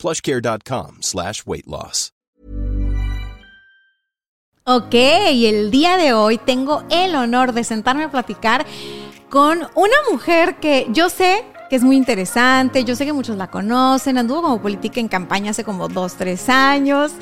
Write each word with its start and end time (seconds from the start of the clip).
plushcare.com 0.00 0.98
slash 1.02 1.42
weight 1.46 1.66
loss. 1.66 2.12
Ok, 4.64 4.94
el 4.94 5.70
día 5.70 5.96
de 5.96 6.12
hoy 6.12 6.38
tengo 6.38 6.84
el 6.90 7.16
honor 7.16 7.52
de 7.52 7.64
sentarme 7.64 8.04
a 8.04 8.10
platicar 8.10 8.66
con 9.28 9.66
una 9.74 9.96
mujer 10.12 10.60
que 10.60 10.86
yo 10.90 11.08
sé 11.08 11.44
que 11.70 11.76
es 11.76 11.84
muy 11.84 11.96
interesante. 11.96 12.82
Yo 12.82 12.96
sé 12.96 13.06
que 13.06 13.12
muchos 13.12 13.36
la 13.36 13.46
conocen, 13.46 14.18
anduvo 14.18 14.42
como 14.42 14.60
política 14.60 14.98
en 14.98 15.06
campaña 15.06 15.52
hace 15.52 15.62
como 15.62 15.86
dos, 15.86 16.14
tres 16.14 16.48
años, 16.48 17.12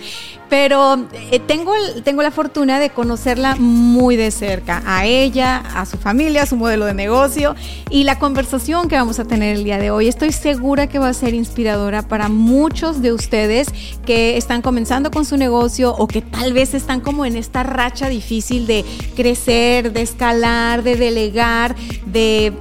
pero 0.49 1.07
eh, 1.31 1.39
tengo, 1.39 1.73
tengo 2.03 2.23
la 2.23 2.31
fortuna 2.31 2.81
de 2.81 2.89
conocerla 2.89 3.57
muy 3.57 4.17
de 4.17 4.31
cerca, 4.31 4.83
a 4.87 5.05
ella, 5.05 5.59
a 5.75 5.85
su 5.85 5.99
familia, 5.99 6.45
a 6.45 6.47
su 6.47 6.57
modelo 6.57 6.87
de 6.87 6.95
negocio 6.95 7.55
y 7.91 8.05
la 8.05 8.19
conversación 8.19 8.89
que 8.89 8.97
vamos 8.97 9.19
a 9.19 9.27
tener 9.27 9.55
el 9.55 9.65
día 9.65 9.77
de 9.77 9.91
hoy. 9.91 10.09
Estoy 10.09 10.33
segura 10.33 10.87
que 10.87 10.99
va 10.99 11.11
a 11.11 11.15
ser 11.15 11.35
inspiradora 11.35 12.09
para 12.09 12.31
muchos 12.31 13.03
de 13.03 13.13
ustedes 13.13 13.69
que 14.07 14.39
están 14.39 14.63
comenzando 14.63 15.11
con 15.11 15.27
su 15.27 15.37
negocio 15.37 15.95
o 15.95 16.09
que 16.09 16.23
tal 16.23 16.55
vez 16.55 16.73
están 16.73 17.01
como 17.03 17.27
en 17.27 17.37
esta 17.37 17.65
racha 17.65 18.09
difícil 18.09 18.67
de 18.67 18.87
crecer, 19.15 19.93
de 19.93 20.01
escalar, 20.01 20.83
de 20.83 20.97
delegar, 20.97 21.77
de 22.07 22.55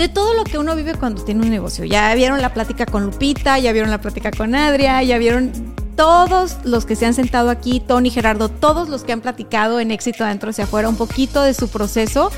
de 0.00 0.08
todo 0.08 0.32
lo 0.32 0.44
que 0.44 0.56
uno 0.56 0.74
vive 0.74 0.94
cuando 0.94 1.22
tiene 1.22 1.42
un 1.42 1.50
negocio. 1.50 1.84
Ya 1.84 2.14
vieron 2.14 2.40
la 2.40 2.54
plática 2.54 2.86
con 2.86 3.04
Lupita, 3.04 3.58
ya 3.58 3.70
vieron 3.72 3.90
la 3.90 4.00
plática 4.00 4.30
con 4.30 4.54
Adria, 4.54 5.02
ya 5.02 5.18
vieron 5.18 5.52
todos 5.94 6.56
los 6.64 6.86
que 6.86 6.96
se 6.96 7.04
han 7.04 7.12
sentado 7.12 7.50
aquí, 7.50 7.80
Tony, 7.80 8.08
Gerardo, 8.08 8.48
todos 8.48 8.88
los 8.88 9.04
que 9.04 9.12
han 9.12 9.20
platicado 9.20 9.78
en 9.78 9.90
éxito 9.90 10.24
adentro 10.24 10.48
hacia 10.48 10.64
afuera, 10.64 10.88
un 10.88 10.96
poquito 10.96 11.42
de 11.42 11.52
su 11.52 11.68
proceso 11.68 12.32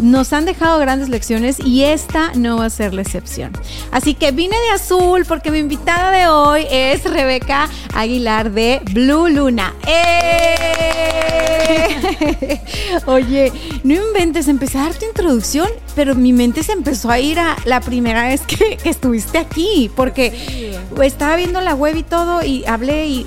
nos 0.00 0.32
han 0.32 0.44
dejado 0.44 0.78
grandes 0.78 1.08
lecciones 1.08 1.58
y 1.60 1.84
esta 1.84 2.32
no 2.34 2.58
va 2.58 2.66
a 2.66 2.70
ser 2.70 2.94
la 2.94 3.02
excepción. 3.02 3.52
Así 3.90 4.14
que 4.14 4.32
vine 4.32 4.56
de 4.56 4.70
azul 4.70 5.24
porque 5.26 5.50
mi 5.50 5.58
invitada 5.58 6.10
de 6.10 6.28
hoy 6.28 6.66
es 6.70 7.04
Rebeca 7.04 7.68
Aguilar 7.94 8.52
de 8.52 8.80
Blue 8.92 9.28
Luna. 9.28 9.74
¡Eh! 9.86 11.02
Oye, 13.06 13.52
no 13.84 13.94
inventes, 13.94 14.48
empecé 14.48 14.78
a 14.78 14.82
dar 14.82 14.94
tu 14.94 15.04
introducción, 15.06 15.68
pero 15.94 16.14
mi 16.14 16.32
mente 16.32 16.62
se 16.62 16.72
empezó 16.72 17.10
a 17.10 17.18
ir 17.18 17.38
a 17.38 17.56
la 17.64 17.80
primera 17.80 18.28
vez 18.28 18.42
que, 18.42 18.76
que 18.76 18.88
estuviste 18.88 19.38
aquí, 19.38 19.90
porque 19.94 20.78
estaba 21.02 21.36
viendo 21.36 21.60
la 21.60 21.74
web 21.74 21.96
y 21.96 22.02
todo 22.02 22.42
y 22.44 22.64
hablé 22.66 23.06
y 23.06 23.26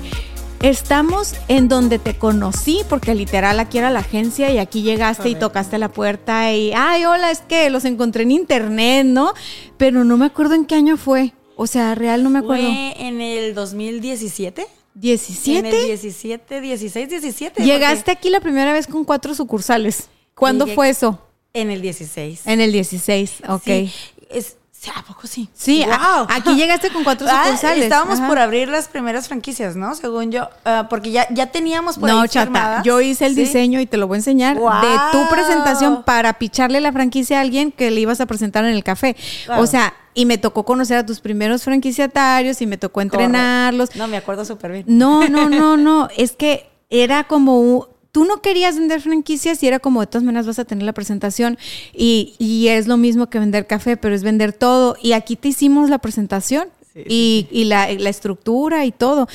Estamos 0.62 1.34
en 1.48 1.68
donde 1.68 1.98
te 1.98 2.16
conocí, 2.16 2.80
porque 2.88 3.14
literal 3.14 3.60
aquí 3.60 3.78
era 3.78 3.90
la 3.90 4.00
agencia 4.00 4.50
y 4.50 4.58
aquí 4.58 4.82
llegaste 4.82 5.28
y 5.28 5.34
tocaste 5.34 5.78
la 5.78 5.90
puerta 5.90 6.52
y, 6.54 6.72
ay, 6.74 7.04
hola, 7.04 7.30
es 7.30 7.40
que 7.40 7.68
los 7.70 7.84
encontré 7.84 8.22
en 8.22 8.30
internet, 8.30 9.06
¿no? 9.06 9.32
Pero 9.76 10.04
no 10.04 10.16
me 10.16 10.26
acuerdo 10.26 10.54
en 10.54 10.64
qué 10.64 10.74
año 10.74 10.96
fue. 10.96 11.34
O 11.56 11.66
sea, 11.66 11.94
real 11.94 12.22
no 12.22 12.30
me 12.30 12.40
acuerdo. 12.40 12.64
Fue 12.64 12.94
en 12.98 13.20
el 13.20 13.54
2017. 13.54 14.66
¿17? 14.98 15.58
En 15.58 15.66
el 15.66 15.86
17, 15.86 16.60
16, 16.60 17.08
17. 17.08 17.64
Llegaste 17.64 18.10
aquí 18.10 18.30
la 18.30 18.40
primera 18.40 18.72
vez 18.72 18.86
con 18.86 19.04
cuatro 19.04 19.34
sucursales. 19.34 20.08
¿Cuándo 20.34 20.66
fue 20.66 20.88
eso? 20.88 21.20
En 21.52 21.70
el 21.70 21.80
16. 21.82 22.46
En 22.46 22.60
el 22.60 22.72
16, 22.72 23.42
ok. 23.48 23.62
Sí. 23.64 23.92
Es, 24.30 24.56
¿A 24.94 25.02
poco 25.02 25.26
sí? 25.26 25.48
Sí, 25.52 25.84
wow. 25.84 26.26
aquí 26.28 26.54
llegaste 26.54 26.90
con 26.90 27.02
cuatro 27.02 27.26
ah, 27.30 27.44
sucursales. 27.44 27.84
estábamos 27.84 28.20
por 28.20 28.38
abrir 28.38 28.68
las 28.68 28.88
primeras 28.88 29.26
franquicias, 29.26 29.74
¿no? 29.74 29.94
Según 29.94 30.30
yo, 30.30 30.48
uh, 30.64 30.88
porque 30.88 31.10
ya, 31.10 31.26
ya 31.30 31.46
teníamos 31.46 31.98
por 31.98 32.08
no, 32.08 32.26
chata, 32.26 32.82
yo 32.84 33.00
hice 33.00 33.26
el 33.26 33.34
diseño 33.34 33.80
y 33.80 33.86
te 33.86 33.96
lo 33.96 34.06
voy 34.06 34.16
a 34.16 34.18
enseñar 34.18 34.56
de 34.56 34.98
tu 35.12 35.28
presentación 35.28 36.02
para 36.04 36.34
picharle 36.34 36.80
la 36.80 36.92
franquicia 36.92 37.38
a 37.38 37.40
alguien 37.40 37.72
que 37.72 37.90
le 37.90 38.00
ibas 38.00 38.20
a 38.20 38.26
presentar 38.26 38.64
en 38.64 38.70
el 38.70 38.84
café. 38.84 39.16
O 39.56 39.66
sea, 39.66 39.94
y 40.14 40.24
me 40.24 40.38
tocó 40.38 40.64
conocer 40.64 40.96
a 40.96 41.06
tus 41.06 41.20
primeros 41.20 41.62
franquiciatarios 41.62 42.62
y 42.62 42.66
me 42.66 42.78
tocó 42.78 43.00
entrenarlos. 43.00 43.94
No, 43.96 44.08
me 44.08 44.16
acuerdo 44.16 44.44
súper 44.44 44.72
bien. 44.72 44.84
No, 44.86 45.28
no, 45.28 45.48
no, 45.50 45.76
no, 45.76 46.08
es 46.16 46.32
que 46.32 46.70
era 46.88 47.24
como 47.24 47.60
un 47.60 47.84
tú 48.16 48.24
no 48.24 48.40
querías 48.40 48.78
vender 48.78 49.02
franquicias 49.02 49.62
y 49.62 49.68
era 49.68 49.78
como 49.78 50.00
de 50.00 50.06
todas 50.06 50.22
maneras 50.22 50.46
vas 50.46 50.58
a 50.58 50.64
tener 50.64 50.84
la 50.84 50.94
presentación 50.94 51.58
y, 51.92 52.66
es 52.66 52.86
lo 52.86 52.96
mismo 52.96 53.28
que 53.28 53.38
vender 53.38 53.66
café, 53.66 53.98
pero 53.98 54.14
es 54.14 54.22
vender 54.22 54.54
todo. 54.54 54.96
Y 55.02 55.12
aquí 55.12 55.36
te 55.36 55.48
hicimos 55.48 55.90
la 55.90 55.98
presentación 55.98 56.70
y, 56.94 57.64
la, 57.66 57.92
la, 57.92 58.08
estructura 58.08 58.86
y 58.86 58.90
todo. 58.90 59.28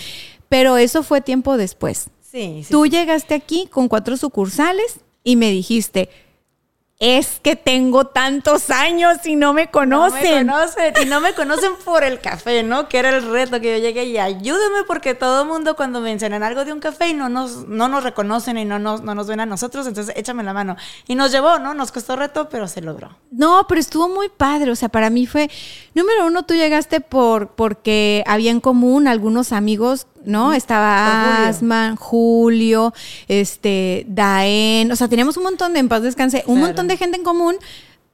Pero 0.50 0.78
eso 0.78 1.04
fue 1.04 1.22
tiempo 1.22 1.58
después. 1.58 2.08
Sí, 2.22 2.66
Tú 2.72 2.88
llegaste 2.88 3.36
aquí 3.36 3.68
con 3.70 3.88
cuatro 3.88 4.18
sucursales 4.18 5.02
y 5.24 5.36
me 5.36 5.52
dijiste, 5.52 6.10
es 7.02 7.40
que 7.42 7.56
tengo 7.56 8.06
tantos 8.06 8.70
años 8.70 9.26
y 9.26 9.36
no 9.36 9.54
me 9.54 9.72
conocen. 9.72 10.46
No 10.46 10.54
me 10.54 10.62
conocen 10.62 10.94
y 11.02 11.06
no 11.10 11.20
me 11.20 11.34
conocen 11.36 11.72
por 11.84 12.04
el 12.04 12.22
café, 12.22 12.62
¿no? 12.62 12.88
Que 12.88 13.00
era 13.00 13.10
el 13.10 13.28
reto 13.28 13.60
que 13.60 13.76
yo 13.76 13.84
llegué 13.84 14.06
y 14.06 14.20
ayúdame 14.20 14.84
porque 14.86 15.16
todo 15.16 15.42
el 15.42 15.48
mundo 15.48 15.76
cuando 15.76 16.00
mencionan 16.00 16.44
algo 16.44 16.64
de 16.64 16.72
un 16.72 16.80
café 16.80 17.08
y 17.08 17.16
no 17.16 17.28
nos, 17.28 17.68
no 17.68 17.90
nos 17.90 18.04
reconocen 18.04 18.60
y 18.60 18.66
no 18.66 18.78
nos, 18.78 19.02
no 19.02 19.16
nos 19.16 19.26
ven 19.26 19.40
a 19.40 19.48
nosotros, 19.48 19.88
entonces 19.88 20.14
échame 20.16 20.44
la 20.44 20.54
mano. 20.54 20.78
Y 21.08 21.16
nos 21.16 21.32
llevó, 21.32 21.58
¿no? 21.58 21.74
Nos 21.74 21.92
costó 21.92 22.16
reto, 22.16 22.50
pero 22.50 22.68
se 22.68 22.82
logró. 22.82 23.18
No, 23.32 23.66
pero 23.68 23.82
estuvo 23.82 24.08
muy 24.08 24.30
padre. 24.30 24.70
O 24.70 24.76
sea, 24.76 24.90
para 24.90 25.10
mí 25.10 25.26
fue, 25.26 25.50
número 25.96 26.28
uno, 26.28 26.44
tú 26.44 26.54
llegaste 26.54 27.02
por, 27.02 27.56
porque 27.56 28.24
había 28.28 28.52
en 28.52 28.62
común 28.62 29.08
algunos 29.08 29.54
amigos 29.54 30.06
¿no? 30.26 30.54
Estaba 30.54 31.48
Asman, 31.48 31.96
Julio, 31.96 32.94
este, 33.28 34.06
Daen, 34.08 34.92
o 34.92 34.96
sea, 34.96 35.08
teníamos 35.08 35.38
un 35.38 35.44
montón 35.44 35.74
de, 35.74 35.80
en 35.80 35.90
paz 35.90 36.02
descanse, 36.02 36.44
un 36.48 36.60
montón 36.60 36.88
de 36.88 36.98
gente 36.98 37.18
en 37.18 37.24
común, 37.24 37.56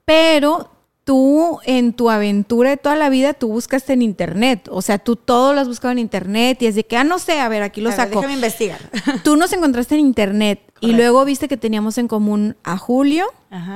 pero 0.05 0.71
tú 1.07 1.59
en 1.63 1.93
tu 1.93 2.09
aventura 2.09 2.71
de 2.71 2.77
toda 2.77 2.97
la 2.97 3.09
vida, 3.09 3.33
tú 3.33 3.47
buscaste 3.47 3.93
en 3.93 4.01
internet, 4.01 4.67
o 4.69 4.81
sea, 4.81 4.99
tú 4.99 5.15
todo 5.15 5.53
lo 5.53 5.61
has 5.61 5.67
buscado 5.69 5.93
en 5.93 5.99
internet 5.99 6.61
y 6.61 6.65
es 6.65 6.75
de 6.75 6.83
que, 6.85 6.97
ah, 6.97 7.05
no 7.05 7.17
sé, 7.17 7.39
a 7.39 7.47
ver, 7.47 7.63
aquí 7.63 7.79
lo 7.79 7.93
saco. 7.93 8.19
déjame 8.19 8.33
investigar. 8.33 8.79
Tú 9.23 9.37
nos 9.37 9.53
encontraste 9.53 9.95
en 9.95 10.01
internet 10.01 10.59
y 10.81 10.91
luego 10.91 11.23
viste 11.23 11.47
que 11.47 11.55
teníamos 11.55 11.97
en 11.97 12.09
común 12.09 12.57
a 12.65 12.77
Julio, 12.77 13.25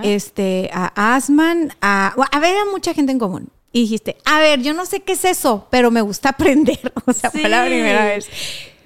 este, 0.04 0.70
a 0.74 1.16
Asman, 1.16 1.72
a, 1.82 2.14
a 2.32 2.40
ver, 2.42 2.54
a 2.58 2.70
mucha 2.70 2.94
gente 2.94 3.14
en 3.14 3.20
común 3.20 3.50
y 3.72 3.82
dijiste, 3.82 4.18
a 4.26 4.40
ver, 4.40 4.62
yo 4.62 4.74
no 4.74 4.86
sé 4.86 5.02
qué 5.02 5.14
es 5.14 5.26
eso, 5.26 5.68
pero 5.70 5.92
me 5.92 6.02
gusta 6.02 6.30
aprender. 6.30 6.80
O 7.06 7.14
sea, 7.14 7.32
fue 7.32 7.50
la 7.50 7.66
primera 7.66 8.06
vez. 8.06 8.30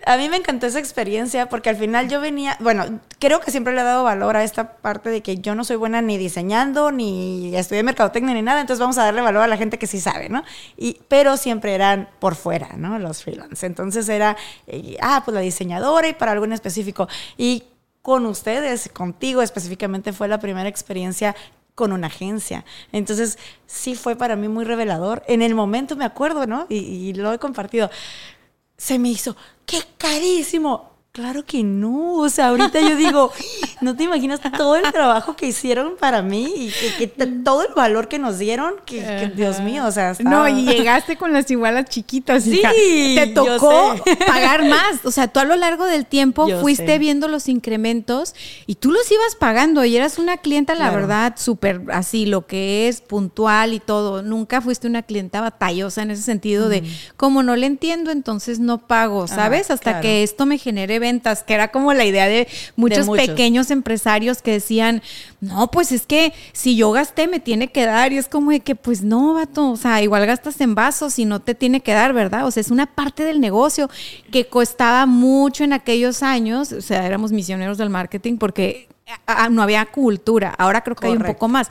A 0.06 0.18
mí 0.18 0.30
me 0.30 0.38
encantó 0.38 0.68
esa 0.68 0.78
experiencia 0.78 1.50
porque 1.50 1.70
al 1.70 1.78
final 1.78 2.08
yo 2.08 2.22
venía, 2.22 2.58
bueno, 2.60 3.00
creo 3.20 3.40
que 3.40 3.50
siempre 3.50 3.74
le 3.74 3.82
he 3.82 3.84
dado 3.84 4.04
valor 4.04 4.38
a 4.38 4.44
esta 4.44 4.78
parte 4.78 5.10
de 5.10 5.22
que 5.22 5.38
yo 5.38 5.56
no 5.56 5.64
soy 5.64 5.78
buena 5.78 6.02
ni 6.02 6.18
diseñando, 6.20 6.92
ni 6.92 7.56
estudié 7.56 7.82
mercadotecnia, 7.82 8.36
ni 8.36 8.44
nada, 8.44 8.62
entonces 8.62 8.80
vamos 8.80 9.00
a 9.00 9.04
darle 9.04 9.22
valor 9.22 9.42
a 9.42 9.48
la 9.48 9.58
gente 9.58 9.80
que 9.80 9.88
sí 9.88 10.00
sabe, 10.00 10.30
¿no? 10.30 10.44
Y, 10.78 11.00
pero 11.08 11.38
siempre 11.38 11.74
eran 11.74 12.08
por 12.20 12.36
fuera, 12.36 12.70
¿no? 12.78 13.00
Los 13.00 13.24
freelance. 13.24 13.66
Entonces 13.66 14.08
era, 14.08 14.38
eh, 14.68 14.96
ah, 15.02 15.24
pues 15.26 15.34
la 15.34 15.42
diseñadora 15.42 16.08
y 16.08 16.14
para 16.14 16.34
algo 16.34 16.46
en 16.46 16.54
específico. 16.54 17.08
Y 17.36 17.64
con 18.04 18.28
ustedes, 18.28 18.90
contigo 18.94 19.42
específicamente, 19.42 20.14
fue 20.14 20.28
la 20.28 20.40
primera 20.40 20.70
experiencia 20.70 21.36
con 21.76 21.92
una 21.92 22.08
agencia. 22.08 22.66
Entonces, 22.92 23.38
sí 23.68 23.96
fue 23.96 24.16
para 24.16 24.36
mí 24.36 24.48
muy 24.48 24.64
revelador. 24.64 25.24
En 25.28 25.42
el 25.42 25.54
momento 25.54 25.96
me 25.96 26.06
acuerdo, 26.06 26.48
¿no? 26.48 26.66
Y, 26.70 27.14
lo 27.14 27.34
he 27.34 27.38
compartido. 27.38 27.90
Se 28.78 28.98
me 28.98 29.10
hizo, 29.10 29.36
qué 29.66 29.80
carísimo. 29.98 30.95
Claro 31.16 31.46
que 31.46 31.64
no, 31.64 32.16
o 32.16 32.28
sea, 32.28 32.50
ahorita 32.50 32.82
yo 32.82 32.98
digo, 32.98 33.32
no 33.80 33.96
te 33.96 34.04
imaginas 34.04 34.42
todo 34.58 34.76
el 34.76 34.92
trabajo 34.92 35.38
que 35.38 35.46
hicieron 35.48 35.94
para 35.98 36.22
mí 36.22 36.54
y 36.54 36.72
que, 36.98 37.08
todo 37.08 37.66
el 37.66 37.74
valor 37.74 38.10
que 38.10 38.20
nos 38.20 38.38
dieron, 38.38 38.74
que, 38.86 39.32
Dios 39.34 39.62
mío, 39.62 39.86
o 39.86 39.92
sea, 39.94 40.14
no, 40.20 40.46
y 40.50 40.66
llegaste 40.66 41.16
con 41.16 41.32
las 41.32 41.50
igualas 41.50 41.86
chiquitas, 41.86 42.44
sí, 42.44 42.62
te 43.16 43.28
tocó 43.28 43.96
pagar 44.28 44.68
más, 44.68 45.06
o 45.06 45.12
sea, 45.12 45.30
tú 45.30 45.40
a 45.40 45.46
lo 45.46 45.56
largo 45.56 45.86
del 45.86 46.06
tiempo 46.06 46.50
fuiste 46.60 47.00
viendo 47.00 47.30
los 47.30 47.48
incrementos 47.48 48.36
y 48.68 48.76
tú 48.76 48.92
los 48.92 49.10
ibas 49.10 49.38
pagando 49.40 49.86
y 49.86 49.96
eras 49.96 50.20
una 50.20 50.36
clienta, 50.36 50.76
la 50.76 50.92
verdad, 50.92 51.36
súper 51.38 51.82
así, 51.94 52.26
lo 52.26 52.46
que 52.46 52.90
es 52.90 53.00
puntual 53.00 53.74
y 53.74 53.80
todo, 53.80 54.22
nunca 54.22 54.60
fuiste 54.60 54.86
una 54.86 55.02
clienta 55.02 55.40
batallosa 55.40 56.02
en 56.02 56.12
ese 56.12 56.24
sentido 56.24 56.68
de, 56.68 56.84
como 57.16 57.42
no 57.42 57.56
le 57.56 57.68
entiendo, 57.68 58.12
entonces 58.12 58.60
no 58.60 58.86
pago, 58.86 59.30
¿sabes? 59.30 59.72
Hasta 59.72 60.02
que 60.02 60.22
esto 60.22 60.46
me 60.46 60.58
genere 60.58 61.05
ventas, 61.06 61.44
que 61.44 61.54
era 61.54 61.68
como 61.68 61.94
la 61.94 62.04
idea 62.04 62.28
de 62.28 62.48
muchos, 62.76 63.06
muchos. 63.06 63.28
pequeños 63.28 63.70
empresarios 63.70 64.42
que 64.42 64.54
decían, 64.54 65.04
no, 65.40 65.70
pues 65.70 65.92
es 65.92 66.08
que 66.08 66.34
si 66.52 66.76
yo 66.76 66.92
gasté 66.92 67.28
me 67.28 67.40
tiene 67.40 67.68
que 67.68 67.86
dar. 67.86 68.12
Y 68.12 68.18
es 68.18 68.28
como 68.28 68.52
de 68.52 68.62
que, 68.62 68.76
pues 68.76 69.04
no, 69.04 69.36
vato, 69.36 69.72
o 69.72 69.78
sea, 69.78 70.02
igual 70.02 70.26
gastas 70.26 70.60
en 70.62 70.74
vasos 70.74 71.20
y 71.20 71.26
no 71.26 71.42
te 71.42 71.54
tiene 71.54 71.82
que 71.82 71.94
dar, 71.94 72.14
¿verdad? 72.14 72.46
O 72.48 72.52
sea, 72.52 72.62
es 72.62 72.72
una 72.72 72.88
parte 72.88 73.24
del 73.24 73.40
negocio 73.40 73.90
que 74.32 74.48
costaba 74.48 75.06
mucho 75.06 75.64
en 75.64 75.74
aquellos 75.74 76.24
años, 76.24 76.72
o 76.72 76.82
sea, 76.82 77.06
éramos 77.06 77.32
misioneros 77.32 77.78
del 77.78 77.90
marketing 77.90 78.38
porque 78.38 78.88
no 79.52 79.62
había 79.62 79.86
cultura. 79.86 80.56
Ahora 80.58 80.84
creo 80.84 80.96
que 80.96 81.08
hay 81.08 81.14
un 81.14 81.24
poco 81.24 81.48
más. 81.48 81.70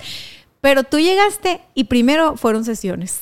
Pero 0.60 0.84
tú 0.84 0.98
llegaste 0.98 1.60
y 1.74 1.84
primero 1.84 2.36
fueron 2.36 2.64
sesiones. 2.64 3.20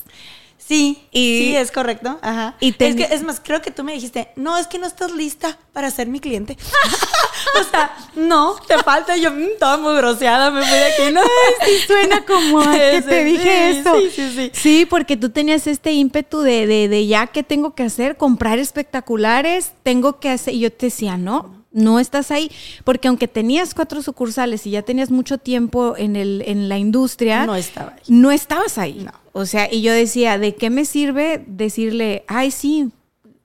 Sí, 0.66 1.06
Y- 1.10 1.38
sí, 1.40 1.56
es 1.56 1.70
correcto. 1.72 2.18
Ajá. 2.22 2.54
y 2.60 2.72
te- 2.72 2.86
es, 2.88 2.96
que, 2.96 3.02
es 3.02 3.22
más, 3.22 3.40
creo 3.44 3.60
que 3.60 3.70
tú 3.70 3.82
me 3.84 3.92
dijiste, 3.92 4.28
no, 4.36 4.56
es 4.56 4.66
que 4.66 4.78
no 4.78 4.86
estás 4.86 5.10
lista 5.12 5.58
para 5.72 5.90
ser 5.90 6.06
mi 6.06 6.20
cliente. 6.20 6.56
o 7.60 7.64
sea, 7.70 7.94
no, 8.14 8.54
te 8.66 8.78
falta. 8.78 9.16
Yo 9.16 9.30
mm, 9.32 9.58
toda 9.58 9.76
muy 9.76 9.94
groseada 9.96 10.50
me 10.50 10.62
fui 10.64 10.76
de 10.78 10.84
aquí, 10.84 11.12
¿no? 11.12 11.20
Sí, 11.20 11.72
suena 11.86 12.24
como 12.24 12.60
a 12.60 12.72
que 12.72 13.02
te 13.02 13.24
dije 13.24 13.72
sí, 13.72 13.78
eso. 13.80 14.00
sí, 14.00 14.10
sí, 14.14 14.30
sí. 14.34 14.50
Sí, 14.54 14.86
porque 14.88 15.16
tú 15.16 15.30
tenías 15.30 15.66
este 15.66 15.92
ímpetu 15.92 16.40
de, 16.40 16.66
de, 16.66 16.88
de 16.88 17.06
ya 17.06 17.26
qué 17.26 17.42
tengo 17.42 17.74
que 17.74 17.82
hacer, 17.82 18.16
comprar 18.16 18.58
espectaculares, 18.58 19.72
tengo 19.82 20.20
que 20.20 20.30
hacer. 20.30 20.54
Y 20.54 20.60
yo 20.60 20.72
te 20.72 20.86
decía, 20.86 21.16
no, 21.16 21.64
no 21.72 21.98
estás 21.98 22.30
ahí. 22.30 22.50
Porque 22.84 23.08
aunque 23.08 23.28
tenías 23.28 23.74
cuatro 23.74 24.00
sucursales 24.02 24.66
y 24.66 24.70
ya 24.70 24.82
tenías 24.82 25.10
mucho 25.10 25.38
tiempo 25.38 25.96
en, 25.96 26.16
el, 26.16 26.42
en 26.46 26.68
la 26.68 26.78
industria, 26.78 27.46
No 27.46 27.56
estaba 27.56 27.92
ahí. 27.96 28.02
no 28.08 28.30
estabas 28.30 28.78
ahí. 28.78 29.02
No. 29.04 29.21
O 29.32 29.46
sea, 29.46 29.72
y 29.72 29.82
yo 29.82 29.92
decía, 29.92 30.38
¿de 30.38 30.54
qué 30.54 30.70
me 30.70 30.84
sirve 30.84 31.42
decirle, 31.46 32.24
ay, 32.28 32.50
sí, 32.50 32.90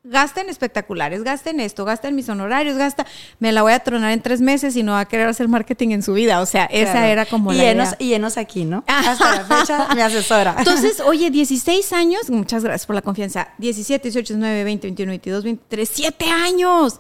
gasta 0.10 0.42
en 0.42 0.50
espectaculares, 0.50 1.24
gasta 1.24 1.50
en 1.50 1.60
esto, 1.60 1.86
gasta 1.86 2.08
en 2.08 2.16
mis 2.16 2.30
honorarios, 2.30 2.78
gasta, 2.78 3.06
me 3.40 3.52
la 3.52 3.62
voy 3.62 3.74
a 3.74 3.80
tronar 3.80 4.12
en 4.12 4.22
tres 4.22 4.42
meses 4.42 4.76
y 4.76 4.84
no 4.84 4.94
va 4.94 5.02
a 5.02 5.06
querer 5.06 5.28
hacer 5.28 5.48
marketing 5.48 5.90
en 5.90 6.04
su 6.04 6.14
vida? 6.14 6.42
O 6.42 6.46
sea, 6.46 6.66
esa 6.66 7.08
era 7.08 7.26
como 7.26 7.54
y 7.54 7.58
la 7.58 7.72
enos, 7.72 7.88
idea. 7.90 7.98
Y 8.00 8.14
enos 8.14 8.38
aquí, 8.38 8.66
¿no? 8.66 8.84
Hasta 8.88 9.44
la 9.44 9.46
fecha, 9.46 9.88
mi 9.96 10.02
asesora. 10.02 10.56
Entonces, 10.58 11.00
oye, 11.06 11.30
16 11.30 11.94
años, 11.94 12.30
muchas 12.30 12.64
gracias 12.64 12.86
por 12.86 12.96
la 12.96 13.02
confianza. 13.02 13.50
17, 13.58 14.04
18, 14.04 14.34
19, 14.34 14.64
20, 14.64 14.88
21, 14.88 15.10
22, 15.12 15.44
23, 15.44 15.90
7 15.90 16.26
años. 16.26 17.00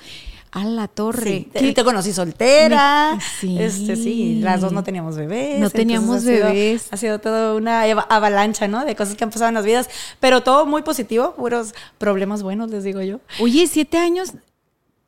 A 0.52 0.64
la 0.64 0.88
torre. 0.88 1.24
Sí, 1.24 1.50
te, 1.52 1.60
¿Qué? 1.60 1.74
te 1.74 1.84
conocí 1.84 2.14
soltera. 2.14 3.14
Me- 3.16 3.22
sí. 3.22 3.58
Este, 3.60 3.96
sí, 3.96 4.40
las 4.42 4.62
dos 4.62 4.72
no 4.72 4.84
teníamos 4.84 5.16
bebés. 5.18 5.60
No 5.60 5.70
teníamos 5.70 6.18
ha 6.18 6.20
sido- 6.22 6.48
bebés. 6.48 6.88
ha 6.92 6.98
sido 6.98 7.20
toda 7.20 7.54
una 7.54 7.82
avalancha, 7.84 8.68
¿no? 8.68 8.86
De 8.86 8.96
cosas 8.96 9.16
que 9.16 9.24
han 9.24 9.30
pasado 9.30 9.50
en 9.50 9.56
las 9.56 9.66
vidas. 9.66 9.90
Pero 10.20 10.42
todo 10.42 10.66
muy 10.66 10.84
positivo, 10.84 11.34
puros 11.36 11.74
problemas 11.98 12.44
buenos, 12.44 12.72
les 12.72 12.84
digo 12.84 13.02
yo. 13.02 13.20
Oye, 13.40 13.68
7 13.68 13.98
años 13.98 14.34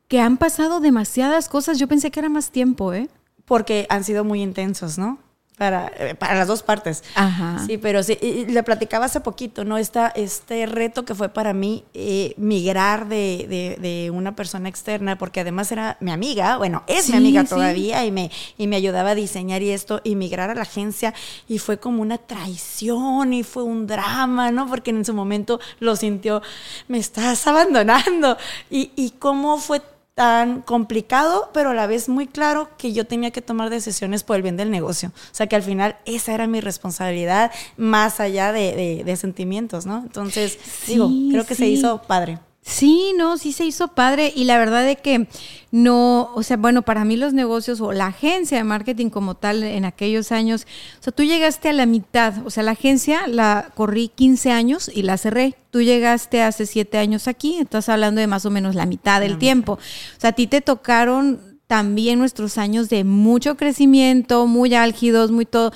que 0.08 0.20
han 0.20 0.36
pasado 0.36 0.80
demasiadas 0.80 1.48
cosas. 1.48 1.78
Yo 1.78 1.88
pensé 1.88 2.10
que 2.10 2.20
era 2.20 2.28
más 2.28 2.50
tiempo, 2.50 2.92
¿eh? 2.92 3.08
Porque 3.46 3.86
han 3.88 4.04
sido 4.04 4.24
muy 4.24 4.42
intensos, 4.42 4.98
¿no? 4.98 5.18
Para, 5.60 5.92
eh, 5.98 6.14
para 6.14 6.36
las 6.36 6.48
dos 6.48 6.62
partes. 6.62 7.04
Ajá. 7.14 7.58
Sí, 7.66 7.76
pero 7.76 8.02
sí, 8.02 8.16
y- 8.22 8.46
le 8.46 8.62
platicaba 8.62 9.04
hace 9.04 9.20
poquito, 9.20 9.62
¿no? 9.62 9.76
Esta, 9.76 10.08
este 10.08 10.64
reto 10.64 11.04
que 11.04 11.14
fue 11.14 11.28
para 11.28 11.52
mí 11.52 11.84
eh, 11.92 12.32
migrar 12.38 13.06
de, 13.08 13.44
de- 13.46 13.76
de 13.78 14.10
una 14.10 14.34
persona 14.34 14.70
externa, 14.70 15.18
porque 15.18 15.40
además 15.40 15.70
era 15.70 15.98
mi 16.00 16.12
amiga, 16.12 16.56
bueno, 16.56 16.82
es 16.86 17.04
Sí, 17.04 17.12
mi 17.12 17.18
amiga 17.18 17.42
sí. 17.42 17.48
todavía 17.50 18.06
y 18.06 18.10
me, 18.10 18.30
y 18.56 18.68
me 18.68 18.76
ayudaba 18.76 19.10
a 19.10 19.14
diseñar 19.14 19.60
y 19.60 19.68
esto, 19.68 20.00
y 20.02 20.16
migrar 20.16 20.48
a 20.48 20.54
la 20.54 20.62
agencia, 20.62 21.12
y 21.46 21.58
fue 21.58 21.76
como 21.78 22.00
una 22.00 22.16
traición 22.16 23.34
y 23.34 23.42
fue 23.42 23.62
un 23.62 23.86
drama, 23.86 24.50
¿no? 24.52 24.66
Porque 24.66 24.92
en 24.92 25.04
su 25.04 25.12
momento 25.12 25.60
lo 25.78 25.94
sintió, 25.94 26.40
me 26.88 26.96
estás 26.96 27.46
abandonando. 27.46 28.38
Y, 28.70 28.92
y 28.96 29.10
cómo 29.18 29.58
fue 29.58 29.82
tan 30.14 30.60
complicado, 30.62 31.50
pero 31.54 31.70
a 31.70 31.74
la 31.74 31.86
vez 31.86 32.08
muy 32.08 32.26
claro 32.26 32.68
que 32.76 32.92
yo 32.92 33.06
tenía 33.06 33.30
que 33.30 33.40
tomar 33.40 33.70
decisiones 33.70 34.22
por 34.22 34.36
el 34.36 34.42
bien 34.42 34.56
del 34.56 34.70
negocio. 34.70 35.08
O 35.14 35.34
sea, 35.34 35.46
que 35.46 35.56
al 35.56 35.62
final 35.62 35.96
esa 36.04 36.34
era 36.34 36.46
mi 36.46 36.60
responsabilidad, 36.60 37.50
más 37.76 38.20
allá 38.20 38.52
de, 38.52 38.74
de- 38.76 39.04
de 39.04 39.16
sentimientos, 39.16 39.86
¿no? 39.86 39.98
Entonces, 39.98 40.58
Sí, 40.62 40.92
digo, 40.92 41.08
creo 41.30 41.46
que 41.46 41.54
se 41.54 41.68
hizo 41.68 42.02
padre. 42.02 42.38
Sí, 42.62 43.14
no, 43.16 43.38
sí 43.38 43.52
se 43.52 43.64
hizo 43.64 43.88
padre 43.88 44.32
y 44.36 44.44
la 44.44 44.58
verdad 44.58 44.84
de 44.84 44.96
que 44.96 45.28
no, 45.70 46.30
o 46.34 46.42
sea, 46.42 46.58
bueno, 46.58 46.82
para 46.82 47.04
mí 47.04 47.16
los 47.16 47.32
negocios 47.32 47.80
o 47.80 47.92
la 47.92 48.08
agencia 48.08 48.58
de 48.58 48.64
marketing 48.64 49.08
como 49.08 49.34
tal 49.34 49.62
en 49.62 49.86
aquellos 49.86 50.30
años, 50.30 50.66
o 50.98 51.02
sea, 51.02 51.12
tú 51.12 51.22
llegaste 51.22 51.70
a 51.70 51.72
la 51.72 51.86
mitad, 51.86 52.34
o 52.44 52.50
sea, 52.50 52.62
la 52.62 52.72
agencia 52.72 53.26
la 53.28 53.70
corrí 53.74 54.08
15 54.08 54.50
años 54.50 54.90
y 54.92 55.02
la 55.02 55.16
cerré. 55.16 55.54
Tú 55.70 55.80
llegaste 55.80 56.42
hace 56.42 56.66
7 56.66 56.98
años 56.98 57.28
aquí, 57.28 57.58
estás 57.58 57.88
hablando 57.88 58.20
de 58.20 58.26
más 58.26 58.44
o 58.44 58.50
menos 58.50 58.74
la 58.74 58.84
mitad 58.84 59.20
del 59.20 59.38
tiempo. 59.38 59.74
O 59.74 60.20
sea, 60.20 60.30
a 60.30 60.34
ti 60.34 60.46
te 60.46 60.60
tocaron 60.60 61.40
también 61.66 62.18
nuestros 62.18 62.58
años 62.58 62.88
de 62.88 63.04
mucho 63.04 63.56
crecimiento, 63.56 64.46
muy 64.48 64.74
álgidos, 64.74 65.30
muy 65.30 65.46
todo. 65.46 65.72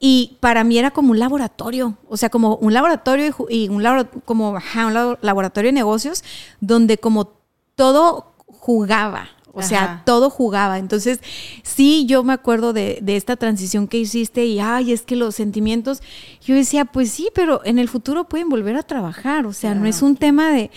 Y 0.00 0.36
para 0.40 0.62
mí 0.64 0.78
era 0.78 0.90
como 0.92 1.10
un 1.10 1.18
laboratorio, 1.18 1.96
o 2.08 2.16
sea, 2.16 2.28
como 2.30 2.54
un 2.56 2.72
laboratorio 2.72 3.34
y, 3.48 3.68
un, 3.68 3.82
labora- 3.82 4.08
como, 4.24 4.56
ajá, 4.56 4.86
un 4.86 4.94
labo- 4.94 5.18
laboratorio 5.22 5.68
de 5.70 5.72
negocios 5.72 6.22
donde 6.60 6.98
como 6.98 7.32
todo 7.74 8.32
jugaba, 8.46 9.28
o 9.52 9.62
sea, 9.62 9.82
Ajá. 9.84 10.02
todo 10.04 10.30
jugaba. 10.30 10.78
Entonces, 10.78 11.18
sí, 11.64 12.06
yo 12.06 12.22
me 12.22 12.32
acuerdo 12.32 12.72
de, 12.72 12.98
de 13.02 13.16
esta 13.16 13.34
transición 13.34 13.88
que 13.88 13.98
hiciste 13.98 14.44
y, 14.44 14.60
ay, 14.60 14.92
es 14.92 15.02
que 15.02 15.16
los 15.16 15.34
sentimientos, 15.34 16.00
yo 16.44 16.54
decía, 16.54 16.84
pues 16.84 17.10
sí, 17.10 17.28
pero 17.34 17.60
en 17.64 17.80
el 17.80 17.88
futuro 17.88 18.28
pueden 18.28 18.48
volver 18.48 18.76
a 18.76 18.84
trabajar, 18.84 19.46
o 19.46 19.52
sea, 19.52 19.74
no 19.74 19.86
es 19.86 20.00
un 20.02 20.14
tema 20.16 20.50
de... 20.50 20.70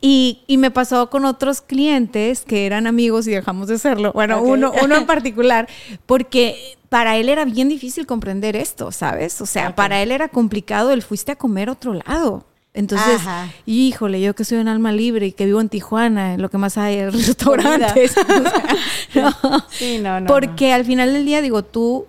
Y, 0.00 0.42
y 0.46 0.58
me 0.58 0.70
pasó 0.70 1.10
con 1.10 1.24
otros 1.24 1.60
clientes 1.62 2.42
que 2.42 2.64
eran 2.66 2.86
amigos 2.86 3.26
y 3.26 3.32
dejamos 3.32 3.66
de 3.66 3.78
serlo. 3.78 4.12
Bueno, 4.12 4.40
uno, 4.40 4.72
uno 4.84 4.94
en 4.96 5.06
particular, 5.14 5.68
porque 6.06 6.76
para 6.88 7.16
él 7.16 7.28
era 7.28 7.44
bien 7.44 7.68
difícil 7.68 8.06
comprender 8.06 8.56
esto, 8.56 8.92
¿sabes? 8.92 9.40
O 9.40 9.46
sea, 9.46 9.74
para 9.74 10.02
él 10.02 10.10
era 10.10 10.28
complicado 10.28 10.90
el 10.92 11.02
fuiste 11.02 11.32
a 11.32 11.36
comer 11.36 11.70
otro 11.70 11.94
lado. 11.94 12.46
Entonces, 12.74 13.16
Ajá. 13.16 13.48
híjole, 13.66 14.20
yo 14.20 14.34
que 14.34 14.44
soy 14.44 14.58
un 14.58 14.68
alma 14.68 14.92
libre 14.92 15.26
y 15.26 15.32
que 15.32 15.46
vivo 15.46 15.60
en 15.60 15.68
Tijuana, 15.68 16.36
lo 16.36 16.48
que 16.48 16.58
más 16.58 16.78
hay 16.78 16.96
es 16.96 17.12
restaurantes. 17.26 18.16
o 18.18 18.24
sea, 19.12 19.36
no. 19.42 19.64
Sí, 19.68 19.98
no, 19.98 20.20
no, 20.20 20.26
Porque 20.26 20.72
al 20.72 20.84
final 20.84 21.12
del 21.12 21.24
día, 21.24 21.42
digo, 21.42 21.64
tú 21.64 22.06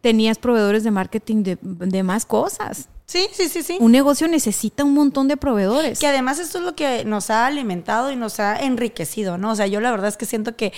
tenías 0.00 0.38
proveedores 0.38 0.84
de 0.84 0.90
marketing 0.90 1.42
de, 1.42 1.58
de 1.62 2.02
más 2.02 2.26
cosas. 2.26 2.88
Sí, 3.06 3.28
sí, 3.32 3.48
sí, 3.48 3.62
sí. 3.62 3.76
Un 3.80 3.92
negocio 3.92 4.26
necesita 4.28 4.82
un 4.82 4.94
montón 4.94 5.28
de 5.28 5.36
proveedores. 5.36 5.98
Que 5.98 6.06
además 6.06 6.38
esto 6.38 6.58
es 6.58 6.64
lo 6.64 6.74
que 6.74 7.04
nos 7.04 7.28
ha 7.28 7.46
alimentado 7.46 8.10
y 8.10 8.16
nos 8.16 8.40
ha 8.40 8.56
enriquecido, 8.56 9.36
¿no? 9.36 9.52
O 9.52 9.54
sea, 9.54 9.66
yo 9.66 9.80
la 9.80 9.90
verdad 9.90 10.08
es 10.08 10.16
que 10.16 10.24
siento 10.24 10.56
que 10.56 10.72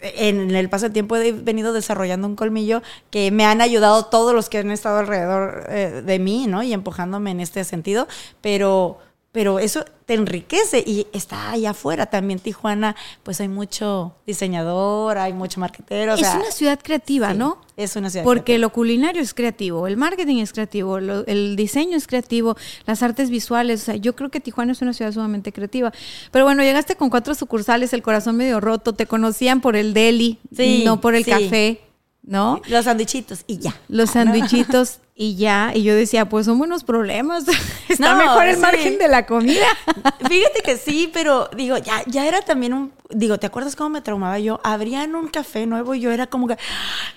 en 0.00 0.54
el 0.54 0.68
paso 0.68 0.84
del 0.84 0.92
tiempo 0.92 1.16
he 1.16 1.32
venido 1.32 1.72
desarrollando 1.72 2.28
un 2.28 2.36
colmillo 2.36 2.82
que 3.10 3.32
me 3.32 3.44
han 3.44 3.60
ayudado 3.60 4.06
todos 4.06 4.32
los 4.32 4.48
que 4.48 4.58
han 4.58 4.70
estado 4.70 4.98
alrededor 4.98 5.66
eh, 5.68 6.02
de 6.04 6.18
mí, 6.20 6.46
¿no? 6.46 6.62
Y 6.62 6.72
empujándome 6.72 7.32
en 7.32 7.40
este 7.40 7.64
sentido, 7.64 8.06
pero, 8.40 8.98
pero 9.32 9.58
eso 9.58 9.84
te 10.04 10.12
enriquece 10.14 10.84
y 10.86 11.06
está 11.14 11.52
allá 11.52 11.70
afuera 11.70 12.04
también 12.06 12.38
Tijuana, 12.38 12.94
pues 13.22 13.40
hay 13.40 13.48
mucho 13.48 14.14
diseñador, 14.26 15.16
hay 15.16 15.32
mucho 15.32 15.58
marquetero, 15.58 16.12
o 16.12 16.14
es 16.16 16.20
sea, 16.20 16.36
una 16.36 16.50
ciudad 16.50 16.78
creativa, 16.82 17.32
sí, 17.32 17.38
¿no? 17.38 17.58
Es 17.78 17.96
una 17.96 18.10
ciudad 18.10 18.24
Porque 18.24 18.42
creativa. 18.44 18.60
lo 18.60 18.72
culinario 18.72 19.22
es 19.22 19.32
creativo, 19.32 19.86
el 19.86 19.96
marketing 19.96 20.36
es 20.42 20.52
creativo, 20.52 21.00
lo- 21.00 21.26
el 21.26 21.56
diseño 21.56 21.96
es 21.96 22.06
creativo, 22.06 22.56
las 22.86 23.02
artes 23.02 23.30
visuales. 23.30 23.80
O 23.82 23.84
sea, 23.86 23.96
yo 23.96 24.14
creo 24.14 24.30
que 24.30 24.40
Tijuana 24.40 24.72
es 24.72 24.82
una 24.82 24.92
ciudad 24.92 25.10
sumamente 25.12 25.50
creativa. 25.52 25.92
Pero 26.30 26.44
bueno, 26.44 26.62
llegaste 26.62 26.96
con 26.96 27.08
cuatro 27.08 27.34
sucursales, 27.34 27.94
el 27.94 28.02
corazón 28.02 28.36
medio 28.36 28.60
roto, 28.60 28.92
te 28.92 29.06
conocían 29.06 29.62
por 29.62 29.76
el 29.76 29.94
deli, 29.94 30.38
Sí, 30.54 30.82
no 30.84 31.00
por 31.00 31.14
el 31.14 31.24
sí. 31.24 31.30
café, 31.30 31.80
¿no? 32.22 32.60
Los 32.68 32.84
sandwichitos 32.84 33.44
y 33.46 33.58
ya. 33.58 33.74
Los 33.88 34.10
sandwichitos 34.10 34.98
y 35.14 35.36
ya. 35.36 35.72
Y 35.74 35.82
yo 35.82 35.94
decía, 35.94 36.28
pues 36.28 36.46
son 36.46 36.58
buenos 36.58 36.84
problemas. 36.84 37.44
Está 37.88 38.12
No, 38.14 38.18
mejor 38.18 38.46
el 38.46 38.54
sí. 38.56 38.60
margen 38.62 38.98
de 38.98 39.08
la 39.08 39.26
comida. 39.26 39.66
Fíjate 40.28 40.60
que 40.64 40.76
sí, 40.76 41.10
pero 41.12 41.50
digo, 41.56 41.76
ya, 41.78 42.02
ya 42.06 42.26
era 42.26 42.40
también 42.42 42.72
un. 42.72 42.92
Digo, 43.14 43.36
¿te 43.38 43.46
acuerdas 43.46 43.76
cómo 43.76 43.90
me 43.90 44.00
traumaba 44.00 44.38
yo? 44.38 44.58
Abrían 44.64 45.14
un 45.14 45.28
café 45.28 45.66
nuevo 45.66 45.94
y 45.94 46.00
yo 46.00 46.10
era 46.12 46.28
como 46.28 46.48
que. 46.48 46.56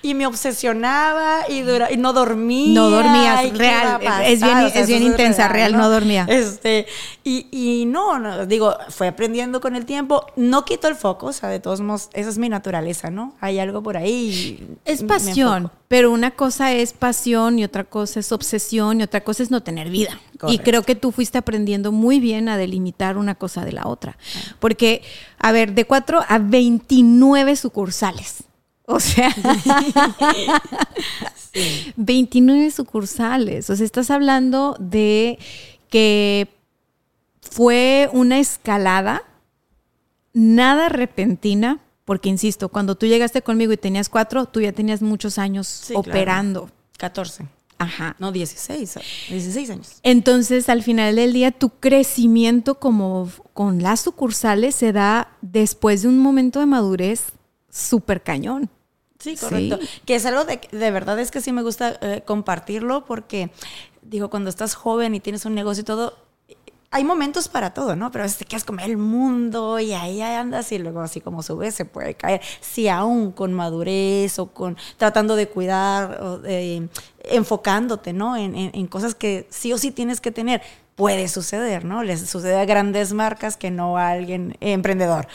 Y 0.02 0.14
me 0.14 0.28
obsesionaba 0.28 1.46
y, 1.48 1.62
dura- 1.62 1.90
y 1.90 1.96
no 1.96 2.12
dormía. 2.12 2.74
No 2.74 2.90
dormías, 2.90 3.46
y 3.46 3.52
real, 3.52 4.02
es 4.26 4.42
bien- 4.42 4.58
o 4.58 4.70
sea, 4.70 4.82
es 4.82 4.88
bien 4.88 5.04
intensa, 5.04 5.48
real, 5.48 5.72
no 5.72 5.90
dormía. 5.90 6.26
Este, 6.28 6.86
y, 7.24 7.48
y 7.52 7.86
no, 7.86 8.20
no, 8.20 8.46
digo, 8.46 8.76
fue 8.90 9.08
aprendiendo 9.08 9.62
con 9.62 9.78
el 9.78 9.86
tiempo. 9.86 10.26
No 10.36 10.66
quito 10.66 10.90
el 10.90 10.96
foco, 10.96 11.28
o 11.28 11.34
sea, 11.34 11.48
de 11.48 11.62
todos 11.62 11.80
modos, 11.80 12.10
esa 12.12 12.30
es 12.30 12.38
mi 12.38 12.50
naturaleza, 12.50 13.10
¿no? 13.10 13.34
Hay 13.40 13.60
algo 13.60 13.82
por 13.82 13.96
ahí. 13.96 14.68
Es 14.84 15.02
pasión. 15.04 15.72
Pero 15.88 16.12
una 16.12 16.32
cosa 16.32 16.74
es 16.74 16.94
pasión 16.94 17.60
y 17.60 17.64
otra 17.64 17.84
cosa 17.84 18.20
es 18.20 18.32
obsesión 18.32 19.00
y 19.00 19.04
otra 19.04 19.24
cosa 19.24 19.44
es 19.44 19.52
no 19.52 19.62
tener 19.62 19.90
vida. 19.90 20.20
Y 20.48 20.60
creo 20.60 20.84
que 20.84 20.96
tú 20.96 21.12
fuiste 21.12 21.38
aprendiendo 21.38 21.92
muy 21.92 22.20
bien 22.20 22.50
a 22.50 22.58
delimitar 22.58 23.18
una 23.18 23.36
cosa 23.36 23.64
de 23.64 23.72
la 23.72 23.88
otra. 23.88 24.18
Porque, 24.60 25.04
a 25.38 25.52
ver, 25.52 25.74
de 25.74 25.86
4 25.86 26.22
a 26.28 26.40
29 26.40 27.56
sucursales. 27.56 28.44
O 28.88 29.00
sea, 29.00 29.34
29 31.96 32.72
sucursales. 32.72 33.70
O 33.70 33.76
sea, 33.76 33.86
estás 33.86 34.12
hablando 34.12 34.76
de 34.80 35.40
que 35.90 36.48
fue 37.42 38.10
una 38.12 38.40
escalada 38.40 39.24
nada 40.34 40.90
repentina, 40.90 41.80
Porque, 42.06 42.30
insisto, 42.30 42.70
cuando 42.70 42.96
tú 42.96 43.08
llegaste 43.08 43.42
conmigo 43.42 43.74
y 43.74 43.78
tenías 43.78 44.10
cuatro, 44.10 44.46
tú 44.46 44.62
ya 44.62 44.72
tenías 44.72 45.02
muchos 45.02 45.38
años 45.38 45.68
Sí, 45.68 45.94
claro. 45.94 46.10
operando. 46.10 46.70
14. 46.98 47.48
Ajá. 47.78 48.16
No, 48.20 48.32
16. 48.32 49.00
16 49.30 49.70
años. 49.72 49.90
Entonces, 50.04 50.70
al 50.70 50.82
final 50.84 51.16
del 51.18 51.34
día, 51.34 51.52
tu 51.52 51.72
crecimiento 51.72 52.76
como 52.80 53.30
con 53.54 53.82
las 53.82 54.02
sucursales 54.02 54.76
se 54.76 54.94
da 54.94 55.36
después 55.42 56.04
de 56.04 56.08
un 56.08 56.20
momento 56.20 56.60
de 56.60 56.68
madurez 56.68 57.24
súper 57.70 58.22
cañón. 58.24 58.70
Sí, 59.20 59.36
correcto. 59.36 59.80
Sí. 59.82 59.88
Que 60.06 60.16
es 60.16 60.26
algo 60.26 60.46
de, 60.46 60.62
de 60.72 60.92
verdad 60.92 61.20
es 61.20 61.32
que 61.32 61.42
sí 61.42 61.52
me 61.52 61.64
gusta 61.64 61.98
eh, 62.02 62.22
compartirlo 62.26 63.04
porque, 63.06 63.50
digo, 64.04 64.30
cuando 64.30 64.50
estás 64.50 64.76
joven 64.76 65.16
y 65.16 65.20
tienes 65.20 65.46
un 65.46 65.56
negocio 65.56 65.82
y 65.82 65.86
todo, 65.86 66.16
hay 66.96 67.04
momentos 67.04 67.48
para 67.50 67.74
todo, 67.74 67.96
¿no? 67.98 68.10
Pero 68.12 68.24
a 68.24 68.26
veces 68.26 68.38
te 68.40 68.46
quedas 68.46 68.64
como 68.64 68.80
el 68.80 68.96
mundo 68.98 69.80
y 69.80 69.92
ahí 69.94 70.22
andas 70.22 70.72
y 70.72 70.78
luego 70.78 71.02
así 71.02 71.20
como 71.20 71.44
subes 71.44 71.76
se 71.76 71.84
puede 71.84 72.14
caer. 72.14 72.40
Si 72.62 72.88
aún 72.88 73.32
con 73.34 73.52
madurez 73.54 74.40
o 74.40 74.48
con 74.48 74.78
tratando 74.98 75.36
de 75.36 75.48
cuidar 75.50 76.22
o 76.24 76.38
de- 76.40 76.88
enfocándote, 77.24 78.14
¿no? 78.14 78.38
En, 78.38 78.56
en- 78.56 78.72
en 78.74 78.88
cosas 78.88 79.14
que 79.16 79.46
sí 79.50 79.74
o 79.74 79.78
sí 79.78 79.92
tienes 79.92 80.22
que 80.22 80.32
tener. 80.32 80.62
Puede 80.96 81.28
suceder, 81.28 81.84
¿no? 81.84 82.04
Les 82.04 82.30
sucede 82.30 82.56
a 82.58 82.64
grandes 82.66 83.12
marcas 83.12 83.58
que 83.58 83.72
no 83.72 83.98
a 83.98 84.10
alguien 84.12 84.56
emprendedor. 84.62 85.28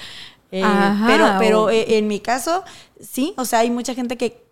Eh, 0.52 0.62
Ajá, 0.64 1.04
pero 1.06 1.26
pero 1.38 1.62
o- 1.64 1.70
eh, 1.70 1.98
en 1.98 2.08
mi 2.08 2.20
caso, 2.20 2.64
sí, 3.00 3.34
o 3.36 3.44
sea, 3.44 3.58
hay 3.58 3.70
mucha 3.70 3.94
gente 3.94 4.16
que 4.16 4.42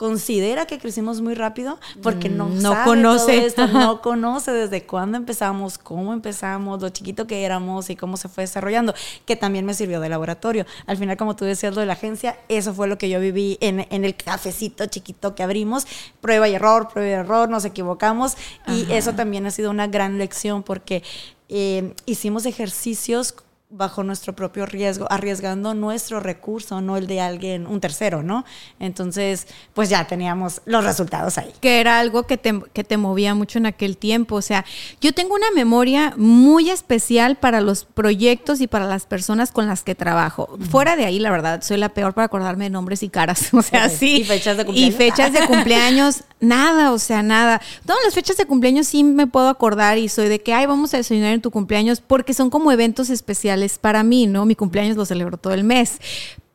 considera 0.00 0.64
que 0.64 0.78
crecimos 0.78 1.20
muy 1.20 1.34
rápido 1.34 1.78
porque 2.02 2.30
no, 2.30 2.46
Mm, 2.46 2.62
no 2.62 2.72
sabe 2.72 2.84
conoce. 2.86 3.36
todo 3.36 3.46
esto, 3.46 3.66
no 3.68 4.00
conoce 4.00 4.50
desde 4.50 4.86
cuándo 4.86 5.18
empezamos, 5.18 5.76
cómo 5.76 6.14
empezamos, 6.14 6.80
lo 6.80 6.88
chiquito 6.88 7.26
que 7.26 7.44
éramos 7.44 7.90
y 7.90 7.96
cómo 7.96 8.16
se 8.16 8.30
fue 8.30 8.44
desarrollando, 8.44 8.94
que 9.26 9.36
también 9.36 9.66
me 9.66 9.74
sirvió 9.74 10.00
de 10.00 10.08
laboratorio. 10.08 10.64
Al 10.86 10.96
final, 10.96 11.18
como 11.18 11.36
tú 11.36 11.44
decías, 11.44 11.74
lo 11.74 11.82
de 11.82 11.86
la 11.86 11.92
agencia, 11.92 12.38
eso 12.48 12.72
fue 12.72 12.88
lo 12.88 12.96
que 12.96 13.10
yo 13.10 13.20
viví 13.20 13.58
en, 13.60 13.86
en 13.90 14.06
el 14.06 14.16
cafecito 14.16 14.86
chiquito 14.86 15.34
que 15.34 15.42
abrimos, 15.42 15.86
prueba 16.22 16.48
y 16.48 16.54
error, 16.54 16.88
prueba 16.90 17.10
y 17.10 17.12
error, 17.12 17.50
nos 17.50 17.66
equivocamos 17.66 18.38
y 18.68 18.84
Ajá. 18.84 18.96
eso 18.96 19.12
también 19.12 19.44
ha 19.44 19.50
sido 19.50 19.68
una 19.70 19.86
gran 19.86 20.16
lección 20.16 20.62
porque 20.62 21.02
eh, 21.50 21.92
hicimos 22.06 22.46
ejercicios 22.46 23.34
bajo 23.72 24.02
nuestro 24.02 24.34
propio 24.34 24.66
riesgo, 24.66 25.06
arriesgando 25.10 25.74
nuestro 25.74 26.18
recurso, 26.18 26.80
no 26.80 26.96
el 26.96 27.06
de 27.06 27.20
alguien, 27.20 27.68
un 27.68 27.80
tercero, 27.80 28.22
¿no? 28.22 28.44
Entonces, 28.80 29.46
pues 29.74 29.88
ya 29.88 30.06
teníamos 30.08 30.60
los 30.64 30.82
resultados 30.84 31.38
ahí. 31.38 31.52
que 31.60 31.80
era 31.80 32.00
algo 32.00 32.24
que 32.24 32.36
te, 32.36 32.60
que 32.72 32.82
te 32.82 32.96
movía 32.96 33.34
mucho 33.34 33.58
en 33.58 33.66
aquel 33.66 33.96
tiempo. 33.96 34.34
O 34.34 34.42
sea, 34.42 34.64
yo 35.00 35.12
tengo 35.14 35.34
una 35.36 35.50
memoria 35.54 36.14
muy 36.16 36.68
especial 36.68 37.36
para 37.36 37.60
los 37.60 37.84
proyectos 37.84 38.60
y 38.60 38.66
para 38.66 38.86
las 38.86 39.06
personas 39.06 39.52
con 39.52 39.68
las 39.68 39.84
que 39.84 39.94
trabajo. 39.94 40.58
Fuera 40.70 40.96
de 40.96 41.04
ahí, 41.04 41.20
la 41.20 41.30
verdad, 41.30 41.62
soy 41.62 41.76
la 41.76 41.90
peor 41.90 42.12
para 42.12 42.24
acordarme 42.26 42.64
de 42.64 42.70
nombres 42.70 43.02
y 43.02 43.08
caras. 43.08 43.50
O 43.60 43.62
sea, 43.62 43.88
sí. 43.90 44.22
¿Y 44.22 44.24
fechas 44.24 44.56
de 44.56 44.62
Y 44.62 44.66
cumpleaños? 44.66 44.96
fechas 44.96 45.32
de 45.34 45.46
cumpleaños, 45.46 46.24
nada, 46.40 46.92
o 46.92 46.98
sea, 46.98 47.22
nada. 47.22 47.60
Todas 47.84 48.02
las 48.04 48.14
fechas 48.14 48.36
de 48.38 48.46
cumpleaños 48.46 48.86
sí 48.88 49.04
me 49.04 49.26
puedo 49.26 49.48
acordar 49.48 49.98
y 49.98 50.08
soy 50.08 50.28
de 50.28 50.40
que, 50.40 50.54
ay, 50.54 50.64
vamos 50.66 50.94
a 50.94 50.96
desayunar 50.96 51.34
en 51.34 51.42
tu 51.42 51.50
cumpleaños, 51.50 52.00
porque 52.00 52.32
son 52.32 52.48
como 52.48 52.72
eventos 52.72 53.10
especiales 53.10 53.59
para 53.78 54.02
mí, 54.02 54.26
¿no? 54.26 54.46
Mi 54.46 54.54
cumpleaños 54.54 54.96
lo 54.96 55.04
celebro 55.04 55.36
todo 55.36 55.54
el 55.54 55.64
mes. 55.64 55.98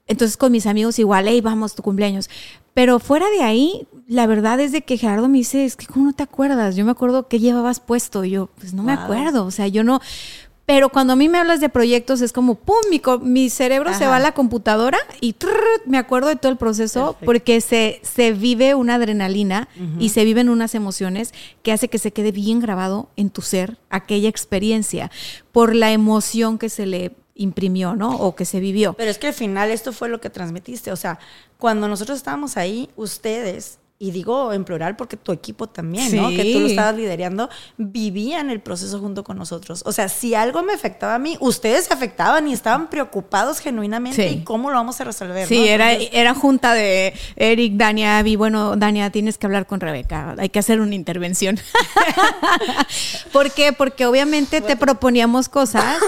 Entonces 0.08 0.38
con 0.38 0.52
mis 0.52 0.68
amigos 0.68 1.00
igual, 1.00 1.26
hey, 1.28 1.42
vamos, 1.42 1.76
tu 1.76 1.84
cumpleaños. 1.84 2.30
Pero 2.74 3.00
fuera 3.00 3.28
de 3.30 3.42
ahí, 3.42 3.88
la 4.08 4.28
verdad 4.28 4.60
es 4.60 4.72
de 4.72 4.82
que 4.82 4.98
Gerardo 4.98 5.30
me 5.30 5.38
dice, 5.40 5.66
es 5.66 5.76
que 5.76 5.88
¿cómo 5.88 6.06
no 6.06 6.14
te 6.14 6.24
acuerdas? 6.24 6.76
Yo 6.76 6.86
me 6.86 6.92
acuerdo 6.92 7.28
qué 7.28 7.40
llevabas 7.40 7.80
puesto. 7.80 8.24
Y 8.24 8.32
yo, 8.32 8.50
pues 8.60 8.74
no 8.74 8.84
me 8.84 8.92
acuerdo. 8.92 9.46
O 9.46 9.52
sea, 9.52 9.68
yo 9.68 9.84
no... 9.84 10.02
Pero 10.66 10.90
cuando 10.90 11.14
a 11.14 11.16
mí 11.16 11.30
me 11.30 11.38
hablas 11.38 11.60
de 11.60 11.70
proyectos 11.70 12.22
es 12.22 12.34
como, 12.34 12.56
¡pum! 12.56 12.76
Mi, 12.90 13.02
mi 13.22 13.50
cerebro 13.50 13.94
se 13.94 14.08
va 14.08 14.16
a 14.16 14.20
la 14.20 14.34
computadora 14.34 14.98
y 15.22 15.34
trrr, 15.34 15.54
me 15.86 16.00
acuerdo 16.00 16.30
de 16.30 16.38
todo 16.38 16.52
el 16.52 16.58
proceso 16.58 17.14
Perfecto. 17.14 17.26
porque 17.26 17.62
se, 17.62 18.00
se 18.02 18.32
vive 18.32 18.74
una 18.74 18.96
adrenalina 18.96 19.68
y 20.00 20.10
se 20.10 20.26
viven 20.26 20.50
unas 20.50 20.74
emociones 20.74 21.34
que 21.62 21.72
hace 21.72 21.88
que 21.88 22.00
se 22.00 22.12
quede 22.12 22.32
bien 22.32 22.60
grabado 22.60 23.10
en 23.16 23.30
tu 23.30 23.42
ser 23.42 23.78
aquella 23.90 24.28
experiencia 24.28 25.12
por 25.52 25.76
la 25.76 25.92
emoción 25.92 26.58
que 26.58 26.70
se 26.70 26.88
le 26.88 27.16
imprimió, 27.36 27.96
¿no? 27.96 28.16
O 28.16 28.36
que 28.36 28.46
se 28.46 28.60
vivió. 28.60 28.94
Pero 28.94 29.12
es 29.12 29.18
que 29.18 29.28
al 29.28 29.34
final 29.34 29.70
esto 29.70 29.94
fue 29.94 30.10
lo 30.10 30.20
que 30.22 30.30
transmitiste. 30.30 30.92
O 30.92 30.96
sea, 30.96 31.20
cuando 31.58 31.88
nosotros 31.88 32.18
estábamos 32.18 32.58
ahí, 32.58 32.90
ustedes, 32.96 33.78
y 33.98 34.12
digo 34.12 34.52
en 34.52 34.66
plural 34.66 34.98
porque 34.98 35.16
tu 35.16 35.32
equipo 35.32 35.68
también, 35.68 36.14
¿no? 36.16 36.30
Que 36.30 36.52
tú 36.54 36.60
lo 36.60 36.68
estabas 36.68 36.96
liderando, 36.96 37.50
vivían 37.78 38.50
el 38.50 38.60
proceso 38.60 39.00
junto 39.00 39.24
con 39.24 39.38
nosotros. 39.38 39.84
O 39.86 39.94
sea, 39.94 40.10
si 40.10 40.36
algo 40.36 40.64
me 40.64 40.74
afectaba 40.74 41.16
a 41.16 41.20
mí, 41.20 41.38
ustedes 41.40 41.86
se 41.86 41.94
afectaban 41.94 42.48
y 42.48 42.54
estaban 42.54 42.90
preocupados 42.90 43.60
genuinamente 43.60 44.28
Sí. 44.30 44.36
y 44.40 44.44
cómo 44.44 44.70
lo 44.70 44.76
vamos 44.76 45.00
a 45.00 45.06
resolver. 45.06 45.48
Sí, 45.48 45.60
¿no? 45.60 45.66
era, 45.66 45.94
Entonces, 45.94 46.14
era 46.14 46.34
junta 46.36 46.74
de 46.74 47.14
Eric, 47.38 47.74
Dania, 47.76 48.18
Abby. 48.20 48.36
Bueno, 48.36 48.76
Dania, 48.76 49.10
tienes 49.12 49.38
que 49.38 49.46
hablar 49.48 49.66
con 49.66 49.80
Rebeca. 49.80 50.36
Hay 50.38 50.50
que 50.50 50.60
hacer 50.60 50.82
una 50.82 50.96
intervención. 50.96 51.58
¿Por 53.32 53.52
qué? 53.52 53.74
Porque 53.74 54.06
obviamente 54.06 54.62
te 54.62 54.76
proponíamos 54.76 55.50
cosas. 55.50 55.98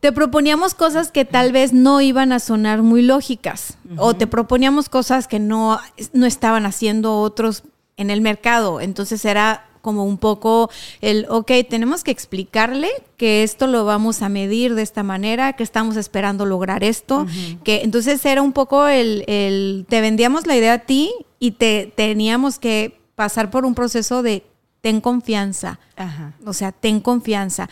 Te 0.00 0.12
proponíamos 0.12 0.74
cosas 0.74 1.10
que 1.10 1.24
tal 1.24 1.52
vez 1.52 1.72
no 1.72 2.00
iban 2.00 2.32
a 2.32 2.38
sonar 2.38 2.82
muy 2.82 3.02
lógicas. 3.02 3.76
O 3.96 4.14
te 4.14 4.26
proponíamos 4.26 4.88
cosas 4.88 5.26
que 5.26 5.38
no, 5.40 5.80
no 6.12 6.26
estaban 6.26 6.64
haciendo 6.76 7.20
otros 7.20 7.62
en 7.96 8.10
el 8.10 8.20
mercado. 8.20 8.80
Entonces 8.80 9.24
era 9.24 9.64
como 9.80 10.04
un 10.04 10.18
poco 10.18 10.68
el, 11.00 11.26
ok, 11.30 11.50
tenemos 11.70 12.02
que 12.02 12.10
explicarle 12.10 12.90
que 13.16 13.44
esto 13.44 13.66
lo 13.66 13.84
vamos 13.84 14.20
a 14.20 14.28
medir 14.28 14.74
de 14.74 14.82
esta 14.82 15.02
manera, 15.02 15.52
que 15.52 15.62
estamos 15.62 15.96
esperando 15.96 16.44
lograr 16.44 16.82
esto, 16.82 17.26
que 17.62 17.82
entonces 17.82 18.24
era 18.26 18.42
un 18.42 18.52
poco 18.52 18.88
el, 18.88 19.24
el, 19.28 19.86
te 19.88 20.00
vendíamos 20.00 20.46
la 20.46 20.56
idea 20.56 20.72
a 20.72 20.78
ti 20.80 21.12
y 21.38 21.52
te 21.52 21.92
teníamos 21.94 22.58
que 22.58 22.98
pasar 23.14 23.48
por 23.50 23.64
un 23.64 23.76
proceso 23.76 24.22
de 24.24 24.42
ten 24.80 25.00
confianza, 25.00 25.78
Ajá. 25.96 26.34
o 26.44 26.52
sea, 26.52 26.72
ten 26.72 27.00
confianza. 27.00 27.68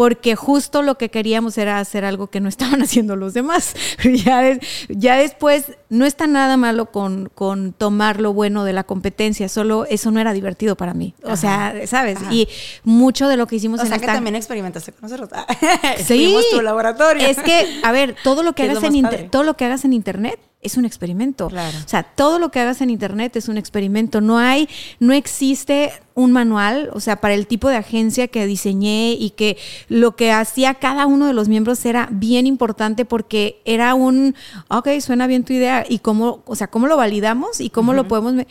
Porque 0.00 0.34
justo 0.34 0.80
lo 0.80 0.96
que 0.96 1.10
queríamos 1.10 1.58
era 1.58 1.78
hacer 1.78 2.06
algo 2.06 2.28
que 2.28 2.40
no 2.40 2.48
estaban 2.48 2.80
haciendo 2.82 3.16
los 3.16 3.34
demás. 3.34 3.74
ya, 4.24 4.40
des- 4.40 4.60
ya 4.88 5.16
después 5.16 5.64
no 5.90 6.06
está 6.06 6.26
nada 6.26 6.56
malo 6.56 6.86
con, 6.86 7.28
con 7.34 7.74
tomar 7.74 8.18
lo 8.18 8.32
bueno 8.32 8.64
de 8.64 8.72
la 8.72 8.84
competencia, 8.84 9.50
solo 9.50 9.84
eso 9.90 10.10
no 10.10 10.18
era 10.18 10.32
divertido 10.32 10.74
para 10.74 10.94
mí. 10.94 11.12
O 11.24 11.36
sea, 11.36 11.74
¿sabes? 11.86 12.16
Ajá. 12.16 12.32
Y 12.32 12.48
mucho 12.82 13.28
de 13.28 13.36
lo 13.36 13.46
que 13.46 13.56
hicimos 13.56 13.78
O 13.80 13.82
en 13.82 13.88
sea 13.88 13.98
que 13.98 14.04
esta- 14.06 14.14
también 14.14 14.36
experimentaste 14.36 14.92
con 14.92 15.02
nosotros. 15.10 15.28
Sí, 16.02 16.34
tu 16.50 16.62
laboratorio. 16.62 17.26
Es 17.26 17.36
que, 17.38 17.80
a 17.82 17.92
ver, 17.92 18.16
todo 18.24 18.42
lo 18.42 18.54
que 18.54 18.62
hagas 18.62 18.82
en 18.82 18.94
inter- 18.96 19.28
todo 19.30 19.42
lo 19.42 19.54
que 19.58 19.66
hagas 19.66 19.84
en 19.84 19.92
internet 19.92 20.40
es 20.62 20.76
un 20.76 20.84
experimento. 20.84 21.48
Claro. 21.48 21.76
O 21.84 21.88
sea, 21.88 22.02
todo 22.02 22.38
lo 22.38 22.50
que 22.50 22.60
hagas 22.60 22.80
en 22.82 22.90
internet 22.90 23.34
es 23.36 23.48
un 23.48 23.56
experimento. 23.56 24.20
No 24.20 24.38
hay, 24.38 24.68
no 24.98 25.14
existe 25.14 25.92
un 26.14 26.32
manual, 26.32 26.90
o 26.92 27.00
sea, 27.00 27.16
para 27.16 27.32
el 27.34 27.46
tipo 27.46 27.68
de 27.70 27.76
agencia 27.76 28.28
que 28.28 28.44
diseñé 28.44 29.12
y 29.12 29.30
que 29.30 29.56
lo 29.88 30.16
que 30.16 30.32
hacía 30.32 30.74
cada 30.74 31.06
uno 31.06 31.26
de 31.26 31.32
los 31.32 31.48
miembros 31.48 31.82
era 31.86 32.08
bien 32.10 32.46
importante 32.46 33.06
porque 33.06 33.62
era 33.64 33.94
un, 33.94 34.34
ok, 34.68 34.88
suena 35.00 35.26
bien 35.26 35.44
tu 35.44 35.54
idea 35.54 35.86
y 35.88 36.00
cómo, 36.00 36.42
o 36.44 36.54
sea, 36.56 36.66
cómo 36.66 36.88
lo 36.88 36.98
validamos 36.98 37.60
y 37.60 37.70
cómo 37.70 37.94
lo 37.94 38.06
podemos 38.06 38.34
me- 38.34 38.46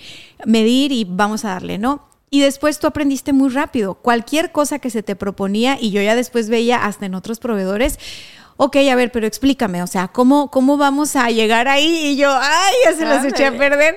medir 0.46 0.92
y 0.92 1.06
vamos 1.06 1.46
a 1.46 1.50
darle, 1.50 1.78
¿no? 1.78 2.10
Y 2.32 2.42
después 2.42 2.80
tú 2.80 2.86
aprendiste 2.86 3.34
muy 3.34 3.50
rápido. 3.50 3.96
Cualquier 3.96 4.52
cosa 4.52 4.78
que 4.78 4.92
se 4.92 5.02
te 5.02 5.16
proponía, 5.16 5.78
y 5.82 5.90
yo 5.90 6.02
ya 6.02 6.14
después 6.16 6.48
veía 6.48 6.86
hasta 6.86 7.08
en 7.08 7.16
otros 7.16 7.40
proveedores, 7.40 7.98
ok, 8.62 8.76
a 8.92 8.96
ver, 8.96 9.10
pero 9.10 9.26
explícame, 9.26 9.82
o 9.82 9.88
sea, 9.88 10.10
¿cómo, 10.10 10.52
cómo 10.52 10.76
vamos 10.76 11.16
a 11.16 11.30
llegar 11.30 11.70
ahí? 11.70 12.08
Y 12.08 12.18
yo, 12.18 12.30
ay, 12.30 12.74
ya 12.84 12.94
se 12.94 13.06
las 13.06 13.24
eché 13.24 13.46
a 13.46 13.58
perder. 13.58 13.96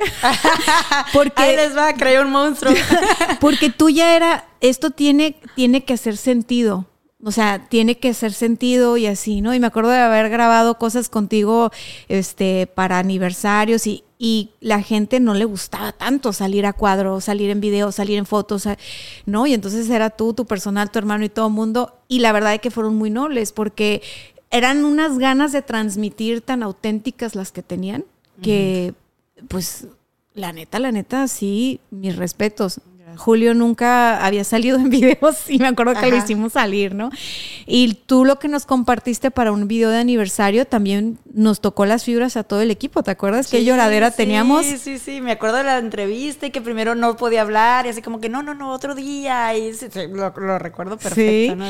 Porque 1.13 1.43
Ahí 1.43 1.57
les 1.57 1.77
va 1.77 1.89
a 1.89 1.95
creer 1.95 2.25
un 2.25 2.31
monstruo. 2.31 2.73
porque 3.41 3.71
tú 3.71 3.91
ya 3.91 4.15
era, 4.15 4.45
esto 4.61 4.91
tiene, 4.91 5.35
tiene 5.57 5.85
que 5.85 5.95
hacer 5.95 6.17
sentido. 6.17 6.87
O 7.25 7.33
sea, 7.33 7.67
tiene 7.69 7.99
que 7.99 8.11
hacer 8.11 8.33
sentido 8.33 8.97
y 8.97 9.07
así, 9.07 9.41
¿no? 9.41 9.53
Y 9.53 9.59
me 9.59 9.67
acuerdo 9.67 9.91
de 9.91 9.99
haber 9.99 10.29
grabado 10.29 10.79
cosas 10.79 11.09
contigo 11.09 11.71
este, 12.09 12.69
para 12.69 12.99
aniversarios 12.99 13.87
y, 13.87 14.05
y 14.19 14.51
la 14.61 14.81
gente 14.83 15.19
no 15.19 15.35
le 15.35 15.45
gustaba 15.45 15.91
tanto 15.91 16.33
salir 16.33 16.67
a 16.67 16.73
cuadro, 16.73 17.21
salir 17.21 17.51
en 17.51 17.61
video, 17.61 17.91
salir 17.91 18.19
en 18.19 18.27
fotos, 18.27 18.69
¿no? 19.27 19.49
Y 19.49 19.55
entonces 19.55 19.91
era 19.91 20.11
tú, 20.11 20.35
tu 20.35 20.47
personal, 20.47 20.93
tu 20.93 21.01
hermano 21.01 21.25
y 21.25 21.29
todo 21.29 21.49
el 21.49 21.53
mundo. 21.53 21.99
Y 22.07 22.21
la 22.21 22.31
verdad 22.31 22.55
es 22.55 22.61
que 22.61 22.71
fueron 22.71 22.95
muy 22.95 23.11
nobles 23.11 23.53
porque 23.53 24.03
eran 24.53 24.85
unas 24.85 25.19
ganas 25.19 25.51
de 25.51 25.63
transmitir 25.63 26.43
tan 26.43 26.63
auténticas 26.63 27.35
las 27.35 27.51
que 27.51 27.63
tenían 27.63 28.05
que, 28.43 28.95
pues, 29.49 29.87
la 30.35 30.53
neta, 30.53 30.79
la 30.79 30.93
neta, 30.93 31.27
sí, 31.27 31.81
mis 31.91 32.17
respetos. 32.17 32.81
Julio 33.17 33.53
nunca 33.53 34.25
había 34.25 34.43
salido 34.43 34.79
en 34.79 34.89
videos 34.91 35.49
y 35.51 35.59
me 35.59 35.69
acuerdo 35.69 35.95
que 35.95 36.11
lo 36.11 36.17
hicimos 36.17 36.55
salir, 36.55 36.95
¿no? 36.95 37.11
Y 37.67 37.95
tú 38.07 38.25
lo 38.25 38.39
que 38.39 38.49
nos 38.49 38.65
compartiste 38.65 39.31
para 39.31 39.53
un 39.53 39.69
video 39.69 39.91
de 39.91 39.99
aniversario 39.99 40.67
también 40.67 41.19
nos 41.33 41.61
tocó 41.61 41.85
las 41.85 42.05
fibras 42.05 42.37
a 42.37 42.43
todo 42.45 42.63
el 42.63 42.71
equipo. 42.71 43.03
¿Te 43.03 43.11
acuerdas 43.11 43.49
qué 43.49 43.65
lloradera 43.65 44.11
sí, 44.11 44.17
teníamos? 44.19 44.65
Sí, 44.65 44.79
sí, 44.79 44.99
sí. 44.99 45.21
Me 45.21 45.33
acuerdo 45.33 45.59
de 45.59 45.65
la 45.65 45.79
entrevista 45.79 46.47
y 46.47 46.51
que 46.51 46.63
primero 46.63 46.95
no 46.95 47.17
podía 47.17 47.43
hablar 47.43 47.87
y 47.87 47.91
así 47.91 48.01
como 48.01 48.19
que 48.21 48.31
no, 48.31 48.43
no, 48.43 48.55
no, 48.55 48.73
otro 48.73 48.95
día. 48.95 49.57
Y 49.57 49.75
sí, 49.75 49.89
lo, 50.11 50.33
lo 50.35 50.59
recuerdo 50.59 50.97
perfecto. 50.97 51.53
Sí. 51.53 51.55
¿no? 51.55 51.67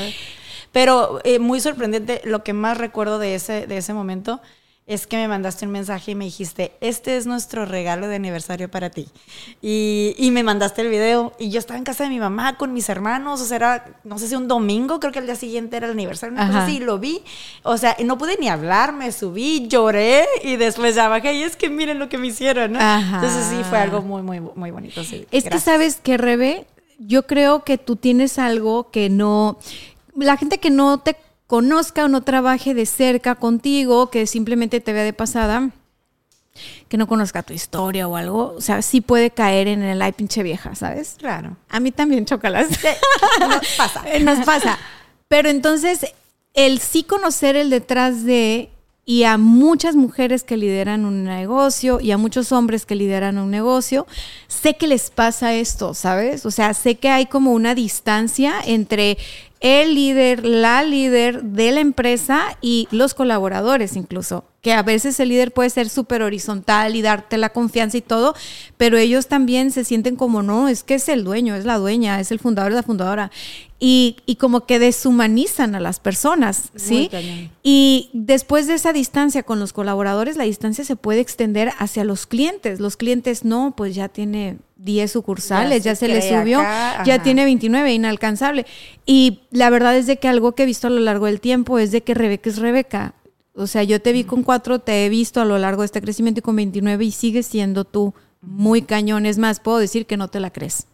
Pero 0.72 1.20
eh, 1.24 1.38
muy 1.38 1.60
sorprendente, 1.60 2.22
lo 2.24 2.42
que 2.42 2.52
más 2.52 2.78
recuerdo 2.78 3.18
de 3.18 3.34
ese, 3.34 3.66
de 3.66 3.76
ese 3.76 3.94
momento 3.94 4.40
es 4.86 5.06
que 5.06 5.16
me 5.16 5.28
mandaste 5.28 5.64
un 5.64 5.72
mensaje 5.72 6.10
y 6.10 6.14
me 6.16 6.24
dijiste, 6.24 6.72
este 6.80 7.16
es 7.16 7.26
nuestro 7.26 7.64
regalo 7.64 8.08
de 8.08 8.16
aniversario 8.16 8.68
para 8.68 8.90
ti. 8.90 9.06
Y, 9.60 10.14
y, 10.18 10.32
me 10.32 10.42
mandaste 10.42 10.82
el 10.82 10.88
video 10.88 11.32
y 11.38 11.50
yo 11.50 11.60
estaba 11.60 11.78
en 11.78 11.84
casa 11.84 12.02
de 12.02 12.10
mi 12.10 12.18
mamá 12.18 12.56
con 12.56 12.72
mis 12.72 12.88
hermanos, 12.88 13.40
o 13.40 13.44
sea, 13.44 13.56
era, 13.56 14.00
no 14.02 14.18
sé 14.18 14.26
si 14.26 14.34
un 14.34 14.48
domingo, 14.48 14.98
creo 14.98 15.12
que 15.12 15.20
el 15.20 15.26
día 15.26 15.36
siguiente 15.36 15.76
era 15.76 15.86
el 15.86 15.92
aniversario, 15.92 16.34
una 16.34 16.48
cosa 16.48 16.64
así, 16.64 16.76
y 16.76 16.80
lo 16.80 16.98
vi, 16.98 17.22
o 17.62 17.78
sea, 17.78 17.96
no 18.04 18.18
pude 18.18 18.36
ni 18.38 18.48
hablar, 18.48 18.92
me 18.92 19.12
subí, 19.12 19.68
lloré 19.68 20.26
y 20.42 20.56
después 20.56 20.96
ya 20.96 21.06
bajé 21.08 21.34
y 21.34 21.42
es 21.44 21.54
que 21.54 21.70
miren 21.70 22.00
lo 22.00 22.08
que 22.08 22.18
me 22.18 22.26
hicieron, 22.26 22.72
¿no? 22.72 22.80
Entonces 22.80 23.46
sí, 23.50 23.62
fue 23.68 23.78
algo 23.78 24.02
muy, 24.02 24.22
muy, 24.22 24.40
muy 24.40 24.72
bonito, 24.72 25.04
sí. 25.04 25.26
Es 25.30 25.44
que 25.44 25.60
sabes 25.60 26.00
que, 26.02 26.16
Rebe, 26.16 26.66
yo 26.98 27.26
creo 27.26 27.64
que 27.64 27.78
tú 27.78 27.96
tienes 27.96 28.38
algo 28.38 28.90
que 28.90 29.10
no, 29.10 29.58
la 30.16 30.36
gente 30.36 30.58
que 30.58 30.70
no 30.70 30.98
te 30.98 31.16
conozca 31.46 32.04
o 32.04 32.08
no 32.08 32.22
trabaje 32.22 32.74
de 32.74 32.86
cerca 32.86 33.34
contigo, 33.34 34.10
que 34.10 34.26
simplemente 34.26 34.80
te 34.80 34.92
vea 34.92 35.04
de 35.04 35.12
pasada, 35.12 35.70
que 36.88 36.96
no 36.96 37.06
conozca 37.06 37.42
tu 37.42 37.52
historia 37.52 38.08
o 38.08 38.16
algo, 38.16 38.54
o 38.56 38.60
sea, 38.60 38.82
sí 38.82 39.00
puede 39.00 39.30
caer 39.30 39.68
en 39.68 39.82
el 39.82 40.02
ay 40.02 40.12
pinche 40.12 40.42
vieja, 40.42 40.74
¿sabes? 40.74 41.16
Claro. 41.18 41.56
A 41.68 41.80
mí 41.80 41.90
también 41.90 42.26
chocalas. 42.26 42.68
Nos 43.40 43.66
pasa. 43.76 44.04
Nos 44.20 44.44
pasa. 44.44 44.78
Pero 45.28 45.48
entonces, 45.48 46.06
el 46.54 46.78
sí 46.78 47.02
conocer 47.02 47.56
el 47.56 47.70
detrás 47.70 48.24
de 48.24 48.70
y 49.04 49.24
a 49.24 49.36
muchas 49.36 49.96
mujeres 49.96 50.44
que 50.44 50.56
lideran 50.56 51.04
un 51.04 51.24
negocio 51.24 52.00
y 52.00 52.12
a 52.12 52.18
muchos 52.18 52.52
hombres 52.52 52.86
que 52.86 52.94
lideran 52.94 53.38
un 53.38 53.50
negocio, 53.50 54.06
sé 54.46 54.74
que 54.74 54.86
les 54.86 55.10
pasa 55.10 55.54
esto, 55.54 55.92
¿sabes? 55.92 56.46
O 56.46 56.50
sea, 56.50 56.72
sé 56.72 56.94
que 56.94 57.08
hay 57.08 57.26
como 57.26 57.52
una 57.52 57.74
distancia 57.74 58.54
entre 58.64 59.18
el 59.62 59.94
líder, 59.94 60.44
la 60.44 60.82
líder 60.82 61.42
de 61.42 61.72
la 61.72 61.80
empresa 61.80 62.58
y 62.60 62.88
los 62.90 63.14
colaboradores 63.14 63.96
incluso 63.96 64.44
que 64.62 64.72
a 64.72 64.82
veces 64.82 65.18
el 65.18 65.28
líder 65.28 65.52
puede 65.52 65.70
ser 65.70 65.88
súper 65.88 66.22
horizontal 66.22 66.94
y 66.94 67.02
darte 67.02 67.36
la 67.36 67.50
confianza 67.50 67.96
y 67.96 68.00
todo, 68.00 68.34
pero 68.76 68.96
ellos 68.96 69.26
también 69.26 69.72
se 69.72 69.84
sienten 69.84 70.14
como, 70.14 70.44
no, 70.44 70.68
es 70.68 70.84
que 70.84 70.94
es 70.94 71.08
el 71.08 71.24
dueño, 71.24 71.56
es 71.56 71.64
la 71.64 71.78
dueña, 71.78 72.20
es 72.20 72.30
el 72.30 72.38
fundador, 72.38 72.70
es 72.70 72.76
la 72.76 72.84
fundadora. 72.84 73.32
Y, 73.80 74.18
y 74.24 74.36
como 74.36 74.64
que 74.64 74.78
deshumanizan 74.78 75.74
a 75.74 75.80
las 75.80 75.98
personas, 75.98 76.70
¿sí? 76.76 77.10
Y 77.64 78.10
después 78.12 78.68
de 78.68 78.74
esa 78.74 78.92
distancia 78.92 79.42
con 79.42 79.58
los 79.58 79.72
colaboradores, 79.72 80.36
la 80.36 80.44
distancia 80.44 80.84
se 80.84 80.94
puede 80.94 81.18
extender 81.18 81.72
hacia 81.80 82.04
los 82.04 82.26
clientes. 82.26 82.78
Los 82.78 82.96
clientes, 82.96 83.44
no, 83.44 83.74
pues 83.76 83.96
ya 83.96 84.08
tiene 84.08 84.58
10 84.84 85.12
sucursales, 85.12 85.84
ya, 85.84 85.94
se, 85.94 86.08
le 86.08 86.20
subió, 86.22 86.60
ya 87.04 87.22
tiene 87.22 87.44
29, 87.44 87.92
inalcanzable. 87.92 88.66
Y 89.06 89.40
la 89.50 89.70
verdad 89.70 89.96
es 89.96 90.06
de 90.06 90.16
que 90.16 90.28
algo 90.28 90.52
que 90.52 90.64
he 90.64 90.66
visto 90.66 90.88
a 90.88 90.90
lo 90.90 91.00
largo 91.00 91.26
del 91.26 91.40
tiempo 91.40 91.78
es 91.78 91.92
de 91.92 92.02
que 92.02 92.14
Rebeca 92.14 92.50
es 92.50 92.58
Rebeca. 92.58 93.14
O 93.54 93.66
sea, 93.66 93.84
yo 93.84 94.00
te 94.00 94.12
vi 94.12 94.24
con 94.24 94.42
cuatro, 94.42 94.80
te 94.80 95.04
he 95.04 95.08
visto 95.08 95.40
a 95.40 95.44
lo 95.44 95.58
largo 95.58 95.82
de 95.82 95.86
este 95.86 96.00
crecimiento 96.00 96.40
y 96.40 96.42
con 96.42 96.56
29 96.56 97.04
y 97.04 97.12
sigues 97.12 97.46
siendo 97.46 97.84
tú 97.84 98.12
muy 98.40 98.82
cañón. 98.82 99.24
Es 99.24 99.38
más, 99.38 99.60
puedo 99.60 99.78
decir 99.78 100.06
que 100.06 100.16
no 100.16 100.28
te 100.28 100.40
la 100.40 100.50
crees. 100.50 100.86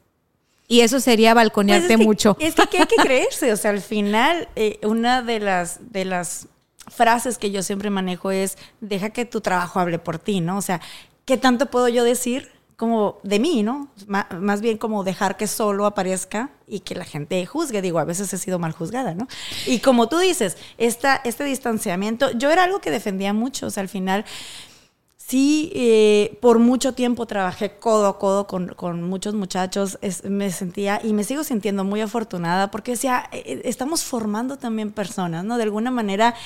Y 0.66 0.80
eso 0.80 1.00
sería 1.00 1.32
balconearte 1.32 1.96
pues 1.96 2.06
mucho. 2.06 2.36
Es 2.40 2.54
que 2.54 2.78
hay 2.78 2.86
que 2.86 2.96
creerse. 3.02 3.52
O 3.52 3.56
sea, 3.56 3.70
al 3.70 3.80
final, 3.80 4.48
eh, 4.54 4.80
una 4.82 5.22
de 5.22 5.40
las, 5.40 5.92
de 5.92 6.04
las 6.04 6.48
frases 6.88 7.38
que 7.38 7.50
yo 7.50 7.62
siempre 7.62 7.88
manejo 7.88 8.30
es, 8.32 8.58
deja 8.82 9.10
que 9.10 9.24
tu 9.24 9.40
trabajo 9.40 9.80
hable 9.80 9.98
por 9.98 10.18
ti, 10.18 10.40
¿no? 10.40 10.58
O 10.58 10.62
sea, 10.62 10.82
¿qué 11.24 11.38
tanto 11.38 11.66
puedo 11.66 11.88
yo 11.88 12.04
decir 12.04 12.57
como 12.78 13.18
de 13.24 13.40
mí, 13.40 13.64
¿no? 13.64 13.88
más 14.06 14.60
bien 14.60 14.78
como 14.78 15.02
dejar 15.02 15.36
que 15.36 15.48
solo 15.48 15.84
aparezca 15.84 16.50
y 16.68 16.78
que 16.78 16.94
la 16.94 17.04
gente 17.04 17.44
juzgue. 17.44 17.82
Digo, 17.82 17.98
a 17.98 18.04
veces 18.04 18.32
he 18.32 18.38
sido 18.38 18.60
mal 18.60 18.70
juzgada, 18.70 19.14
¿no? 19.14 19.26
Y 19.66 19.80
como 19.80 20.08
tú 20.08 20.18
dices, 20.18 20.56
esta, 20.78 21.20
este 21.24 21.42
distanciamiento, 21.42 22.30
yo 22.30 22.52
era 22.52 22.62
algo 22.62 22.80
que 22.80 22.92
defendía 22.92 23.32
mucho, 23.32 23.66
o 23.66 23.70
sea, 23.70 23.80
al 23.80 23.88
final 23.88 24.24
sí, 25.16 25.72
eh, 25.74 26.38
por 26.40 26.60
mucho 26.60 26.94
tiempo 26.94 27.26
trabajé 27.26 27.78
codo 27.80 28.06
a 28.06 28.16
codo 28.20 28.46
con, 28.46 28.68
con 28.68 29.02
muchos 29.02 29.34
muchachos, 29.34 29.98
me 30.22 30.52
sentía 30.52 31.00
y 31.02 31.14
me 31.14 31.24
sigo 31.24 31.42
sintiendo 31.42 31.82
muy 31.82 32.00
afortunada 32.00 32.70
porque 32.70 32.92
decía, 32.92 33.28
eh, 33.32 33.42
eh, 33.44 33.62
estamos 33.64 34.04
formando 34.04 34.56
también 34.56 34.92
personas, 34.92 35.44
¿no? 35.44 35.56
De 35.56 35.64
alguna 35.64 35.90
manera 35.90 36.36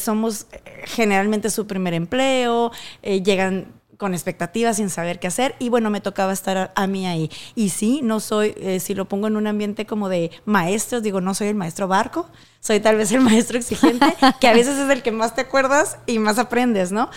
somos 0.00 0.46
generalmente 0.86 1.50
su 1.50 1.68
primer 1.68 1.94
empleo, 1.94 2.72
llegan 3.00 3.77
con 3.98 4.14
expectativas 4.14 4.76
sin 4.76 4.88
saber 4.88 5.18
qué 5.18 5.26
hacer 5.26 5.56
y 5.58 5.68
bueno, 5.68 5.90
me 5.90 6.00
tocaba 6.00 6.32
estar 6.32 6.72
a, 6.74 6.86
mí 6.86 7.06
ahí. 7.06 7.30
Y 7.54 7.70
sí, 7.70 8.00
no 8.02 8.20
soy, 8.20 8.54
eh, 8.56 8.80
si 8.80 8.94
lo 8.94 9.06
pongo 9.06 9.26
en 9.26 9.36
un 9.36 9.46
ambiente 9.46 9.84
como 9.86 10.08
de 10.08 10.30
maestros, 10.44 11.02
digo, 11.02 11.20
no 11.20 11.34
soy 11.34 11.48
el 11.48 11.56
maestro 11.56 11.88
barco, 11.88 12.26
soy 12.60 12.80
tal 12.80 12.96
vez 12.96 13.12
el 13.12 13.20
maestro 13.22 13.58
exigente, 13.58 14.06
que 14.40 14.48
a 14.48 14.52
veces 14.52 14.78
es 14.78 14.88
el 14.88 15.02
que 15.02 15.10
más 15.10 15.34
te 15.34 15.42
acuerdas 15.42 15.98
y 16.06 16.18
más 16.20 16.38
aprendes, 16.38 16.92
¿no? 16.92 17.10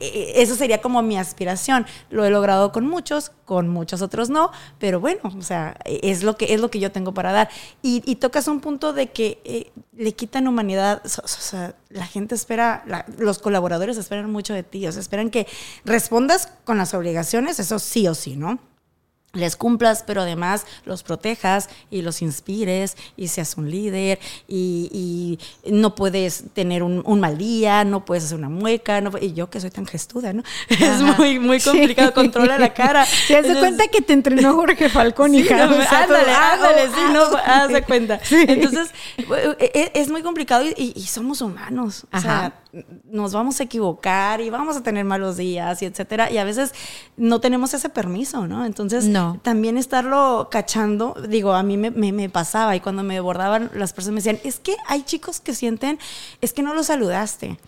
Eh, 0.00 0.32
eso 0.36 0.54
sería 0.54 0.80
como 0.80 1.02
mi 1.02 1.16
aspiración. 1.16 1.86
Lo 2.10 2.24
he 2.24 2.30
logrado 2.30 2.72
con 2.72 2.86
muchos, 2.86 3.30
con 3.44 3.68
muchos 3.68 4.02
otros 4.02 4.30
no, 4.30 4.50
pero 4.78 5.00
bueno, 5.00 5.20
o 5.36 5.42
sea, 5.42 5.76
es 5.84 6.22
lo 6.22 6.36
que, 6.36 6.54
es 6.54 6.60
lo 6.60 6.70
que 6.70 6.80
yo 6.80 6.92
tengo 6.92 7.14
para 7.14 7.32
dar. 7.32 7.48
Y, 7.82 8.00
tocas 8.16 8.46
un 8.46 8.60
punto 8.60 8.92
de 8.92 9.10
que 9.10 9.40
eh, 9.44 9.72
le 9.96 10.12
quitan 10.12 10.46
humanidad, 10.46 11.02
o 11.04 11.28
sea, 11.28 11.74
la 11.88 12.06
gente 12.06 12.34
espera, 12.34 12.84
los 13.18 13.38
colaboradores 13.38 13.96
esperan 13.96 14.30
mucho 14.30 14.54
de 14.54 14.62
ti, 14.62 14.86
o 14.86 14.92
sea, 14.92 15.00
esperan 15.00 15.30
que 15.30 15.46
respondas 15.84 16.48
con 16.64 16.78
las 16.78 16.94
obligaciones, 16.94 17.58
eso 17.58 17.78
sí 17.78 18.06
o 18.06 18.14
sí, 18.14 18.36
¿no? 18.36 18.58
Les 19.32 19.56
cumplas, 19.56 20.04
pero 20.06 20.22
además 20.22 20.66
los 20.84 21.02
protejas 21.02 21.70
y 21.90 22.02
los 22.02 22.20
inspires 22.22 22.96
y 23.16 23.28
seas 23.28 23.56
un 23.56 23.70
líder 23.70 24.18
y, 24.46 25.38
no 25.64 25.94
puedes 25.94 26.44
tener 26.52 26.82
un, 26.82 27.20
mal 27.20 27.38
día, 27.38 27.84
no 27.84 28.04
puedes 28.04 28.24
hacer 28.24 28.38
una 28.38 28.48
mueca, 28.48 29.00
no, 29.00 29.12
y 29.20 29.32
yo 29.32 29.48
que 29.48 29.60
soy 29.60 29.70
tan 29.70 29.86
gestuda, 29.86 30.32
¿no? 30.32 30.42
Es 30.68 31.00
muy, 31.00 31.38
muy 31.38 31.60
complicado, 31.60 32.12
controlar 32.12 32.60
la 32.60 32.74
cara. 32.74 33.06
¿Te 33.28 33.40
das 33.40 33.56
cuenta 33.58 33.86
que 33.88 34.02
te 34.02 34.12
entrenó 34.12 34.54
Jorge 34.54 34.88
Falcón, 34.88 35.34
hija? 35.34 35.64
ándale, 35.64 36.32
ándale, 36.32 36.86
sí, 36.88 37.00
no, 37.12 37.22
haz 37.44 37.68
de 37.68 37.82
cuenta. 37.82 38.20
Entonces, 38.30 38.90
e, 39.16 39.70
e, 39.74 39.92
es, 39.94 40.10
muy 40.10 40.22
complicado 40.22 40.64
y, 40.76 41.00
somos 41.06 41.40
humanos, 41.40 42.06
o 42.12 42.20
sea, 42.20 42.54
nos 43.10 43.32
vamos 43.32 43.60
a 43.60 43.64
equivocar 43.64 44.40
y 44.40 44.50
vamos 44.50 44.76
a 44.76 44.82
tener 44.82 45.04
malos 45.04 45.36
días 45.36 45.80
y 45.82 45.86
etcétera, 45.86 46.30
y 46.30 46.38
a 46.38 46.44
veces 46.44 46.72
no 47.16 47.40
tenemos 47.40 47.74
ese 47.74 47.88
permiso, 47.88 48.46
¿no? 48.46 48.64
Entonces, 48.66 49.04
no 49.04 49.21
también 49.42 49.76
estarlo 49.76 50.48
cachando, 50.50 51.14
digo, 51.28 51.52
a 51.52 51.62
mí 51.62 51.76
me, 51.76 52.28
pasaba 52.28 52.76
y 52.76 52.80
cuando 52.80 53.02
me 53.02 53.18
abordaban 53.18 53.70
las 53.74 53.92
personas 53.92 54.14
me 54.14 54.20
decían, 54.20 54.40
es 54.44 54.58
que 54.58 54.76
hay 54.86 55.02
chicos 55.02 55.40
que 55.40 55.54
sienten, 55.54 55.98
es 56.40 56.52
que 56.52 56.62
no 56.62 56.74
los 56.74 56.86
saludaste. 56.86 57.58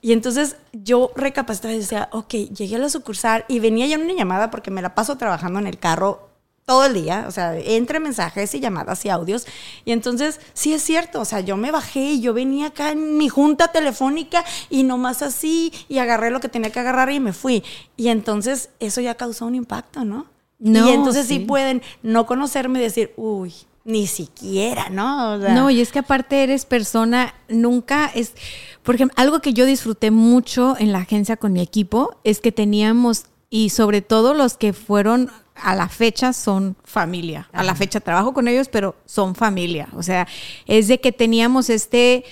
Y 0.00 0.12
entonces 0.12 0.56
yo 0.72 1.10
recapacitaba 1.16 1.74
y 1.74 1.78
decía, 1.78 2.08
ok, 2.12 2.32
llegué 2.32 2.76
a 2.76 2.78
la 2.78 2.88
sucursal 2.88 3.44
y 3.48 3.58
venía 3.58 3.86
ya 3.86 3.98
una 3.98 4.12
llamada 4.12 4.50
porque 4.50 4.70
me 4.70 4.82
la 4.82 4.94
paso 4.94 5.16
trabajando 5.16 5.58
en 5.58 5.66
el 5.66 5.78
carro 5.78 6.28
todo 6.68 6.84
el 6.84 6.92
día, 6.92 7.24
o 7.26 7.30
sea, 7.30 7.56
entre 7.56 7.98
mensajes 7.98 8.54
y 8.54 8.60
llamadas 8.60 9.02
y 9.06 9.08
audios. 9.08 9.46
Y 9.86 9.92
entonces, 9.92 10.38
sí 10.52 10.74
es 10.74 10.82
cierto, 10.82 11.18
o 11.18 11.24
sea, 11.24 11.40
yo 11.40 11.56
me 11.56 11.70
bajé 11.70 12.12
y 12.12 12.20
yo 12.20 12.34
venía 12.34 12.66
acá 12.66 12.90
en 12.92 13.16
mi 13.16 13.30
junta 13.30 13.68
telefónica 13.68 14.44
y 14.68 14.82
nomás 14.82 15.22
así 15.22 15.72
y 15.88 15.96
agarré 15.96 16.30
lo 16.30 16.40
que 16.40 16.50
tenía 16.50 16.70
que 16.70 16.80
agarrar 16.80 17.10
y 17.10 17.20
me 17.20 17.32
fui. 17.32 17.64
Y 17.96 18.08
entonces 18.08 18.68
eso 18.80 19.00
ya 19.00 19.14
causó 19.14 19.46
un 19.46 19.54
impacto, 19.54 20.04
¿no? 20.04 20.26
Y 20.60 20.76
entonces 20.76 21.26
sí. 21.26 21.40
pueden 21.40 21.82
no 22.02 22.26
conocerme 22.26 22.78
y 22.78 22.82
decir, 22.82 23.12
uy, 23.16 23.54
ni 23.84 24.06
siquiera, 24.06 24.90
¿no? 24.90 25.38
no, 25.38 25.70
y 25.70 25.80
es 25.80 25.92
que 25.92 26.00
aparte 26.00 26.42
eres 26.42 26.66
persona, 26.66 27.34
nunca 27.48 28.10
es, 28.14 28.34
por 28.82 28.96
ejemplo, 28.96 29.14
algo 29.16 29.40
que 29.40 29.54
yo 29.54 29.64
disfruté 29.64 30.10
mucho 30.10 30.76
en 30.78 30.92
la 30.92 30.98
agencia 30.98 31.38
con 31.38 31.54
mi 31.54 31.62
equipo 31.62 32.18
es 32.22 32.40
que 32.40 32.52
teníamos, 32.52 33.24
y 33.48 33.70
sobre 33.70 34.02
todo 34.02 34.34
los 34.34 34.58
que 34.58 34.74
fueron 34.74 35.30
a 35.54 35.74
la 35.74 35.88
fecha 35.88 36.32
son 36.32 36.76
familia. 36.84 37.48
A 37.52 37.62
la 37.62 37.74
fecha 37.74 38.00
trabajo 38.00 38.32
con 38.34 38.48
ellos, 38.48 38.68
pero 38.68 38.94
son 39.06 39.34
familia. 39.34 39.88
O 39.94 40.02
sea, 40.02 40.26
es 40.66 40.88
de 40.88 41.00
que 41.00 41.12
teníamos 41.12 41.70
este... 41.70 42.24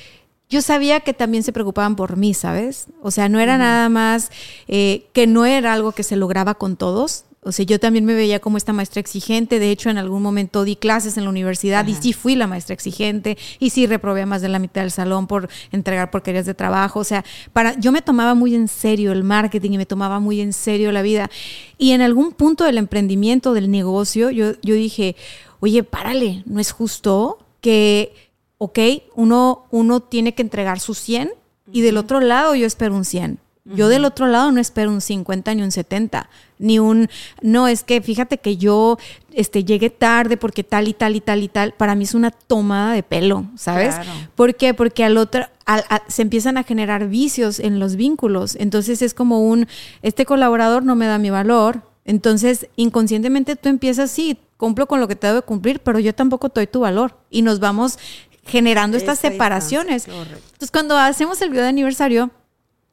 Yo 0.49 0.63
sabía 0.63 1.01
que 1.01 1.13
también 1.13 1.43
se 1.43 1.53
preocupaban 1.53 1.97
por 1.97 2.17
mí, 2.17 2.33
¿sabes? 2.33 2.87
O 3.03 3.11
sea, 3.11 3.29
no 3.29 3.41
era 3.41 3.59
nada 3.59 3.89
más 3.89 4.31
eh, 4.69 5.09
que 5.13 5.27
no 5.27 5.45
era 5.45 5.73
algo 5.73 5.91
que 5.91 6.05
se 6.05 6.15
lograba 6.15 6.55
con 6.55 6.77
todos, 6.77 7.25
o 7.47 7.53
sea, 7.53 7.65
yo 7.65 7.79
también 7.79 8.05
me 8.05 8.15
veía 8.15 8.41
como 8.41 8.57
esta 8.57 8.73
maestra 8.73 8.99
exigente. 8.99 9.61
De 9.61 9.71
hecho, 9.71 9.89
en 9.89 9.99
algún 9.99 10.21
momento 10.21 10.65
di 10.65 10.75
clases 10.75 11.17
en 11.17 11.23
la 11.23 11.31
universidad 11.31 11.87
y 11.87 11.95
sí 11.95 12.13
fui 12.13 12.35
la 12.35 12.49
maestra 12.49 12.75
exigente 12.75 13.39
y 13.61 13.71
sí 13.71 13.87
reprobé 13.87 14.23
a 14.23 14.27
más 14.27 14.43
de 14.43 14.49
la 14.49 14.59
mitad 14.59 14.81
del 14.81 14.91
salón 14.91 15.29
por 15.29 15.49
entregar 15.71 16.11
porquerías 16.11 16.45
de 16.45 16.55
trabajo. 16.55 16.99
O 16.99 17.05
sea, 17.05 17.25
para, 17.53 17.79
yo 17.79 17.93
me 17.93 18.03
tomaba 18.03 18.35
muy 18.35 18.57
en 18.57 18.67
serio 18.67 19.13
el 19.13 19.23
marketing 19.23 19.71
y 19.71 19.79
me 19.79 19.87
tomaba 19.87 20.19
muy 20.19 20.41
en 20.41 20.53
serio 20.53 20.91
la 20.91 21.03
vida. 21.03 21.31
Y 21.79 21.93
en 21.93 22.01
algún 22.01 22.33
punto 22.33 22.65
del 22.65 22.79
emprendimiento, 22.79 23.55
del 23.55 23.71
negocio, 23.71 24.31
yo, 24.31 24.55
yo 24.63 24.75
dije, 24.75 25.15
oye, 25.61 25.85
párale, 25.85 26.43
no 26.47 26.59
es 26.59 26.73
justo 26.73 27.39
que, 27.61 28.13
ok, 28.59 28.79
uno, 29.15 29.67
uno 29.71 30.01
tiene 30.01 30.35
que 30.35 30.43
entregar 30.43 30.81
su 30.81 30.95
100 30.95 31.31
y 31.71 31.83
del 31.83 31.97
otro 31.97 32.19
lado 32.19 32.57
yo 32.57 32.67
espero 32.67 32.97
un 32.97 33.05
100 33.05 33.39
Yo 33.75 33.89
del 33.89 34.05
otro 34.05 34.27
lado 34.29 34.53
no 34.53 34.61
espero 34.61 34.91
un 34.91 35.01
50 35.01 35.55
ni 35.55 35.63
un 35.63 35.73
70, 35.73 36.29
ni 36.59 36.79
un, 36.79 37.09
no, 37.43 37.67
es 37.67 37.83
que 37.83 38.01
fíjate 38.01 38.39
que 38.39 38.57
yo 38.57 38.97
este, 39.33 39.65
llegué 39.65 39.91
tarde 39.91 40.37
porque 40.37 40.63
tal 40.63 40.87
y 40.87 40.93
tal 40.95 41.17
y 41.17 41.21
tal 41.21 41.43
y 41.43 41.49
tal. 41.49 41.73
Para 41.73 41.95
mí 41.97 42.05
es 42.05 42.15
una 42.15 42.31
tomada 42.31 42.93
de 42.93 43.03
pelo, 43.03 43.45
¿sabes? 43.57 43.95
Claro. 43.97 44.11
¿Por 44.37 44.55
qué? 44.55 44.73
Porque 44.73 45.03
al 45.05 45.17
otro, 45.17 45.47
al- 45.65 45.85
a- 45.89 46.03
se 46.07 46.23
empiezan 46.23 46.57
a 46.59 46.63
generar 46.63 47.09
vicios 47.09 47.59
en 47.59 47.81
los 47.81 47.97
vínculos. 47.97 48.55
Entonces 48.55 49.03
es 49.03 49.15
como 49.15 49.41
un, 49.43 49.67
este 50.03 50.25
colaborador 50.27 50.85
no 50.85 50.95
me 50.95 51.07
da 51.07 51.19
mi 51.19 51.31
valor. 51.31 51.83
Entonces 52.05 52.69
inconscientemente 52.77 53.57
tú 53.57 53.69
empiezas, 53.69 54.13
sí, 54.13 54.39
cumplo 54.59 54.87
con 54.87 55.01
lo 55.01 55.09
que 55.09 55.17
te 55.17 55.27
debo 55.27 55.41
de 55.41 55.43
cumplir, 55.43 55.81
pero 55.81 55.99
yo 55.99 56.15
tampoco 56.15 56.51
te 56.51 56.61
doy 56.61 56.67
tu 56.69 56.81
valor. 56.81 57.17
Y 57.31 57.43
nos 57.43 57.59
vamos 57.59 57.99
generando 58.47 58.97
estas 58.97 59.19
Esta 59.19 59.29
separaciones. 59.33 60.07
Entonces 60.07 60.71
cuando 60.71 60.97
hacemos 60.97 61.43
el 61.43 61.51
video 61.51 61.65
de 61.65 61.71
aniversario, 61.71 62.31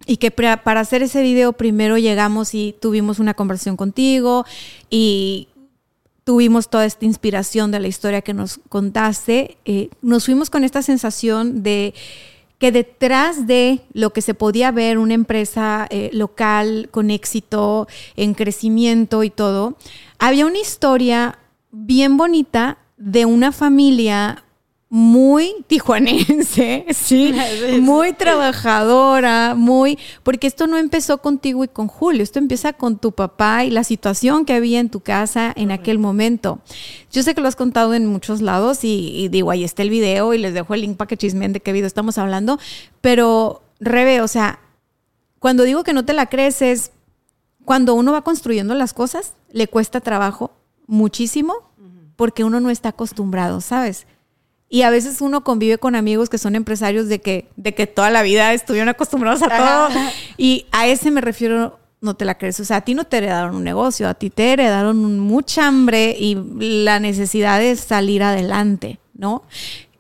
y 0.06 0.18
que 0.18 0.32
para 0.32 0.80
hacer 0.80 1.04
ese 1.04 1.22
video 1.22 1.54
primero 1.54 1.98
llegamos 1.98 2.54
y 2.54 2.76
tuvimos 2.80 3.20
una 3.20 3.34
conversación 3.34 3.78
contigo 3.78 4.46
y 4.90 5.48
tuvimos 6.24 6.70
toda 6.70 6.86
esta 6.86 7.06
inspiración 7.06 7.72
de 7.72 7.80
la 7.80 7.88
historia 7.88 8.22
que 8.22 8.34
nos 8.34 8.60
contaste, 8.70 9.58
eh, 9.66 9.90
nos 10.02 10.26
fuimos 10.26 10.50
con 10.50 10.64
esta 10.64 10.82
sensación 10.82 11.64
de 11.64 11.94
que 12.60 12.72
detrás 12.72 13.46
de 13.46 13.82
lo 13.92 14.12
que 14.12 14.22
se 14.22 14.34
podía 14.34 14.72
ver 14.72 14.98
una 14.98 15.14
empresa 15.14 15.86
eh, 15.90 16.10
local 16.14 16.88
con 16.92 17.12
éxito, 17.12 17.88
en 18.16 18.34
crecimiento 18.34 19.24
y 19.24 19.30
todo, 19.30 19.78
había 20.18 20.46
una 20.46 20.60
historia 20.60 21.40
bien 21.72 22.16
bonita 22.16 22.78
de 22.96 23.26
una 23.26 23.52
familia 23.52 24.46
muy 24.96 25.56
tijuanense, 25.66 26.86
sí, 26.94 27.34
muy 27.82 28.14
trabajadora, 28.14 29.56
muy, 29.56 29.98
porque 30.22 30.46
esto 30.46 30.68
no 30.68 30.78
empezó 30.78 31.18
contigo 31.18 31.64
y 31.64 31.68
con 31.68 31.88
Julio, 31.88 32.22
esto 32.22 32.38
empieza 32.38 32.74
con 32.74 33.00
tu 33.00 33.12
papá 33.12 33.64
y 33.66 33.72
la 33.72 33.84
situación 33.84 34.46
que 34.46 34.54
había 34.54 34.80
en 34.80 34.92
tu 34.92 35.00
casa 35.00 35.52
en 35.56 35.72
aquel 35.72 35.98
momento. 35.98 36.62
Yo 37.12 37.24
sé 37.24 37.34
que 37.34 37.42
lo 37.42 37.48
has 37.48 37.56
contado 37.56 37.96
en 37.96 38.06
muchos 38.06 38.40
lados 38.40 38.84
y, 38.84 39.10
y 39.16 39.30
digo, 39.30 39.50
ahí 39.50 39.64
está 39.64 39.82
el 39.82 39.90
video 39.90 40.32
y 40.36 40.38
les 40.38 40.54
dejo 40.54 40.76
el 40.76 40.82
link 40.82 40.96
para 40.96 41.08
que 41.08 41.18
chismen 41.18 41.54
de 41.54 41.60
qué 41.60 41.72
video 41.72 41.88
estamos 41.88 42.20
hablando, 42.20 42.60
pero 43.02 43.64
Rebe, 43.80 44.22
o 44.22 44.28
sea, 44.28 44.60
cuando 45.40 45.64
digo 45.64 45.84
que 45.84 45.94
no 45.94 46.06
te 46.06 46.14
la 46.14 46.28
crees 46.28 46.62
es 46.62 46.92
cuando 47.66 47.96
uno 47.96 48.12
va 48.12 48.22
construyendo 48.22 48.76
las 48.76 48.94
cosas, 48.94 49.34
le 49.52 49.68
cuesta 49.68 50.02
trabajo 50.02 50.52
muchísimo 50.86 51.56
porque 52.16 52.44
uno 52.44 52.60
no 52.60 52.70
está 52.70 52.90
acostumbrado, 52.90 53.60
¿sabes? 53.60 54.06
Y 54.74 54.82
a 54.82 54.90
veces 54.90 55.22
uno 55.22 55.44
convive 55.44 55.78
con 55.78 55.94
amigos 55.94 56.30
que 56.30 56.40
son 56.40 56.56
empresarios 56.56 57.08
de 57.08 57.22
que, 57.22 57.48
de 57.58 57.76
que 57.76 57.86
toda 57.86 58.10
la 58.10 58.24
vida 58.24 58.54
estuvieron 58.54 58.90
acostumbrados 58.90 59.44
a 59.44 59.46
todo. 59.48 59.86
Ajá. 59.86 60.12
Y 60.36 60.66
a 60.72 60.88
ese 60.88 61.12
me 61.12 61.22
refiero, 61.22 61.78
no 62.02 62.16
te 62.16 62.26
la 62.26 62.40
crees. 62.40 62.60
O 62.60 62.66
sea, 62.66 62.78
a 62.78 62.82
ti 62.82 62.96
no 62.96 63.04
te 63.04 63.18
heredaron 63.18 63.56
un 63.56 63.64
negocio, 63.64 64.10
a 64.10 64.16
ti 64.16 64.32
te 64.32 64.52
heredaron 64.52 65.20
mucha 65.20 65.68
hambre 65.68 66.16
y 66.20 66.36
la 66.58 67.00
necesidad 67.00 67.60
de 67.60 67.76
salir 67.76 68.24
adelante, 68.24 68.98
¿no? 69.14 69.44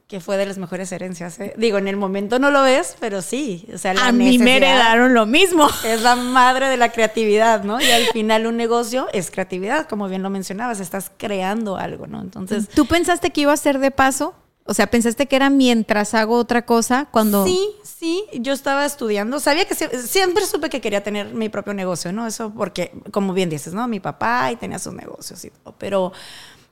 Que 0.08 0.20
fue 0.20 0.38
de 0.38 0.48
las 0.48 0.58
mejores 0.58 0.92
herencias. 0.92 1.40
¿eh? 1.40 1.54
Digo, 1.56 1.78
en 1.78 1.88
el 1.88 1.96
momento 1.96 2.40
no 2.40 2.50
lo 2.50 2.64
ves, 2.64 2.96
pero 3.00 3.22
sí. 3.22 3.68
O 3.72 3.78
sea, 3.78 3.94
la 3.94 4.08
a 4.08 4.12
mí 4.12 4.40
me 4.40 4.58
heredaron 4.58 5.14
lo 5.14 5.28
mismo. 5.28 5.68
Es 5.86 6.02
la 6.02 6.16
madre 6.16 6.68
de 6.68 6.78
la 6.78 6.92
creatividad, 6.92 7.64
¿no? 7.64 7.80
Y 7.80 7.92
al 7.92 8.06
final 8.08 8.48
un 8.48 8.58
negocio 8.58 9.06
es 9.14 9.30
creatividad, 9.30 9.88
como 9.88 10.10
bien 10.10 10.24
lo 10.24 10.32
mencionabas, 10.32 10.80
estás 10.80 11.12
creando 11.16 11.78
algo, 11.78 12.08
¿no? 12.08 12.22
Entonces, 12.22 12.68
¿Tú 12.70 12.88
pensaste 12.88 13.30
que 13.30 13.42
iba 13.42 13.54
a 13.54 13.58
ser 13.58 13.78
de 13.78 13.92
paso? 13.92 14.34
O 14.66 14.74
sea, 14.74 14.88
¿pensaste 14.88 15.28
que 15.28 15.36
era 15.36 15.50
mientras 15.50 16.14
hago 16.14 16.38
otra 16.38 16.66
cosa 16.66 17.08
cuando... 17.12 17.46
Sí, 17.46 17.60
sí, 17.84 18.24
yo 18.34 18.54
estaba 18.54 18.86
estudiando, 18.86 19.40
sabía 19.42 19.66
que 19.66 19.76
sie- 19.76 19.90
siempre 20.02 20.46
supe 20.46 20.70
que 20.70 20.80
quería 20.80 21.04
tener 21.04 21.34
mi 21.34 21.50
propio 21.50 21.74
negocio, 21.74 22.14
¿no? 22.14 22.26
Eso 22.28 22.54
porque, 22.56 22.92
como 23.12 23.34
bien 23.34 23.50
dices, 23.50 23.74
¿no? 23.74 23.88
Mi 23.90 24.00
papá 24.00 24.52
y 24.52 24.56
tenía 24.56 24.80
sus 24.80 24.94
negocios 24.94 25.44
y 25.44 25.50
todo, 25.50 25.76
pero 25.78 26.14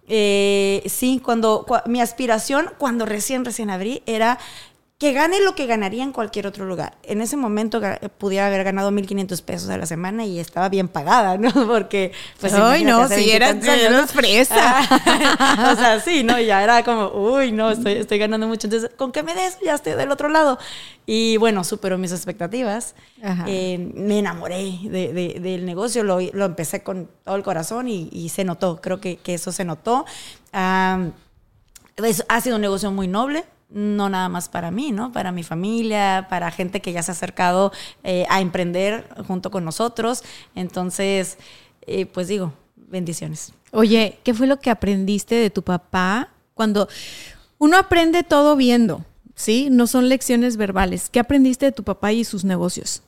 eh, 0.08 0.84
sí, 0.88 1.22
cuando, 1.24 1.66
cua- 1.66 1.86
mi 1.86 2.02
aspiración 2.02 2.70
cuando 2.78 3.06
recién, 3.06 3.46
recién 3.46 3.70
abrí 3.70 4.04
era 4.06 4.40
que 5.02 5.14
gane 5.14 5.42
lo 5.42 5.56
que 5.56 5.66
ganaría 5.66 6.04
en 6.04 6.12
cualquier 6.12 6.46
otro 6.46 6.64
lugar. 6.66 6.96
En 7.02 7.22
ese 7.22 7.36
momento 7.36 7.82
ga- 7.82 7.98
pudiera 8.20 8.46
haber 8.46 8.64
ganado 8.64 8.92
1.500 8.92 9.42
pesos 9.42 9.68
a 9.72 9.78
la 9.80 9.88
semana 9.88 10.26
y 10.26 10.38
estaba 10.40 10.70
bien 10.70 10.88
pagada, 10.88 11.40
¿no? 11.40 11.50
Porque, 11.68 12.12
pues, 12.40 12.54
Ay, 12.54 12.84
no, 12.84 13.08
si 13.08 13.32
eras- 13.32 13.66
eras 13.66 14.12
fresa. 14.12 14.56
Ah, 14.60 15.74
o 15.74 15.76
sea, 15.76 16.00
sí, 16.02 16.24
¿no? 16.24 16.40
Ya 16.40 16.64
era 16.64 16.84
como, 16.84 17.08
uy, 17.16 17.52
no, 17.52 17.72
estoy, 17.72 17.94
estoy 17.94 18.20
ganando 18.20 18.46
mucho. 18.48 18.68
Entonces, 18.68 18.92
con 18.96 19.12
que 19.12 19.24
me 19.24 19.34
des, 19.34 19.58
ya 19.66 19.74
estoy 19.74 19.94
del 19.94 20.12
otro 20.12 20.30
lado. 20.30 20.60
Y 21.08 21.38
bueno, 21.38 21.64
superó 21.64 21.98
mis 21.98 22.12
expectativas. 22.12 22.94
Eh, 23.48 23.92
me 23.96 24.20
enamoré 24.20 24.78
de- 24.84 25.14
de- 25.14 25.40
del 25.40 25.66
negocio, 25.66 26.04
lo, 26.04 26.20
lo 26.22 26.46
empecé 26.46 26.84
con 26.84 27.10
todo 27.26 27.36
el 27.38 27.42
corazón 27.42 27.88
y, 27.88 28.08
y 28.12 28.30
se 28.30 28.44
notó, 28.44 28.80
creo 28.80 29.02
que, 29.02 29.18
que 29.18 29.34
eso 29.34 29.52
se 29.52 29.66
notó. 29.66 30.06
Ah, 30.54 31.08
es- 31.98 32.24
ha 32.30 32.40
sido 32.40 32.58
un 32.58 32.62
negocio 32.62 32.92
muy 32.92 33.08
noble, 33.08 33.46
no 33.72 34.10
nada 34.10 34.30
más 34.30 34.50
para 34.50 34.72
mí, 34.72 34.92
¿no? 34.92 35.12
Para 35.12 35.32
mi 35.32 35.44
familia, 35.44 36.28
para 36.30 36.52
gente 36.52 36.82
que 36.82 36.94
ya 36.94 37.04
se 37.04 37.12
ha 37.12 37.14
acercado 37.14 37.72
eh, 38.04 38.26
a 38.30 38.42
emprender 38.42 39.08
junto 39.28 39.52
con 39.52 39.66
nosotros. 39.66 40.24
Entonces, 40.56 41.38
eh, 41.88 42.06
pues 42.06 42.28
digo, 42.28 42.54
bendiciones. 42.76 43.54
Oye, 43.72 44.20
¿qué 44.24 44.34
fue 44.34 44.48
lo 44.48 44.60
que 44.60 44.70
aprendiste 44.70 45.36
de 45.36 45.50
tu 45.50 45.64
papá 45.64 46.30
cuando 46.54 46.90
uno 47.58 47.78
aprende 47.78 48.24
todo 48.24 48.56
viendo? 48.56 49.06
¿Sí? 49.36 49.70
No 49.72 49.88
son 49.88 50.10
lecciones 50.10 50.58
verbales. 50.58 51.10
¿Qué 51.10 51.20
aprendiste 51.20 51.66
de 51.66 51.72
tu 51.72 51.84
papá 51.84 52.12
y 52.12 52.24
sus 52.24 52.44
negocios? 52.44 53.02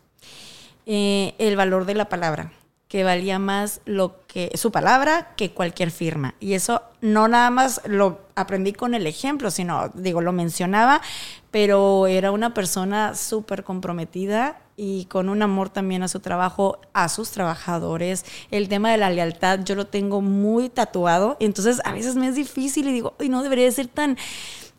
Eh, 0.86 1.36
el 1.38 1.56
valor 1.56 1.86
de 1.86 1.96
la 1.96 2.10
palabra, 2.10 2.52
que 2.94 3.04
valía 3.04 3.40
más 3.40 3.82
lo 3.86 4.24
que 4.28 4.52
su 4.54 4.72
palabra 4.72 5.34
que 5.36 5.50
cualquier 5.50 5.90
firma. 5.90 6.36
Y 6.40 6.54
eso 6.54 6.84
no 7.02 7.28
nada 7.28 7.50
más 7.50 7.82
lo 7.86 8.20
aprendí 8.36 8.72
con 8.72 8.94
el 8.94 9.08
ejemplo, 9.08 9.50
sino, 9.50 9.90
digo, 9.96 10.22
lo 10.22 10.32
mencionaba, 10.32 11.02
pero 11.50 12.06
era 12.06 12.32
una 12.32 12.54
persona 12.54 13.16
súper 13.16 13.64
comprometida 13.64 14.62
y 14.78 15.06
con 15.06 15.30
un 15.30 15.42
amor 15.42 15.72
también 15.72 16.04
a 16.04 16.08
su 16.08 16.20
trabajo, 16.20 16.78
a 16.94 17.10
sus 17.10 17.32
trabajadores. 17.32 18.26
El 18.52 18.70
tema 18.70 18.92
de 18.92 19.00
la 19.00 19.10
lealtad 19.10 19.62
yo 19.64 19.74
lo 19.74 19.88
tengo 19.88 20.22
muy 20.22 20.70
tatuado, 20.70 21.36
y 21.40 21.46
entonces 21.46 21.82
a 21.86 21.94
veces 21.94 22.14
me 22.14 22.28
es 22.28 22.36
difícil 22.36 22.88
y 22.88 22.92
digo, 22.94 23.16
ay, 23.20 23.28
no 23.28 23.42
debería 23.42 23.72
ser 23.72 23.88
tan 23.88 24.20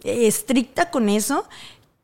eh, 0.04 0.28
estricta 0.28 0.88
con 0.92 1.08
eso, 1.08 1.48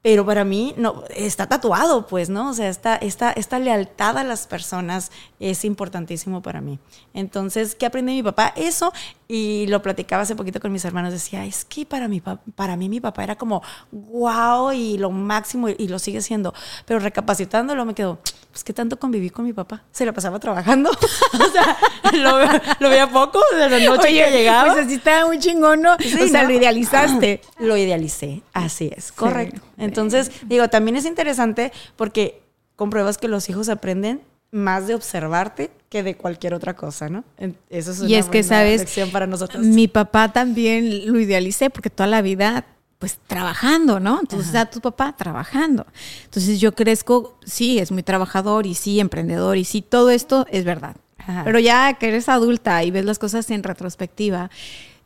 pero 0.02 0.24
para 0.24 0.44
mí 0.44 0.72
no 0.78 1.04
está 1.14 1.46
tatuado, 1.46 2.06
pues, 2.06 2.30
¿no? 2.30 2.50
O 2.50 2.54
sea, 2.54 2.68
esta, 2.70 2.96
esta, 2.96 3.32
esta 3.32 3.58
lealtad 3.58 4.16
a 4.16 4.24
las 4.24 4.46
personas 4.46 5.10
es 5.38 5.64
importantísimo 5.64 6.40
para 6.40 6.60
mí. 6.62 6.78
Entonces, 7.12 7.74
¿qué 7.74 7.84
aprendí 7.86 8.12
de 8.12 8.16
mi 8.18 8.22
papá? 8.22 8.52
Eso, 8.56 8.92
y 9.28 9.66
lo 9.68 9.82
platicaba 9.82 10.22
hace 10.22 10.34
poquito 10.34 10.58
con 10.58 10.72
mis 10.72 10.84
hermanos, 10.86 11.12
decía, 11.12 11.44
es 11.44 11.64
que 11.66 11.84
para, 11.84 12.08
mi 12.08 12.20
pa- 12.22 12.40
para 12.54 12.76
mí 12.76 12.88
mi 12.88 13.00
papá 13.00 13.24
era 13.24 13.36
como, 13.36 13.62
wow, 13.92 14.72
y 14.72 14.96
lo 14.96 15.10
máximo, 15.10 15.68
y, 15.68 15.76
y 15.78 15.88
lo 15.88 15.98
sigue 15.98 16.22
siendo. 16.22 16.54
Pero 16.86 16.98
recapacitándolo 17.00 17.84
me 17.84 17.94
quedo, 17.94 18.20
pues, 18.50 18.64
¿qué 18.64 18.72
tanto 18.72 18.98
conviví 18.98 19.28
con 19.30 19.44
mi 19.44 19.52
papá? 19.52 19.82
Se 19.92 20.06
la 20.06 20.12
pasaba 20.14 20.38
trabajando, 20.40 20.90
o 21.34 21.52
sea, 21.52 21.76
lo, 22.14 22.38
lo 22.80 22.88
veía 22.88 23.08
poco 23.10 23.38
de 23.54 23.68
la 23.68 23.78
noche 23.80 24.08
que 24.08 24.30
llegaba. 24.30 24.72
Pues 24.72 24.86
así 24.86 24.94
estaba 24.94 25.26
muy 25.26 25.38
chingón, 25.38 25.82
¿no? 25.82 25.96
Sí, 25.98 26.14
o 26.22 26.26
sea, 26.28 26.42
¿no? 26.44 26.48
lo 26.48 26.54
idealizaste. 26.54 27.40
Lo 27.60 27.76
idealicé, 27.76 28.42
así 28.54 28.90
es, 28.96 29.12
correcto. 29.12 29.60
Entonces, 29.80 30.30
digo, 30.46 30.68
también 30.68 30.96
es 30.96 31.04
interesante 31.04 31.72
porque 31.96 32.42
compruebas 32.76 33.18
que 33.18 33.28
los 33.28 33.48
hijos 33.48 33.68
aprenden 33.68 34.22
más 34.50 34.86
de 34.86 34.94
observarte 34.94 35.70
que 35.88 36.02
de 36.02 36.16
cualquier 36.16 36.54
otra 36.54 36.74
cosa, 36.74 37.08
¿no? 37.08 37.24
Eso 37.68 37.92
es 37.92 38.00
una 38.00 38.08
y 38.08 38.14
es 38.14 38.26
que, 38.26 38.42
¿sabes? 38.42 38.80
lección 38.80 39.10
para 39.10 39.26
nosotros. 39.26 39.64
Mi 39.64 39.88
papá 39.88 40.32
también 40.32 41.12
lo 41.12 41.18
idealicé 41.20 41.70
porque 41.70 41.90
toda 41.90 42.08
la 42.08 42.22
vida, 42.22 42.66
pues 42.98 43.18
trabajando, 43.26 44.00
¿no? 44.00 44.18
Entonces, 44.20 44.48
está 44.48 44.68
tu 44.68 44.80
papá 44.80 45.14
trabajando. 45.16 45.86
Entonces, 46.24 46.60
yo 46.60 46.74
crezco, 46.74 47.38
sí, 47.44 47.78
es 47.78 47.92
muy 47.92 48.02
trabajador 48.02 48.66
y 48.66 48.74
sí, 48.74 48.98
emprendedor 49.00 49.56
y 49.56 49.64
sí, 49.64 49.82
todo 49.82 50.10
esto 50.10 50.46
es 50.50 50.64
verdad. 50.64 50.96
Ajá. 51.18 51.42
Pero 51.44 51.58
ya 51.58 51.94
que 51.94 52.08
eres 52.08 52.28
adulta 52.28 52.82
y 52.82 52.90
ves 52.90 53.04
las 53.04 53.18
cosas 53.18 53.50
en 53.50 53.62
retrospectiva, 53.62 54.50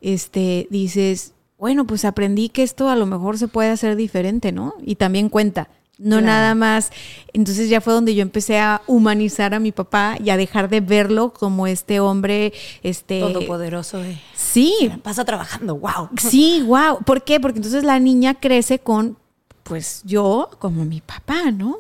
este, 0.01 0.69
dices, 0.71 1.34
bueno, 1.65 1.87
pues 1.87 2.05
aprendí 2.05 2.51
que 2.51 2.63
esto 2.63 2.91
a 2.91 2.95
lo 2.95 3.07
mejor 3.07 3.39
se 3.39 3.49
puede 3.49 3.71
hacer 3.71 3.97
diferente, 3.97 4.53
¿no? 4.53 4.75
Y 4.85 4.97
también 4.97 5.31
cuenta. 5.31 5.69
No 5.97 6.17
Claro. 6.19 6.27
nada 6.27 6.55
más. 6.55 6.91
Entonces 7.33 7.71
ya 7.71 7.81
fue 7.81 7.95
donde 7.95 8.15
yo 8.15 8.21
empecé 8.21 8.59
a 8.59 8.83
humanizar 8.87 9.55
a 9.55 9.61
mi 9.61 9.73
papá 9.73 10.17
y 10.23 10.29
a 10.29 10.37
dejar 10.37 10.69
de 10.69 10.83
verlo 10.83 11.33
como 11.33 11.67
este 11.67 12.01
hombre, 12.01 12.53
este. 12.83 13.21
Todopoderoso. 13.21 13.97
de- 13.97 14.19
Sí, 14.35 14.91
Pasa 15.03 15.25
trabajando, 15.25 15.77
wow. 15.77 16.11
sí, 16.19 16.63
wow. 16.67 16.99
¿Por 17.07 17.25
qué? 17.25 17.41
Porque 17.41 17.61
entonces 17.61 17.83
la 17.83 17.99
niña 17.99 18.35
crece 18.35 18.79
con, 18.79 19.17
pues 19.63 20.03
yo 20.05 20.51
como 20.59 20.85
mi 20.85 21.01
papá, 21.01 21.51
¿no? 21.51 21.79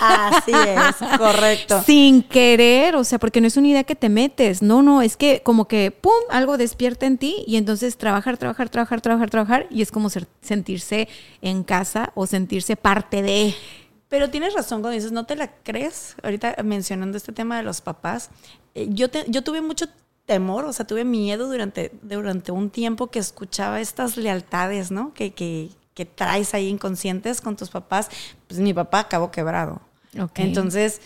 Así 0.00 0.52
es, 0.52 0.96
correcto. 1.18 1.82
Sin 1.84 2.22
querer, 2.22 2.96
o 2.96 3.04
sea, 3.04 3.18
porque 3.18 3.40
no 3.40 3.46
es 3.46 3.56
una 3.56 3.68
idea 3.68 3.84
que 3.84 3.94
te 3.94 4.08
metes, 4.08 4.62
no, 4.62 4.82
no, 4.82 5.02
es 5.02 5.16
que 5.16 5.42
como 5.42 5.66
que, 5.68 5.90
¡pum!, 5.90 6.12
algo 6.30 6.56
despierta 6.56 7.06
en 7.06 7.18
ti 7.18 7.44
y 7.46 7.56
entonces 7.56 7.96
trabajar, 7.96 8.36
trabajar, 8.36 8.68
trabajar, 8.68 9.00
trabajar, 9.00 9.30
trabajar 9.30 9.66
y 9.70 9.82
es 9.82 9.90
como 9.90 10.10
ser- 10.10 10.28
sentirse 10.40 11.08
en 11.42 11.62
casa 11.64 12.12
o 12.14 12.26
sentirse 12.26 12.76
parte 12.76 13.22
de, 13.22 13.54
Pero 14.08 14.30
tienes 14.30 14.54
razón 14.54 14.80
cuando 14.82 14.94
dices, 14.96 15.12
no 15.12 15.26
te 15.26 15.36
la 15.36 15.50
crees. 15.62 16.14
Ahorita 16.22 16.56
mencionando 16.64 17.16
este 17.16 17.32
tema 17.32 17.56
de 17.56 17.62
los 17.64 17.80
papás, 17.80 18.30
eh, 18.74 18.86
yo, 18.90 19.10
te, 19.10 19.24
yo 19.28 19.42
tuve 19.42 19.60
mucho 19.60 19.86
temor, 20.26 20.64
o 20.64 20.72
sea, 20.72 20.86
tuve 20.86 21.04
miedo 21.04 21.48
durante, 21.48 21.92
durante 22.02 22.52
un 22.52 22.70
tiempo 22.70 23.08
que 23.08 23.18
escuchaba 23.20 23.80
estas 23.80 24.16
lealtades, 24.16 24.90
¿no? 24.90 25.12
Que, 25.14 25.32
que, 25.32 25.70
que 25.96 26.04
traes 26.04 26.52
ahí 26.54 26.68
inconscientes 26.68 27.40
con 27.40 27.56
tus 27.56 27.70
papás. 27.70 28.10
Pues 28.46 28.60
mi 28.60 28.72
papá 28.72 29.00
acabó 29.00 29.32
quebrado. 29.32 29.80
Entonces... 30.36 31.00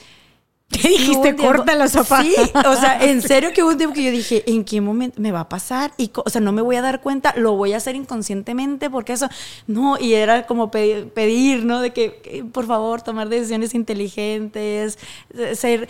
¿Qué 0.71 0.89
dijiste? 0.89 1.35
Corta 1.35 1.75
los 1.75 1.93
papás. 1.93 2.25
Sí, 2.25 2.35
o 2.55 2.77
sea, 2.77 3.01
en 3.05 3.23
serio 3.23 3.51
que 3.53 3.65
hubo 3.65 3.71
un 3.71 3.77
tiempo 3.77 3.93
que 3.93 4.05
yo 4.05 4.13
dije, 4.13 4.45
¿en 4.47 4.65
qué 4.65 4.81
momento 4.81 5.21
me 5.21 5.33
va 5.33 5.41
a 5.41 5.49
pasar? 5.49 5.93
Y, 5.97 6.13
o 6.15 6.31
sea, 6.31 6.41
no 6.41 6.53
me 6.53 6.63
voy 6.63 6.77
a 6.77 6.81
dar 6.81 7.01
cuenta, 7.01 7.35
lo 7.37 7.57
voy 7.57 7.73
a 7.73 7.79
hacer 7.79 7.97
inconscientemente 7.97 8.89
porque 8.89 9.15
eso, 9.15 9.29
no, 9.67 9.99
y 9.99 10.15
era 10.15 10.47
como 10.47 10.71
pedir, 10.71 11.65
¿no? 11.65 11.81
De 11.81 11.93
que, 11.93 12.45
por 12.53 12.67
favor, 12.69 13.03
tomar 13.03 13.29
decisiones 13.29 13.75
inteligentes, 13.75 14.97
ser 15.55 15.89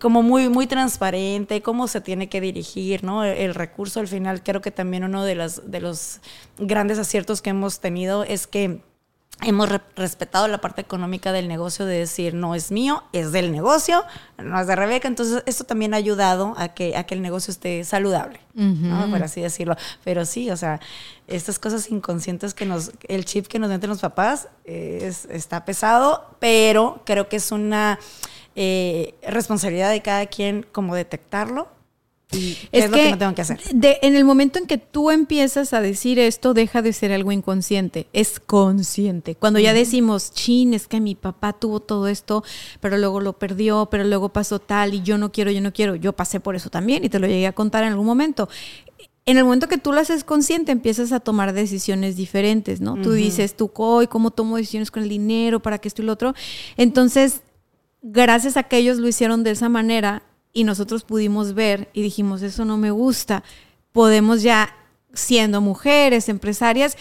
como 0.00 0.22
muy, 0.22 0.48
muy 0.48 0.66
transparente, 0.66 1.62
cómo 1.62 1.86
se 1.86 2.00
tiene 2.00 2.28
que 2.28 2.40
dirigir, 2.40 3.04
¿no? 3.04 3.24
El, 3.24 3.54
recurso 3.54 4.00
al 4.00 4.08
final, 4.08 4.42
creo 4.42 4.60
que 4.60 4.70
también 4.70 5.04
uno 5.04 5.24
de, 5.24 5.34
las, 5.34 5.70
de 5.70 5.80
los 5.80 6.20
grandes 6.58 6.98
aciertos 6.98 7.42
que 7.42 7.50
hemos 7.50 7.78
tenido 7.78 8.24
es 8.24 8.46
que 8.46 8.80
hemos 9.42 9.68
respetado 9.94 10.48
la 10.48 10.58
parte 10.58 10.80
económica 10.80 11.30
del 11.30 11.46
negocio 11.46 11.86
de 11.86 11.98
decir, 11.98 12.34
no 12.34 12.56
es 12.56 12.72
mío, 12.72 13.04
es 13.12 13.30
del 13.30 13.52
negocio, 13.52 14.04
no 14.36 14.60
es 14.60 14.66
de 14.66 14.74
Rebeca. 14.74 15.06
Entonces, 15.06 15.44
esto 15.46 15.62
también 15.62 15.94
ha 15.94 15.96
ayudado 15.96 16.54
a 16.56 16.68
que, 16.68 16.96
a 16.96 17.04
que 17.04 17.14
el 17.14 17.22
negocio 17.22 17.52
esté 17.52 17.84
saludable, 17.84 18.40
¿no? 18.54 19.08
por 19.10 19.22
así 19.22 19.40
decirlo. 19.40 19.76
Pero 20.02 20.24
sí, 20.24 20.50
o 20.50 20.56
sea, 20.56 20.80
estas 21.28 21.60
cosas 21.60 21.88
inconscientes 21.90 22.52
que 22.52 22.66
nos, 22.66 22.90
el 23.06 23.24
chip 23.24 23.46
que 23.46 23.60
nos 23.60 23.70
meten 23.70 23.90
los 23.90 24.00
papás 24.00 24.48
es, 24.64 25.26
está 25.26 25.64
pesado, 25.64 26.34
pero 26.40 27.02
creo 27.04 27.28
que 27.28 27.36
es 27.36 27.52
una 27.52 28.00
eh, 28.60 29.14
responsabilidad 29.22 29.92
de 29.92 30.02
cada 30.02 30.26
quien 30.26 30.66
como 30.72 30.96
detectarlo. 30.96 31.68
Y 32.32 32.58
es, 32.72 32.90
lo 32.90 32.96
que, 32.96 33.10
no 33.12 33.16
tengo 33.16 33.34
que 33.36 33.42
hacer. 33.42 33.60
en 33.70 34.16
el 34.16 34.24
momento 34.24 34.58
en 34.58 34.66
que 34.66 34.78
tú 34.78 35.12
empiezas 35.12 35.72
a 35.72 35.80
decir 35.80 36.18
esto, 36.18 36.54
deja 36.54 36.82
de 36.82 36.92
ser 36.92 37.12
algo 37.12 37.30
inconsciente, 37.30 38.08
es 38.12 38.40
consciente. 38.40 39.36
Cuando 39.36 39.60
ya 39.60 39.72
decimos, 39.72 40.32
chin, 40.32 40.74
es 40.74 40.88
que 40.88 41.00
mi 41.00 41.14
papá 41.14 41.52
tuvo 41.52 41.78
todo 41.78 42.08
esto, 42.08 42.42
pero 42.80 42.98
luego 42.98 43.20
lo 43.20 43.38
perdió, 43.38 43.86
pero 43.92 44.02
luego 44.02 44.30
pasó 44.30 44.58
tal 44.58 44.92
y 44.92 45.02
yo 45.02 45.18
no 45.18 45.30
quiero, 45.30 45.52
yo 45.52 45.60
no 45.60 45.72
quiero, 45.72 45.94
yo 45.94 46.12
pasé 46.12 46.40
por 46.40 46.56
eso 46.56 46.68
también 46.68 47.04
y 47.04 47.08
te 47.08 47.20
lo 47.20 47.28
llegué 47.28 47.46
a 47.46 47.52
contar 47.52 47.84
en 47.84 47.90
algún 47.90 48.06
momento 48.06 48.48
en 49.24 49.36
el 49.36 49.44
momento 49.44 49.68
que 49.68 49.76
tú 49.76 49.92
lo 49.92 50.00
haces 50.00 50.24
consciente, 50.24 50.72
empiezas 50.72 51.12
a 51.12 51.20
tomar 51.20 51.52
decisiones 51.52 52.16
diferentes, 52.16 52.80
¿no? 52.80 52.96
Tú 53.02 53.12
dices, 53.12 53.54
tú, 53.54 53.70
hoy, 53.74 54.06
¿cómo 54.06 54.30
tomo 54.30 54.56
decisiones 54.56 54.90
con 54.90 55.02
el 55.02 55.10
dinero? 55.10 55.60
¿Para 55.60 55.76
que 55.76 55.86
esto 55.86 56.00
y 56.00 56.06
lo 56.06 56.14
otro? 56.14 56.32
Entonces, 56.78 57.42
gracias 58.12 58.56
a 58.56 58.62
que 58.64 58.78
ellos 58.78 58.98
lo 58.98 59.08
hicieron 59.08 59.44
de 59.44 59.50
esa 59.50 59.68
manera 59.68 60.22
y 60.52 60.64
nosotros 60.64 61.04
pudimos 61.04 61.54
ver 61.54 61.90
y 61.92 62.02
dijimos, 62.02 62.42
eso 62.42 62.64
no 62.64 62.76
me 62.76 62.90
gusta, 62.90 63.44
podemos 63.92 64.42
ya, 64.42 64.74
siendo 65.12 65.60
mujeres, 65.60 66.28
empresarias, 66.28 66.96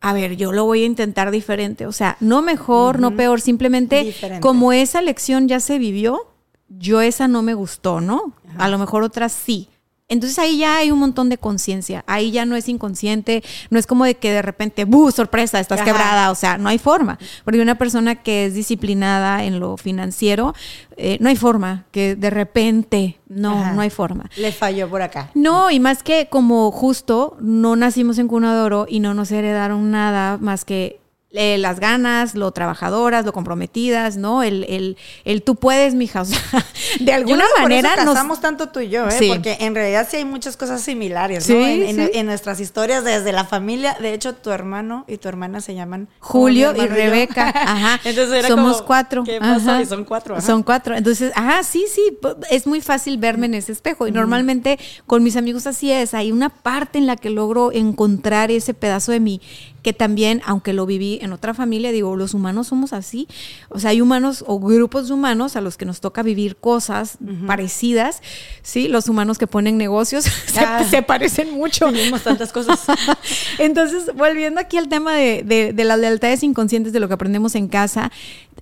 a 0.00 0.12
ver, 0.12 0.36
yo 0.36 0.52
lo 0.52 0.64
voy 0.64 0.82
a 0.82 0.86
intentar 0.86 1.30
diferente, 1.30 1.86
o 1.86 1.92
sea, 1.92 2.16
no 2.20 2.42
mejor, 2.42 2.98
no 2.98 3.16
peor, 3.16 3.40
simplemente 3.40 4.14
como 4.40 4.72
esa 4.72 5.00
lección 5.00 5.48
ya 5.48 5.60
se 5.60 5.78
vivió, 5.78 6.28
yo 6.68 7.00
esa 7.00 7.28
no 7.28 7.42
me 7.42 7.54
gustó, 7.54 8.00
¿no? 8.00 8.34
A 8.58 8.68
lo 8.68 8.78
mejor 8.78 9.02
otras 9.02 9.32
sí. 9.32 9.68
Entonces 10.12 10.38
ahí 10.38 10.58
ya 10.58 10.76
hay 10.76 10.90
un 10.90 10.98
montón 10.98 11.30
de 11.30 11.38
conciencia, 11.38 12.04
ahí 12.06 12.30
ya 12.30 12.44
no 12.44 12.54
es 12.54 12.68
inconsciente, 12.68 13.42
no 13.70 13.78
es 13.78 13.86
como 13.86 14.04
de 14.04 14.14
que 14.14 14.30
de 14.30 14.42
repente, 14.42 14.84
¡buh! 14.84 15.10
sorpresa, 15.10 15.58
estás 15.58 15.80
quebrada, 15.80 16.30
o 16.30 16.34
sea, 16.34 16.58
no 16.58 16.68
hay 16.68 16.78
forma, 16.78 17.18
porque 17.44 17.62
una 17.62 17.76
persona 17.76 18.16
que 18.16 18.44
es 18.44 18.54
disciplinada 18.54 19.44
en 19.44 19.58
lo 19.58 19.78
financiero, 19.78 20.54
eh, 20.98 21.16
no 21.20 21.30
hay 21.30 21.36
forma, 21.36 21.86
que 21.92 22.14
de 22.14 22.28
repente, 22.28 23.18
no, 23.28 23.72
no 23.72 23.80
hay 23.80 23.88
forma. 23.88 24.28
Le 24.36 24.52
falló 24.52 24.88
por 24.90 25.00
acá. 25.00 25.30
No, 25.34 25.70
y 25.70 25.80
más 25.80 26.02
que 26.02 26.28
como 26.28 26.70
justo, 26.70 27.38
no 27.40 27.74
nacimos 27.74 28.18
en 28.18 28.28
cuna 28.28 28.54
de 28.54 28.60
oro 28.60 28.86
y 28.88 29.00
no 29.00 29.14
nos 29.14 29.32
heredaron 29.32 29.90
nada 29.90 30.36
más 30.36 30.66
que 30.66 31.01
eh, 31.34 31.56
las 31.56 31.80
ganas, 31.80 32.34
lo 32.34 32.52
trabajadoras, 32.52 33.24
lo 33.24 33.32
comprometidas, 33.32 34.18
¿no? 34.18 34.42
El, 34.42 34.64
el, 34.68 34.98
el 35.24 35.42
tú 35.42 35.56
puedes, 35.56 35.94
mija. 35.94 36.22
O 36.22 36.24
sea, 36.24 36.64
de 37.00 37.12
alguna 37.12 37.44
manera. 37.60 37.94
Por 37.96 38.04
casamos 38.04 38.40
tanto 38.40 38.68
tú 38.68 38.78
y 38.78 38.88
yo, 38.88 39.08
¿eh? 39.08 39.28
Porque 39.28 39.56
en 39.60 39.74
realidad 39.74 40.06
sí 40.08 40.18
hay 40.18 40.24
muchas 40.24 40.56
cosas 40.56 40.80
similares, 40.80 41.48
¿no? 41.48 41.56
En, 41.56 42.26
nuestras 42.26 42.60
historias, 42.60 43.02
desde 43.02 43.32
la 43.32 43.44
familia. 43.44 43.96
De 44.00 44.14
hecho, 44.14 44.34
tu 44.34 44.50
hermano 44.50 45.04
y 45.08 45.16
tu 45.16 45.28
hermana 45.28 45.60
se 45.60 45.74
llaman 45.74 46.08
Julio 46.20 46.74
y 46.76 46.86
Rebeca. 46.86 47.48
Ajá. 47.54 48.00
Entonces 48.04 48.46
Somos 48.46 48.82
cuatro. 48.82 49.24
¿Qué 49.24 49.40
pasó? 49.40 49.80
Y 49.80 49.86
son 49.86 50.04
cuatro. 50.04 50.40
Son 50.40 50.62
cuatro. 50.62 50.96
Entonces, 50.96 51.32
ajá, 51.34 51.64
sí, 51.64 51.86
sí. 51.92 52.18
Es 52.50 52.66
muy 52.66 52.80
fácil 52.80 53.18
verme 53.18 53.46
en 53.46 53.54
ese 53.54 53.72
espejo. 53.72 54.06
Y 54.06 54.12
normalmente 54.12 54.78
con 55.06 55.22
mis 55.24 55.36
amigos 55.36 55.66
así 55.66 55.90
es. 55.90 56.14
Hay 56.14 56.30
una 56.30 56.50
parte 56.50 56.98
en 56.98 57.06
la 57.06 57.16
que 57.16 57.30
logro 57.30 57.72
encontrar 57.72 58.50
ese 58.50 58.74
pedazo 58.74 59.12
de 59.12 59.20
mí 59.20 59.40
que 59.82 59.92
también, 59.92 60.40
aunque 60.44 60.72
lo 60.72 60.86
viví 60.86 61.18
en 61.22 61.32
otra 61.32 61.54
familia, 61.54 61.90
digo, 61.90 62.14
los 62.16 62.34
humanos 62.34 62.68
somos 62.68 62.92
así. 62.92 63.26
O 63.68 63.80
sea, 63.80 63.90
hay 63.90 64.00
humanos 64.00 64.44
o 64.46 64.60
grupos 64.60 65.08
de 65.08 65.14
humanos 65.14 65.56
a 65.56 65.60
los 65.60 65.76
que 65.76 65.84
nos 65.84 66.00
toca 66.00 66.22
vivir 66.22 66.56
cosas 66.56 67.18
parecidas, 67.46 68.22
¿sí? 68.62 68.86
Los 68.86 69.08
humanos 69.08 69.38
que 69.38 69.48
ponen 69.48 69.76
negocios 69.76 70.24
se, 70.90 71.02
parecen 71.02 71.52
mucho. 71.52 71.90
Vivimos 71.90 72.22
tantas 72.22 72.52
cosas. 72.52 72.80
Entonces, 73.58 74.14
volviendo 74.14 74.60
aquí 74.60 74.78
al 74.78 74.88
tema 74.88 75.16
de, 75.16 75.74
las 75.76 75.98
lealtades 75.98 76.44
inconscientes 76.44 76.92
de 76.92 77.00
lo 77.00 77.08
que 77.08 77.14
aprendemos 77.14 77.56
en 77.56 77.66
casa, 77.66 78.12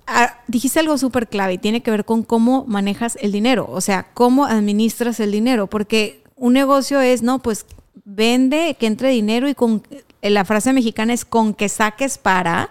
ah, 0.07 0.39
dijiste 0.47 0.79
algo 0.79 0.97
súper 0.97 1.27
clave 1.27 1.53
y 1.53 1.57
tiene 1.59 1.81
que 1.81 1.91
ver 1.91 2.03
con 2.03 2.23
cómo 2.23 2.65
manejas 2.65 3.17
el 3.21 3.31
dinero, 3.31 3.67
o 3.69 3.81
sea, 3.81 4.07
cómo 4.15 4.45
administras 4.45 5.19
el 5.19 5.31
dinero, 5.31 5.67
porque 5.67 6.23
un 6.35 6.53
negocio 6.53 6.99
es, 6.99 7.21
no, 7.21 7.39
pues 7.39 7.67
vende, 8.05 8.75
que 8.79 8.87
entre 8.87 9.09
dinero 9.09 9.47
y 9.49 9.55
con 9.55 9.83
la 10.21 10.45
frase 10.45 10.73
mexicana 10.73 11.13
es 11.13 11.25
con 11.25 11.53
que 11.53 11.69
saques 11.69 12.17
para. 12.17 12.69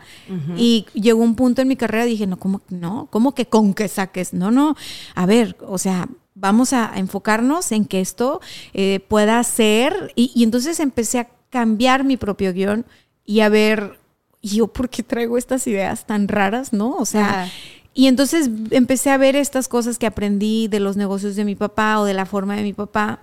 Y 0.56 0.86
llegó 0.94 1.22
un 1.22 1.34
punto 1.34 1.62
en 1.62 1.68
mi 1.68 1.76
carrera, 1.76 2.04
dije, 2.04 2.26
no, 2.26 2.38
¿cómo, 2.38 2.62
no, 2.68 3.08
¿cómo 3.10 3.34
que 3.34 3.46
con 3.46 3.74
que 3.74 3.88
saques? 3.88 4.32
No, 4.32 4.50
no, 4.50 4.76
a 5.14 5.26
ver, 5.26 5.56
o 5.66 5.78
sea, 5.78 6.08
vamos 6.34 6.72
a 6.72 6.92
enfocarnos 6.94 7.72
en 7.72 7.84
que 7.84 8.00
esto 8.00 8.40
eh, 8.72 9.00
pueda 9.08 9.42
ser. 9.42 10.12
Y, 10.14 10.42
entonces 10.44 10.80
empecé 10.80 11.18
a 11.18 11.28
cambiar 11.50 12.04
mi 12.04 12.16
propio 12.16 12.52
guion 12.52 12.86
y 13.24 13.40
a 13.40 13.48
ver, 13.48 13.98
yo, 14.42 14.68
¿por 14.68 14.88
qué 14.88 15.02
traigo 15.02 15.36
estas 15.36 15.66
ideas 15.66 16.06
tan 16.06 16.28
raras, 16.28 16.72
no? 16.72 16.96
O 16.96 17.06
sea... 17.06 17.50
Y 17.92 18.06
entonces 18.06 18.48
empecé 18.70 19.10
a 19.10 19.16
ver 19.16 19.34
estas 19.34 19.66
cosas 19.66 19.98
que 19.98 20.06
aprendí 20.06 20.68
de 20.68 20.78
los 20.78 20.96
negocios 20.96 21.34
de 21.34 21.44
mi 21.44 21.56
papá 21.56 21.98
o 21.98 22.04
de 22.04 22.14
la 22.14 22.24
forma 22.24 22.54
de 22.54 22.62
mi 22.62 22.72
papá 22.72 23.18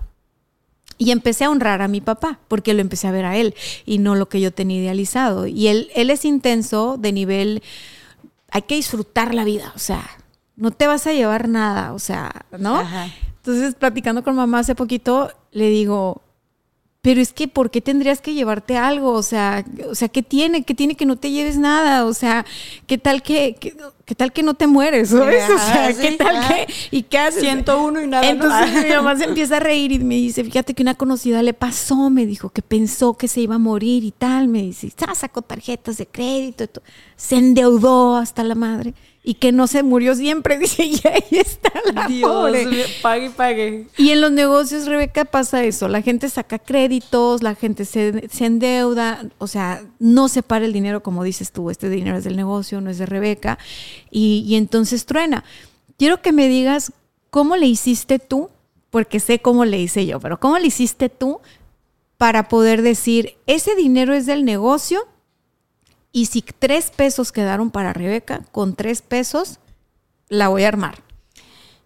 y 0.98 1.12
empecé 1.12 1.44
a 1.44 1.50
honrar 1.50 1.80
a 1.80 1.88
mi 1.88 2.00
papá, 2.00 2.40
porque 2.48 2.74
lo 2.74 2.80
empecé 2.80 3.06
a 3.06 3.12
ver 3.12 3.24
a 3.24 3.36
él 3.36 3.54
y 3.86 3.98
no 3.98 4.16
lo 4.16 4.28
que 4.28 4.40
yo 4.40 4.52
tenía 4.52 4.80
idealizado. 4.80 5.46
Y 5.46 5.68
él, 5.68 5.88
él 5.94 6.10
es 6.10 6.24
intenso 6.24 6.96
de 6.98 7.12
nivel, 7.12 7.62
hay 8.50 8.62
que 8.62 8.74
disfrutar 8.74 9.34
la 9.34 9.44
vida, 9.44 9.72
o 9.74 9.78
sea, 9.78 10.04
no 10.56 10.72
te 10.72 10.88
vas 10.88 11.06
a 11.06 11.12
llevar 11.12 11.48
nada, 11.48 11.92
o 11.92 12.00
sea, 12.00 12.44
¿no? 12.58 12.82
Entonces, 13.36 13.76
platicando 13.76 14.24
con 14.24 14.34
mamá 14.34 14.58
hace 14.58 14.74
poquito, 14.74 15.30
le 15.52 15.70
digo, 15.70 16.22
pero 17.08 17.22
es 17.22 17.32
que 17.32 17.48
¿por 17.48 17.70
qué 17.70 17.80
tendrías 17.80 18.20
que 18.20 18.34
llevarte 18.34 18.76
algo? 18.76 19.12
O 19.12 19.22
sea, 19.22 19.64
o 19.88 19.94
sea, 19.94 20.08
¿qué 20.08 20.22
tiene? 20.22 20.62
¿Qué 20.62 20.74
tiene 20.74 20.94
que 20.94 21.06
no 21.06 21.16
te 21.16 21.30
lleves 21.30 21.56
nada? 21.56 22.04
O 22.04 22.12
sea, 22.12 22.44
¿qué 22.86 22.98
tal 22.98 23.22
que, 23.22 23.56
qué, 24.04 24.14
tal 24.14 24.30
que 24.30 24.42
no 24.42 24.52
te 24.52 24.66
mueres? 24.66 25.08
¿sabes? 25.08 25.42
o 25.48 25.56
sea, 25.56 25.90
¿qué 25.98 26.12
tal 26.18 26.46
que 26.46 26.66
y 26.90 27.04
qué 27.04 27.16
haces? 27.16 27.40
Siento 27.40 27.82
uno 27.82 28.02
y 28.02 28.06
nada. 28.06 28.28
Entonces 28.28 28.84
mi 28.84 28.90
mamá 28.90 29.16
se 29.16 29.24
empieza 29.24 29.56
a 29.56 29.60
reír 29.60 29.90
y 29.92 30.00
me 30.00 30.16
dice, 30.16 30.44
fíjate 30.44 30.74
que 30.74 30.82
una 30.82 30.96
conocida 30.96 31.42
le 31.42 31.54
pasó, 31.54 32.10
me 32.10 32.26
dijo 32.26 32.50
que 32.50 32.60
pensó 32.60 33.14
que 33.14 33.26
se 33.26 33.40
iba 33.40 33.54
a 33.54 33.58
morir 33.58 34.04
y 34.04 34.10
tal, 34.10 34.48
me 34.48 34.60
dice, 34.60 34.92
sacó 35.14 35.40
tarjetas 35.40 35.96
de 35.96 36.06
crédito, 36.08 36.82
se 37.16 37.36
endeudó 37.36 38.16
hasta 38.16 38.44
la 38.44 38.54
madre 38.54 38.92
y 39.28 39.34
que 39.34 39.52
no 39.52 39.66
se 39.66 39.82
murió 39.82 40.14
siempre, 40.14 40.56
dice, 40.58 40.84
y 40.86 40.98
ahí 41.06 41.22
está 41.32 41.70
la 41.92 42.06
Dios, 42.06 42.50
pague 43.02 43.26
y 43.26 43.28
pague. 43.28 43.86
Y 43.98 44.08
en 44.08 44.22
los 44.22 44.32
negocios, 44.32 44.86
Rebeca, 44.86 45.26
pasa 45.26 45.64
eso, 45.64 45.86
la 45.86 46.00
gente 46.00 46.30
saca 46.30 46.58
créditos, 46.58 47.42
la 47.42 47.54
gente 47.54 47.84
se, 47.84 48.26
endeuda, 48.40 49.26
o 49.36 49.46
sea, 49.46 49.82
no 49.98 50.28
separa 50.28 50.64
el 50.64 50.72
dinero 50.72 51.02
como 51.02 51.24
dices 51.24 51.52
tú, 51.52 51.68
este 51.68 51.90
dinero 51.90 52.16
es 52.16 52.24
del 52.24 52.38
negocio, 52.38 52.80
no 52.80 52.88
es 52.88 52.96
de 52.96 53.04
Rebeca, 53.04 53.58
y, 54.10 54.46
y 54.48 54.56
entonces 54.56 55.04
truena. 55.04 55.44
Quiero 55.98 56.22
que 56.22 56.32
me 56.32 56.48
digas 56.48 56.94
cómo 57.28 57.54
le 57.56 57.66
hiciste 57.66 58.18
tú, 58.18 58.48
porque 58.88 59.20
sé 59.20 59.40
cómo 59.40 59.66
le 59.66 59.78
hice 59.78 60.06
yo, 60.06 60.20
pero 60.20 60.40
cómo 60.40 60.58
le 60.58 60.68
hiciste 60.68 61.10
tú 61.10 61.40
para 62.16 62.48
poder 62.48 62.80
decir, 62.80 63.34
ese 63.46 63.76
dinero 63.76 64.14
es 64.14 64.24
del 64.24 64.46
negocio, 64.46 65.06
y 66.12 66.26
si 66.26 66.42
tres 66.42 66.90
pesos 66.90 67.32
quedaron 67.32 67.70
para 67.70 67.92
Rebeca, 67.92 68.42
con 68.52 68.74
tres 68.74 69.02
pesos 69.02 69.58
la 70.28 70.48
voy 70.48 70.64
a 70.64 70.68
armar. 70.68 71.02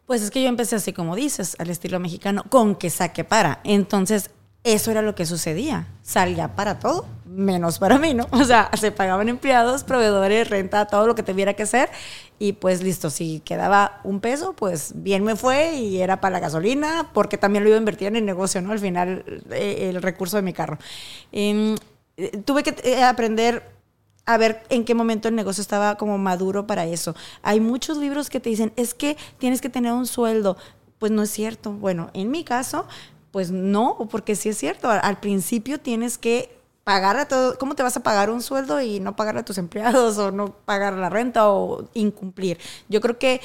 Pues 0.07 0.23
es 0.23 0.31
que 0.31 0.43
yo 0.43 0.49
empecé 0.49 0.77
así 0.77 0.93
como 0.93 1.17
dices, 1.17 1.57
al 1.59 1.71
estilo 1.71 2.01
mexicano, 2.01 2.45
con 2.49 2.75
que 2.75 2.91
saque 2.91 3.25
para. 3.25 3.61
Entonces, 3.65 4.31
eso 4.65 4.91
era 4.91 5.03
lo 5.03 5.15
que 5.15 5.27
sucedía. 5.27 5.89
Salía 6.03 6.55
para 6.55 6.79
todo, 6.79 7.07
menos 7.25 7.79
para 7.79 7.99
mí, 7.99 8.15
¿no? 8.15 8.27
O 8.33 8.45
sea, 8.45 8.71
se 8.79 8.93
pagaban 8.93 9.29
empleados, 9.29 9.85
proveedores, 9.85 10.51
renta, 10.51 10.87
todo 10.87 11.07
lo 11.07 11.15
que 11.15 11.23
tuviera 11.23 11.55
que 11.55 11.65
hacer. 11.65 11.91
Y 12.39 12.55
pues 12.55 12.83
listo, 12.83 13.11
si 13.11 13.41
quedaba 13.41 14.01
un 14.05 14.21
peso, 14.21 14.55
pues 14.55 14.93
bien 14.97 15.25
me 15.25 15.37
fue 15.37 15.75
y 15.75 16.01
era 16.01 16.21
para 16.21 16.35
la 16.35 16.41
gasolina, 16.41 17.11
porque 17.13 17.39
también 17.39 17.65
lo 17.65 17.71
iba 17.71 17.77
a 17.77 17.81
invertir 17.81 18.09
en 18.09 18.17
el 18.17 18.27
negocio, 18.27 18.61
¿no? 18.61 18.73
Al 18.73 18.79
final, 18.79 19.25
eh, 19.51 19.91
el 19.91 20.03
recurso 20.03 20.37
de 20.37 20.43
mi 20.43 20.53
carro. 20.53 20.79
Em, 21.31 21.77
eh, 22.17 22.39
tuve 22.45 22.63
que 22.63 22.75
eh, 22.85 23.03
aprender 23.03 23.63
a 24.25 24.37
ver 24.37 24.63
en 24.69 24.85
qué 24.85 24.95
momento 24.95 25.29
el 25.29 25.35
negocio 25.35 25.61
estaba 25.61 25.97
como 25.97 26.19
maduro 26.19 26.67
para 26.67 26.87
eso. 26.87 27.15
Hay 27.43 27.61
muchos 27.61 27.97
libros 27.97 28.31
que 28.31 28.41
te 28.41 28.51
dicen, 28.51 28.73
es 28.77 28.95
que 28.95 29.17
tienes 29.39 29.61
que 29.61 29.69
tener 29.69 29.93
un 29.93 30.07
sueldo. 30.07 30.57
Pues 30.99 31.11
no 31.11 31.23
es 31.23 31.31
cierto. 31.31 31.73
Bueno, 31.73 32.11
en 32.15 32.31
mi 32.31 32.45
caso, 32.45 32.87
pues 33.33 33.51
no, 33.51 33.97
porque 34.11 34.37
sí 34.37 34.51
es 34.51 34.59
cierto. 34.59 34.89
Al 34.91 35.19
principio 35.19 35.81
tienes 35.81 36.19
que 36.19 36.57
pagar 36.85 37.17
a 37.17 37.27
todo. 37.27 37.59
¿Cómo 37.59 37.75
te 37.75 37.83
vas 37.83 37.97
a 37.97 38.03
pagar 38.03 38.31
un 38.31 38.43
sueldo 38.43 38.81
y 38.81 39.01
no 39.01 39.17
pagar 39.17 39.37
a 39.39 39.45
tus 39.45 39.59
empleados 39.59 40.19
o 40.19 40.31
no 40.31 40.53
pagar 40.65 40.93
la 40.95 41.11
renta 41.11 41.51
o 41.51 41.89
incumplir? 41.95 42.59
Yo 42.89 43.01
creo 43.01 43.19
que 43.19 43.41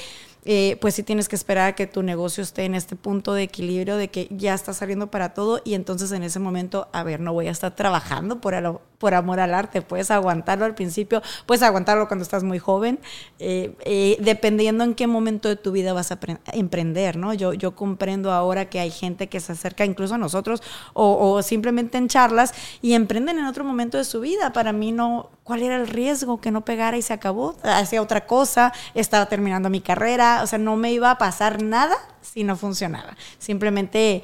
eh, 0.50 0.78
pues 0.80 0.96
sí 0.96 1.04
tienes 1.04 1.28
que 1.28 1.36
esperar 1.36 1.70
a 1.70 1.76
que 1.76 1.88
tu 1.88 2.04
negocio 2.04 2.42
esté 2.42 2.64
en 2.64 2.74
este 2.74 2.96
punto 2.96 3.34
de 3.34 3.44
equilibrio, 3.44 3.98
de 3.98 4.08
que 4.08 4.28
ya 4.32 4.54
está 4.54 4.74
saliendo 4.74 5.12
para 5.12 5.34
todo 5.34 5.62
y 5.66 5.74
entonces 5.74 6.12
en 6.14 6.24
ese 6.24 6.40
momento, 6.40 6.88
a 6.94 7.04
ver, 7.04 7.20
no 7.20 7.34
voy 7.34 7.48
a 7.48 7.52
estar 7.52 7.76
trabajando 7.76 8.40
por, 8.40 8.54
por 8.98 9.14
amor 9.14 9.40
al 9.40 9.54
arte, 9.54 9.82
puedes 9.82 10.12
aguantarlo 10.12 10.66
al 10.66 10.76
principio, 10.76 11.22
puedes 11.46 11.64
aguantarlo 11.64 12.08
cuando 12.08 12.24
estás 12.24 12.44
muy 12.44 12.60
joven, 12.60 13.00
eh, 13.40 13.76
eh, 13.86 14.18
dependiendo 14.20 14.84
en 14.84 14.96
qué 14.96 15.08
momento 15.08 15.50
de 15.50 15.56
tu 15.56 15.72
vida 15.72 15.94
vas 15.94 16.12
a 16.12 16.20
emprender, 16.54 17.16
¿no? 17.18 17.34
Yo, 17.34 17.54
yo 17.54 17.76
comprendo 17.76 18.32
ahora 18.32 18.70
que 18.70 18.80
hay 18.80 18.92
gente 18.92 19.28
que 19.28 19.40
se 19.40 19.52
acerca 19.52 19.86
incluso 19.86 20.16
a 20.16 20.18
nosotros 20.18 20.64
o, 20.94 21.34
o 21.34 21.44
simplemente 21.44 21.98
en 21.98 22.08
charlas 22.08 22.54
y 22.82 22.94
emprenden 22.94 23.38
en 23.38 23.46
otro 23.46 23.64
momento 23.64 23.98
de 23.98 24.04
su 24.04 24.20
vida. 24.20 24.52
Para 24.52 24.74
mí 24.74 24.92
no, 24.92 25.30
¿cuál 25.44 25.62
era 25.62 25.76
el 25.76 25.88
riesgo? 25.88 26.42
Que 26.42 26.52
no 26.52 26.66
pegara 26.66 26.98
y 26.98 27.02
se 27.02 27.14
acabó, 27.14 27.56
hacía 27.64 28.02
otra 28.02 28.26
cosa, 28.26 28.74
estaba 28.96 29.28
terminando 29.28 29.70
mi 29.70 29.82
carrera 29.82 30.08
o 30.44 30.48
sea, 30.48 30.60
no 30.60 30.76
me 30.76 30.92
iba 30.92 31.12
a 31.12 31.18
pasar 31.18 31.62
nada 31.62 31.96
si 32.22 32.44
no 32.44 32.56
funcionaba. 32.56 33.16
Simplemente, 33.38 34.24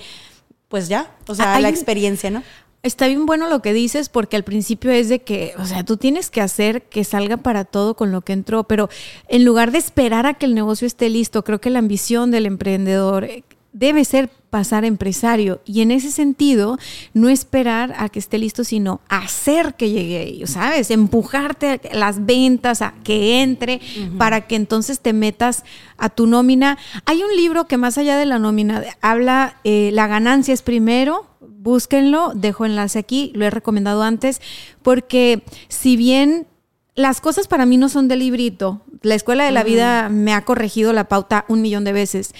pues 0.69 0.87
ya, 0.87 1.11
o 1.27 1.35
sea, 1.35 1.59
la 1.59 1.69
experiencia, 1.69 2.29
¿no? 2.29 2.43
Está 2.85 3.07
bien 3.07 3.25
bueno 3.25 3.47
lo 3.47 3.61
que 3.61 3.71
dices 3.71 4.09
porque 4.09 4.35
al 4.35 4.43
principio 4.43 4.91
es 4.91 5.07
de 5.07 5.19
que, 5.19 5.53
o 5.57 5.65
sea, 5.65 5.85
tú 5.85 5.95
tienes 5.95 6.29
que 6.29 6.41
hacer 6.41 6.81
que 6.83 7.05
salga 7.05 7.37
para 7.37 7.63
todo 7.63 7.95
con 7.95 8.11
lo 8.11 8.19
que 8.19 8.33
entró, 8.33 8.65
pero 8.65 8.89
en 9.29 9.45
lugar 9.45 9.71
de 9.71 9.77
esperar 9.77 10.25
a 10.25 10.33
que 10.33 10.45
el 10.45 10.53
negocio 10.53 10.85
esté 10.85 11.09
listo, 11.09 11.45
creo 11.45 11.61
que 11.61 11.69
la 11.69 11.79
ambición 11.79 12.29
del 12.29 12.45
emprendedor 12.45 13.29
debe 13.73 14.05
ser 14.05 14.29
pasar 14.49 14.85
empresario. 14.85 15.61
Y 15.65 15.81
en 15.81 15.89
ese 15.89 16.11
sentido, 16.11 16.77
no 17.13 17.27
esperar 17.27 17.95
a 17.97 18.09
que 18.09 18.19
esté 18.19 18.37
listo, 18.37 18.63
sino 18.63 19.01
hacer 19.09 19.73
que 19.73 19.89
llegue 19.89 20.19
ahí, 20.19 20.47
¿sabes? 20.47 20.91
Empujarte 20.91 21.81
a 21.91 21.95
las 21.95 22.25
ventas, 22.25 22.83
a 22.83 22.93
que 23.03 23.41
entre, 23.41 23.81
para 24.19 24.41
que 24.41 24.55
entonces 24.55 24.99
te 24.99 25.11
metas 25.11 25.63
a 25.97 26.09
tu 26.09 26.27
nómina. 26.27 26.77
Hay 27.05 27.23
un 27.23 27.35
libro 27.35 27.65
que 27.65 27.77
más 27.77 27.97
allá 27.97 28.15
de 28.15 28.27
la 28.27 28.37
nómina 28.37 28.83
habla, 29.01 29.57
eh, 29.63 29.89
la 29.91 30.05
ganancia 30.05 30.53
es 30.53 30.61
primero, 30.61 31.25
búsquenlo, 31.41 32.33
dejo 32.35 32.65
enlace 32.65 32.99
aquí, 32.99 33.31
lo 33.33 33.45
he 33.45 33.49
recomendado 33.49 34.03
antes, 34.03 34.39
porque 34.83 35.43
si 35.67 35.97
bien 35.97 36.45
las 36.95 37.21
cosas 37.21 37.47
para 37.47 37.65
mí 37.65 37.77
no 37.77 37.89
son 37.89 38.07
de 38.07 38.15
librito. 38.15 38.81
La 39.01 39.15
escuela 39.15 39.43
de 39.43 39.51
la 39.51 39.63
vida 39.63 40.09
me 40.09 40.33
ha 40.33 40.45
corregido 40.45 40.93
la 40.93 41.09
pauta 41.09 41.43
un 41.49 41.61
millón 41.61 41.83
de 41.83 41.91
veces. 41.91 42.33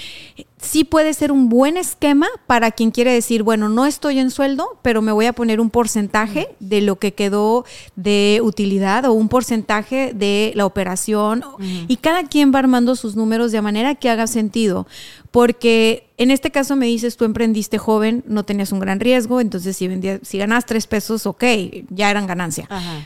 Sí 0.57 0.85
puede 0.85 1.13
ser 1.13 1.31
un 1.31 1.49
buen 1.49 1.75
esquema 1.75 2.27
para 2.47 2.71
quien 2.71 2.91
quiere 2.91 3.11
decir, 3.11 3.43
bueno, 3.43 3.67
no 3.67 3.85
estoy 3.85 4.19
en 4.19 4.31
sueldo, 4.31 4.77
pero 4.81 5.01
me 5.01 5.11
voy 5.11 5.25
a 5.25 5.33
poner 5.33 5.59
un 5.59 5.69
porcentaje 5.69 6.55
de 6.59 6.81
lo 6.81 6.99
que 6.99 7.13
quedó 7.13 7.65
de 7.97 8.39
utilidad 8.43 9.03
o 9.05 9.13
un 9.13 9.27
porcentaje 9.27 10.13
de 10.13 10.53
la 10.55 10.65
operación. 10.65 11.43
Y 11.87 11.97
cada 11.97 12.23
quien 12.23 12.53
va 12.53 12.59
armando 12.59 12.95
sus 12.95 13.15
números 13.15 13.51
de 13.51 13.61
manera 13.61 13.95
que 13.95 14.09
haga 14.09 14.27
sentido. 14.27 14.87
Porque 15.31 16.07
en 16.17 16.31
este 16.31 16.51
caso 16.51 16.75
me 16.75 16.85
dices, 16.85 17.17
tú 17.17 17.25
emprendiste 17.25 17.79
joven, 17.79 18.23
no 18.27 18.45
tenías 18.45 18.71
un 18.71 18.79
gran 18.79 18.99
riesgo, 18.99 19.41
entonces 19.41 19.75
si, 19.75 19.87
vendías, 19.87 20.19
si 20.21 20.37
ganas 20.37 20.65
tres 20.65 20.85
pesos, 20.87 21.25
ok, 21.25 21.43
ya 21.89 22.11
eran 22.11 22.27
ganancia. 22.27 22.67
Ajá. 22.69 23.05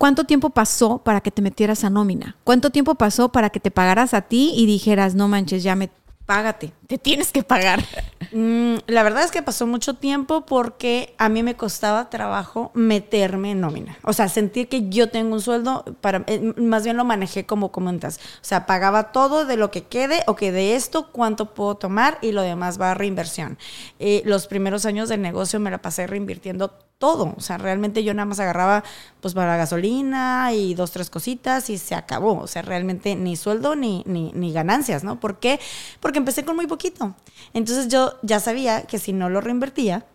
¿Cuánto 0.00 0.24
tiempo 0.24 0.48
pasó 0.48 1.02
para 1.04 1.20
que 1.20 1.30
te 1.30 1.42
metieras 1.42 1.84
a 1.84 1.90
nómina? 1.90 2.38
¿Cuánto 2.42 2.70
tiempo 2.70 2.94
pasó 2.94 3.32
para 3.32 3.50
que 3.50 3.60
te 3.60 3.70
pagaras 3.70 4.14
a 4.14 4.22
ti 4.22 4.54
y 4.56 4.64
dijeras, 4.64 5.14
no 5.14 5.28
manches, 5.28 5.62
ya 5.62 5.76
me 5.76 5.90
págate, 6.30 6.72
te 6.86 6.96
tienes 6.96 7.32
que 7.32 7.42
pagar? 7.42 7.84
Mm, 8.30 8.76
la 8.86 9.02
verdad 9.02 9.24
es 9.24 9.32
que 9.32 9.42
pasó 9.42 9.66
mucho 9.66 9.94
tiempo 9.94 10.46
porque 10.46 11.12
a 11.18 11.28
mí 11.28 11.42
me 11.42 11.56
costaba 11.56 12.08
trabajo 12.08 12.70
meterme 12.72 13.50
en 13.50 13.60
nómina. 13.60 13.98
O 14.04 14.12
sea, 14.12 14.28
sentir 14.28 14.68
que 14.68 14.88
yo 14.88 15.10
tengo 15.10 15.34
un 15.34 15.40
sueldo, 15.40 15.84
para, 16.00 16.22
eh, 16.28 16.54
más 16.56 16.84
bien 16.84 16.96
lo 16.96 17.04
manejé 17.04 17.46
como 17.46 17.72
comentas. 17.72 18.18
O 18.18 18.44
sea, 18.44 18.64
pagaba 18.66 19.10
todo 19.10 19.44
de 19.44 19.56
lo 19.56 19.72
que 19.72 19.82
quede, 19.82 20.22
o 20.28 20.36
que 20.36 20.52
de 20.52 20.76
esto, 20.76 21.10
cuánto 21.10 21.46
puedo 21.46 21.74
tomar 21.74 22.18
y 22.22 22.30
lo 22.30 22.42
demás 22.42 22.80
va 22.80 22.92
a 22.92 22.94
reinversión. 22.94 23.58
Eh, 23.98 24.22
los 24.24 24.46
primeros 24.46 24.86
años 24.86 25.08
del 25.08 25.22
negocio 25.22 25.58
me 25.58 25.72
la 25.72 25.82
pasé 25.82 26.06
reinvirtiendo 26.06 26.70
todo. 27.00 27.34
O 27.36 27.40
sea, 27.40 27.56
realmente 27.56 28.04
yo 28.04 28.12
nada 28.12 28.26
más 28.26 28.38
agarraba 28.40 28.84
pues 29.22 29.32
para 29.32 29.52
la 29.52 29.56
gasolina 29.56 30.52
y 30.52 30.74
dos, 30.74 30.92
tres 30.92 31.08
cositas 31.08 31.70
y 31.70 31.78
se 31.78 31.94
acabó. 31.94 32.38
O 32.38 32.46
sea, 32.46 32.60
realmente 32.60 33.16
ni 33.16 33.36
sueldo 33.36 33.74
ni, 33.74 34.04
ni, 34.06 34.30
ni 34.34 34.52
ganancias, 34.52 35.02
¿no? 35.02 35.18
¿Por 35.18 35.38
qué? 35.38 35.58
Porque 35.98 36.19
empecé 36.20 36.44
con 36.44 36.56
muy 36.56 36.66
poquito. 36.66 37.14
Entonces 37.52 37.88
yo 37.88 38.14
ya 38.22 38.40
sabía 38.40 38.82
que 38.82 38.98
si 38.98 39.12
no 39.12 39.28
lo 39.28 39.40
reinvertía, 39.40 40.06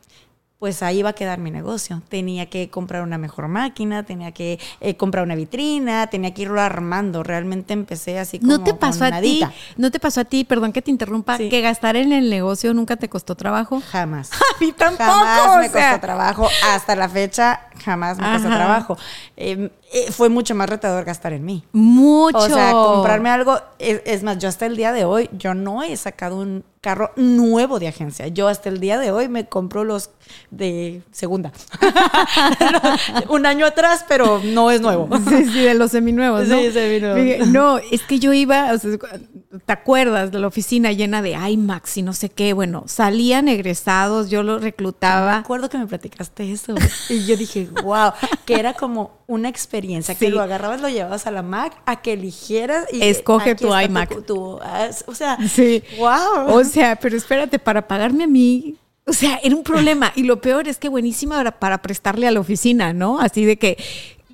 pues 0.60 0.82
ahí 0.82 1.00
iba 1.00 1.10
a 1.10 1.14
quedar 1.14 1.38
mi 1.40 1.52
negocio. 1.52 2.02
Tenía 2.10 2.50
que 2.50 2.70
comprar 2.70 3.04
una 3.04 3.18
mejor 3.18 3.48
máquina, 3.50 4.04
tenía 4.04 4.32
que 4.32 4.60
eh, 4.80 4.96
comprar 4.96 5.24
una 5.24 5.36
vitrina, 5.36 6.08
tenía 6.08 6.34
que 6.34 6.44
irlo 6.44 6.62
armando. 6.62 7.24
Realmente 7.24 7.74
empecé 7.74 8.20
así 8.20 8.40
como 8.40 8.54
¿No 8.54 8.64
te 8.64 8.74
pasó 8.74 9.06
a 9.06 9.20
ti? 9.22 9.42
¿No 9.76 9.92
te 9.92 10.00
pasó 10.00 10.22
a 10.22 10.26
ti, 10.26 10.44
perdón 10.46 10.72
que 10.72 10.82
te 10.82 10.92
interrumpa, 10.92 11.38
que 11.38 11.62
gastar 11.62 11.98
en 11.98 12.14
el 12.14 12.30
negocio 12.30 12.74
nunca 12.74 12.96
te 12.96 13.10
costó 13.10 13.36
trabajo? 13.36 13.82
Jamás. 13.92 14.32
a 14.34 14.60
mí 14.60 14.72
tampoco. 14.72 15.04
Jamás 15.04 15.58
me 15.60 15.70
costó 15.70 16.00
trabajo. 16.00 16.48
Hasta 16.68 16.96
la 16.96 17.10
fecha, 17.10 17.68
jamás 17.84 18.18
me 18.18 18.32
costó 18.32 18.48
trabajo. 18.48 18.98
Em, 19.36 19.70
eh, 19.96 20.12
fue 20.12 20.28
mucho 20.28 20.56
más 20.56 20.70
retador 20.70 21.06
gastar 21.06 21.32
en 21.32 21.46
mí. 21.46 21.64
Mucho. 21.72 22.38
O 22.38 22.50
sea, 22.50 22.74
comprarme 22.74 23.30
algo. 23.30 23.62
es 23.80 24.24
más, 24.24 24.38
yo 24.40 24.50
hasta 24.50 24.66
el 24.66 24.76
día 24.76 24.92
de 24.92 25.06
hoy, 25.06 25.30
yo 25.32 25.54
no 25.54 25.84
he 25.84 25.96
sacado 25.96 26.36
un 26.36 26.66
carro 26.86 27.12
nuevo 27.16 27.80
de 27.80 27.88
agencia. 27.88 28.28
Yo 28.28 28.48
hasta 28.48 28.70
el 28.70 28.80
día 28.80 29.00
de 29.00 29.10
hoy 29.10 29.28
me 29.28 29.48
compro 29.48 29.84
los 29.84 30.12
de 30.52 31.02
segunda. 31.12 31.52
Un 33.30 33.48
año 33.48 33.66
atrás, 33.66 34.06
pero 34.08 34.40
no 34.44 34.70
es 34.70 34.82
nuevo. 34.82 35.10
Sí, 35.28 35.46
sí, 35.46 35.62
de 35.62 35.74
los 35.74 35.90
seminuevos, 35.92 36.48
¿no? 36.48 36.60
Sí, 36.60 36.72
seminuevos. 36.72 37.48
No, 37.48 37.80
es 37.80 38.04
que 38.04 38.20
yo 38.20 38.34
iba, 38.34 38.70
¿te 38.78 39.74
acuerdas 39.74 40.32
de 40.32 40.38
la 40.38 40.46
oficina 40.46 40.92
llena 40.92 41.24
de 41.24 41.32
IMAX 41.32 41.98
y 41.98 42.02
no 42.04 42.14
sé 42.14 42.30
qué? 42.30 42.54
Bueno, 42.54 42.84
salían 42.86 43.48
egresados, 43.48 44.30
yo 44.30 44.44
los 44.44 44.62
reclutaba. 44.62 45.32
Me 45.32 45.38
acuerdo 45.38 45.70
que 45.70 45.80
me 45.80 45.88
platicaste 45.88 46.52
eso. 46.52 46.76
Y 47.10 47.26
yo 47.26 47.36
dije, 47.36 47.68
wow, 47.84 48.12
que 48.46 48.60
era 48.60 48.74
como 48.74 49.25
una 49.28 49.50
experiencia, 49.50 50.16
que 50.16 50.30
lo 50.30 50.42
agarrabas, 50.42 50.82
lo 50.82 50.90
llevabas 50.90 51.26
a 51.26 51.32
la 51.32 51.42
Mac, 51.42 51.74
a 51.86 52.02
que 52.02 52.14
eligieras 52.14 52.86
y 52.92 53.02
escoge 53.02 53.56
tu 53.56 53.76
iMac. 53.76 54.16
Ah, 54.62 54.90
o 55.08 55.16
sea, 55.16 55.38
sí. 55.50 55.84
wow. 55.98 56.56
O 56.56 56.64
sea, 56.64 56.96
pero 56.96 57.18
espérate, 57.18 57.58
para 57.58 57.88
pagarme 57.88 58.26
a 58.26 58.28
mí, 58.28 58.76
o 59.06 59.14
sea, 59.14 59.40
era 59.44 59.56
un 59.56 59.64
problema. 59.64 60.12
Y 60.16 60.24
lo 60.24 60.42
peor 60.42 60.68
es 60.68 60.78
que 60.78 60.90
buenísima 60.90 61.40
era 61.40 61.60
para 61.60 61.82
prestarle 61.82 62.28
a 62.28 62.32
la 62.32 62.40
oficina, 62.40 62.94
¿no? 62.94 63.20
Así 63.20 63.46
de 63.46 63.58
que 63.58 63.78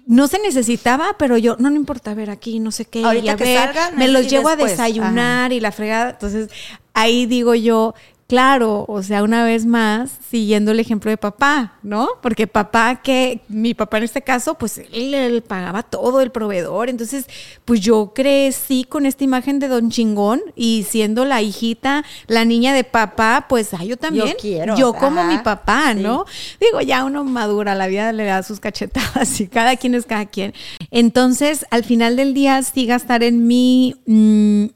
no 0.08 0.28
se 0.28 0.40
necesitaba, 0.40 1.16
pero 1.18 1.38
yo, 1.38 1.56
no, 1.60 1.70
no 1.70 1.76
importa, 1.76 2.12
a 2.12 2.14
ver, 2.14 2.30
aquí 2.30 2.60
no 2.60 2.72
sé 2.72 2.86
qué. 2.86 3.04
Ahorita 3.04 3.38
que 3.38 3.58
me 3.96 4.08
los 4.08 4.28
llevo 4.30 4.50
a 4.50 4.56
desayunar 4.56 5.54
y 5.54 5.60
la 5.60 5.72
fregada. 5.72 6.12
Entonces, 6.12 6.50
ahí 6.94 7.26
digo 7.26 7.56
yo, 7.56 7.94
Claro, 8.32 8.86
o 8.88 9.04
sea, 9.04 9.24
una 9.24 9.44
vez 9.44 9.66
más, 9.66 10.10
siguiendo 10.30 10.72
el 10.72 10.80
ejemplo 10.80 11.12
de 11.12 11.18
papá, 11.18 11.74
¿no? 11.84 12.08
Porque 12.22 12.48
papá, 12.48 13.02
que 13.04 13.42
mi 13.50 13.74
papá 13.74 13.98
en 13.98 14.06
este 14.06 14.22
caso, 14.22 14.54
pues 14.54 14.78
él, 14.94 15.44
pagaba 15.46 15.84
todo 15.84 16.22
el 16.22 16.32
proveedor. 16.32 16.88
Entonces, 16.88 17.26
pues 17.66 17.82
yo 17.82 18.14
crecí 18.16 18.86
con 18.86 19.06
esta 19.06 19.26
imagen 19.26 19.60
de 19.60 19.68
don 19.68 19.92
chingón 19.92 20.40
y 20.56 20.86
siendo 20.90 21.26
la 21.26 21.42
hijita, 21.42 22.06
la 22.28 22.46
niña 22.46 22.74
de 22.74 22.86
papá, 22.86 23.48
pues 23.50 23.74
ah, 23.74 23.84
yo 23.84 23.98
también. 23.98 24.28
Yo 24.28 24.38
quiero. 24.38 24.78
Yo 24.78 24.94
como 24.94 25.26
mi 25.26 25.40
papá, 25.40 25.94
¿no? 25.94 26.24
Digo, 26.62 26.80
ya 26.80 27.04
uno 27.04 27.26
madura, 27.26 27.76
la 27.76 27.88
vida 27.88 28.14
le 28.14 28.24
da 28.24 28.44
sus 28.44 28.62
cachetadas 28.62 29.42
y 29.42 29.50
cada 29.50 29.76
quien 29.76 29.94
es 29.94 30.06
cada 30.06 30.26
quien. 30.26 30.54
Entonces, 30.90 31.66
al 31.70 31.84
final 31.84 32.16
del 32.16 32.34
día, 32.34 32.64
sí 32.64 32.86
gastar 32.86 33.24
en 33.24 33.46
mí. 33.46 34.72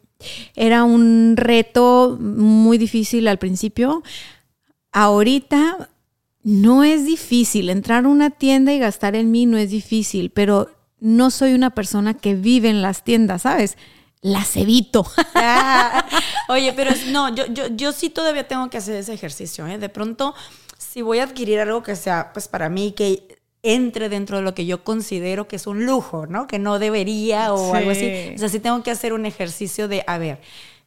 Era 0.56 0.84
un 0.84 1.36
reto 1.38 2.18
muy 2.20 2.78
difícil 2.78 3.28
al 3.28 3.38
principio. 3.38 4.04
Ahorita 4.92 5.90
no 6.44 6.84
es 6.84 7.06
difícil. 7.06 7.70
Entrar 7.70 8.06
a 8.06 8.08
una 8.08 8.30
tienda 8.30 8.74
y 8.74 8.80
gastar 8.80 9.16
en 9.16 9.32
mí 9.32 9.46
no 9.46 9.58
es 9.58 9.70
difícil, 9.72 10.30
pero 10.30 10.70
no 11.00 11.32
soy 11.32 11.54
una 11.54 11.72
persona 11.72 12.14
que 12.14 12.36
vive 12.36 12.70
en 12.70 12.82
las 12.82 13.04
tiendas, 13.04 13.44
¿sabes? 13.44 13.78
Las 14.22 14.56
evito. 14.56 15.06
oye, 16.50 16.74
pero 16.74 16.92
no, 17.12 17.34
yo, 17.36 17.46
yo, 17.48 17.68
yo 17.68 17.92
sí 17.92 18.10
todavía 18.10 18.48
tengo 18.48 18.70
que 18.70 18.78
hacer 18.78 18.96
ese 18.96 19.14
ejercicio. 19.14 19.68
¿eh? 19.68 19.78
De 19.78 19.90
pronto 19.90 20.34
si 20.96 21.02
voy 21.02 21.20
a 21.20 21.24
adquirir 21.24 21.60
algo 21.60 21.84
que 21.84 21.96
sea, 21.98 22.32
pues 22.32 22.48
para 22.48 22.70
mí, 22.70 22.94
que 22.94 23.35
entre 23.66 24.10
dentro 24.10 24.38
de 24.38 24.44
lo 24.44 24.54
que 24.54 24.68
yo 24.68 24.84
considero 24.84 25.48
que 25.48 25.56
es 25.56 25.66
un 25.66 25.88
lujo, 25.88 26.28
¿no? 26.28 26.46
Que 26.46 26.60
no 26.60 26.78
debería 26.78 27.52
o 27.52 27.74
algo 27.74 27.90
así. 27.90 28.34
O 28.36 28.38
sea, 28.38 28.48
sí 28.48 28.60
tengo 28.60 28.84
que 28.84 28.92
hacer 28.92 29.12
un 29.12 29.26
ejercicio 29.26 29.88
de, 29.88 30.04
a 30.06 30.20
ver, 30.20 30.40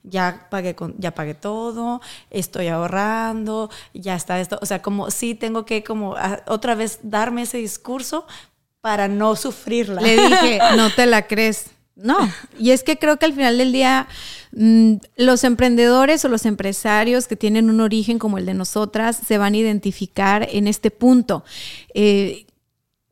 ya 0.05 0.47
pagué, 0.49 0.77
con, 0.77 0.95
ya 0.97 1.13
pagué 1.13 1.35
todo, 1.35 2.01
estoy 2.31 2.69
ahorrando, 2.69 3.69
ya 3.95 4.15
está 4.15 4.41
esto. 4.41 4.61
O 4.63 4.67
sea, 4.67 4.81
como 4.81 5.11
sí 5.11 5.35
tengo 5.35 5.67
que 5.67 5.83
como 5.83 6.15
otra 6.47 6.77
vez 6.77 7.01
darme 7.03 7.43
ese 7.43 7.59
discurso 7.59 8.27
para 8.81 9.09
no 9.09 9.35
sufrirla. 9.35 10.01
Le 10.01 10.17
dije, 10.17 10.59
no 10.77 10.91
te 10.91 11.07
la 11.07 11.27
crees. 11.27 11.71
No, 11.97 12.17
y 12.57 12.71
es 12.71 12.85
que 12.85 12.97
creo 12.97 13.17
que 13.17 13.27
al 13.27 13.33
final 13.33 13.59
del 13.59 13.73
día 13.73 14.07
mm, 14.53 14.95
los 15.17 15.43
emprendedores 15.43 16.25
o 16.25 16.29
los 16.29 16.47
empresarios 16.47 17.27
que 17.27 17.35
tienen 17.35 17.69
un 17.69 17.81
origen 17.81 18.21
como 18.21 18.39
el 18.39 18.47
de 18.47 18.55
nosotras 18.55 19.19
se 19.27 19.37
van 19.37 19.55
a 19.55 19.57
identificar 19.57 20.49
en 20.53 20.69
este 20.69 20.93
punto. 20.93 21.43
Eh, 21.93 22.47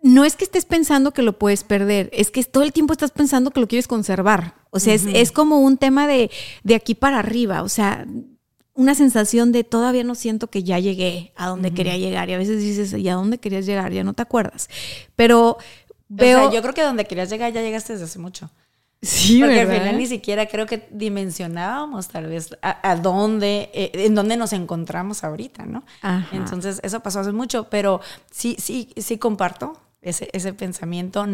no 0.06 0.24
es 0.24 0.36
que 0.36 0.44
estés 0.44 0.64
pensando 0.64 1.12
que 1.12 1.22
lo 1.22 1.36
puedes 1.36 1.64
perder, 1.64 2.08
es 2.12 2.30
que 2.30 2.42
todo 2.44 2.62
el 2.62 2.72
tiempo 2.72 2.92
estás 2.92 3.10
pensando 3.10 3.50
que 3.50 3.60
lo 3.60 3.66
quieres 3.66 3.88
conservar. 3.88 4.54
O 4.70 4.78
sea, 4.78 4.94
es, 4.94 5.32
como 5.32 5.60
un 5.60 5.78
tema 5.78 6.06
de, 6.06 6.30
de, 6.62 6.74
aquí 6.74 6.94
para 6.94 7.18
arriba, 7.18 7.62
o 7.62 7.68
sea, 7.68 8.06
una 8.74 8.94
sensación 8.94 9.50
de 9.50 9.64
todavía 9.64 10.04
no 10.04 10.14
siento 10.14 10.46
que 10.48 10.62
ya 10.62 10.78
llegué 10.78 11.32
a 11.34 11.48
donde 11.48 11.72
quería 11.72 11.96
llegar. 11.96 12.28
Y 12.28 12.34
a 12.34 12.38
veces 12.38 12.60
dices, 12.60 12.92
¿y 12.92 13.08
a 13.08 13.14
dónde 13.14 13.38
querías 13.38 13.66
llegar? 13.66 13.92
Ya 13.92 14.04
no 14.04 14.12
te 14.12 14.22
acuerdas. 14.22 14.68
Pero 15.16 15.56
veo... 16.08 16.52
yo 16.52 16.62
creo 16.62 16.74
que 16.74 16.82
a 16.82 16.86
donde 16.86 17.06
querías 17.06 17.30
llegar 17.30 17.52
ya 17.52 17.62
llegaste 17.62 17.94
desde 17.94 18.04
hace 18.04 18.18
mucho. 18.18 18.50
Sí, 19.02 19.40
Porque 19.40 19.60
al 19.60 19.68
final 19.68 19.98
ni 19.98 20.06
siquiera 20.06 20.46
creo 20.46 20.66
que 20.66 20.86
dimensionábamos 20.90 22.08
tal 22.08 22.26
vez 22.26 22.56
a, 22.62 22.96
dónde, 22.96 23.70
eh, 23.74 23.90
en 23.94 24.14
dónde 24.14 24.36
nos 24.36 24.52
encontramos 24.52 25.24
ahorita, 25.24 25.66
¿no? 25.66 25.84
Entonces, 26.32 26.80
eso 26.82 27.00
pasó 27.00 27.20
hace 27.20 27.32
mucho, 27.32 27.68
pero 27.70 28.00
sí, 28.30 28.56
sí, 28.58 28.92
sí 28.96 29.18
comparto 29.18 29.80
ese, 30.08 30.28
ese, 30.32 30.52
pensamiento. 30.52 31.26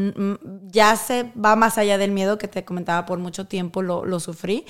Ya 0.67 0.97
se 0.97 1.33
va 1.35 1.57
más 1.57 1.79
allá 1.79 1.99
del 1.99 2.11
miedo 2.11 2.39
que 2.39 2.49
te 2.49 2.65
comentaba 2.65 3.07
por 3.07 3.19
mucho 3.19 3.47
tiempo, 3.47 3.83
lo, 3.83 4.05
lo 4.05 4.21
sufrí. 4.21 4.65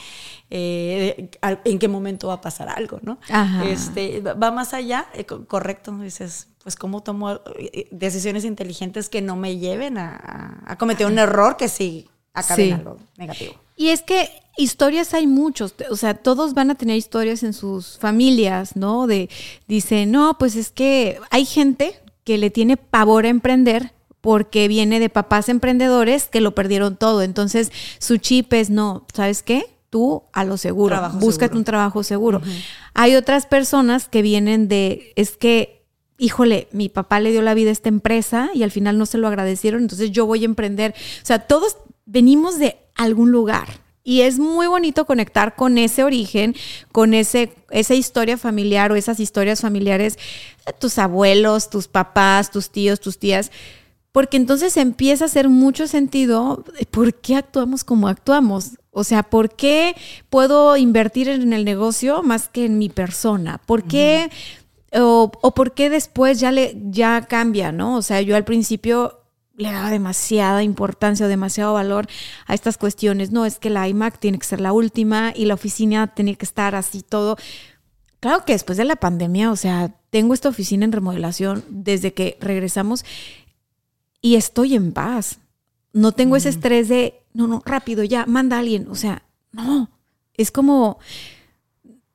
Eh, 0.51 1.31
en 1.43 1.79
qué 1.79 1.89
momento 1.89 2.29
va 2.29 2.35
a 2.35 2.41
pasar 2.41 2.69
algo, 2.69 2.99
¿no? 3.03 3.19
Este, 3.65 4.21
va 4.21 4.51
más 4.51 4.75
allá, 4.75 5.07
eh, 5.15 5.25
correcto, 5.25 5.93
dices, 5.99 6.49
pues 6.63 6.77
cómo 6.77 7.03
tomo 7.03 7.41
eh, 7.59 7.89
decisiones 7.91 8.45
inteligentes 8.45 9.09
que 9.09 9.23
no 9.23 9.37
me 9.37 9.59
lleven 9.59 9.99
a, 9.99 10.63
a 10.67 10.77
cometer 10.77 11.07
un 11.07 11.19
error 11.19 11.57
que 11.57 11.69
sí 11.69 12.09
acabe 12.35 12.69
en 12.69 12.75
algo 12.75 12.99
negativo. 13.17 13.55
Y 13.77 13.89
es 13.89 14.03
que 14.03 14.31
historias 14.57 15.15
hay 15.15 15.27
muchos, 15.27 15.75
o 15.91 15.97
sea, 15.97 16.15
todos 16.15 16.55
van 16.55 16.71
a 16.71 16.75
tener 16.75 16.97
historias 16.97 17.43
en 17.43 17.53
sus 17.53 17.99
familias, 17.99 18.77
¿no? 18.77 19.07
De, 19.07 19.31
dice, 19.67 20.07
no, 20.07 20.37
pues 20.39 20.57
es 20.57 20.71
que 20.71 21.19
hay 21.31 21.45
gente 21.45 21.99
que 22.25 22.39
le 22.39 22.51
tiene 22.51 22.77
pavor 22.77 23.27
a 23.27 23.29
emprender 23.29 23.93
porque 24.21 24.69
viene 24.69 25.01
de 25.01 25.11
papás 25.11 25.49
emprendedores 25.49 26.29
que 26.29 26.41
lo 26.41 26.55
perdieron 26.55 26.97
todo. 26.97 27.23
Entonces, 27.23 27.73
su 27.99 28.17
chip 28.19 28.53
es, 28.53 28.71
no, 28.71 29.05
¿sabes 29.13 29.43
qué? 29.43 29.67
Tú 29.91 30.23
a 30.33 30.45
lo 30.45 30.57
seguro, 30.57 30.97
búscate 31.15 31.57
un 31.57 31.65
trabajo 31.65 32.03
seguro. 32.03 32.41
Hay 32.95 33.15
otras 33.15 33.47
personas 33.47 34.09
que 34.09 34.23
vienen 34.23 34.69
de, 34.69 35.13
es 35.17 35.37
que, 35.37 35.85
híjole, 36.19 36.69
mi 36.73 36.89
papá 36.89 37.21
le 37.21 37.33
dio 37.33 37.43
la 37.43 37.53
vida 37.53 37.69
a 37.69 37.73
esta 37.73 37.91
empresa 37.91 38.49
y 38.55 38.63
al 38.63 38.71
final 38.71 38.97
no 38.97 39.05
se 39.05 39.19
lo 39.19 39.29
agradecieron, 39.29 39.83
entonces 39.83 40.11
yo 40.13 40.25
voy 40.25 40.43
a 40.43 40.47
emprender. 40.47 40.95
O 41.23 41.27
sea, 41.27 41.41
todos 41.41 41.77
venimos 42.07 42.59
de 42.59 42.79
algún 42.95 43.33
lugar. 43.33 43.82
Y 44.05 44.23
es 44.23 44.39
muy 44.39 44.67
bonito 44.67 45.05
conectar 45.07 45.55
con 45.55 45.79
ese 45.79 46.03
origen, 46.03 46.55
con 46.91 47.15
ese, 47.15 47.55
esa 47.71 47.95
historia 47.95 48.37
familiar 48.37 48.91
o 48.91 48.97
esas 48.97 49.21
historias 49.21 49.61
familiares 49.61 50.19
de 50.67 50.73
tus 50.73 50.99
abuelos, 50.99 51.71
tus 51.71 51.89
papás, 51.89 52.51
tus 52.51 52.71
tíos, 52.71 53.01
tus 53.01 53.19
tías, 53.19 53.53
porque 54.11 54.37
entonces 54.37 54.77
empieza 54.77 55.25
a 55.25 55.27
hacer 55.27 55.49
mucho 55.49 55.87
sentido 55.87 56.65
por 56.91 57.15
qué 57.15 57.37
actuamos 57.37 57.85
como 57.85 58.09
actuamos. 58.09 58.79
O 58.91 59.05
sea, 59.05 59.23
¿por 59.23 59.55
qué 59.55 59.95
puedo 60.29 60.77
invertir 60.77 61.29
en 61.29 61.53
el 61.53 61.65
negocio 61.65 62.23
más 62.23 62.49
que 62.49 62.67
en 62.67 62.79
mi 62.79 62.91
persona? 62.91 63.59
¿Por 63.65 63.85
qué? 63.85 64.29
o, 64.95 65.33
o, 65.41 65.55
por 65.55 65.73
qué 65.73 65.91
después 65.91 66.41
ya, 66.41 66.53
le, 66.53 66.77
ya 66.91 67.23
cambia, 67.23 67.73
¿no? 67.73 67.97
O 67.97 68.03
sea, 68.03 68.21
yo 68.21 68.37
al 68.37 68.45
principio 68.45 69.22
le 69.57 69.71
daba 69.71 69.91
demasiada 69.91 70.63
importancia 70.63 71.27
o 71.27 71.29
demasiado 71.29 71.75
valor 71.75 72.07
a 72.47 72.55
estas 72.55 72.79
cuestiones. 72.79 73.31
No, 73.31 73.45
es 73.45 73.59
que 73.59 73.71
la 73.71 73.89
iMac 73.89 74.19
tiene 74.19 74.39
que 74.39 74.47
ser 74.47 74.61
la 74.61 74.73
última 74.73 75.33
y 75.35 75.45
la 75.45 75.55
oficina 75.55 76.15
tiene 76.15 76.37
que 76.37 76.45
estar 76.45 76.75
así 76.75 77.03
todo. 77.03 77.37
Claro 78.21 78.45
que 78.45 78.53
después 78.53 78.79
de 78.79 78.85
la 78.85 78.97
pandemia, 78.97 79.51
o 79.51 79.57
sea, 79.57 79.95
tengo 80.11 80.35
esta 80.35 80.49
oficina 80.49 80.85
en 80.85 80.93
remodelación 80.93 81.65
desde 81.69 82.13
que 82.15 82.39
regresamos 82.41 83.05
y 84.21 84.37
estoy 84.37 84.75
en 84.75 84.93
paz. 84.93 85.41
No 85.93 86.13
tengo 86.13 86.37
ese 86.37 86.49
estrés 86.49 86.89
de, 86.89 87.21
no, 87.35 87.47
no, 87.47 87.63
rápido, 87.67 88.05
ya, 88.05 88.25
manda 88.27 88.57
a 88.57 88.61
alguien. 88.61 88.89
O 88.89 88.95
sea, 88.95 89.23
no, 89.51 89.91
es 90.35 90.51
como, 90.51 90.99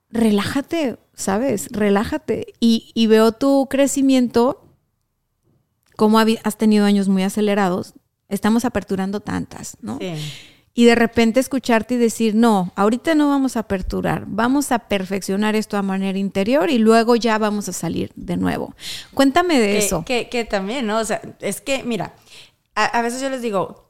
relájate, 0.10 0.98
¿sabes? 1.14 1.68
Relájate. 1.72 2.54
Y, 2.60 2.92
y 2.96 3.08
veo 3.08 3.34
tu 3.34 3.68
crecimiento 3.70 4.67
como 5.98 6.20
has 6.20 6.58
tenido 6.58 6.86
años 6.86 7.10
muy 7.10 7.24
acelerados, 7.24 7.96
estamos 8.30 8.64
aperturando 8.64 9.20
tantas, 9.20 9.76
¿no? 9.82 9.98
Sí. 10.00 10.14
Y 10.74 10.86
de 10.86 10.94
repente 10.94 11.40
escucharte 11.40 11.96
y 11.96 11.98
decir, 11.98 12.36
no, 12.36 12.72
ahorita 12.76 13.16
no 13.16 13.30
vamos 13.30 13.58
a 13.58 13.62
aperturar, 13.62 14.26
vamos 14.28 14.72
a 14.72 14.78
perfeccionar 14.78 15.56
esto 15.56 15.76
a 15.76 15.82
manera 15.82 16.20
interior 16.20 16.70
y 16.70 16.78
luego 16.78 17.16
ya 17.16 17.40
vamos 17.40 17.68
a 17.68 17.74
salir 17.74 18.12
de 18.16 18.38
nuevo. 18.38 18.76
Cuéntame 19.16 19.60
de 19.60 19.80
eso. 19.80 20.06
Que, 20.06 20.30
que, 20.30 20.46
también, 20.46 20.86
¿no? 20.86 21.00
O 21.00 21.04
sea, 21.04 21.20
es 21.40 21.62
que, 21.62 21.84
mira, 21.84 22.14
a, 22.76 23.02
veces 23.02 23.22
yo 23.22 23.30
les 23.32 23.42
digo, 23.42 23.90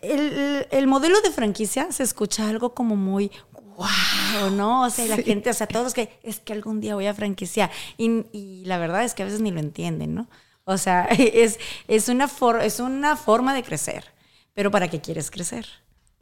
el, 0.00 0.68
el, 0.70 0.86
modelo 0.86 1.20
de 1.22 1.32
franquicia 1.32 1.90
se 1.90 2.04
escucha 2.04 2.48
algo 2.48 2.72
como 2.72 2.94
muy 2.94 3.32
wow, 3.76 4.50
¿no? 4.52 4.82
O 4.84 4.90
sea, 4.90 5.06
la 5.06 5.16
gente, 5.16 5.50
o 5.50 5.54
sea, 5.54 5.66
todos 5.66 5.92
que 5.92 6.20
es 6.22 6.38
que 6.38 6.52
algún 6.52 6.80
día 6.80 6.94
voy 6.94 7.06
a 7.06 7.14
franquiciar. 7.14 7.72
Y, 7.98 8.26
y, 8.32 8.64
la 8.64 8.78
verdad 8.78 9.02
es 9.02 9.14
que 9.14 9.22
a 9.22 9.26
veces 9.26 9.40
ni 9.40 9.50
lo 9.50 9.58
entienden, 9.58 10.14
¿no? 10.14 10.28
O 10.64 10.78
sea, 10.78 11.04
es, 11.10 11.58
es, 11.88 12.08
una, 12.08 12.30
es 12.62 12.80
una 12.80 13.16
forma 13.16 13.54
de 13.54 13.62
crecer. 13.62 14.04
Pero 14.54 14.70
¿para 14.70 14.88
qué 14.88 15.00
quieres 15.00 15.30
crecer? 15.30 15.66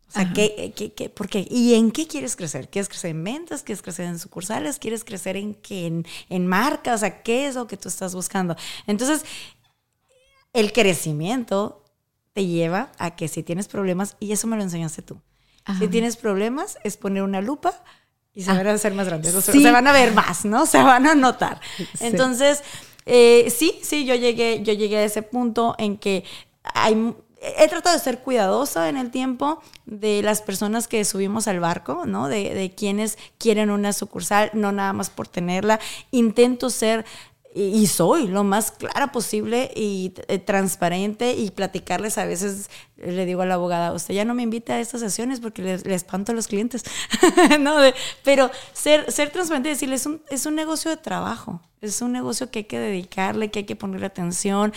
O 0.09 0.13
sea, 0.13 0.33
¿qué, 0.33 0.73
qué, 0.75 0.93
qué, 0.93 1.09
por 1.09 1.29
qué? 1.29 1.47
¿Y 1.49 1.75
en 1.75 1.93
qué 1.93 2.09
quieres 2.09 2.35
crecer? 2.35 2.69
¿Quieres 2.69 2.89
crecer 2.89 3.13
en 3.13 3.23
ventas? 3.23 3.63
¿Quieres 3.63 3.81
crecer 3.81 4.07
en 4.07 4.19
sucursales? 4.19 4.81
¿Quieres 4.81 5.05
crecer 5.05 5.37
en 5.37 5.55
qué? 5.55 5.87
En, 5.87 6.07
en 6.29 6.49
marca? 6.49 6.95
O 6.95 6.99
sea, 6.99 7.23
¿qué 7.23 7.47
es 7.47 7.55
lo 7.55 7.69
que 7.69 7.77
tú 7.77 7.89
estás 7.89 8.13
buscando? 8.13 8.57
Entonces, 8.89 9.25
el 10.53 10.73
crecimiento 10.73 11.85
te 12.33 12.45
lleva 12.45 12.91
a 12.99 13.15
que 13.15 13.29
si 13.29 13.45
tienes 13.45 13.69
problemas, 13.69 14.17
y 14.19 14.33
eso 14.33 14.49
me 14.49 14.57
lo 14.57 14.65
enseñaste 14.65 15.03
tú, 15.03 15.21
si 15.79 15.87
tienes 15.87 16.17
problemas 16.17 16.79
es 16.83 16.97
poner 16.97 17.23
una 17.23 17.41
lupa 17.41 17.81
y 18.33 18.43
se 18.43 18.51
van 18.53 18.67
a 18.67 18.73
hacer 18.73 18.95
más 18.95 19.07
grandes, 19.07 19.35
o 19.35 19.41
se 19.41 19.71
van 19.71 19.87
a 19.87 19.93
ver 19.93 20.13
más, 20.13 20.45
¿no? 20.45 20.67
Se 20.67 20.83
van 20.83 21.07
a 21.07 21.15
notar. 21.15 21.61
Entonces, 22.01 22.63
eh, 23.07 23.51
sí, 23.51 23.79
sí, 23.83 24.05
yo 24.05 24.15
llegué, 24.15 24.63
yo 24.63 24.73
llegué 24.73 24.99
a 24.99 25.05
ese 25.05 25.23
punto 25.23 25.75
en 25.79 25.97
que 25.97 26.25
hay 26.63 27.15
he 27.41 27.69
tratado 27.69 27.97
de 27.97 28.03
ser 28.03 28.19
cuidadosa 28.19 28.89
en 28.89 28.97
el 28.97 29.11
tiempo 29.11 29.63
de 29.87 30.23
las 30.23 30.43
personas 30.43 30.89
que 30.89 31.05
subimos 31.05 31.49
al 31.49 31.59
barco, 31.59 32.05
¿no? 32.05 32.29
De, 32.29 32.53
de, 32.55 32.75
quienes 32.75 33.17
quieren 33.39 33.71
una 33.71 33.95
sucursal, 33.95 34.51
no 34.53 34.73
nada 34.73 34.93
más 34.93 35.09
por 35.09 35.27
tenerla. 35.27 35.81
Intento 36.11 36.69
ser 36.69 37.07
y 37.53 37.87
soy 37.89 38.29
lo 38.29 38.45
más 38.45 38.71
clara 38.71 39.11
posible 39.11 39.73
y 39.75 40.15
eh, 40.29 40.39
transparente 40.39 41.33
y 41.33 41.51
platicarles 41.51 42.17
a 42.17 42.25
veces 42.25 42.71
le 42.97 43.27
digo 43.27 43.43
a 43.43 43.47
la 43.47 43.55
abogada 43.55 43.93
usted 43.93 44.15
ya 44.15 44.25
no 44.25 44.35
me 44.35 44.43
invita 44.45 44.75
a 44.75 44.81
estas 44.81 45.01
sesiones 45.01 45.41
porque 45.41 45.63
le, 45.63 45.95
espanto 45.95 46.31
a 46.31 46.35
los 46.35 46.47
clientes 46.47 46.85
no 47.61 47.75
pero 48.23 48.51
ser 48.73 49.11
ser 49.11 49.31
transparente 49.31 49.69
y 49.69 49.73
decirles 49.73 50.03
es 50.03 50.07
un, 50.07 50.23
es 50.31 50.47
un 50.47 50.55
negocio 50.55 50.93
de 50.93 50.97
trabajo 50.97 51.61
es 51.81 52.01
un 52.03 52.13
negocio 52.13 52.51
que 52.53 52.61
hay 52.61 52.65
que 52.67 52.79
dedicarle 52.79 53.51
que 53.51 53.61
hay 53.61 53.67
que 53.67 53.77
ponerle 53.77 54.07
atención 54.07 54.73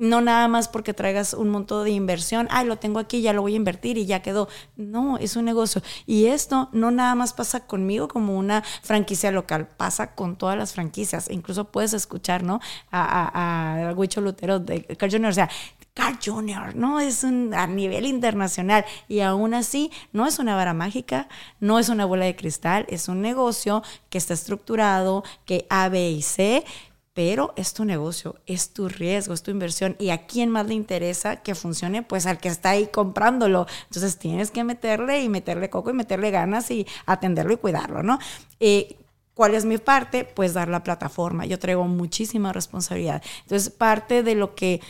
no 0.00 0.22
nada 0.22 0.48
más 0.48 0.66
porque 0.66 0.94
traigas 0.94 1.34
un 1.34 1.50
montón 1.50 1.84
de 1.84 1.90
inversión, 1.90 2.48
ay, 2.50 2.66
lo 2.66 2.78
tengo 2.78 2.98
aquí, 2.98 3.20
ya 3.20 3.34
lo 3.34 3.42
voy 3.42 3.52
a 3.52 3.56
invertir 3.56 3.98
y 3.98 4.06
ya 4.06 4.22
quedó. 4.22 4.48
No, 4.76 5.18
es 5.18 5.36
un 5.36 5.44
negocio. 5.44 5.82
Y 6.06 6.26
esto 6.26 6.70
no 6.72 6.90
nada 6.90 7.14
más 7.14 7.34
pasa 7.34 7.66
conmigo 7.66 8.08
como 8.08 8.36
una 8.38 8.62
franquicia 8.82 9.30
local, 9.30 9.68
pasa 9.76 10.14
con 10.14 10.36
todas 10.36 10.56
las 10.56 10.72
franquicias. 10.72 11.30
Incluso 11.30 11.70
puedes 11.70 11.92
escuchar, 11.92 12.42
¿no? 12.42 12.60
A, 12.90 13.90
a, 13.90 13.92
Huicho 13.92 14.22
Lutero 14.22 14.58
de 14.58 14.84
Carl 14.96 15.12
Jr., 15.12 15.28
o 15.28 15.34
sea, 15.34 15.50
Carl 15.92 16.18
Jr., 16.24 16.76
¿no? 16.76 16.98
Es 16.98 17.22
un, 17.22 17.52
a 17.52 17.66
nivel 17.66 18.06
internacional 18.06 18.86
y 19.06 19.20
aún 19.20 19.52
así 19.52 19.90
no 20.12 20.26
es 20.26 20.38
una 20.38 20.56
vara 20.56 20.72
mágica, 20.72 21.28
no 21.58 21.78
es 21.78 21.90
una 21.90 22.06
bola 22.06 22.24
de 22.24 22.36
cristal, 22.36 22.86
es 22.88 23.08
un 23.08 23.20
negocio 23.20 23.82
que 24.08 24.16
está 24.16 24.32
estructurado, 24.32 25.24
que 25.44 25.66
A, 25.68 25.90
B 25.90 26.10
y 26.10 26.22
C 26.22 26.64
pero 27.12 27.52
es 27.56 27.74
tu 27.74 27.84
negocio, 27.84 28.36
es 28.46 28.72
tu 28.72 28.88
riesgo, 28.88 29.34
es 29.34 29.42
tu 29.42 29.50
inversión. 29.50 29.96
¿Y 29.98 30.10
a 30.10 30.26
quién 30.26 30.50
más 30.50 30.66
le 30.66 30.74
interesa 30.74 31.36
que 31.36 31.54
funcione? 31.54 32.02
Pues 32.02 32.26
al 32.26 32.38
que 32.38 32.48
está 32.48 32.70
ahí 32.70 32.86
comprándolo. 32.86 33.66
Entonces 33.84 34.18
tienes 34.18 34.50
que 34.50 34.64
meterle 34.64 35.22
y 35.22 35.28
meterle 35.28 35.70
coco 35.70 35.90
y 35.90 35.94
meterle 35.94 36.30
ganas 36.30 36.70
y 36.70 36.86
atenderlo 37.06 37.52
y 37.52 37.56
cuidarlo, 37.56 38.02
¿no? 38.02 38.18
Eh, 38.60 38.96
¿Cuál 39.34 39.54
es 39.54 39.64
mi 39.64 39.78
parte? 39.78 40.24
Pues 40.24 40.54
dar 40.54 40.68
la 40.68 40.84
plataforma. 40.84 41.46
Yo 41.46 41.58
traigo 41.58 41.84
muchísima 41.84 42.52
responsabilidad. 42.52 43.22
Entonces, 43.42 43.70
parte 43.70 44.22
de 44.22 44.34
lo 44.34 44.54
que 44.54 44.80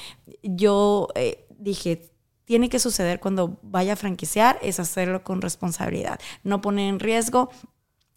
yo 0.43 1.09
eh, 1.15 1.47
dije, 1.59 2.11
tiene 2.45 2.69
que 2.69 2.81
suceder 2.81 3.21
cuando 3.21 3.59
vaya 3.63 3.93
a 3.93 3.97
franquiciar 3.97 4.59
es 4.61 4.81
hacerlo 4.81 5.23
con 5.23 5.41
responsabilidad, 5.41 6.19
no 6.43 6.61
poner 6.61 6.89
en 6.89 6.99
riesgo 6.99 7.51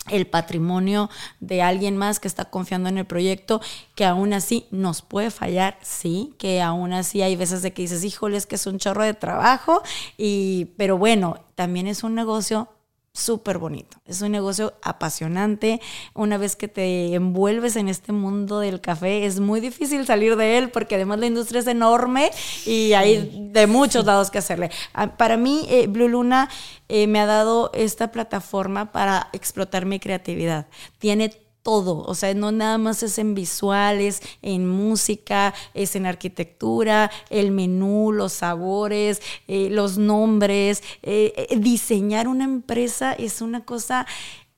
el 0.09 0.27
patrimonio 0.27 1.09
de 1.39 1.61
alguien 1.61 1.97
más 1.97 2.19
que 2.19 2.27
está 2.27 2.45
confiando 2.45 2.89
en 2.89 2.97
el 2.97 3.05
proyecto, 3.05 3.61
que 3.95 4.05
aún 4.05 4.33
así 4.33 4.65
nos 4.71 5.01
puede 5.01 5.31
fallar, 5.31 5.77
sí, 5.81 6.33
que 6.37 6.61
aún 6.61 6.93
así 6.93 7.21
hay 7.21 7.35
veces 7.35 7.61
de 7.61 7.73
que 7.73 7.83
dices, 7.83 8.03
híjole, 8.03 8.37
es 8.37 8.45
que 8.45 8.55
es 8.55 8.67
un 8.67 8.79
chorro 8.79 9.03
de 9.03 9.13
trabajo, 9.13 9.81
y, 10.17 10.65
pero 10.77 10.97
bueno, 10.97 11.39
también 11.55 11.87
es 11.87 12.03
un 12.03 12.15
negocio 12.15 12.69
súper 13.13 13.59
bonito. 13.59 13.97
Es 14.05 14.21
un 14.21 14.31
negocio 14.31 14.73
apasionante. 14.81 15.79
Una 16.15 16.37
vez 16.37 16.55
que 16.55 16.67
te 16.67 17.13
envuelves 17.13 17.75
en 17.75 17.87
este 17.87 18.11
mundo 18.11 18.59
del 18.59 18.81
café, 18.81 19.25
es 19.25 19.39
muy 19.39 19.59
difícil 19.59 20.05
salir 20.05 20.35
de 20.35 20.57
él 20.57 20.71
porque 20.71 20.95
además 20.95 21.19
la 21.19 21.27
industria 21.27 21.61
es 21.61 21.67
enorme 21.67 22.31
y 22.65 22.93
hay 22.93 23.49
de 23.51 23.67
muchos 23.67 24.05
lados 24.05 24.31
que 24.31 24.39
hacerle. 24.39 24.71
Ah, 24.93 25.15
para 25.15 25.37
mí, 25.37 25.65
eh, 25.69 25.85
Blue 25.87 26.07
Luna 26.07 26.49
eh, 26.89 27.05
me 27.05 27.19
ha 27.19 27.27
dado 27.27 27.71
esta 27.73 28.11
plataforma 28.11 28.91
para 28.91 29.29
explotar 29.31 29.85
mi 29.85 29.99
creatividad. 29.99 30.67
Tiene 30.97 31.31
todo, 31.63 31.99
o 31.99 32.13
sea, 32.13 32.33
no 32.33 32.51
nada 32.51 32.77
más 32.77 33.01
es 33.03 33.17
en 33.17 33.33
visuales, 33.33 34.21
en 34.41 34.67
música, 34.67 35.53
es 35.73 35.95
en 35.95 36.05
arquitectura, 36.05 37.09
el 37.29 37.51
menú, 37.51 38.11
los 38.11 38.33
sabores, 38.33 39.21
eh, 39.47 39.69
los 39.71 39.97
nombres, 39.97 40.83
eh, 41.01 41.33
eh, 41.49 41.57
diseñar 41.57 42.27
una 42.27 42.43
empresa 42.43 43.13
es 43.13 43.41
una 43.41 43.63
cosa 43.63 44.05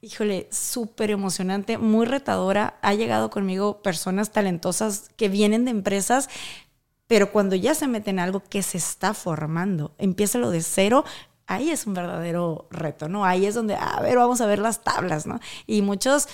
híjole, 0.01 0.47
súper 0.51 1.09
emocionante, 1.09 1.79
muy 1.79 2.05
retadora. 2.05 2.77
Ha 2.83 2.93
llegado 2.93 3.31
conmigo 3.31 3.81
personas 3.81 4.31
talentosas 4.31 5.09
que 5.15 5.29
vienen 5.29 5.65
de 5.65 5.71
empresas, 5.71 6.29
pero 7.07 7.31
cuando 7.31 7.55
ya 7.55 7.73
se 7.73 7.87
meten 7.87 8.15
en 8.15 8.25
algo 8.25 8.43
que 8.47 8.61
se 8.61 8.77
está 8.77 9.15
formando, 9.15 9.95
empieza 9.97 10.37
lo 10.37 10.51
de 10.51 10.61
cero, 10.61 11.05
ahí 11.47 11.71
es 11.71 11.87
un 11.87 11.93
verdadero 11.93 12.67
reto, 12.69 13.09
¿no? 13.09 13.25
Ahí 13.25 13.45
es 13.45 13.55
donde, 13.55 13.75
a 13.75 13.99
ver, 14.01 14.17
vamos 14.17 14.41
a 14.41 14.45
ver 14.45 14.59
las 14.59 14.83
tablas, 14.83 15.25
¿no? 15.25 15.39
Y 15.67 15.81
muchos 15.81 16.27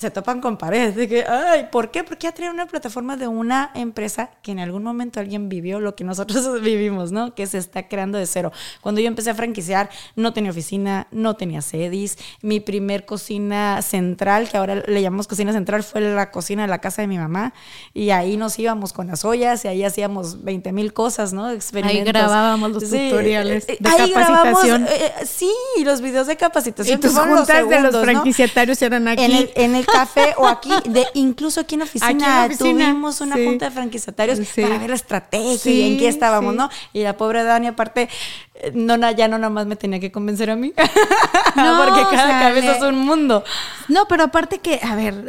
se 0.00 0.12
topan 0.12 0.40
con 0.40 0.58
paredes 0.58 0.94
de 0.94 1.08
que, 1.08 1.24
ay, 1.24 1.70
¿por 1.72 1.90
qué? 1.90 2.04
Porque 2.04 2.28
ya 2.28 2.32
traen 2.32 2.52
una 2.52 2.66
plataforma 2.66 3.16
de 3.16 3.26
una 3.26 3.72
empresa 3.74 4.30
que 4.42 4.52
en 4.52 4.60
algún 4.60 4.84
momento 4.84 5.18
alguien 5.18 5.48
vivió 5.48 5.80
lo 5.80 5.96
que 5.96 6.04
nosotros 6.04 6.60
vivimos, 6.62 7.10
¿no? 7.10 7.34
Que 7.34 7.48
se 7.48 7.58
está 7.58 7.88
creando 7.88 8.16
de 8.16 8.26
cero. 8.26 8.52
Cuando 8.80 9.00
yo 9.00 9.08
empecé 9.08 9.30
a 9.30 9.34
franquiciar, 9.34 9.90
no 10.14 10.32
tenía 10.32 10.52
oficina, 10.52 11.08
no 11.10 11.34
tenía 11.34 11.62
sedis. 11.62 12.16
Mi 12.42 12.60
primer 12.60 13.06
cocina 13.06 13.82
central, 13.82 14.48
que 14.48 14.56
ahora 14.56 14.84
le 14.86 15.02
llamamos 15.02 15.26
cocina 15.26 15.52
central, 15.52 15.82
fue 15.82 16.00
la 16.00 16.30
cocina 16.30 16.62
de 16.62 16.68
la 16.68 16.78
casa 16.78 17.02
de 17.02 17.08
mi 17.08 17.18
mamá. 17.18 17.52
Y 17.92 18.10
ahí 18.10 18.36
nos 18.36 18.56
íbamos 18.56 18.92
con 18.92 19.08
las 19.08 19.24
ollas 19.24 19.64
y 19.64 19.68
ahí 19.68 19.82
hacíamos 19.82 20.44
20 20.44 20.70
mil 20.70 20.92
cosas, 20.92 21.32
¿no? 21.32 21.50
Experimentos. 21.50 21.98
Ahí 21.98 22.04
grabábamos 22.04 22.70
los 22.70 22.84
tutoriales 22.84 23.68
eh, 23.68 23.78
de 23.80 23.88
ahí 23.88 24.12
capacitación. 24.12 24.86
Eh, 24.88 25.12
sí, 25.24 25.52
los 25.82 26.00
videos 26.00 26.28
de 26.28 26.36
capacitación. 26.36 26.98
Y 26.98 27.00
tus 27.00 27.18
juntas 27.18 27.68
de 27.68 27.80
los 27.80 28.00
franquiciatarios 28.00 28.80
eran 28.80 29.08
aquí. 29.08 29.24
En 29.24 29.32
el, 29.32 29.50
en 29.56 29.74
el 29.74 29.87
café 29.92 30.34
o 30.36 30.46
aquí, 30.46 30.70
de, 30.84 31.06
incluso 31.14 31.60
aquí 31.60 31.74
en 31.74 31.82
oficina, 31.82 32.48
tuvimos 32.58 33.20
una 33.20 33.36
junta 33.36 33.66
de 33.66 33.70
franquiciatarios 33.70 34.40
para 34.56 34.78
ver 34.78 34.90
la 34.90 34.96
estrategia 34.96 35.72
y 35.72 35.82
en 35.82 35.98
qué 35.98 36.08
estábamos, 36.08 36.54
¿no? 36.54 36.70
Y 36.92 37.02
la 37.02 37.16
pobre 37.16 37.42
Dani, 37.42 37.66
aparte, 37.66 38.08
no, 38.74 38.96
ya 39.12 39.28
no 39.28 39.38
nada 39.38 39.50
más 39.50 39.66
me 39.66 39.76
tenía 39.76 40.00
que 40.00 40.12
convencer 40.12 40.50
a 40.50 40.56
mí. 40.56 40.72
No, 41.56 41.84
porque 41.84 42.02
cada 42.14 42.38
cabeza 42.38 42.76
es 42.76 42.82
un 42.82 42.98
mundo. 42.98 43.42
No, 43.88 44.06
pero 44.06 44.24
aparte 44.24 44.58
que, 44.58 44.78
a 44.80 44.94
ver, 44.94 45.24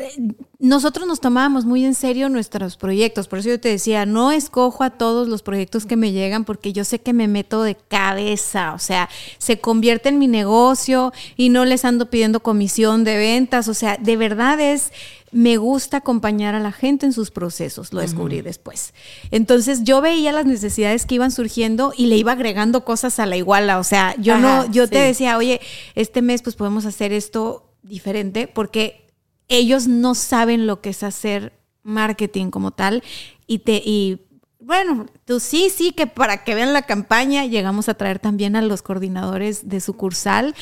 nosotros 0.59 1.07
nos 1.07 1.21
tomábamos 1.21 1.65
muy 1.65 1.85
en 1.85 1.95
serio 1.95 2.29
nuestros 2.29 2.77
proyectos. 2.77 3.27
Por 3.27 3.39
eso 3.39 3.49
yo 3.49 3.59
te 3.59 3.69
decía, 3.69 4.05
no 4.05 4.31
escojo 4.31 4.83
a 4.83 4.91
todos 4.91 5.27
los 5.27 5.41
proyectos 5.41 5.85
que 5.85 5.95
me 5.95 6.11
llegan 6.11 6.45
porque 6.45 6.71
yo 6.71 6.83
sé 6.83 6.99
que 6.99 7.13
me 7.13 7.27
meto 7.27 7.63
de 7.63 7.75
cabeza. 7.75 8.73
O 8.73 8.79
sea, 8.79 9.09
se 9.39 9.59
convierte 9.59 10.09
en 10.09 10.19
mi 10.19 10.27
negocio 10.27 11.13
y 11.35 11.49
no 11.49 11.65
les 11.65 11.85
ando 11.85 12.09
pidiendo 12.09 12.41
comisión 12.41 13.03
de 13.03 13.17
ventas. 13.17 13.67
O 13.69 13.73
sea, 13.73 13.97
de 13.97 14.17
verdad 14.17 14.59
es 14.59 14.91
me 15.31 15.57
gusta 15.57 15.97
acompañar 15.97 16.55
a 16.55 16.59
la 16.59 16.71
gente 16.71 17.05
en 17.05 17.13
sus 17.13 17.31
procesos, 17.31 17.93
lo 17.93 18.01
descubrí 18.01 18.41
después. 18.41 18.93
Entonces 19.31 19.83
yo 19.83 20.01
veía 20.01 20.31
las 20.31 20.45
necesidades 20.45 21.05
que 21.05 21.15
iban 21.15 21.31
surgiendo 21.31 21.93
y 21.95 22.07
le 22.07 22.17
iba 22.17 22.31
agregando 22.31 22.85
cosas 22.85 23.19
a 23.19 23.25
la 23.25 23.37
iguala, 23.37 23.79
o 23.79 23.83
sea, 23.83 24.15
yo 24.17 24.37
no, 24.37 24.69
yo 24.71 24.87
te 24.87 24.99
decía, 24.99 25.37
oye, 25.37 25.61
este 25.95 26.21
mes 26.21 26.41
pues 26.41 26.55
podemos 26.55 26.85
hacer 26.85 27.13
esto 27.13 27.73
diferente 27.83 28.47
porque 28.47 29.07
ellos 29.47 29.87
no 29.87 30.15
saben 30.15 30.67
lo 30.67 30.81
que 30.81 30.89
es 30.89 31.03
hacer 31.03 31.53
marketing 31.83 32.51
como 32.51 32.71
tal 32.71 33.03
y 33.47 33.59
te 33.59 33.81
y 33.83 34.19
bueno, 34.59 35.07
tú 35.25 35.39
sí, 35.39 35.71
sí, 35.75 35.91
que 35.91 36.05
para 36.05 36.43
que 36.43 36.53
vean 36.53 36.73
la 36.73 36.83
campaña 36.83 37.45
llegamos 37.45 37.89
a 37.89 37.95
traer 37.95 38.19
también 38.19 38.55
a 38.55 38.61
los 38.61 38.81
coordinadores 38.81 39.67
de 39.67 39.79
sucursal 39.79 40.53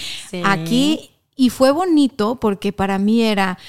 aquí. 0.46 1.12
Y 1.40 1.52
fue 1.52 1.70
bonito 1.70 2.40
porque 2.40 2.74
para 2.74 2.98
mí 2.98 3.22
era 3.22 3.60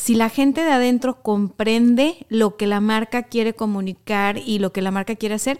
si 0.00 0.14
la 0.14 0.30
gente 0.30 0.64
de 0.64 0.72
adentro 0.72 1.20
comprende 1.20 2.24
lo 2.30 2.56
que 2.56 2.66
la 2.66 2.80
marca 2.80 3.24
quiere 3.24 3.52
comunicar 3.52 4.38
y 4.38 4.58
lo 4.58 4.72
que 4.72 4.80
la 4.80 4.90
marca 4.90 5.14
quiere 5.14 5.34
hacer, 5.34 5.58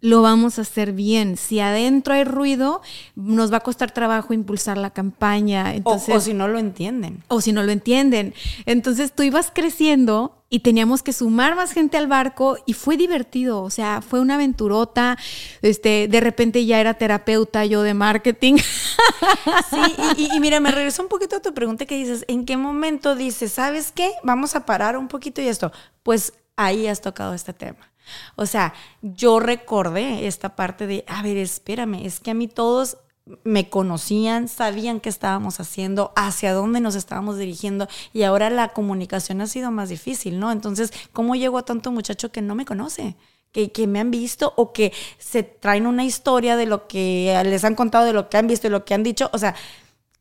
lo 0.00 0.22
vamos 0.22 0.58
a 0.58 0.62
hacer 0.62 0.92
bien. 0.92 1.36
Si 1.36 1.60
adentro 1.60 2.14
hay 2.14 2.24
ruido, 2.24 2.82
nos 3.16 3.52
va 3.52 3.58
a 3.58 3.60
costar 3.60 3.90
trabajo 3.90 4.32
impulsar 4.32 4.78
la 4.78 4.90
campaña. 4.90 5.74
Entonces, 5.74 6.14
o, 6.14 6.20
si 6.20 6.34
no 6.34 6.48
lo 6.48 6.58
entienden. 6.58 7.22
O 7.28 7.40
si 7.40 7.52
no 7.52 7.62
lo 7.62 7.72
entienden. 7.72 8.34
Entonces 8.66 9.12
tú 9.12 9.22
ibas 9.22 9.50
creciendo 9.52 10.38
y 10.50 10.60
teníamos 10.60 11.02
que 11.02 11.12
sumar 11.12 11.56
más 11.56 11.72
gente 11.72 11.96
al 11.96 12.06
barco 12.06 12.56
y 12.64 12.72
fue 12.72 12.96
divertido, 12.96 13.62
o 13.62 13.70
sea, 13.70 14.00
fue 14.00 14.18
una 14.20 14.36
aventurota, 14.36 15.18
este, 15.60 16.08
de 16.08 16.20
repente 16.20 16.64
ya 16.64 16.80
era 16.80 16.94
terapeuta 16.94 17.66
yo 17.66 17.82
de 17.82 17.94
marketing. 17.94 18.56
Sí, 19.70 20.28
y, 20.34 20.40
mira, 20.40 20.60
me 20.60 20.70
regreso 20.70 21.02
un 21.02 21.08
poquito 21.08 21.36
a 21.36 21.42
tu 21.42 21.52
pregunta 21.52 21.86
que 21.86 21.96
dices, 21.96 22.24
¿en 22.28 22.44
qué 22.44 22.56
momento 22.56 23.14
dices, 23.14 23.52
sabes 23.52 23.92
qué? 23.92 24.12
Vamos 24.22 24.54
a 24.54 24.64
parar 24.64 24.96
un 24.96 25.08
poquito 25.08 25.42
y 25.42 25.48
esto. 25.48 25.70
Pues 26.02 26.32
ahí 26.56 26.86
has 26.86 27.00
tocado 27.00 27.34
este 27.34 27.52
tema. 27.52 27.87
O 28.36 28.46
sea, 28.46 28.74
yo 29.02 29.40
recordé 29.40 30.26
esta 30.26 30.56
parte 30.56 30.86
de, 30.86 31.04
a 31.06 31.22
ver, 31.22 31.36
espérame, 31.36 32.04
es 32.04 32.20
que 32.20 32.30
a 32.30 32.34
mí 32.34 32.48
todos 32.48 32.98
me 33.44 33.68
conocían, 33.68 34.48
sabían 34.48 35.00
qué 35.00 35.08
estábamos 35.08 35.60
haciendo, 35.60 36.12
hacia 36.16 36.52
dónde 36.52 36.80
nos 36.80 36.94
estábamos 36.94 37.36
dirigiendo 37.38 37.88
y 38.12 38.22
ahora 38.22 38.50
la 38.50 38.68
comunicación 38.68 39.40
ha 39.40 39.46
sido 39.46 39.70
más 39.70 39.88
difícil, 39.88 40.38
¿no? 40.38 40.50
Entonces, 40.50 40.92
¿cómo 41.12 41.34
llego 41.34 41.58
a 41.58 41.64
tanto 41.64 41.92
muchacho 41.92 42.32
que 42.32 42.42
no 42.42 42.54
me 42.54 42.64
conoce? 42.64 43.16
Que, 43.52 43.72
que, 43.72 43.86
me 43.86 43.98
han 43.98 44.10
visto 44.10 44.52
o 44.56 44.72
que 44.72 44.92
se 45.18 45.42
traen 45.42 45.86
una 45.86 46.04
historia 46.04 46.56
de 46.56 46.66
lo 46.66 46.86
que 46.86 47.40
les 47.46 47.64
han 47.64 47.74
contado, 47.74 48.04
de 48.04 48.12
lo 48.12 48.28
que 48.28 48.36
han 48.36 48.46
visto 48.46 48.66
y 48.66 48.70
lo 48.70 48.84
que 48.84 48.92
han 48.92 49.02
dicho. 49.02 49.30
O 49.32 49.38
sea, 49.38 49.54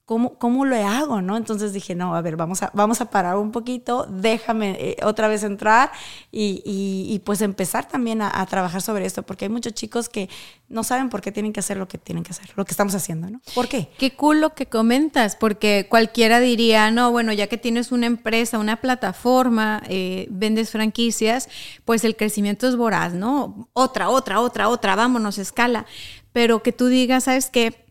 ¿cómo, 0.08 0.36
¿cómo 0.40 0.64
lo 0.64 0.78
hago? 0.88 1.22
¿no? 1.22 1.36
Entonces 1.36 1.74
dije, 1.74 1.94
no, 1.94 2.16
a 2.16 2.22
ver, 2.22 2.38
vamos 2.38 2.64
a, 2.64 2.72
vamos 2.74 3.02
a 3.02 3.10
parar 3.10 3.36
un 3.36 3.52
poquito, 3.52 4.08
déjame 4.10 4.78
eh, 4.80 4.98
otra 5.04 5.28
vez 5.28 5.44
entrar 5.44 5.92
y, 6.32 6.64
y, 6.66 7.20
pues 7.20 7.42
empezar 7.42 7.90
también 7.90 8.22
a, 8.22 8.46
trabajar 8.46 8.82
sobre 8.82 9.06
esto, 9.06 9.24
porque 9.24 9.46
hay 9.46 9.50
muchos 9.50 9.74
chicos 9.74 10.08
que 10.08 10.30
no 10.70 10.86
saben 10.86 11.10
por 11.10 11.20
qué 11.20 11.34
tienen 11.34 11.52
que 11.52 11.60
hacer 11.60 11.76
lo 11.76 11.90
que 11.90 11.98
tienen 11.98 12.24
que 12.24 12.32
hacer, 12.32 12.50
lo 12.56 12.64
que 12.64 12.72
estamos 12.72 12.96
haciendo, 12.96 13.30
¿no? 13.30 13.42
¿Por 13.54 13.68
qué? 13.68 13.90
Qué 13.98 14.16
cool 14.16 14.40
lo 14.40 14.56
que 14.56 14.68
comentas, 14.68 15.36
porque 15.36 15.88
cualquiera 15.90 16.40
diría, 16.40 16.90
no, 16.90 17.12
bueno, 17.12 17.34
ya 17.34 17.48
que 17.48 17.58
tienes 17.58 17.92
una 17.92 18.06
empresa, 18.06 18.60
una 18.60 18.78
plataforma, 18.78 19.84
eh, 19.90 20.28
vendes 20.30 20.72
franquicias, 20.72 21.50
pues 21.84 22.06
el 22.06 22.16
crecimiento 22.16 22.66
es 22.66 22.78
voraz, 22.78 23.14
¿no? 23.14 23.68
Otra, 23.74 24.08
otra, 24.08 24.40
otra, 24.40 24.70
otra, 24.70 24.96
vámonos, 24.96 25.38
escala. 25.38 25.86
Pero 26.32 26.64
que 26.64 26.72
tú 26.72 26.88
digas, 26.88 27.26
¿sabes 27.26 27.50
qué? 27.50 27.86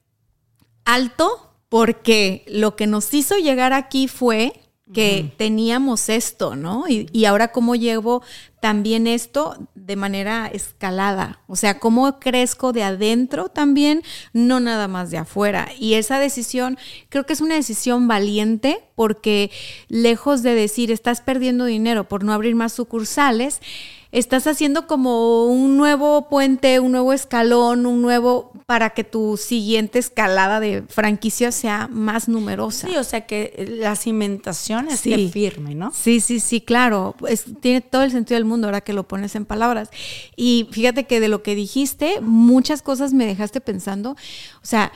Alto, 0.87 1.45
porque 1.77 2.43
lo 2.47 2.74
que 2.74 2.87
nos 2.87 3.12
hizo 3.12 3.37
llegar 3.37 3.74
aquí 3.74 4.09
fue 4.09 4.55
que 4.95 5.31
teníamos 5.37 6.09
esto, 6.09 6.57
¿no? 6.57 6.85
Y, 6.89 7.24
ahora 7.27 7.49
cómo 7.49 7.74
llevo 7.74 8.22
también 8.61 9.07
esto 9.07 9.59
de 9.74 9.95
manera 9.95 10.47
escalada, 10.47 11.41
o 11.47 11.55
sea, 11.55 11.79
cómo 11.79 12.18
crezco 12.18 12.72
de 12.72 12.83
adentro 12.83 13.51
también, 13.51 14.03
no 14.33 14.59
nada 14.59 14.89
más 14.89 15.11
de 15.11 15.18
afuera. 15.18 15.68
Y 15.79 15.95
esa 15.95 16.18
decisión 16.18 16.79
creo 17.11 17.27
que 17.27 17.35
es 17.35 17.43
una 17.43 17.57
decisión 17.57 18.09
valiente 18.09 18.83
porque 18.95 19.51
lejos 19.89 20.43
de 20.43 20.55
decir 20.55 20.91
estás 20.91 21.20
perdiendo 21.20 21.66
dinero 21.66 22.09
por 22.09 22.24
no 22.24 22.33
abrir 22.33 22.55
más 22.55 22.72
sucursales, 22.72 23.61
estás 24.19 24.47
haciendo 24.47 24.87
como 24.87 25.45
un 25.45 25.77
nuevo 25.77 26.29
puente, 26.31 26.81
un 26.81 26.93
nuevo 26.93 27.12
escalón, 27.12 27.85
un 27.85 28.01
nuevo 28.01 28.51
para 28.64 28.91
que 28.91 29.05
tu 29.05 29.37
siguiente 29.37 29.99
escalada 29.99 30.59
de 30.59 30.83
franquicia 30.89 31.53
sea 31.53 31.87
más 31.89 32.27
numerosa. 32.27 32.89
Sí, 32.89 32.97
o 32.97 33.05
sea 33.05 33.27
que 33.27 33.77
la 33.79 33.95
cimentación 33.95 34.89
esté 34.89 35.29
firme, 35.29 35.75
¿no? 35.75 35.93
Sí, 35.95 36.21
sí, 36.21 36.41
sí, 36.41 36.62
claro. 36.62 37.14
tiene 37.61 37.83
todo 37.83 38.05
el 38.05 38.11
sentido 38.11 38.37
del 38.37 38.47
mundo 38.47 38.69
ahora 38.69 38.81
que 38.81 38.95
lo 38.95 39.07
pones 39.07 39.35
en 39.35 39.45
palabras. 39.45 39.91
Y 40.35 40.67
fíjate 40.73 41.05
que 41.05 41.21
de 41.21 41.29
lo 41.29 41.43
que 41.43 41.55
dijiste, 41.55 42.23
muchas 42.23 42.81
cosas 42.81 43.12
me 43.12 43.27
dejaste 43.27 43.61
pensando. 43.61 44.12
O 44.62 44.67
sea, 44.67 44.93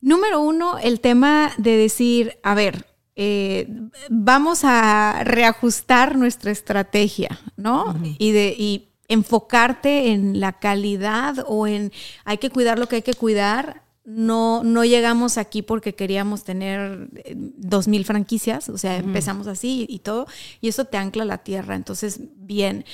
número 0.00 0.40
uno, 0.40 0.78
el 0.78 0.98
tema 1.00 1.52
de 1.58 1.76
decir, 1.76 2.38
a 2.42 2.54
ver, 2.54 2.86
eh, 3.16 3.68
vamos 4.10 4.60
a 4.64 5.22
reajustar 5.24 6.16
nuestra 6.16 6.50
estrategia, 6.50 7.38
¿no? 7.56 7.94
Y 8.18 8.32
de 8.32 8.54
y 8.58 8.88
enfocarte 9.08 10.12
en 10.12 10.40
la 10.40 10.54
calidad 10.54 11.44
o 11.46 11.66
en 11.66 11.92
hay 12.24 12.38
que 12.38 12.50
cuidar 12.50 12.78
lo 12.78 12.88
que 12.88 12.96
hay 12.96 13.02
que 13.02 13.14
cuidar 13.14 13.84
no, 14.04 14.62
no 14.62 14.84
llegamos 14.84 15.38
aquí 15.38 15.62
porque 15.62 15.94
queríamos 15.94 16.44
tener 16.44 17.08
eh, 17.24 17.32
dos 17.36 17.88
mil 17.88 18.04
franquicias, 18.04 18.68
o 18.68 18.76
sea, 18.76 18.98
empezamos 18.98 19.46
así 19.46 19.86
y, 19.88 20.00
todo, 20.00 20.26
y 20.60 20.68
eso 20.68 20.84
te 20.84 20.98
ancla 20.98 21.22
a 21.22 21.26
la 21.26 21.38
tierra, 21.38 21.74
entonces, 21.74 22.20
bien. 22.36 22.84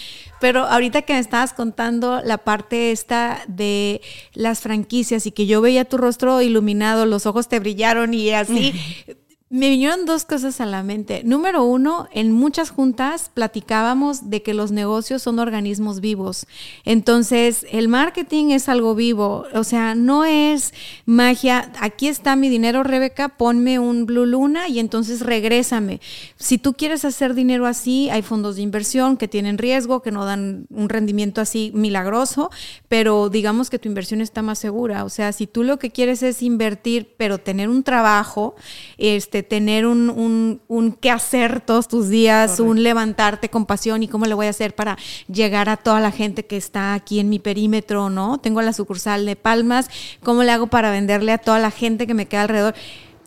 Pero 0.40 0.66
ahorita 0.66 1.02
que 1.02 1.14
me 1.14 1.18
estabas 1.18 1.52
contando 1.52 2.20
la 2.24 2.38
parte 2.38 2.92
esta 2.92 3.42
de 3.48 4.00
las 4.34 4.60
franquicias 4.60 5.26
y 5.26 5.32
que 5.32 5.46
yo 5.46 5.60
veía 5.60 5.84
tu 5.84 5.96
rostro 5.96 6.40
iluminado, 6.42 7.06
los 7.06 7.26
ojos 7.26 7.48
te 7.48 7.58
brillaron 7.58 8.14
y 8.14 8.30
así, 8.30 8.72
Me 9.52 9.68
vinieron 9.68 10.06
dos 10.06 10.24
cosas 10.24 10.60
a 10.60 10.64
la 10.64 10.84
mente. 10.84 11.22
Número 11.24 11.64
uno, 11.64 12.08
en 12.12 12.30
muchas 12.30 12.70
juntas 12.70 13.32
platicábamos 13.34 14.30
de 14.30 14.44
que 14.44 14.54
los 14.54 14.70
negocios 14.70 15.22
son 15.22 15.40
organismos 15.40 15.98
vivos. 15.98 16.46
Entonces, 16.84 17.66
el 17.72 17.88
marketing 17.88 18.50
es 18.50 18.68
algo 18.68 18.94
vivo. 18.94 19.46
O 19.52 19.64
sea, 19.64 19.96
no 19.96 20.24
es 20.24 20.72
magia. 21.04 21.72
Aquí 21.80 22.06
está 22.06 22.36
mi 22.36 22.48
dinero, 22.48 22.84
Rebeca, 22.84 23.30
ponme 23.30 23.80
un 23.80 24.06
Blue 24.06 24.24
Luna 24.24 24.68
y 24.68 24.78
entonces 24.78 25.18
regrésame. 25.18 26.00
Si 26.36 26.56
tú 26.56 26.74
quieres 26.74 27.04
hacer 27.04 27.34
dinero 27.34 27.66
así, 27.66 28.08
hay 28.08 28.22
fondos 28.22 28.54
de 28.54 28.62
inversión 28.62 29.16
que 29.16 29.26
tienen 29.26 29.58
riesgo, 29.58 30.00
que 30.00 30.12
no 30.12 30.24
dan 30.26 30.66
un 30.70 30.88
rendimiento 30.88 31.40
así 31.40 31.72
milagroso, 31.74 32.52
pero 32.86 33.28
digamos 33.28 33.68
que 33.68 33.80
tu 33.80 33.88
inversión 33.88 34.20
está 34.20 34.42
más 34.42 34.60
segura. 34.60 35.04
O 35.04 35.08
sea, 35.08 35.32
si 35.32 35.48
tú 35.48 35.64
lo 35.64 35.80
que 35.80 35.90
quieres 35.90 36.22
es 36.22 36.40
invertir, 36.40 37.14
pero 37.16 37.38
tener 37.38 37.68
un 37.68 37.82
trabajo, 37.82 38.54
este, 38.96 39.39
tener 39.42 39.86
un, 39.86 40.60
un, 40.68 40.92
qué 40.92 41.10
hacer 41.10 41.60
todos 41.60 41.88
tus 41.88 42.08
días, 42.08 42.60
un 42.60 42.82
levantarte 42.82 43.48
con 43.48 43.66
pasión 43.66 44.02
y 44.02 44.08
cómo 44.08 44.26
le 44.26 44.34
voy 44.34 44.46
a 44.46 44.50
hacer 44.50 44.74
para 44.74 44.96
llegar 45.32 45.68
a 45.68 45.76
toda 45.76 46.00
la 46.00 46.10
gente 46.10 46.46
que 46.46 46.56
está 46.56 46.94
aquí 46.94 47.20
en 47.20 47.28
mi 47.28 47.38
perímetro, 47.38 48.10
¿no? 48.10 48.38
Tengo 48.38 48.62
la 48.62 48.72
sucursal 48.72 49.26
de 49.26 49.36
Palmas, 49.36 49.90
¿cómo 50.22 50.42
le 50.42 50.52
hago 50.52 50.66
para 50.66 50.90
venderle 50.90 51.32
a 51.32 51.38
toda 51.38 51.58
la 51.58 51.70
gente 51.70 52.06
que 52.06 52.14
me 52.14 52.26
queda 52.26 52.42
alrededor? 52.42 52.74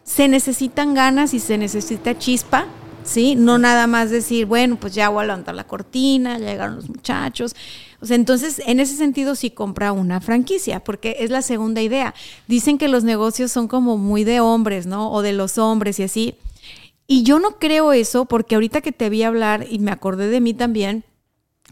Se 0.03 0.27
necesitan 0.27 0.93
ganas 0.93 1.33
y 1.33 1.39
se 1.39 1.57
necesita 1.57 2.17
chispa, 2.17 2.67
¿sí? 3.03 3.35
No 3.35 3.57
nada 3.57 3.87
más 3.87 4.09
decir, 4.09 4.45
bueno, 4.45 4.77
pues 4.79 4.93
ya 4.93 5.09
voy 5.09 5.23
a 5.23 5.27
levantar 5.27 5.55
la 5.55 5.65
cortina, 5.65 6.37
ya 6.39 6.51
llegaron 6.51 6.75
los 6.75 6.89
muchachos. 6.89 7.55
O 8.01 8.05
sea, 8.05 8.15
entonces, 8.15 8.61
en 8.65 8.79
ese 8.79 8.95
sentido 8.95 9.35
sí 9.35 9.51
compra 9.51 9.91
una 9.91 10.19
franquicia, 10.19 10.83
porque 10.83 11.17
es 11.19 11.29
la 11.29 11.41
segunda 11.41 11.81
idea. 11.81 12.13
Dicen 12.47 12.77
que 12.77 12.87
los 12.87 13.03
negocios 13.03 13.51
son 13.51 13.67
como 13.67 13.97
muy 13.97 14.23
de 14.23 14.39
hombres, 14.39 14.85
¿no? 14.85 15.11
O 15.11 15.21
de 15.21 15.33
los 15.33 15.57
hombres 15.57 15.99
y 15.99 16.03
así. 16.03 16.35
Y 17.07 17.23
yo 17.23 17.39
no 17.39 17.59
creo 17.59 17.93
eso, 17.93 18.25
porque 18.25 18.55
ahorita 18.55 18.81
que 18.81 18.91
te 18.91 19.09
vi 19.09 19.23
hablar 19.23 19.67
y 19.69 19.79
me 19.79 19.91
acordé 19.91 20.29
de 20.29 20.41
mí 20.41 20.53
también, 20.53 21.05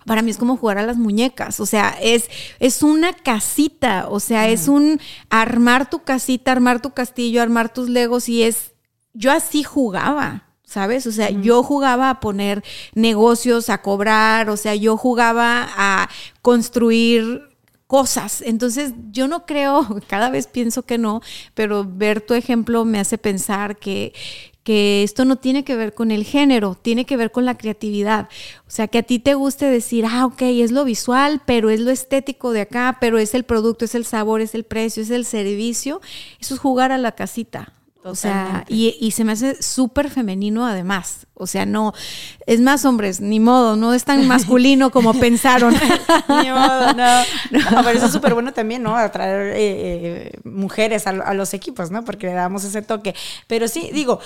para 0.05 0.21
mí 0.21 0.31
es 0.31 0.37
como 0.37 0.57
jugar 0.57 0.77
a 0.77 0.85
las 0.85 0.97
muñecas, 0.97 1.59
o 1.59 1.65
sea, 1.65 1.95
es, 2.01 2.29
es 2.59 2.81
una 2.81 3.13
casita, 3.13 4.07
o 4.09 4.19
sea, 4.19 4.49
es 4.49 4.67
un 4.67 4.99
armar 5.29 5.89
tu 5.89 5.99
casita, 6.03 6.51
armar 6.51 6.81
tu 6.81 6.91
castillo, 6.91 7.41
armar 7.41 7.71
tus 7.71 7.87
legos 7.87 8.27
y 8.27 8.43
es, 8.43 8.71
yo 9.13 9.31
así 9.31 9.63
jugaba. 9.63 10.50
¿Sabes? 10.71 11.05
O 11.05 11.11
sea, 11.11 11.29
yo 11.29 11.63
jugaba 11.63 12.09
a 12.09 12.19
poner 12.21 12.63
negocios, 12.93 13.69
a 13.69 13.81
cobrar, 13.81 14.49
o 14.49 14.55
sea, 14.55 14.73
yo 14.73 14.95
jugaba 14.95 15.67
a 15.75 16.09
construir 16.41 17.43
cosas. 17.87 18.41
Entonces, 18.41 18.93
yo 19.11 19.27
no 19.27 19.45
creo, 19.45 19.85
cada 20.07 20.29
vez 20.29 20.47
pienso 20.47 20.83
que 20.83 20.97
no, 20.97 21.21
pero 21.53 21.85
ver 21.85 22.21
tu 22.21 22.33
ejemplo 22.35 22.85
me 22.85 22.99
hace 22.99 23.17
pensar 23.17 23.77
que, 23.77 24.13
que 24.63 25.03
esto 25.03 25.25
no 25.25 25.35
tiene 25.35 25.65
que 25.65 25.75
ver 25.75 25.93
con 25.93 26.09
el 26.09 26.23
género, 26.23 26.75
tiene 26.81 27.03
que 27.05 27.17
ver 27.17 27.31
con 27.31 27.43
la 27.43 27.57
creatividad. 27.57 28.29
O 28.65 28.71
sea, 28.71 28.87
que 28.87 28.99
a 28.99 29.03
ti 29.03 29.19
te 29.19 29.33
guste 29.33 29.65
decir, 29.65 30.05
ah, 30.09 30.25
ok, 30.25 30.41
es 30.43 30.71
lo 30.71 30.85
visual, 30.85 31.41
pero 31.45 31.69
es 31.69 31.81
lo 31.81 31.91
estético 31.91 32.53
de 32.53 32.61
acá, 32.61 32.97
pero 33.01 33.17
es 33.17 33.33
el 33.35 33.43
producto, 33.43 33.83
es 33.83 33.93
el 33.95 34.05
sabor, 34.05 34.39
es 34.39 34.55
el 34.55 34.63
precio, 34.63 35.03
es 35.03 35.09
el 35.09 35.25
servicio. 35.25 35.99
Eso 36.39 36.53
es 36.53 36.61
jugar 36.61 36.93
a 36.93 36.97
la 36.97 37.11
casita. 37.11 37.73
O 38.03 38.15
sea, 38.15 38.65
y, 38.67 39.11
se 39.11 39.23
me 39.23 39.33
hace 39.33 39.61
súper 39.61 40.09
femenino 40.09 40.65
además. 40.65 41.27
O 41.35 41.45
sea, 41.45 41.65
no, 41.65 41.93
es 42.47 42.59
más 42.59 42.83
hombres, 42.85 43.21
ni 43.21 43.39
modo, 43.39 43.75
no 43.75 43.93
es 43.93 44.05
tan 44.05 44.27
masculino 44.27 44.91
como 44.91 45.13
pensaron. 45.19 45.73
ni 46.29 46.49
modo, 46.49 46.93
no. 46.93 47.21
no. 47.51 47.83
Pero 47.83 47.89
eso 47.89 48.07
es 48.07 48.11
súper 48.11 48.33
bueno 48.33 48.53
también, 48.53 48.81
¿no? 48.81 48.95
Atraer 48.95 49.55
eh, 49.55 49.55
eh, 49.57 50.31
mujeres 50.43 51.05
a, 51.05 51.11
a, 51.11 51.33
los 51.33 51.53
equipos, 51.53 51.91
¿no? 51.91 52.03
Porque 52.03 52.27
le 52.27 52.33
damos 52.33 52.63
ese 52.63 52.81
toque. 52.81 53.13
Pero 53.47 53.67
sí, 53.67 53.91
digo, 53.93 54.19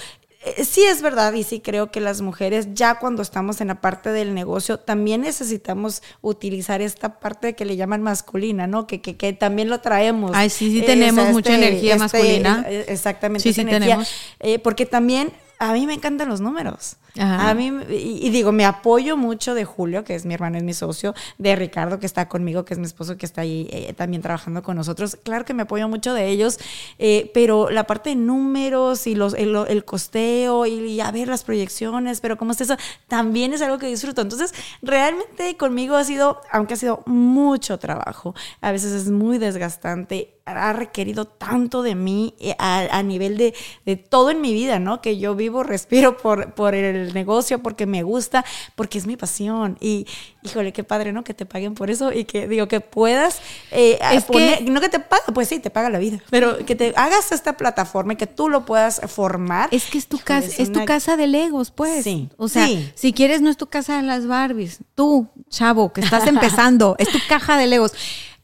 sí 0.63 0.83
es 0.83 1.01
verdad 1.01 1.33
y 1.33 1.43
sí 1.43 1.59
creo 1.59 1.91
que 1.91 1.99
las 1.99 2.21
mujeres 2.21 2.69
ya 2.73 2.99
cuando 2.99 3.21
estamos 3.21 3.61
en 3.61 3.69
la 3.69 3.81
parte 3.81 4.11
del 4.11 4.33
negocio 4.33 4.79
también 4.79 5.21
necesitamos 5.21 6.03
utilizar 6.21 6.81
esta 6.81 7.19
parte 7.19 7.55
que 7.55 7.65
le 7.65 7.75
llaman 7.75 8.01
masculina, 8.01 8.67
¿no? 8.67 8.87
Que, 8.87 9.01
que, 9.01 9.17
que 9.17 9.33
también 9.33 9.69
lo 9.69 9.81
traemos. 9.81 10.31
Ay, 10.33 10.49
sí, 10.49 10.71
sí 10.71 10.85
tenemos 10.85 11.29
mucha 11.29 11.53
este, 11.53 11.67
energía 11.67 11.95
este, 11.95 11.99
masculina. 11.99 12.65
Eh, 12.67 12.85
exactamente. 12.87 13.43
Sí, 13.43 13.53
sí 13.53 13.65
tenemos. 13.65 14.09
Eh, 14.39 14.59
porque 14.59 14.85
también 14.85 15.31
a 15.59 15.73
mí 15.73 15.87
me 15.87 15.93
encantan 15.93 16.29
los 16.29 16.41
números. 16.41 16.97
A 17.17 17.53
mí, 17.53 17.71
y, 17.89 18.29
digo, 18.29 18.51
me 18.51 18.65
apoyo 18.65 19.15
mucho 19.15 19.53
de 19.53 19.63
Julio, 19.63 20.03
que 20.03 20.15
es 20.15 20.25
mi 20.25 20.33
hermano, 20.33 20.57
es 20.57 20.63
mi 20.63 20.73
socio, 20.73 21.13
de 21.37 21.55
Ricardo, 21.55 21.99
que 21.99 22.05
está 22.05 22.27
conmigo, 22.27 22.65
que 22.65 22.73
es 22.73 22.79
mi 22.79 22.85
esposo, 22.85 23.17
que 23.17 23.25
está 23.25 23.41
ahí 23.41 23.69
eh, 23.71 23.93
también 23.93 24.21
trabajando 24.21 24.63
con 24.63 24.75
nosotros. 24.75 25.17
Claro 25.23 25.45
que 25.45 25.53
me 25.53 25.63
apoyo 25.63 25.87
mucho 25.87 26.13
de 26.13 26.27
ellos, 26.27 26.59
eh, 26.99 27.31
pero 27.33 27.69
la 27.69 27.85
parte 27.85 28.09
de 28.09 28.15
números 28.17 29.07
y 29.07 29.15
los, 29.15 29.33
el, 29.33 29.85
costeo 29.85 30.65
y, 30.65 30.99
a 30.99 31.11
ver 31.11 31.29
las 31.29 31.43
proyecciones, 31.43 32.19
pero 32.19 32.37
cómo 32.37 32.51
es 32.51 32.61
eso, 32.61 32.75
también 33.07 33.53
es 33.53 33.61
algo 33.61 33.77
que 33.77 33.87
disfruto. 33.87 34.21
Entonces, 34.21 34.53
realmente 34.81 35.55
conmigo 35.55 35.95
ha 35.95 36.03
sido, 36.03 36.41
aunque 36.51 36.73
ha 36.73 36.77
sido 36.77 37.01
mucho 37.05 37.79
trabajo, 37.79 38.35
a 38.59 38.73
veces 38.73 38.91
es 38.91 39.09
muy 39.09 39.37
desgastante, 39.37 40.34
ha 40.45 40.73
requerido 40.73 41.25
tanto 41.25 41.81
de 41.81 41.95
mí 41.95 42.35
eh, 42.39 42.55
a, 42.59 43.01
nivel 43.01 43.35
de, 43.35 43.55
de, 43.83 43.95
todo 43.95 44.29
en 44.29 44.41
mi 44.41 44.53
vida, 44.53 44.77
¿no? 44.77 45.01
Que 45.01 45.17
yo 45.17 45.33
vivo, 45.33 45.63
respiro 45.63 46.17
por, 46.17 46.53
por 46.53 46.75
el 46.75 47.15
negocio, 47.15 47.63
porque 47.63 47.87
me 47.87 48.03
gusta, 48.03 48.45
porque 48.75 48.99
es 48.99 49.07
mi 49.07 49.17
pasión. 49.17 49.75
Y 49.81 50.05
híjole, 50.43 50.71
qué 50.71 50.83
padre, 50.83 51.13
¿no? 51.13 51.23
Que 51.23 51.33
te 51.33 51.47
paguen 51.47 51.73
por 51.73 51.89
eso 51.89 52.11
y 52.13 52.25
que 52.25 52.47
digo 52.47 52.67
que 52.67 52.79
puedas 52.79 53.41
eh, 53.71 53.97
es 54.11 54.25
que, 54.25 54.63
no 54.69 54.81
que 54.81 54.89
te 54.89 54.99
paga, 54.99 55.23
pues 55.33 55.49
sí, 55.49 55.57
te 55.57 55.71
paga 55.71 55.89
la 55.89 55.97
vida, 55.97 56.19
pero 56.29 56.63
que 56.63 56.75
te 56.75 56.93
hagas 56.95 57.31
esta 57.31 57.57
plataforma 57.57 58.13
y 58.13 58.15
que 58.15 58.27
tú 58.27 58.47
lo 58.47 58.65
puedas 58.65 59.01
formar. 59.07 59.69
Es 59.71 59.85
que 59.85 59.97
es 59.97 60.05
tu 60.07 60.19
casa, 60.19 60.47
es, 60.61 60.71
tu 60.71 60.85
casa 60.85 61.17
de 61.17 61.25
Legos, 61.25 61.71
pues. 61.71 62.03
Sí. 62.03 62.29
O 62.37 62.49
sea, 62.49 62.67
si 62.93 63.13
quieres 63.13 63.41
no 63.41 63.49
es 63.49 63.57
tu 63.57 63.65
casa 63.65 63.97
de 63.97 64.03
las 64.03 64.27
Barbies. 64.27 64.79
Tú, 64.93 65.27
chavo, 65.49 65.91
que 65.91 66.01
estás 66.01 66.27
empezando, 66.27 66.95
es 66.99 67.09
tu 67.09 67.17
caja 67.27 67.57
de 67.57 67.65
Legos 67.65 67.93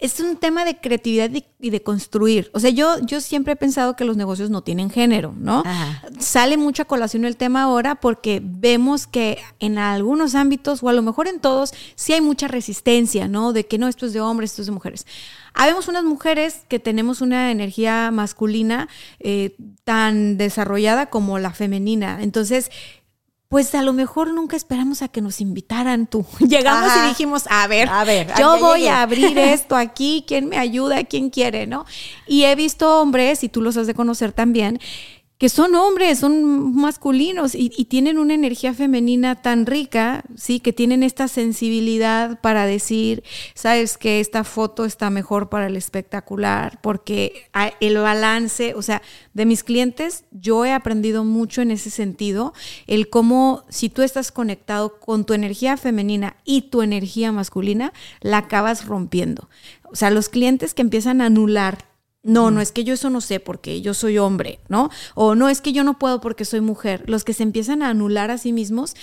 es 0.01 0.19
un 0.19 0.35
tema 0.35 0.65
de 0.65 0.77
creatividad 0.77 1.29
y 1.59 1.69
de 1.69 1.83
construir. 1.83 2.49
O 2.53 2.59
sea, 2.59 2.71
yo, 2.71 2.97
yo 3.05 3.21
siempre 3.21 3.53
he 3.53 3.55
pensado 3.55 3.95
que 3.95 4.03
los 4.03 4.17
negocios 4.17 4.49
no 4.49 4.63
tienen 4.63 4.89
género, 4.89 5.35
¿no? 5.37 5.63
Sale 6.19 6.57
mucha 6.57 6.85
colación 6.85 7.23
el 7.23 7.37
tema 7.37 7.61
ahora 7.61 7.95
porque 7.95 8.41
vemos 8.43 9.05
que 9.05 9.37
en 9.59 9.77
algunos 9.77 10.33
ámbitos, 10.33 10.81
o 10.81 10.89
a 10.89 10.93
lo 10.93 11.03
mejor 11.03 11.27
en 11.27 11.39
todos, 11.39 11.71
sí 11.93 12.13
hay 12.13 12.21
mucha 12.21 12.47
resistencia, 12.47 13.27
¿no? 13.27 13.53
De 13.53 13.67
que 13.67 13.77
no, 13.77 13.87
esto 13.87 14.07
es 14.07 14.13
de 14.13 14.21
hombres, 14.21 14.51
esto 14.51 14.63
es 14.63 14.65
de 14.65 14.71
mujeres. 14.71 15.05
Habemos 15.53 15.87
unas 15.87 16.03
mujeres 16.03 16.63
que 16.67 16.79
tenemos 16.79 17.21
una 17.21 17.51
energía 17.51 18.09
masculina 18.09 18.89
eh, 19.19 19.55
tan 19.83 20.37
desarrollada 20.37 21.11
como 21.11 21.37
la 21.37 21.51
femenina. 21.51 22.23
Entonces, 22.23 22.71
pues 23.51 23.75
a 23.75 23.81
lo 23.81 23.91
mejor 23.91 24.33
nunca 24.33 24.55
esperamos 24.55 25.01
a 25.01 25.09
que 25.09 25.19
nos 25.19 25.41
invitaran 25.41 26.07
tú. 26.07 26.25
Llegamos 26.39 26.89
y 26.95 27.09
dijimos, 27.09 27.43
a 27.49 27.67
ver, 27.67 27.89
a 27.89 28.05
ver 28.05 28.31
yo 28.39 28.57
voy 28.59 28.87
a 28.87 29.01
abrir 29.01 29.37
esto 29.37 29.75
aquí, 29.75 30.23
¿quién 30.25 30.47
me 30.47 30.57
ayuda? 30.57 31.03
¿Quién 31.03 31.29
quiere? 31.29 31.67
¿No? 31.67 31.85
Y 32.25 32.45
he 32.45 32.55
visto 32.55 33.01
hombres, 33.01 33.43
y 33.43 33.49
tú 33.49 33.61
los 33.61 33.75
has 33.75 33.87
de 33.87 33.93
conocer 33.93 34.31
también, 34.31 34.79
que 35.41 35.49
son 35.49 35.73
hombres, 35.73 36.19
son 36.19 36.75
masculinos 36.75 37.55
y, 37.55 37.69
tienen 37.85 38.19
una 38.19 38.35
energía 38.35 38.75
femenina 38.75 39.41
tan 39.41 39.65
rica, 39.65 40.23
sí, 40.35 40.59
que 40.59 40.71
tienen 40.71 41.01
esta 41.01 41.27
sensibilidad 41.27 42.39
para 42.41 42.67
decir, 42.67 43.23
sabes 43.55 43.97
que 43.97 44.19
esta 44.19 44.43
foto 44.43 44.85
está 44.85 45.09
mejor 45.09 45.49
para 45.49 45.65
el 45.65 45.77
espectacular, 45.77 46.79
porque 46.83 47.49
el 47.79 47.97
balance, 47.97 48.75
o 48.75 48.83
sea, 48.83 49.01
de 49.33 49.47
mis 49.47 49.63
clientes, 49.63 50.25
yo 50.29 50.63
he 50.63 50.73
aprendido 50.73 51.23
mucho 51.23 51.63
en 51.63 51.71
ese 51.71 51.89
sentido, 51.89 52.53
el 52.85 53.09
cómo 53.09 53.63
si 53.67 53.89
tú 53.89 54.03
estás 54.03 54.31
conectado 54.31 54.99
con 54.99 55.25
tu 55.25 55.33
energía 55.33 55.75
femenina 55.75 56.35
y 56.45 56.69
tu 56.69 56.83
energía 56.83 57.31
masculina, 57.31 57.93
la 58.19 58.37
acabas 58.37 58.85
rompiendo. 58.85 59.49
O 59.91 59.95
sea, 59.95 60.11
los 60.11 60.29
clientes 60.29 60.75
que 60.75 60.83
empiezan 60.83 61.19
a 61.19 61.25
anular 61.25 61.90
no, 62.23 62.51
no 62.51 62.61
es 62.61 62.71
que 62.71 62.83
yo 62.83 62.93
eso 62.93 63.09
no 63.09 63.21
sé 63.21 63.39
porque 63.39 63.81
yo 63.81 63.93
soy 63.93 64.17
hombre, 64.17 64.59
¿no? 64.69 64.89
O 65.15 65.35
no 65.35 65.49
es 65.49 65.61
que 65.61 65.73
yo 65.73 65.83
no 65.83 65.97
puedo 65.97 66.21
porque 66.21 66.45
soy 66.45 66.61
mujer. 66.61 67.03
Los 67.07 67.23
que 67.23 67.33
se 67.33 67.43
empiezan 67.43 67.81
a 67.81 67.89
anular 67.89 68.29
a 68.29 68.37
sí 68.37 68.53
mismos 68.53 68.95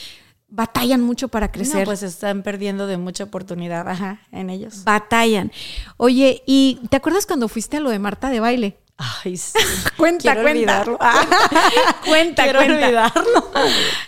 batallan 0.48 1.02
mucho 1.02 1.28
para 1.28 1.50
crecer. 1.50 1.80
No, 1.80 1.84
pues 1.84 2.02
están 2.02 2.42
perdiendo 2.42 2.86
de 2.86 2.96
mucha 2.96 3.24
oportunidad, 3.24 3.88
ajá, 3.88 4.20
en 4.32 4.50
ellos. 4.50 4.84
Batallan. 4.84 5.52
Oye, 5.96 6.42
¿y 6.46 6.80
te 6.90 6.96
acuerdas 6.96 7.26
cuando 7.26 7.48
fuiste 7.48 7.76
a 7.76 7.80
lo 7.80 7.90
de 7.90 7.98
Marta 7.98 8.30
de 8.30 8.40
baile? 8.40 8.78
Ay, 9.00 9.36
sí. 9.36 9.52
Cuenta, 9.96 10.22
Quiero 10.34 10.42
cuenta. 10.42 10.84
Cuenta, 12.04 12.42
Quiero 12.42 12.58
cuenta. 12.58 12.84
olvidarlo. 12.84 13.50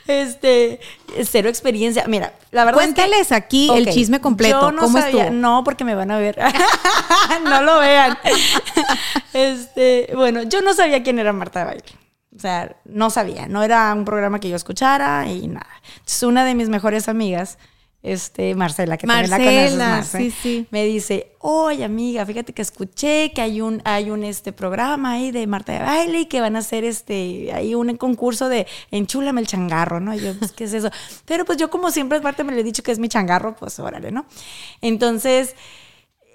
Este, 0.06 0.80
cero 1.24 1.48
experiencia. 1.48 2.04
Mira, 2.08 2.34
la 2.50 2.64
verdad 2.64 2.76
Cuéntales 2.78 3.20
es 3.20 3.28
que, 3.28 3.34
aquí 3.34 3.70
el 3.72 3.88
chisme 3.88 4.20
completo. 4.20 4.60
Yo 4.60 4.72
no 4.72 4.82
¿Cómo 4.82 4.98
sabía, 4.98 5.24
estuvo? 5.24 5.38
no, 5.38 5.62
porque 5.64 5.84
me 5.84 5.94
van 5.94 6.10
a 6.10 6.18
ver. 6.18 6.36
no 7.44 7.62
lo 7.62 7.78
vean. 7.78 8.18
Este, 9.32 10.10
bueno, 10.14 10.42
yo 10.42 10.60
no 10.62 10.74
sabía 10.74 11.02
quién 11.02 11.18
era 11.18 11.32
Marta 11.32 11.60
de 11.60 11.64
Baile. 11.66 11.84
O 12.36 12.38
sea, 12.40 12.74
no 12.84 13.10
sabía, 13.10 13.46
no 13.48 13.62
era 13.62 13.92
un 13.92 14.04
programa 14.04 14.38
que 14.40 14.48
yo 14.48 14.56
escuchara 14.56 15.26
y 15.26 15.46
nada. 15.48 15.66
Entonces, 15.98 16.22
una 16.22 16.44
de 16.44 16.54
mis 16.54 16.68
mejores 16.68 17.08
amigas, 17.08 17.58
este, 18.02 18.54
Marcela, 18.54 18.96
que 18.96 19.06
también 19.06 19.30
la 19.30 19.36
conoces, 19.36 19.62
Marcela, 19.62 19.88
Marce, 19.88 20.18
sí, 20.18 20.30
sí. 20.30 20.66
me 20.70 20.84
dice, 20.86 21.32
oye 21.38 21.84
amiga, 21.84 22.24
fíjate 22.24 22.52
que 22.54 22.62
escuché 22.62 23.32
que 23.32 23.42
hay 23.42 23.60
un, 23.60 23.82
hay 23.84 24.10
un 24.10 24.24
este 24.24 24.52
programa 24.52 25.12
ahí 25.12 25.30
de 25.30 25.46
Marta 25.46 25.72
de 25.72 25.80
Baile 25.80 26.20
y 26.20 26.26
que 26.26 26.40
van 26.40 26.56
a 26.56 26.60
hacer 26.60 26.84
este, 26.84 27.52
hay 27.52 27.74
un 27.74 27.96
concurso 27.96 28.48
de 28.48 28.66
enchúlame 28.90 29.42
el 29.42 29.46
changarro, 29.46 30.00
¿no? 30.00 30.14
Y 30.14 30.20
yo, 30.20 30.34
pues, 30.38 30.52
¿qué 30.52 30.64
es 30.64 30.72
eso? 30.72 30.90
Pero 31.26 31.44
pues 31.44 31.58
yo 31.58 31.68
como 31.68 31.90
siempre 31.90 32.18
aparte 32.18 32.42
me 32.42 32.52
le 32.52 32.60
he 32.60 32.64
dicho 32.64 32.82
que 32.82 32.92
es 32.92 32.98
mi 32.98 33.08
changarro, 33.08 33.54
pues 33.54 33.78
órale, 33.78 34.10
¿no? 34.10 34.24
Entonces, 34.80 35.54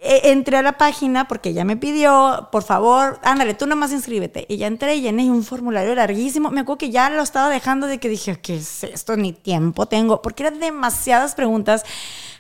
entré 0.06 0.58
a 0.58 0.62
la 0.62 0.78
página 0.78 1.28
porque 1.28 1.50
ella 1.50 1.66
me 1.66 1.78
pidió, 1.78 2.50
por 2.52 2.64
favor, 2.64 3.20
ándale, 3.24 3.54
tú 3.54 3.66
nomás 3.68 3.92
inscríbete. 3.92 4.46
Y 4.48 4.58
ya 4.58 4.68
entré 4.68 4.96
y 4.96 5.02
llené 5.02 5.30
un 5.30 5.44
formulario 5.44 5.96
larguísimo. 5.96 6.52
Me 6.52 6.62
acuerdo 6.62 6.78
que 6.78 6.92
ya 6.92 7.10
lo 7.10 7.22
estaba 7.22 7.50
dejando 7.50 7.88
de 7.88 8.00
que 8.00 8.10
dije, 8.10 8.40
¿qué 8.42 8.58
es 8.58 8.84
esto? 8.84 9.18
Ni 9.18 9.34
tiempo 9.34 9.88
tengo, 9.88 10.22
porque 10.22 10.44
eran 10.44 10.60
demasiadas 10.60 11.36
preguntas. 11.36 11.84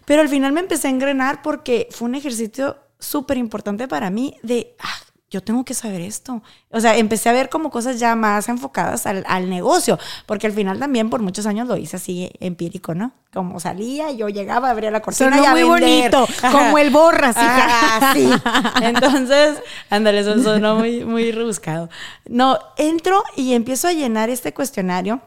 Pero 0.05 0.21
al 0.21 0.29
final 0.29 0.51
me 0.51 0.59
empecé 0.59 0.87
a 0.87 0.91
engrenar 0.91 1.41
porque 1.41 1.87
fue 1.91 2.07
un 2.07 2.15
ejercicio 2.15 2.77
súper 2.99 3.37
importante 3.37 3.87
para 3.87 4.09
mí 4.09 4.37
de, 4.43 4.75
ah, 4.79 5.05
yo 5.35 5.43
tengo 5.43 5.65
que 5.65 5.73
saber 5.73 5.99
esto. 5.99 6.41
O 6.71 6.79
sea, 6.79 6.95
empecé 6.95 7.27
a 7.27 7.33
ver 7.33 7.49
como 7.49 7.69
cosas 7.69 7.99
ya 7.99 8.15
más 8.15 8.47
enfocadas 8.47 9.05
al, 9.05 9.25
al 9.27 9.49
negocio, 9.49 9.99
porque 10.25 10.47
al 10.47 10.53
final 10.53 10.79
también 10.79 11.09
por 11.09 11.21
muchos 11.21 11.45
años 11.45 11.67
lo 11.67 11.75
hice 11.75 11.97
así 11.97 12.31
empírico, 12.39 12.95
¿no? 12.95 13.11
Como 13.33 13.59
salía, 13.59 14.11
yo 14.11 14.29
llegaba, 14.29 14.69
abría 14.69 14.91
la 14.91 15.01
cortina 15.01 15.31
Sonó 15.31 15.43
y 15.43 15.45
a 15.45 15.51
muy 15.51 15.63
vender. 15.81 16.09
bonito, 16.09 16.27
como 16.53 16.77
el 16.77 16.89
borras, 16.89 17.35
hija. 17.35 17.67
Ah, 17.69 18.13
sí. 18.13 18.29
Entonces, 18.81 19.57
ándale, 19.89 20.19
eso 20.21 20.41
sonó 20.41 20.77
muy, 20.77 21.03
muy 21.03 21.33
rebuscado. 21.33 21.89
No, 22.29 22.57
entro 22.77 23.21
y 23.35 23.53
empiezo 23.55 23.89
a 23.89 23.91
llenar 23.91 24.29
este 24.29 24.53
cuestionario. 24.53 25.19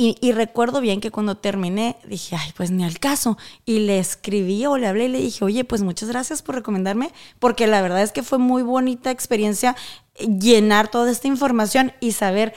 Y, 0.00 0.30
recuerdo 0.30 0.80
bien 0.80 1.00
que 1.00 1.10
cuando 1.10 1.38
terminé 1.38 1.96
dije, 2.06 2.36
ay, 2.36 2.52
pues 2.56 2.70
ni 2.70 2.84
al 2.84 3.00
caso. 3.00 3.36
Y 3.64 3.80
le 3.80 3.98
escribí 3.98 4.64
o 4.64 4.78
le 4.78 4.86
hablé 4.86 5.06
y 5.06 5.08
le 5.08 5.18
dije, 5.18 5.44
oye, 5.44 5.64
pues 5.64 5.82
muchas 5.82 6.08
gracias 6.08 6.40
por 6.40 6.54
recomendarme, 6.54 7.10
porque 7.40 7.66
la 7.66 7.82
verdad 7.82 8.02
es 8.02 8.12
que 8.12 8.22
fue 8.22 8.38
muy 8.38 8.62
bonita 8.62 9.10
experiencia 9.10 9.74
llenar 10.20 10.86
toda 10.86 11.10
esta 11.10 11.26
información 11.26 11.92
y 11.98 12.12
saber 12.12 12.54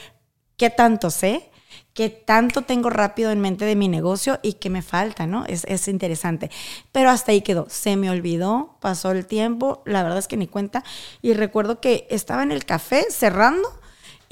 qué 0.56 0.70
tanto 0.70 1.10
sé, 1.10 1.50
qué 1.96 2.10
tanto 2.10 2.62
tengo 2.62 2.92
rápido 2.92 3.32
en 3.32 3.42
mente 3.42 3.66
de 3.66 3.76
mi 3.76 3.88
negocio 3.88 4.40
y 4.44 4.54
qué 4.54 4.70
me 4.70 4.84
falta, 4.84 5.26
¿no? 5.26 5.44
Es, 5.46 5.66
es 5.66 5.88
interesante. 5.88 6.52
Pero 6.92 7.10
hasta 7.10 7.32
ahí 7.32 7.42
quedó. 7.42 7.66
Se 7.72 7.96
me 7.96 8.12
olvidó, 8.12 8.78
pasó 8.82 9.10
el 9.10 9.26
tiempo, 9.26 9.82
la 9.88 10.04
verdad 10.04 10.20
es 10.20 10.28
que 10.28 10.38
ni 10.38 10.46
cuenta. 10.46 10.84
Y 11.24 11.34
recuerdo 11.34 11.82
que 11.82 12.06
estaba 12.12 12.44
en 12.44 12.52
el 12.52 12.66
café 12.66 13.08
cerrando 13.10 13.81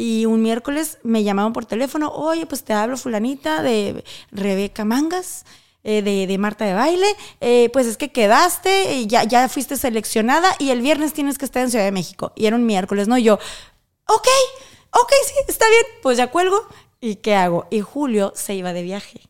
y 0.02 0.26
un 0.26 0.42
miércoles 0.42 0.98
me 1.04 1.24
llamaron 1.26 1.52
por 1.52 1.66
teléfono, 1.66 2.10
oye, 2.14 2.46
pues 2.46 2.64
te 2.64 2.72
hablo 2.72 2.96
fulanita 2.96 3.62
de 3.62 4.06
Rebeca 4.32 4.86
Mangas. 4.86 5.44
eh, 5.84 6.02
de, 6.02 6.26
de 6.28 6.38
Marta 6.38 6.66
de 6.66 6.74
Baile, 6.74 7.08
eh, 7.42 7.70
pues 7.74 7.86
es 7.86 7.98
que 7.98 8.10
quedaste, 8.12 8.94
y 8.96 9.08
ya, 9.08 9.24
ya 9.24 9.48
fuiste 9.50 9.76
seleccionada 9.78 10.56
y 10.60 10.70
el 10.72 10.82
viernes 10.82 11.14
tienes 11.14 11.38
que 11.38 11.46
estar 11.46 11.64
en 11.64 11.70
Ciudad 11.70 11.86
de 11.86 11.92
México. 11.92 12.32
Y 12.36 12.46
era 12.48 12.56
un 12.56 12.66
miércoles, 12.66 13.08
¿no? 13.10 13.18
Y 13.18 13.24
yo, 13.24 13.36
ok, 14.08 14.28
ok, 14.92 15.12
sí, 15.28 15.34
está 15.48 15.66
bien, 15.70 15.84
pues 16.02 16.18
ya 16.18 16.28
cuelgo. 16.28 16.58
¿Y 17.02 17.16
qué 17.16 17.36
hago? 17.36 17.68
Y 17.70 17.82
Julio 17.82 18.32
se 18.36 18.56
iba 18.56 18.72
de 18.74 18.84
viaje. 18.84 19.22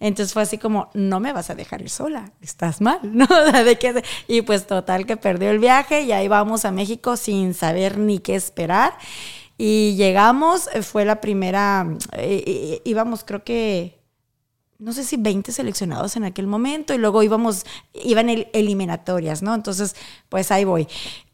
Entonces 0.00 0.32
fue 0.32 0.42
así 0.42 0.58
como, 0.58 0.90
no 0.94 1.20
me 1.20 1.32
vas 1.32 1.50
a 1.50 1.54
dejar 1.54 1.82
ir 1.82 1.90
sola, 1.90 2.32
estás 2.40 2.80
mal, 2.80 3.00
¿no? 3.04 3.26
¿de 3.64 3.78
qué? 3.78 4.02
Y 4.28 4.42
pues 4.42 4.66
total 4.66 5.06
que 5.06 5.16
perdió 5.16 5.50
el 5.50 5.58
viaje 5.58 6.02
y 6.02 6.12
ahí 6.12 6.26
vamos 6.28 6.64
a 6.64 6.70
México 6.72 7.16
sin 7.16 7.52
saber 7.54 7.98
ni 7.98 8.18
qué 8.18 8.34
esperar. 8.34 8.94
Y 9.62 9.94
llegamos, 9.96 10.70
eh, 10.72 10.82
fue 10.82 11.04
la 11.04 11.20
primera, 11.20 11.86
eh, 12.14 12.42
eh, 12.46 12.82
íbamos 12.86 13.24
creo 13.24 13.44
que, 13.44 14.00
no 14.78 14.92
sé 14.94 15.04
si 15.04 15.18
20 15.18 15.52
seleccionados 15.52 16.16
en 16.16 16.24
aquel 16.24 16.46
momento 16.46 16.94
y 16.94 16.98
luego 16.98 17.22
íbamos, 17.22 17.66
iban 17.92 18.30
el- 18.30 18.48
eliminatorias, 18.54 19.42
¿no? 19.42 19.54
Entonces, 19.54 19.96
pues 20.30 20.50
ahí 20.50 20.64
voy. 20.64 20.88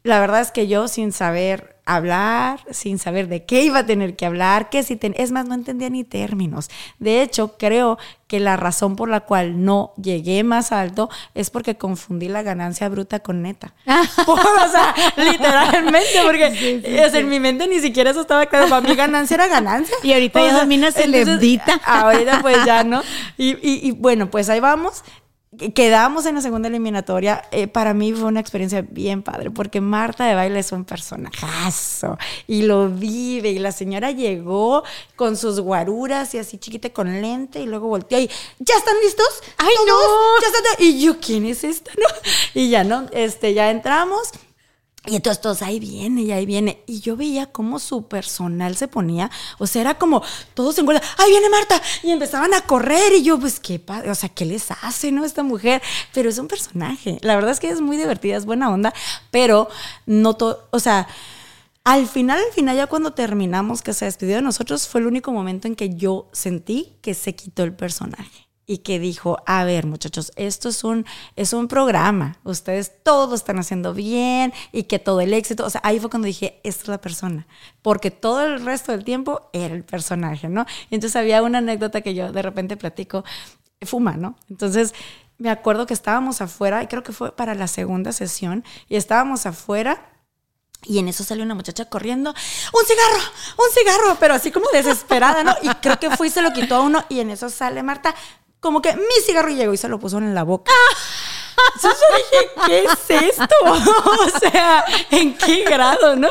La 0.07 0.19
verdad 0.19 0.41
es 0.41 0.51
que 0.51 0.67
yo 0.67 0.87
sin 0.87 1.11
saber 1.11 1.75
hablar, 1.85 2.59
sin 2.71 2.99
saber 2.99 3.29
de 3.29 3.45
qué 3.45 3.61
iba 3.63 3.79
a 3.79 3.85
tener 3.85 4.17
que 4.17 4.25
hablar, 4.25 4.69
qué 4.69 4.83
si 4.83 4.97
ten- 4.97 5.13
es 5.17 5.31
más, 5.31 5.45
no 5.45 5.53
entendía 5.55 5.89
ni 5.89 6.03
términos. 6.03 6.69
De 6.99 7.21
hecho, 7.21 7.55
creo 7.57 7.97
que 8.27 8.41
la 8.41 8.57
razón 8.57 8.97
por 8.97 9.07
la 9.07 9.21
cual 9.21 9.63
no 9.63 9.93
llegué 10.01 10.43
más 10.43 10.73
alto 10.73 11.09
es 11.33 11.49
porque 11.49 11.77
confundí 11.77 12.27
la 12.27 12.41
ganancia 12.41 12.89
bruta 12.89 13.19
con 13.21 13.41
neta. 13.41 13.73
o 14.27 14.37
sea, 14.69 14.93
literalmente, 15.15 16.19
porque 16.25 16.45
o 17.05 17.09
sea, 17.09 17.19
en 17.21 17.29
mi 17.29 17.39
mente 17.39 17.67
ni 17.67 17.79
siquiera 17.79 18.11
eso 18.11 18.21
estaba 18.21 18.45
claro. 18.47 18.67
Para 18.69 18.81
mí 18.81 18.93
ganancia 18.95 19.35
era 19.35 19.47
ganancia. 19.47 19.95
Y 20.03 20.11
ahorita 20.13 20.41
O 20.41 20.45
ya 20.45 20.59
dominas 20.59 20.95
hebdita. 20.97 21.79
Ahorita 21.85 22.41
pues 22.41 22.57
ya, 22.65 22.83
¿no? 22.83 23.01
Y, 23.37 23.51
y- 23.51 23.87
y 23.87 23.91
bueno, 23.91 24.29
pues 24.29 24.49
ahí 24.49 24.59
vamos. 24.59 25.03
Quedamos 25.73 26.25
en 26.25 26.35
la 26.35 26.41
segunda 26.41 26.67
eliminatoria. 26.67 27.43
Eh, 27.51 27.67
para 27.67 27.93
mí 27.93 28.13
fue 28.13 28.25
una 28.25 28.39
experiencia 28.39 28.85
bien 28.87 29.23
padre 29.23 29.51
porque 29.51 29.81
Marta 29.81 30.25
de 30.25 30.35
Baile 30.35 30.59
es 30.59 30.71
un 30.71 30.85
personajazo 30.85 32.17
y 32.47 32.63
lo 32.63 32.89
vive. 32.89 33.49
Y 33.49 33.59
la 33.59 33.71
señora 33.71 34.11
llegó 34.11 34.83
con 35.15 35.35
sus 35.35 35.59
guaruras 35.59 36.33
y 36.33 36.37
así 36.37 36.57
chiquita 36.57 36.89
con 36.91 37.21
lente 37.21 37.59
y 37.59 37.65
luego 37.65 37.87
volteó 37.87 38.19
y 38.19 38.29
¿ya 38.59 38.75
están 38.75 38.95
listos? 39.03 39.27
¡Ay, 39.57 39.73
¿Todos? 39.85 39.87
no! 39.87 40.41
¿Ya 40.41 40.47
están? 40.47 40.85
Y 40.85 41.01
yo, 41.01 41.19
¿quién 41.19 41.45
es 41.45 41.63
esta? 41.63 41.91
¿No? 41.97 42.07
Y 42.53 42.69
ya, 42.69 42.83
¿no? 42.83 43.07
Este, 43.11 43.53
ya 43.53 43.71
entramos. 43.71 44.31
Y 45.07 45.15
entonces 45.15 45.41
todos, 45.41 45.61
ahí 45.61 45.79
viene, 45.79 46.21
y 46.23 46.31
ahí 46.33 46.45
viene. 46.45 46.83
Y 46.85 46.99
yo 46.99 47.15
veía 47.15 47.45
cómo 47.47 47.79
su 47.79 48.07
personal 48.07 48.75
se 48.75 48.89
ponía. 48.89 49.31
O 49.57 49.65
sea, 49.65 49.81
era 49.81 49.97
como, 49.97 50.21
todos 50.53 50.77
en 50.77 50.87
huelga, 50.87 51.01
ahí 51.17 51.29
viene 51.29 51.49
Marta. 51.49 51.81
Y 52.03 52.11
empezaban 52.11 52.53
a 52.53 52.61
correr. 52.61 53.13
Y 53.13 53.23
yo, 53.23 53.39
pues, 53.39 53.59
¿qué 53.59 53.79
pasa? 53.79 54.11
O 54.11 54.15
sea, 54.15 54.29
¿qué 54.29 54.45
les 54.45 54.69
hace, 54.69 55.11
no? 55.11 55.23
Esta 55.23 55.43
mujer. 55.43 55.81
Pero 56.13 56.29
es 56.29 56.37
un 56.37 56.47
personaje. 56.47 57.19
La 57.21 57.35
verdad 57.35 57.51
es 57.51 57.59
que 57.61 57.69
es 57.69 57.79
muy 57.79 57.95
divertida, 57.95 58.35
es 58.35 58.45
buena 58.45 58.69
onda. 58.69 58.93
Pero 59.31 59.69
no 60.05 60.35
todo, 60.35 60.67
o 60.71 60.79
sea... 60.79 61.07
Al 61.83 62.05
final, 62.05 62.37
al 62.37 62.51
final, 62.51 62.75
ya 62.75 62.87
cuando 62.87 63.13
terminamos, 63.13 63.81
que 63.81 63.93
se 63.93 64.03
despidió 64.03 64.35
de 64.35 64.41
nosotros, 64.41 64.89
fue 64.89 64.99
el 64.99 65.07
único 65.07 65.31
momento 65.31 65.69
en 65.69 65.75
que 65.77 65.95
yo 65.95 66.27
sentí 66.33 66.97
que 67.01 67.13
se 67.13 67.33
quitó 67.33 67.63
el 67.63 67.73
personaje 67.73 68.46
y 68.69 68.79
que 68.79 68.99
dijo, 68.99 69.37
a 69.45 69.63
ver 69.63 69.85
muchachos, 69.85 70.33
esto 70.35 70.69
es 70.69 70.83
un, 70.83 71.05
es 71.37 71.53
un 71.53 71.69
programa, 71.69 72.37
ustedes 72.43 72.91
todos 73.01 73.39
están 73.39 73.57
haciendo 73.59 73.93
bien 73.93 74.53
y 74.73 74.83
que 74.83 74.99
todo 74.99 75.21
el 75.21 75.33
éxito, 75.33 75.65
o 75.65 75.69
sea, 75.69 75.79
ahí 75.85 75.99
fue 75.99 76.09
cuando 76.09 76.25
dije, 76.25 76.59
esta 76.63 76.83
es 76.83 76.87
la 76.89 77.01
persona, 77.01 77.47
porque 77.81 78.11
todo 78.11 78.45
el 78.45 78.63
resto 78.65 78.91
del 78.91 79.05
tiempo 79.05 79.49
era 79.53 79.73
el 79.73 79.85
personaje, 79.85 80.49
¿no? 80.49 80.65
Entonces 80.91 81.15
había 81.15 81.41
una 81.41 81.59
anécdota 81.59 82.01
que 82.01 82.13
yo 82.13 82.31
de 82.33 82.41
repente 82.41 82.75
platico, 82.75 83.23
fuma, 83.81 84.17
¿no? 84.17 84.35
Entonces 84.49 84.93
me 85.37 85.49
acuerdo 85.49 85.85
que 85.85 85.93
estábamos 85.93 86.41
afuera, 86.41 86.83
y 86.83 86.87
creo 86.87 87.03
que 87.03 87.13
fue 87.13 87.31
para 87.35 87.55
la 87.55 87.67
segunda 87.67 88.11
sesión, 88.11 88.65
y 88.89 88.97
estábamos 88.97 89.45
afuera. 89.45 90.13
Y 90.83 90.99
en 90.99 91.07
eso 91.07 91.23
salió 91.23 91.43
una 91.43 91.55
muchacha 91.55 91.85
corriendo, 91.85 92.29
un 92.29 92.85
cigarro, 92.85 93.31
un 93.57 93.73
cigarro, 93.73 94.17
pero 94.19 94.35
así 94.35 94.51
como 94.51 94.67
desesperada, 94.71 95.43
¿no? 95.43 95.55
Y 95.63 95.69
creo 95.81 95.99
que 95.99 96.11
fue 96.11 96.27
y 96.27 96.29
se 96.29 96.41
lo 96.41 96.53
quitó 96.53 96.75
a 96.75 96.81
uno 96.81 97.03
y 97.09 97.19
en 97.19 97.31
eso 97.31 97.49
sale 97.49 97.81
Marta, 97.81 98.13
como 98.59 98.81
que 98.81 98.93
mi 98.95 99.03
cigarro 99.25 99.49
llegó 99.49 99.73
y 99.73 99.77
se 99.77 99.87
lo 99.87 99.99
puso 99.99 100.17
en 100.17 100.33
la 100.35 100.43
boca. 100.43 100.71
Entonces 101.75 101.99
yo 101.99 102.17
dije, 102.17 102.49
¿qué 102.67 102.85
es 102.85 103.23
esto? 103.31 103.55
o 103.65 104.39
sea, 104.39 104.85
¿en 105.09 105.35
qué 105.37 105.63
grado, 105.63 106.15
no? 106.15 106.29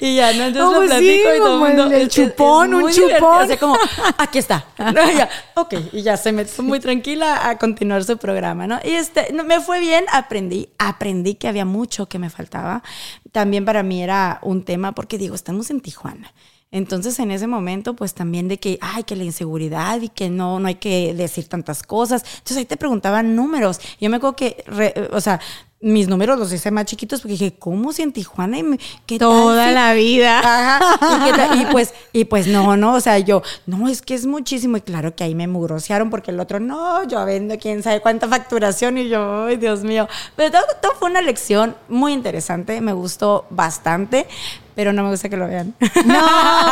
Y 0.00 0.16
ya, 0.16 0.32
¿no? 0.32 0.44
Entonces 0.44 0.80
lo 0.80 0.86
platico 0.86 1.30
sí, 1.30 1.36
y 1.36 1.38
todo 1.38 1.54
el 1.66 1.68
mundo. 1.76 1.84
el- 1.84 1.92
el 2.02 2.08
chupón, 2.08 2.74
un 2.74 2.90
divertido, 2.90 3.08
chupón. 3.18 3.42
O 3.42 3.46
sea, 3.46 3.56
como, 3.58 3.78
aquí 4.18 4.38
está. 4.38 4.64
¿no? 4.78 5.10
Y 5.10 5.14
ya, 5.16 5.28
ok, 5.54 5.74
y 5.92 6.02
ya 6.02 6.16
se 6.16 6.32
metió 6.32 6.62
muy 6.64 6.80
tranquila 6.80 7.48
a 7.48 7.56
continuar 7.58 8.02
su 8.04 8.18
programa, 8.18 8.66
¿no? 8.66 8.80
Y 8.82 8.90
este, 8.90 9.32
no, 9.32 9.44
me 9.44 9.60
fue 9.60 9.78
bien, 9.78 10.06
aprendí, 10.12 10.68
aprendí 10.78 11.36
que 11.36 11.46
había 11.48 11.64
mucho 11.64 12.08
que 12.08 12.18
me 12.18 12.28
faltaba. 12.28 12.82
También 13.30 13.64
para 13.64 13.82
mí 13.84 14.02
era 14.02 14.40
un 14.42 14.64
tema, 14.64 14.92
porque 14.92 15.18
digo, 15.18 15.34
estamos 15.36 15.70
en 15.70 15.80
Tijuana. 15.80 16.32
Entonces 16.74 17.20
en 17.20 17.30
ese 17.30 17.46
momento 17.46 17.94
pues 17.94 18.14
también 18.14 18.48
de 18.48 18.58
que, 18.58 18.78
ay, 18.80 19.04
que 19.04 19.14
la 19.14 19.22
inseguridad 19.22 20.00
y 20.02 20.08
que 20.08 20.28
no, 20.28 20.58
no 20.58 20.66
hay 20.66 20.74
que 20.74 21.14
decir 21.14 21.46
tantas 21.48 21.84
cosas. 21.84 22.24
Entonces 22.24 22.56
ahí 22.56 22.64
te 22.64 22.76
preguntaban 22.76 23.36
números. 23.36 23.78
Yo 24.00 24.10
me 24.10 24.16
acuerdo 24.16 24.34
que, 24.34 24.64
re- 24.66 25.08
o 25.12 25.20
sea, 25.20 25.38
mis 25.80 26.08
números 26.08 26.36
los 26.38 26.52
hice 26.52 26.70
más 26.72 26.86
chiquitos 26.86 27.20
porque 27.20 27.32
dije, 27.34 27.54
¿cómo 27.58 27.92
si 27.92 28.02
en 28.02 28.12
Tijuana? 28.12 28.58
y 28.58 28.62
me- 28.64 28.78
¿Qué 29.06 29.18
Toda 29.20 29.70
la 29.70 29.92
vida. 29.94 30.40
Ajá. 30.40 30.96
¿Y, 31.16 31.24
qué 31.30 31.36
tal? 31.36 31.60
Y 31.60 31.66
pues, 31.66 31.94
y 32.12 32.24
pues 32.24 32.46
no, 32.48 32.76
no, 32.76 32.94
o 32.94 33.00
sea, 33.00 33.18
yo, 33.20 33.42
no, 33.66 33.88
es 33.88 34.02
que 34.02 34.14
es 34.14 34.26
muchísimo. 34.26 34.76
Y 34.78 34.80
claro 34.80 35.14
que 35.14 35.22
ahí 35.22 35.34
me 35.36 35.46
mugrosearon 35.46 36.10
porque 36.10 36.32
el 36.32 36.40
otro, 36.40 36.58
no, 36.58 37.06
yo 37.06 37.24
vendo 37.24 37.56
quién 37.58 37.84
sabe 37.84 38.00
cuánta 38.00 38.26
facturación. 38.28 38.98
Y 38.98 39.08
yo, 39.08 39.44
ay, 39.44 39.58
Dios 39.58 39.84
mío. 39.84 40.08
Pero 40.34 40.50
todo, 40.52 40.62
todo 40.82 40.92
fue 40.98 41.08
una 41.10 41.20
lección 41.22 41.76
muy 41.88 42.14
interesante, 42.14 42.80
me 42.80 42.92
gustó 42.94 43.44
bastante. 43.50 44.26
Pero 44.74 44.92
no 44.92 45.02
me 45.04 45.10
gusta 45.10 45.28
que 45.28 45.36
lo 45.36 45.46
vean. 45.48 45.74
No, 46.04 46.20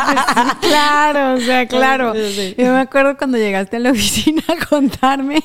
pues 0.05 0.19
sí, 0.61 0.67
claro, 0.67 1.33
o 1.33 1.39
sea, 1.39 1.65
claro. 1.67 2.13
Sí. 2.13 2.55
Yo 2.57 2.71
me 2.73 2.79
acuerdo 2.79 3.17
cuando 3.17 3.37
llegaste 3.37 3.77
a 3.77 3.79
la 3.79 3.91
oficina 3.91 4.41
a 4.47 4.65
contarme, 4.65 5.43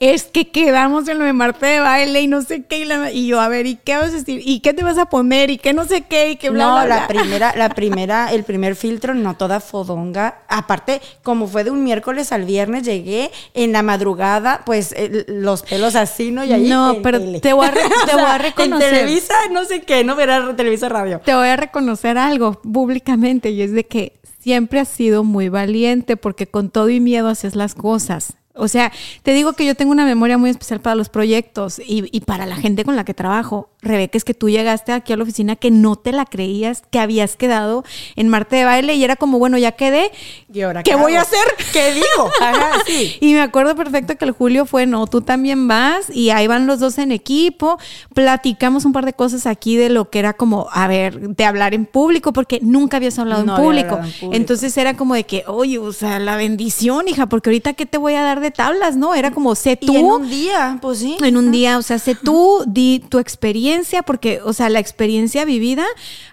es 0.00 0.24
que 0.24 0.48
quedamos 0.50 1.08
en 1.08 1.18
lo 1.18 1.24
de 1.24 1.32
Marte 1.32 1.66
de 1.66 1.80
baile 1.80 2.22
y 2.22 2.26
no 2.26 2.42
sé 2.42 2.64
qué, 2.64 2.78
y, 2.78 2.84
la- 2.84 3.10
y 3.12 3.26
yo, 3.28 3.40
a 3.40 3.48
ver, 3.48 3.66
¿y 3.66 3.76
qué 3.76 3.96
vas 3.96 4.08
a 4.10 4.16
decir? 4.16 4.40
¿Y 4.44 4.60
qué 4.60 4.72
te 4.72 4.82
vas 4.82 4.98
a 4.98 5.06
poner? 5.06 5.50
¿Y 5.50 5.58
qué 5.58 5.72
no 5.72 5.84
sé 5.84 6.02
qué? 6.02 6.30
¿Y 6.32 6.36
qué 6.36 6.50
bla, 6.50 6.64
no, 6.64 6.72
bla, 6.74 6.86
la 7.00 7.06
primera, 7.08 7.54
la 7.56 7.68
primera, 7.74 8.32
el 8.32 8.44
primer 8.44 8.76
filtro, 8.76 9.14
no 9.14 9.34
toda 9.36 9.60
fodonga. 9.60 10.38
Aparte, 10.48 11.00
como 11.22 11.46
fue 11.46 11.64
de 11.64 11.70
un 11.70 11.82
miércoles 11.84 12.32
al 12.32 12.44
viernes, 12.44 12.84
llegué 12.84 13.30
en 13.54 13.72
la 13.72 13.82
madrugada, 13.82 14.62
pues 14.66 14.92
el- 14.92 15.24
los 15.28 15.62
pelos 15.62 15.94
así, 15.96 16.30
¿no? 16.30 16.44
Y 16.44 16.52
ahí 16.52 16.68
No, 16.68 16.96
pero 17.02 17.20
tele. 17.20 17.40
te 17.40 17.52
voy 17.52 17.66
a 17.66 17.72
te 17.72 18.14
voy 18.14 18.22
a 18.24 18.38
reconocer. 18.38 18.88
En 18.94 19.00
Televisa, 19.00 19.34
no 19.52 19.64
sé 19.64 19.82
qué, 19.82 20.04
no 20.04 20.16
verá 20.16 20.54
Televisa 20.56 20.88
Radio. 20.88 21.20
Te 21.24 21.34
voy 21.34 21.48
a 21.48 21.56
reconocer 21.56 21.73
algo 22.18 22.60
públicamente 22.60 23.50
y 23.50 23.62
es 23.62 23.72
de 23.72 23.84
que 23.86 24.20
siempre 24.40 24.80
has 24.80 24.88
sido 24.88 25.24
muy 25.24 25.48
valiente 25.48 26.16
porque 26.16 26.46
con 26.46 26.70
todo 26.70 26.90
y 26.90 27.00
miedo 27.00 27.28
haces 27.28 27.56
las 27.56 27.74
cosas. 27.74 28.36
O 28.56 28.68
sea, 28.68 28.92
te 29.22 29.32
digo 29.32 29.54
que 29.54 29.66
yo 29.66 29.74
tengo 29.74 29.90
una 29.92 30.04
memoria 30.04 30.38
muy 30.38 30.50
especial 30.50 30.80
para 30.80 30.94
los 30.94 31.08
proyectos 31.08 31.78
y, 31.80 32.04
y 32.16 32.20
para 32.20 32.46
la 32.46 32.56
gente 32.56 32.84
con 32.84 32.94
la 32.96 33.04
que 33.04 33.12
trabajo. 33.14 33.68
Rebeca, 33.82 34.16
es 34.16 34.24
que 34.24 34.32
tú 34.32 34.48
llegaste 34.48 34.92
aquí 34.92 35.12
a 35.12 35.16
la 35.16 35.24
oficina 35.24 35.56
que 35.56 35.70
no 35.70 35.96
te 35.96 36.10
la 36.12 36.24
creías, 36.24 36.82
que 36.90 36.98
habías 36.98 37.36
quedado 37.36 37.84
en 38.16 38.28
Marte 38.28 38.56
de 38.56 38.64
baile 38.64 38.94
y 38.94 39.04
era 39.04 39.16
como, 39.16 39.38
bueno, 39.38 39.58
ya 39.58 39.72
quedé. 39.72 40.10
¿Y 40.52 40.62
ahora 40.62 40.82
¿Qué 40.82 40.94
voy 40.94 41.14
a 41.16 41.20
hacer? 41.22 41.44
¿Qué 41.72 41.92
digo? 41.92 42.30
Ajá, 42.40 42.78
sí. 42.86 43.16
Y 43.20 43.34
me 43.34 43.42
acuerdo 43.42 43.76
perfecto 43.76 44.16
que 44.16 44.24
el 44.24 44.30
Julio 44.30 44.64
fue, 44.64 44.86
no, 44.86 45.06
tú 45.06 45.20
también 45.20 45.68
vas 45.68 46.08
y 46.08 46.30
ahí 46.30 46.46
van 46.46 46.66
los 46.66 46.80
dos 46.80 46.96
en 46.98 47.12
equipo, 47.12 47.78
platicamos 48.14 48.84
un 48.84 48.92
par 48.92 49.04
de 49.04 49.12
cosas 49.12 49.46
aquí 49.46 49.76
de 49.76 49.90
lo 49.90 50.08
que 50.10 50.18
era 50.18 50.32
como, 50.32 50.68
a 50.72 50.88
ver, 50.88 51.20
de 51.20 51.44
hablar 51.44 51.74
en 51.74 51.84
público, 51.86 52.32
porque 52.32 52.60
nunca 52.62 52.96
habías 52.96 53.18
hablado 53.18 53.44
No 53.44 53.52
en, 53.54 53.58
había 53.58 53.64
público. 53.66 53.94
hablado 53.96 54.06
en 54.08 54.12
público. 54.20 54.36
Entonces 54.36 54.76
era 54.78 54.96
como 54.96 55.14
de 55.14 55.24
que, 55.24 55.44
oye, 55.46 55.78
o 55.78 55.92
sea, 55.92 56.18
la 56.18 56.36
bendición, 56.36 57.08
hija, 57.08 57.26
porque 57.26 57.50
ahorita 57.50 57.74
qué 57.74 57.84
te 57.84 57.98
voy 57.98 58.14
a 58.14 58.22
dar 58.22 58.40
de 58.40 58.43
tablas, 58.50 58.96
¿no? 58.96 59.14
Era 59.14 59.30
como, 59.30 59.54
sé 59.54 59.76
tú. 59.76 59.92
Y 59.92 59.96
en 59.96 60.06
un 60.06 60.28
día, 60.28 60.78
pues 60.80 60.98
sí. 60.98 61.16
En 61.22 61.36
un 61.36 61.50
día, 61.50 61.78
o 61.78 61.82
sea, 61.82 61.98
sé 61.98 62.14
tú, 62.14 62.64
di 62.66 63.02
tu 63.08 63.18
experiencia, 63.18 64.02
porque, 64.02 64.40
o 64.44 64.52
sea, 64.52 64.68
la 64.68 64.80
experiencia 64.80 65.44
vivida, 65.44 65.84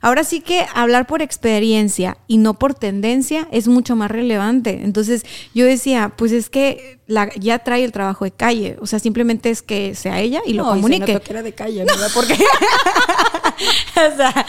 ahora 0.01 0.23
sí 0.23 0.41
que 0.41 0.65
hablar 0.73 1.07
por 1.07 1.21
experiencia 1.21 2.17
y 2.27 2.37
no 2.37 2.55
por 2.55 2.73
tendencia 2.73 3.47
es 3.51 3.67
mucho 3.67 3.95
más 3.95 4.11
relevante. 4.11 4.81
Entonces, 4.83 5.25
yo 5.53 5.65
decía, 5.65 6.13
pues 6.15 6.31
es 6.31 6.49
que 6.49 7.00
la, 7.11 7.29
ya 7.35 7.59
trae 7.59 7.83
el 7.83 7.91
trabajo 7.91 8.23
de 8.25 8.31
calle, 8.31 8.77
o 8.81 8.87
sea, 8.87 8.97
simplemente 8.99 9.49
es 9.49 9.61
que 9.61 9.95
sea 9.95 10.19
ella 10.21 10.41
y 10.45 10.53
lo 10.53 10.63
No, 10.63 10.69
y 10.71 10.75
comunique. 10.75 11.19
que 11.19 11.31
era 11.33 11.43
de 11.43 11.53
calle, 11.53 11.83
¿no? 11.83 11.93
Porque. 12.13 12.33
o 12.35 14.15
sea, 14.17 14.45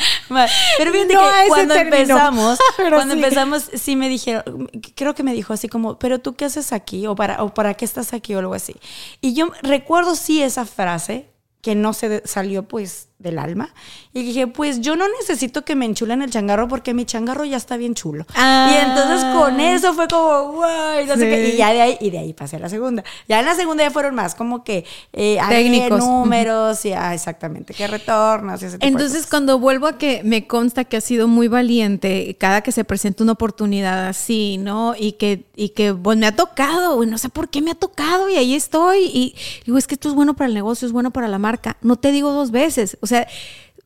pero 0.78 0.92
fíjate 0.92 1.14
No 1.14 1.20
que 1.20 1.48
cuando 1.48 1.74
término. 1.74 1.96
empezamos, 1.98 2.58
cuando 2.76 3.14
sí. 3.14 3.20
empezamos, 3.20 3.62
sí 3.74 3.96
me 3.96 4.08
dijeron, 4.08 4.70
creo 4.94 5.14
que 5.14 5.22
me 5.22 5.32
dijo 5.32 5.52
así 5.52 5.68
como, 5.68 5.98
¿pero 5.98 6.20
tú 6.20 6.34
qué 6.34 6.44
haces 6.46 6.72
aquí? 6.72 7.06
O 7.06 7.14
para, 7.14 7.42
o 7.42 7.52
para 7.52 7.74
qué 7.74 7.84
estás 7.84 8.12
aquí 8.12 8.34
o 8.34 8.38
algo 8.38 8.54
así. 8.54 8.76
Y 9.20 9.34
yo 9.34 9.50
recuerdo 9.62 10.14
sí 10.14 10.42
esa 10.42 10.64
frase 10.64 11.28
que 11.60 11.74
no 11.74 11.92
se 11.92 12.22
salió 12.26 12.64
pues 12.64 13.08
del 13.22 13.38
alma. 13.38 13.72
Y 14.12 14.22
dije, 14.22 14.46
pues 14.46 14.80
yo 14.80 14.96
no 14.96 15.04
necesito 15.20 15.64
que 15.64 15.74
me 15.74 15.86
enchulen 15.86 16.22
el 16.22 16.30
changarro 16.30 16.68
porque 16.68 16.92
mi 16.94 17.04
changarro 17.06 17.44
ya 17.44 17.56
está 17.56 17.76
bien 17.76 17.94
chulo. 17.94 18.26
Ah. 18.34 18.70
Y 18.72 18.84
entonces 18.88 19.24
con 19.34 19.60
eso 19.60 19.94
fue 19.94 20.08
como, 20.08 20.52
guay, 20.52 21.06
no 21.06 21.14
sé 21.14 21.20
Sí. 21.22 21.26
qué. 21.26 21.48
Y 21.54 21.56
ya 21.56 21.72
de 21.72 21.80
ahí, 21.80 21.96
y 22.00 22.10
de 22.10 22.18
ahí 22.18 22.32
pasé 22.32 22.56
a 22.56 22.58
la 22.58 22.68
segunda. 22.68 23.04
Ya 23.28 23.40
en 23.40 23.46
la 23.46 23.54
segunda 23.54 23.84
ya 23.84 23.90
fueron 23.90 24.14
más 24.14 24.34
como 24.34 24.64
que 24.64 24.84
eh, 25.12 25.38
Técnicos. 25.48 25.98
números 26.00 26.84
y 26.84 26.92
ah, 26.92 27.14
exactamente, 27.14 27.74
qué 27.74 27.86
retornos 27.86 28.60
y 28.62 28.66
ese 28.66 28.76
tipo 28.78 28.86
de 28.86 28.88
Entonces, 28.92 29.18
cosas. 29.18 29.30
cuando 29.30 29.58
vuelvo 29.58 29.86
a 29.86 29.98
que 29.98 30.22
me 30.24 30.46
consta 30.46 30.84
que 30.84 30.96
has 30.96 31.04
sido 31.04 31.28
muy 31.28 31.48
valiente 31.48 32.36
cada 32.38 32.60
que 32.62 32.72
se 32.72 32.84
presenta 32.84 33.22
una 33.22 33.32
oportunidad 33.32 34.08
así, 34.08 34.58
¿no? 34.58 34.94
Y 34.98 35.12
que, 35.12 35.44
y 35.56 35.70
que 35.70 35.94
pues, 35.94 36.18
me 36.18 36.26
ha 36.26 36.34
tocado, 36.36 37.04
no 37.06 37.18
sé 37.18 37.28
por 37.28 37.48
qué 37.48 37.62
me 37.62 37.70
ha 37.70 37.74
tocado 37.74 38.28
y 38.28 38.36
ahí 38.36 38.54
estoy. 38.54 39.04
Y 39.12 39.34
digo, 39.64 39.78
es 39.78 39.86
que 39.86 39.94
esto 39.94 40.08
es 40.08 40.14
bueno 40.14 40.34
para 40.34 40.48
el 40.48 40.54
negocio, 40.54 40.86
es 40.86 40.92
bueno 40.92 41.10
para 41.12 41.28
la 41.28 41.38
marca. 41.38 41.76
No 41.82 41.96
te 41.96 42.10
digo 42.12 42.32
dos 42.32 42.50
veces. 42.50 42.96
O 43.00 43.06
sea, 43.06 43.11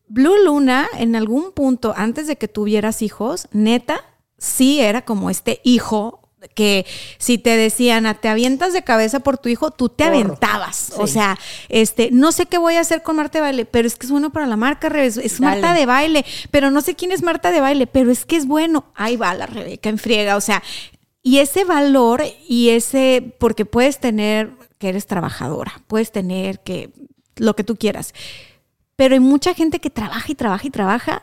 Blue 0.09 0.37
Luna, 0.45 0.87
en 0.99 1.16
algún 1.16 1.53
punto, 1.53 1.93
antes 1.97 2.27
de 2.27 2.37
que 2.37 2.49
tuvieras 2.49 3.03
hijos, 3.03 3.49
neta, 3.53 4.05
sí 4.39 4.81
era 4.81 5.05
como 5.05 5.31
este 5.31 5.61
hijo 5.64 6.20
que 6.55 6.87
si 7.18 7.39
te 7.39 7.57
decían, 7.57 8.07
"Ah, 8.07 8.14
te 8.14 8.29
avientas 8.29 8.72
de 8.72 8.85
cabeza 8.85 9.18
por 9.20 9.37
tu 9.37 9.49
hijo, 9.49 9.72
tú 9.72 9.89
te 9.89 10.05
Porro. 10.05 10.16
aventabas. 10.16 10.93
O 10.97 11.09
sea, 11.09 11.37
este, 11.68 12.11
no 12.12 12.31
sé 12.31 12.47
qué 12.47 12.59
voy 12.59 12.74
a 12.74 12.81
hacer 12.81 13.03
con 13.03 13.16
Marta 13.16 13.39
de 13.39 13.43
Baile, 13.43 13.64
pero 13.64 13.89
es 13.89 13.97
que 13.97 14.07
es 14.07 14.12
bueno 14.12 14.31
para 14.31 14.47
la 14.47 14.57
marca, 14.57 14.87
es, 15.03 15.16
es. 15.16 15.41
Marta 15.41 15.74
de 15.74 15.87
Baile, 15.87 16.24
pero 16.53 16.70
no 16.70 16.83
sé 16.83 16.95
quién 16.95 17.11
es 17.11 17.22
Marta 17.22 17.51
de 17.51 17.61
Baile, 17.61 17.87
pero 17.89 18.12
es 18.12 18.24
que 18.24 18.37
es 18.37 18.47
bueno. 18.47 18.85
Ahí 18.95 19.16
va 19.16 19.35
la 19.35 19.47
Rebeca 19.47 19.89
en 19.89 19.99
friega, 19.99 20.37
o 20.37 20.41
sea, 20.41 20.62
y 21.22 21.39
ese 21.39 21.64
valor 21.64 22.22
y 22.49 22.68
ese, 22.68 23.35
porque 23.41 23.64
puedes 23.64 23.99
tener 23.99 24.53
que 24.79 24.91
eres 24.91 25.07
trabajadora, 25.07 25.83
puedes 25.89 26.12
tener 26.12 26.61
que 26.61 26.91
lo 27.37 27.57
que 27.57 27.64
tú 27.64 27.74
quieras, 27.77 28.14
pero 28.97 29.14
hay 29.14 29.20
mucha 29.20 29.55
gente 29.55 29.78
que 29.78 29.90
trabaja 29.90 30.32
y 30.32 30.34
trabaja 30.34 30.66
y 30.66 30.70
trabaja 30.70 31.22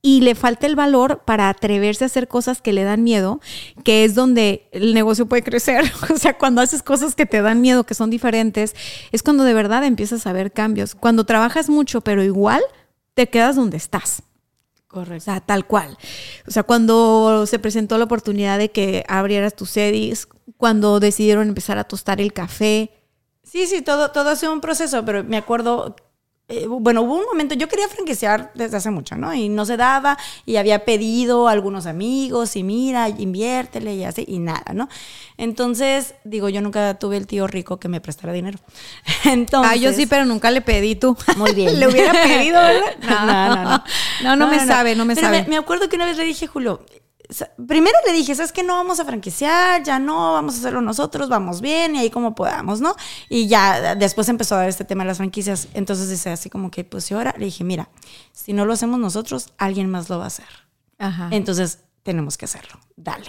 y 0.00 0.20
le 0.20 0.34
falta 0.34 0.66
el 0.66 0.76
valor 0.76 1.22
para 1.24 1.48
atreverse 1.48 2.04
a 2.04 2.06
hacer 2.06 2.28
cosas 2.28 2.62
que 2.62 2.72
le 2.72 2.84
dan 2.84 3.02
miedo, 3.02 3.40
que 3.84 4.04
es 4.04 4.14
donde 4.14 4.68
el 4.70 4.94
negocio 4.94 5.26
puede 5.26 5.42
crecer. 5.42 5.84
O 6.14 6.16
sea, 6.16 6.38
cuando 6.38 6.60
haces 6.60 6.82
cosas 6.82 7.14
que 7.14 7.26
te 7.26 7.42
dan 7.42 7.60
miedo, 7.60 7.84
que 7.84 7.94
son 7.94 8.10
diferentes, 8.10 8.74
es 9.12 9.22
cuando 9.22 9.44
de 9.44 9.54
verdad 9.54 9.84
empiezas 9.84 10.26
a 10.26 10.32
ver 10.32 10.52
cambios. 10.52 10.94
Cuando 10.94 11.24
trabajas 11.24 11.68
mucho, 11.68 12.00
pero 12.00 12.22
igual 12.22 12.62
te 13.14 13.28
quedas 13.28 13.56
donde 13.56 13.76
estás. 13.76 14.22
O 14.86 14.94
Correcto. 14.94 15.24
sea, 15.24 15.40
tal 15.40 15.66
cual. 15.66 15.98
O 16.46 16.50
sea, 16.50 16.62
cuando 16.62 17.44
se 17.46 17.58
presentó 17.58 17.98
la 17.98 18.04
oportunidad 18.04 18.56
de 18.58 18.70
que 18.70 19.04
abrieras 19.08 19.54
tus 19.54 19.70
sedis, 19.70 20.28
cuando 20.56 21.00
decidieron 21.00 21.48
empezar 21.48 21.76
a 21.78 21.84
tostar 21.84 22.20
el 22.20 22.32
café. 22.32 22.90
Sí, 23.42 23.66
sí, 23.66 23.82
todo, 23.82 24.12
todo 24.12 24.30
ha 24.30 24.36
sido 24.36 24.52
un 24.52 24.60
proceso, 24.60 25.04
pero 25.04 25.24
me 25.24 25.36
acuerdo, 25.36 25.96
eh, 26.50 26.66
bueno, 26.66 27.02
hubo 27.02 27.16
un 27.16 27.26
momento, 27.26 27.54
yo 27.54 27.68
quería 27.68 27.88
franquiciar 27.88 28.50
desde 28.54 28.78
hace 28.78 28.90
mucho, 28.90 29.16
¿no? 29.16 29.34
Y 29.34 29.50
no 29.50 29.66
se 29.66 29.76
daba, 29.76 30.16
y 30.46 30.56
había 30.56 30.86
pedido 30.86 31.46
a 31.46 31.52
algunos 31.52 31.84
amigos, 31.84 32.56
y 32.56 32.62
mira, 32.62 33.10
inviértele, 33.10 33.94
y 33.94 34.04
así, 34.04 34.24
y 34.26 34.38
nada, 34.38 34.72
¿no? 34.72 34.88
Entonces, 35.36 36.14
digo, 36.24 36.48
yo 36.48 36.62
nunca 36.62 36.98
tuve 36.98 37.18
el 37.18 37.26
tío 37.26 37.46
rico 37.46 37.78
que 37.78 37.88
me 37.88 38.00
prestara 38.00 38.32
dinero. 38.32 38.58
Entonces, 39.24 39.72
ah, 39.74 39.76
yo 39.76 39.92
sí, 39.92 40.06
pero 40.06 40.24
nunca 40.24 40.50
le 40.50 40.62
pedí 40.62 40.94
tú. 40.94 41.14
Muy 41.36 41.52
bien. 41.52 41.78
le 41.80 41.86
hubiera 41.86 42.12
pedido, 42.12 42.58
¿verdad? 42.60 42.96
No, 43.08 43.26
no, 43.26 43.64
no. 43.64 43.84
No, 44.22 44.36
no 44.36 44.48
me 44.48 44.64
sabe, 44.64 44.96
no 44.96 45.04
me 45.04 45.14
Pero 45.14 45.26
sabe. 45.26 45.42
Me, 45.42 45.48
me 45.48 45.56
acuerdo 45.58 45.90
que 45.90 45.96
una 45.96 46.06
vez 46.06 46.16
le 46.16 46.24
dije, 46.24 46.46
Julio, 46.46 46.80
primero 47.66 47.96
le 48.06 48.12
dije, 48.12 48.34
¿sabes 48.34 48.52
qué? 48.52 48.62
No 48.62 48.74
vamos 48.74 49.00
a 49.00 49.04
franquiciar, 49.04 49.82
ya 49.82 49.98
no, 49.98 50.32
vamos 50.32 50.54
a 50.54 50.58
hacerlo 50.58 50.80
nosotros, 50.80 51.28
vamos 51.28 51.60
bien 51.60 51.94
y 51.94 51.98
ahí 51.98 52.10
como 52.10 52.34
podamos, 52.34 52.80
¿no? 52.80 52.94
Y 53.28 53.48
ya 53.48 53.94
después 53.94 54.28
empezó 54.28 54.54
a 54.54 54.58
dar 54.58 54.68
este 54.68 54.84
tema 54.84 55.04
de 55.04 55.08
las 55.08 55.18
franquicias. 55.18 55.68
Entonces 55.74 56.08
dice 56.08 56.30
así 56.30 56.48
como 56.50 56.70
que, 56.70 56.84
pues 56.84 57.10
y 57.10 57.14
ahora 57.14 57.34
le 57.38 57.44
dije, 57.46 57.64
mira, 57.64 57.90
si 58.32 58.52
no 58.52 58.64
lo 58.64 58.72
hacemos 58.72 58.98
nosotros, 58.98 59.48
alguien 59.58 59.90
más 59.90 60.08
lo 60.08 60.18
va 60.18 60.24
a 60.24 60.28
hacer. 60.28 60.46
Ajá. 60.98 61.28
Entonces 61.30 61.80
tenemos 62.02 62.38
que 62.38 62.46
hacerlo, 62.46 62.80
dale. 62.96 63.28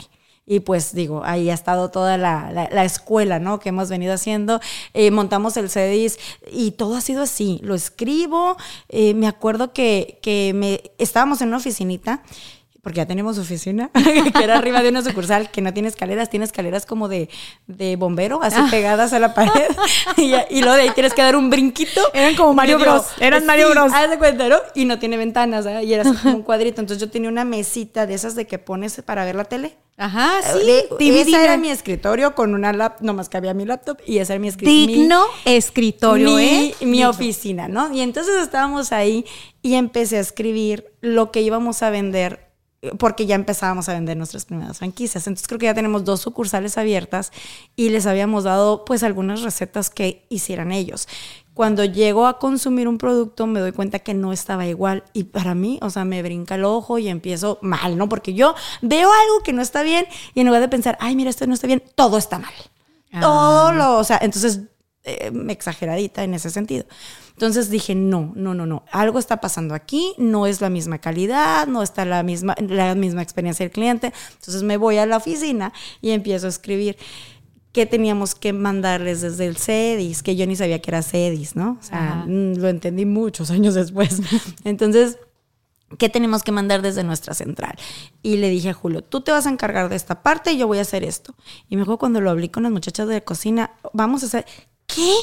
Y 0.52 0.62
pues 0.62 0.95
digo, 0.95 1.22
ahí 1.26 1.52
ha 1.52 1.54
estado 1.54 1.91
toda 1.91 2.18
la, 2.18 2.52
la- 2.52 2.70
la 2.72 2.84
escuela, 2.84 3.38
¿no? 3.38 3.60
Que 3.60 3.70
hemos 3.70 3.89
venido 3.89 4.16
haciendo. 4.16 4.60
Eh, 4.95 5.12
montamos 5.12 5.56
el 5.58 5.70
CEDIS 5.70 6.18
y 6.52 6.72
todo 6.72 6.95
ha 6.95 7.02
sido 7.02 7.22
así. 7.22 7.60
Lo 7.62 7.76
escribo. 7.76 8.58
eh, 8.88 9.14
me 9.14 9.28
acuerdo 9.28 9.74
que, 9.74 10.18
que 10.24 10.54
me, 10.56 10.82
estábamos 10.97 11.41
en 11.43 11.50
una 11.50 11.58
oficinita, 11.58 12.24
porque 12.82 12.97
ya 12.97 13.05
tenemos 13.05 13.38
oficina, 13.38 13.89
que 14.38 14.43
era 14.43 14.57
arriba 14.57 14.82
de 14.82 14.89
una 14.89 15.03
sucursal 15.03 15.51
que 15.51 15.61
no 15.61 15.73
tiene 15.73 15.89
escaleras, 15.89 16.30
tiene 16.30 16.45
escaleras 16.45 16.86
como 16.86 17.07
de, 17.07 17.30
de 17.67 17.95
bombero, 17.95 18.41
así 18.41 18.59
pegadas 18.71 19.13
a 19.13 19.19
la 19.19 19.34
pared. 19.34 19.67
y, 20.17 20.34
y 20.49 20.61
luego 20.61 20.75
de 20.75 20.84
ahí 20.84 20.91
tienes 20.91 21.13
que 21.13 21.21
dar 21.21 21.36
un 21.36 21.49
brinquito. 21.49 22.01
Eran 22.13 22.36
como 22.36 22.53
Mario 22.53 22.80
Bros, 22.80 23.05
eran 23.19 23.45
Mario 23.45 23.69
Bros. 23.71 23.91
haz 23.93 24.09
de 24.09 24.17
cuenta, 24.17 24.47
¿no? 24.47 24.57
Y 24.75 24.86
no 24.86 24.99
tiene 24.99 25.17
ventanas, 25.17 25.65
¿verdad? 25.65 25.82
Y 25.82 25.93
era 25.93 26.03
así 26.09 26.17
como 26.21 26.36
un 26.38 26.43
cuadrito. 26.43 26.82
Entonces 26.82 27.01
yo 27.05 27.09
tenía 27.11 27.30
una 27.30 27.45
mesita 27.45 28.05
de 28.05 28.13
esas 28.13 28.36
de 28.36 28.47
que 28.47 28.59
pones 28.59 29.01
para 29.05 29.25
ver 29.25 29.36
la 29.36 29.43
tele. 29.43 29.77
Ajá, 29.97 30.32
sí. 30.41 30.65
De- 30.65 31.19
esa 31.19 31.43
era 31.43 31.57
mi 31.57 31.69
escritorio 31.69 32.34
con 32.34 32.53
una 32.53 32.71
laptop, 32.71 33.05
nomás 33.05 33.27
que 33.27 33.36
había 33.36 33.53
mi 33.53 33.65
laptop 33.65 33.97
y 34.05 34.19
esa 34.19 34.34
era 34.34 34.39
mi 34.39 34.47
escritorio. 34.47 34.88
Digno 34.88 35.23
escritorio, 35.43 36.30
mi, 36.38 36.43
¿eh? 36.43 36.75
mi 36.82 37.03
oficina, 37.03 37.67
¿no? 37.67 37.93
Y 37.93 37.99
entonces 37.99 38.41
estábamos 38.41 38.93
ahí 38.93 39.25
y 39.61 39.73
empecé 39.75 40.15
a 40.17 40.21
escribir 40.21 40.86
lo 41.01 41.32
que 41.32 41.41
íbamos 41.41 41.84
a 41.84 41.89
vender 41.89 42.39
eh, 42.39 42.49
porque 42.97 43.25
ya 43.25 43.36
empezábamos 43.36 43.89
a 43.89 43.93
vender 43.93 44.15
nuestras 44.15 44.45
primeras 44.45 44.77
franquicias. 44.77 45.27
Entonces 45.27 45.47
creo 45.47 45.59
que 45.59 45.65
ya 45.65 45.73
tenemos 45.73 46.05
dos 46.05 46.21
sucursales 46.21 46.77
abiertas 46.77 47.32
y 47.75 47.89
les 47.89 48.05
habíamos 48.05 48.45
dado 48.45 48.86
pues 48.86 49.03
algunas 49.03 49.41
recetas 49.41 49.89
que 49.89 50.25
hicieran 50.30 50.71
ellos. 50.71 51.07
Cuando 51.53 51.84
llego 51.84 52.25
a 52.25 52.39
consumir 52.39 52.88
un 52.88 52.97
producto 52.97 53.45
me 53.47 53.59
doy 53.59 53.73
cuenta 53.73 53.99
que 53.99 54.13
no 54.13 54.32
estaba 54.32 54.65
igual 54.65 55.03
y 55.11 55.25
para 55.25 55.55
mí, 55.55 55.77
o 55.82 55.89
sea, 55.89 56.05
me 56.05 56.23
brinca 56.23 56.55
el 56.55 56.63
ojo 56.63 56.99
y 56.99 57.09
empiezo 57.09 57.59
mal, 57.61 57.97
¿no? 57.97 58.07
Porque 58.07 58.34
yo 58.34 58.55
veo 58.82 59.09
algo 59.11 59.43
que 59.43 59.51
no 59.51 59.61
está 59.61 59.84
bien 59.84 60.05
y 60.34 60.39
en 60.39 60.47
lugar 60.47 60.61
de 60.61 60.69
pensar, 60.69 60.97
ay, 61.01 61.17
mira, 61.17 61.30
esto 61.30 61.45
no 61.47 61.53
está 61.53 61.67
bien, 61.67 61.84
todo 61.95 62.17
está 62.17 62.39
mal. 62.39 62.53
Ah. 63.11 63.19
Todo 63.19 63.71
lo, 63.73 63.97
o 63.97 64.03
sea, 64.05 64.19
entonces 64.21 64.61
eh, 65.10 65.32
exageradita 65.49 66.24
en 66.24 66.34
ese 66.34 66.49
sentido. 66.49 66.86
Entonces 67.34 67.70
dije, 67.70 67.95
no, 67.95 68.34
no, 68.36 68.53
no, 68.53 68.66
no, 68.66 68.84
algo 68.91 69.18
está 69.18 69.38
pasando 69.38 69.74
aquí, 69.74 70.14
no 70.18 70.45
es 70.45 70.60
la 70.60 70.70
misma 70.70 70.99
calidad, 70.99 71.68
no 71.68 71.82
está 71.82 72.03
la 72.03 72.22
misma, 72.22 72.55
la 72.60 72.95
misma 72.95 73.22
experiencia 73.22 73.64
del 73.64 73.72
cliente. 73.72 74.14
Entonces 74.34 74.64
me 74.64 74.78
voy 74.78 74.97
a 74.97 75.05
la 75.05 75.18
oficina 75.18 75.72
y 76.01 76.12
empiezo 76.12 76.47
a 76.47 76.49
escribir 76.49 76.97
qué 77.72 77.86
teníamos 77.86 78.36
que 78.36 78.51
mandarles 78.51 79.22
desde 79.22 79.45
el 79.45 79.57
CEDIS, 79.57 80.24
que 80.24 80.36
yo 80.36 80.45
ni 80.47 80.55
sabía 80.55 80.82
que 80.82 80.91
era 80.91 81.01
CEDIS, 81.01 81.55
¿no? 81.55 81.78
O 81.80 81.84
sea, 81.84 82.26
mm, 82.28 82.57
lo 82.57 82.68
entendí 82.68 83.05
muchos 83.05 83.51
años 83.51 83.74
después. 83.74 84.22
Entonces, 84.64 85.18
¿qué 85.97 86.10
tenemos 86.10 86.43
que 86.43 86.51
mandar 86.51 86.82
desde 86.82 87.03
nuestra 87.03 87.34
central? 87.34 87.76
Y 88.22 88.38
le 88.38 88.49
dije 88.49 88.70
a 88.70 88.74
Julio, 88.74 89.03
tú 89.03 89.22
te 89.22 89.32
vas 89.32 89.45
a 89.45 89.49
encargar 89.49 89.89
de 89.89 89.95
esta 89.95 90.22
parte 90.24 90.51
y 90.51 90.57
yo 90.57 90.68
voy 90.68 90.80
a 90.80 90.82
hacer 90.82 91.03
esto. 91.03 91.36
Y 91.70 91.76
me 91.76 91.84
acuerdo 91.84 91.99
cuando 91.99 92.22
lo 92.22 92.30
hablé 92.30 92.51
con 92.51 92.64
las 92.64 92.72
muchachas 92.72 93.07
de 93.07 93.24
cocina, 93.24 93.72
vamos 93.93 94.24
a 94.24 94.26
hacer, 94.28 94.45
¿qué? 94.93 95.13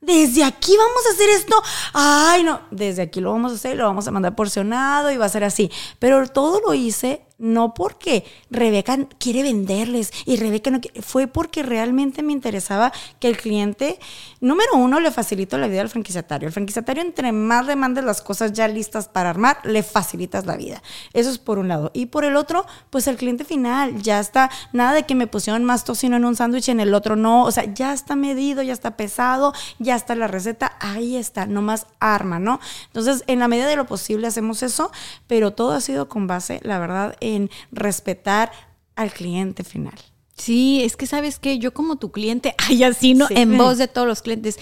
Desde 0.00 0.44
aquí 0.44 0.76
vamos 0.76 1.06
a 1.06 1.14
hacer 1.14 1.28
esto. 1.30 1.62
Ay, 1.92 2.44
no, 2.44 2.60
desde 2.70 3.02
aquí 3.02 3.20
lo 3.20 3.32
vamos 3.32 3.52
a 3.52 3.54
hacer, 3.56 3.76
lo 3.76 3.84
vamos 3.84 4.06
a 4.06 4.10
mandar 4.10 4.36
porcionado 4.36 5.10
y 5.10 5.16
va 5.16 5.26
a 5.26 5.30
ser 5.30 5.44
así. 5.44 5.70
Pero 5.98 6.26
todo 6.28 6.60
lo 6.60 6.74
hice 6.74 7.25
no 7.38 7.74
porque 7.74 8.24
Rebeca 8.50 8.98
quiere 9.18 9.42
venderles 9.42 10.10
y 10.24 10.36
Rebeca 10.36 10.70
no 10.70 10.80
quiere, 10.80 11.02
fue 11.02 11.26
porque 11.26 11.62
realmente 11.62 12.22
me 12.22 12.32
interesaba 12.32 12.92
que 13.20 13.28
el 13.28 13.36
cliente, 13.36 13.98
número 14.40 14.74
uno, 14.74 15.00
le 15.00 15.10
facilitó 15.10 15.58
la 15.58 15.68
vida 15.68 15.82
al 15.82 15.90
franquiciatario. 15.90 16.46
El 16.46 16.52
franquiciatario, 16.52 17.02
entre 17.02 17.32
más 17.32 17.66
le 17.66 17.76
mandes 17.76 18.04
las 18.04 18.22
cosas 18.22 18.52
ya 18.52 18.68
listas 18.68 19.08
para 19.08 19.30
armar, 19.30 19.58
le 19.64 19.82
facilitas 19.82 20.46
la 20.46 20.56
vida. 20.56 20.82
Eso 21.12 21.30
es 21.30 21.38
por 21.38 21.58
un 21.58 21.68
lado. 21.68 21.90
Y 21.92 22.06
por 22.06 22.24
el 22.24 22.36
otro, 22.36 22.64
pues 22.90 23.06
el 23.06 23.16
cliente 23.16 23.44
final, 23.44 24.00
ya 24.00 24.18
está, 24.18 24.50
nada 24.72 24.94
de 24.94 25.04
que 25.04 25.14
me 25.14 25.26
pusieron 25.26 25.64
más 25.64 25.84
tocino 25.84 26.16
en 26.16 26.24
un 26.24 26.36
sándwich 26.36 26.68
y 26.68 26.70
en 26.70 26.80
el 26.80 26.94
otro 26.94 27.16
no, 27.16 27.44
o 27.44 27.50
sea, 27.50 27.64
ya 27.72 27.92
está 27.92 28.16
medido, 28.16 28.62
ya 28.62 28.72
está 28.72 28.96
pesado, 28.96 29.52
ya 29.78 29.94
está 29.94 30.14
la 30.14 30.26
receta, 30.26 30.76
ahí 30.80 31.16
está, 31.16 31.46
nomás 31.46 31.86
arma, 32.00 32.38
¿no? 32.38 32.60
Entonces, 32.86 33.24
en 33.26 33.40
la 33.40 33.48
medida 33.48 33.66
de 33.66 33.76
lo 33.76 33.86
posible 33.86 34.26
hacemos 34.26 34.62
eso, 34.62 34.90
pero 35.26 35.52
todo 35.52 35.72
ha 35.72 35.80
sido 35.80 36.08
con 36.08 36.26
base, 36.26 36.60
la 36.62 36.78
verdad, 36.78 37.16
en 37.34 37.50
respetar 37.72 38.52
al 38.94 39.12
cliente 39.12 39.64
final. 39.64 39.94
Sí, 40.36 40.82
es 40.84 40.96
que 40.96 41.06
sabes 41.06 41.38
que 41.38 41.58
yo 41.58 41.72
como 41.72 41.96
tu 41.96 42.12
cliente, 42.12 42.54
ay, 42.68 42.84
así, 42.84 43.14
¿no? 43.14 43.26
En 43.30 43.56
voz 43.56 43.78
de 43.78 43.88
todos 43.88 44.06
los 44.06 44.22
clientes, 44.22 44.58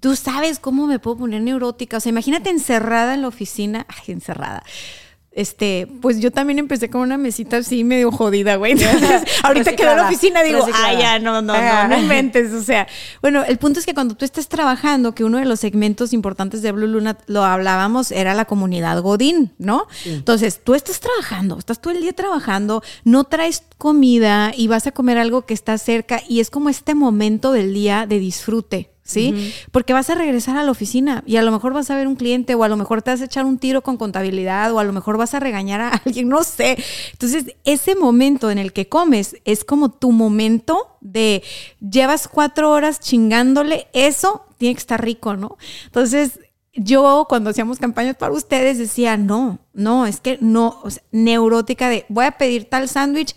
tú 0.00 0.16
sabes 0.16 0.58
cómo 0.58 0.86
me 0.86 0.98
puedo 0.98 1.18
poner 1.18 1.42
neurótica. 1.42 1.98
O 1.98 2.00
sea, 2.00 2.10
imagínate 2.10 2.50
encerrada 2.50 3.14
en 3.14 3.22
la 3.22 3.28
oficina, 3.28 3.86
ay, 3.88 4.12
encerrada 4.12 4.62
este, 5.34 5.88
pues 6.00 6.20
yo 6.20 6.30
también 6.30 6.58
empecé 6.58 6.90
con 6.90 7.00
una 7.00 7.16
mesita 7.16 7.58
así 7.58 7.84
medio 7.84 8.12
jodida, 8.12 8.56
güey. 8.56 8.74
ahorita 9.42 9.74
que 9.74 9.84
veo 9.84 9.96
la 9.96 10.06
oficina 10.06 10.42
digo, 10.42 10.66
ay, 10.74 10.98
ya, 10.98 11.18
no, 11.18 11.40
no, 11.40 11.54
no, 11.54 11.88
no 11.88 11.98
inventes. 11.98 12.52
O 12.62 12.64
sea, 12.64 12.86
bueno, 13.20 13.42
el 13.44 13.58
punto 13.58 13.80
es 13.80 13.86
que 13.86 13.94
cuando 13.94 14.14
tú 14.14 14.24
estás 14.24 14.48
trabajando, 14.48 15.14
que 15.14 15.24
uno 15.24 15.38
de 15.38 15.46
los 15.46 15.58
segmentos 15.58 16.12
importantes 16.12 16.62
de 16.62 16.70
Blue 16.70 16.86
Luna, 16.86 17.18
lo 17.26 17.44
hablábamos, 17.44 18.12
era 18.12 18.34
la 18.34 18.44
comunidad 18.44 19.00
Godín, 19.00 19.52
¿no? 19.58 19.86
Entonces, 20.04 20.60
tú 20.62 20.74
estás 20.74 21.00
trabajando, 21.00 21.58
estás 21.58 21.80
todo 21.80 21.92
el 21.92 22.02
día 22.02 22.12
trabajando, 22.12 22.82
no 23.04 23.24
traes 23.24 23.64
comida 23.78 24.52
y 24.56 24.68
vas 24.68 24.86
a 24.86 24.92
comer 24.92 25.18
algo 25.18 25.44
que 25.44 25.54
está 25.54 25.76
cerca 25.78 26.22
y 26.28 26.40
es 26.40 26.50
como 26.50 26.68
este 26.68 26.94
momento 26.94 27.52
del 27.52 27.74
día 27.74 28.06
de 28.06 28.18
disfrute. 28.18 28.91
¿Sí? 29.12 29.54
Porque 29.70 29.92
vas 29.92 30.10
a 30.10 30.14
regresar 30.14 30.56
a 30.56 30.62
la 30.62 30.70
oficina 30.70 31.22
y 31.26 31.36
a 31.36 31.42
lo 31.42 31.52
mejor 31.52 31.72
vas 31.72 31.90
a 31.90 31.96
ver 31.96 32.06
un 32.06 32.16
cliente 32.16 32.54
o 32.54 32.64
a 32.64 32.68
lo 32.68 32.76
mejor 32.76 33.02
te 33.02 33.10
vas 33.10 33.20
a 33.20 33.24
echar 33.24 33.44
un 33.44 33.58
tiro 33.58 33.82
con 33.82 33.96
contabilidad 33.96 34.72
o 34.72 34.78
a 34.78 34.84
lo 34.84 34.92
mejor 34.92 35.16
vas 35.16 35.34
a 35.34 35.40
regañar 35.40 35.80
a 35.80 35.88
alguien, 36.04 36.28
no 36.28 36.42
sé. 36.44 36.76
Entonces, 37.12 37.54
ese 37.64 37.94
momento 37.94 38.50
en 38.50 38.58
el 38.58 38.72
que 38.72 38.88
comes 38.88 39.36
es 39.44 39.64
como 39.64 39.90
tu 39.90 40.12
momento 40.12 40.96
de 41.00 41.42
llevas 41.80 42.28
cuatro 42.28 42.70
horas 42.70 43.00
chingándole, 43.00 43.86
eso 43.92 44.46
tiene 44.58 44.74
que 44.74 44.80
estar 44.80 45.02
rico, 45.02 45.36
¿no? 45.36 45.56
Entonces, 45.86 46.38
yo 46.74 47.26
cuando 47.28 47.50
hacíamos 47.50 47.78
campañas 47.78 48.16
para 48.16 48.32
ustedes 48.32 48.78
decía, 48.78 49.16
no, 49.16 49.58
no, 49.74 50.06
es 50.06 50.20
que 50.20 50.38
no, 50.40 50.82
neurótica 51.10 51.88
de 51.88 52.06
voy 52.08 52.24
a 52.24 52.32
pedir 52.32 52.64
tal 52.64 52.88
sándwich 52.88 53.36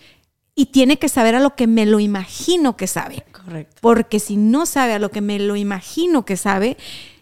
y 0.55 0.67
tiene 0.67 0.97
que 0.97 1.09
saber 1.09 1.35
a 1.35 1.41
lo 1.41 1.55
que 1.55 1.67
me 1.67 1.85
lo 1.85 1.99
imagino 1.99 2.77
que 2.77 2.87
sabe. 2.87 3.25
Correcto. 3.31 3.75
Porque 3.81 4.19
si 4.19 4.37
no 4.37 4.65
sabe 4.65 4.93
a 4.93 4.99
lo 4.99 5.11
que 5.11 5.21
me 5.21 5.37
lo 5.37 5.57
imagino 5.57 6.23
que 6.23 6.37
sabe, 6.37 6.77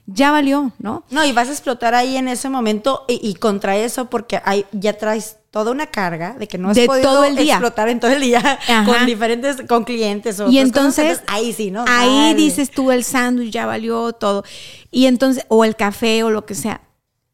ya 0.06 0.32
valió, 0.32 0.72
¿no? 0.80 1.04
No, 1.10 1.26
y 1.26 1.32
vas 1.32 1.50
a 1.50 1.52
explotar 1.52 1.96
ahí 1.96 2.16
en 2.16 2.28
ese 2.28 2.50
momento 2.50 3.06
y, 3.08 3.34
contra 3.36 3.76
eso 3.78 4.10
porque 4.10 4.40
hay, 4.46 4.66
ya 4.72 4.98
traes 4.98 5.38
toda 5.50 5.72
una 5.72 5.88
carga 5.88 6.34
de 6.34 6.48
que 6.48 6.58
no 6.58 6.70
has 6.70 6.76
de 6.76 6.86
podido 6.86 7.10
todo 7.10 7.24
el 7.24 7.36
día. 7.36 7.56
explotar 7.56 7.90
en 7.90 8.00
todo 8.00 8.12
el 8.12 8.22
día 8.22 8.60
con 8.86 9.06
diferentes, 9.06 9.64
con 9.68 9.84
clientes 9.84 10.40
o 10.40 10.50
Y 10.50 10.60
entonces, 10.60 11.22
ahí 11.28 11.54
sí, 11.54 11.72
¿no? 11.72 11.86
Ahí 11.88 12.34
dices 12.36 12.70
tú 12.70 12.92
el 12.92 13.04
sándwich 13.04 13.52
ya 13.52 13.66
valió 13.66 14.14
todo. 14.14 14.44
Y 14.92 15.08
entonces, 15.08 15.46
o 15.48 15.66
el 15.66 15.76
café 15.76 16.24
o 16.24 16.30
lo 16.30 16.46
que 16.46 16.56
sea. 16.56 16.82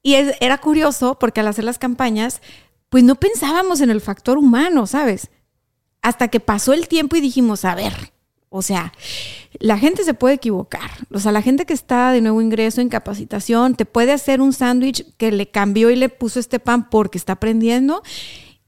Y 0.01 0.15
era 0.15 0.59
curioso 0.59 1.17
porque 1.19 1.41
al 1.41 1.47
hacer 1.47 1.65
las 1.65 1.77
campañas, 1.77 2.41
pues 2.89 3.03
no 3.03 3.15
pensábamos 3.15 3.81
en 3.81 3.89
el 3.89 3.99
factor 3.99 4.37
humano, 4.37 4.87
¿sabes? 4.87 5.29
Hasta 6.01 6.27
que 6.29 6.39
pasó 6.39 6.73
el 6.73 6.87
tiempo 6.87 7.15
y 7.15 7.21
dijimos, 7.21 7.65
a 7.65 7.75
ver, 7.75 8.11
o 8.49 8.61
sea, 8.61 8.93
la 9.59 9.77
gente 9.77 10.03
se 10.03 10.13
puede 10.13 10.35
equivocar. 10.35 10.89
O 11.13 11.19
sea, 11.19 11.31
la 11.31 11.41
gente 11.41 11.65
que 11.65 11.73
está 11.73 12.11
de 12.11 12.21
nuevo 12.21 12.41
ingreso 12.41 12.81
en 12.81 12.89
capacitación 12.89 13.75
te 13.75 13.85
puede 13.85 14.11
hacer 14.11 14.41
un 14.41 14.53
sándwich 14.53 15.05
que 15.17 15.31
le 15.31 15.49
cambió 15.49 15.91
y 15.91 15.95
le 15.95 16.09
puso 16.09 16.39
este 16.39 16.59
pan 16.59 16.89
porque 16.89 17.17
está 17.17 17.33
aprendiendo 17.33 18.01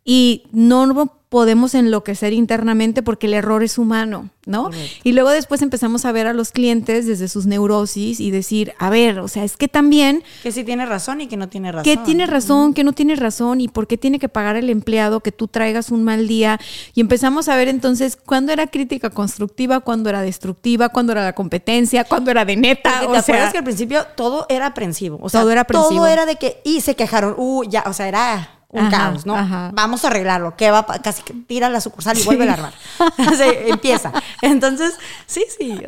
y 0.03 0.43
no 0.51 1.11
podemos 1.31 1.75
enloquecer 1.75 2.33
internamente 2.33 3.01
porque 3.03 3.27
el 3.27 3.33
error 3.35 3.63
es 3.63 3.77
humano, 3.77 4.31
¿no? 4.45 4.69
Y 5.01 5.13
luego 5.13 5.29
después 5.29 5.61
empezamos 5.61 6.03
a 6.03 6.11
ver 6.11 6.27
a 6.27 6.33
los 6.33 6.51
clientes 6.51 7.07
desde 7.07 7.29
sus 7.29 7.45
neurosis 7.45 8.19
y 8.19 8.31
decir, 8.31 8.73
a 8.79 8.89
ver, 8.89 9.21
o 9.21 9.29
sea, 9.29 9.45
es 9.45 9.55
que 9.55 9.69
también... 9.69 10.25
Que 10.43 10.51
sí 10.51 10.65
tiene 10.65 10.85
razón 10.85 11.21
y 11.21 11.27
que 11.27 11.37
no 11.37 11.47
tiene 11.47 11.71
razón. 11.71 11.85
Que 11.85 11.95
tiene 11.95 12.25
razón, 12.25 12.73
que 12.73 12.83
no 12.83 12.91
tiene 12.91 13.15
razón 13.15 13.61
y 13.61 13.69
por 13.69 13.87
qué 13.87 13.97
tiene 13.97 14.19
que 14.19 14.27
pagar 14.27 14.57
el 14.57 14.69
empleado 14.69 15.21
que 15.21 15.31
tú 15.31 15.47
traigas 15.47 15.89
un 15.89 16.03
mal 16.03 16.27
día. 16.27 16.59
Y 16.95 16.99
empezamos 16.99 17.47
a 17.47 17.55
ver 17.55 17.69
entonces 17.69 18.17
cuándo 18.17 18.51
era 18.51 18.67
crítica 18.67 19.09
constructiva, 19.09 19.79
cuándo 19.79 20.09
era 20.09 20.21
destructiva, 20.21 20.89
cuándo 20.89 21.13
era 21.13 21.23
la 21.23 21.31
competencia, 21.31 22.03
cuándo 22.03 22.29
era 22.29 22.43
de 22.43 22.57
neta. 22.57 23.03
o 23.07 23.11
¿Te 23.13 23.19
acuerdas 23.19 23.53
que 23.53 23.59
al 23.59 23.63
principio 23.63 24.05
todo 24.17 24.47
era 24.49 24.65
aprensivo? 24.65 25.17
O 25.21 25.29
sea, 25.29 25.39
todo 25.39 25.51
era 25.51 25.61
aprensivo. 25.61 26.01
Todo 26.01 26.07
era 26.07 26.25
de 26.25 26.35
que, 26.35 26.59
y 26.65 26.81
se 26.81 26.97
quejaron, 26.97 27.35
uh, 27.37 27.63
ya, 27.63 27.85
o 27.87 27.93
sea, 27.93 28.09
era 28.09 28.60
un 28.71 28.89
caos, 28.89 29.25
¿no? 29.25 29.33
Vamos 29.73 30.05
a 30.05 30.07
arreglarlo. 30.07 30.55
¿Qué 30.55 30.71
va? 30.71 30.85
Casi 30.85 31.23
que 31.23 31.33
tira 31.33 31.69
la 31.69 31.81
sucursal 31.81 32.17
y 32.17 32.23
vuelve 32.23 32.49
a 32.49 32.53
armar. 32.53 32.73
empieza. 33.67 34.11
Entonces, 34.41 34.93
sí, 35.25 35.43
sí, 35.57 35.79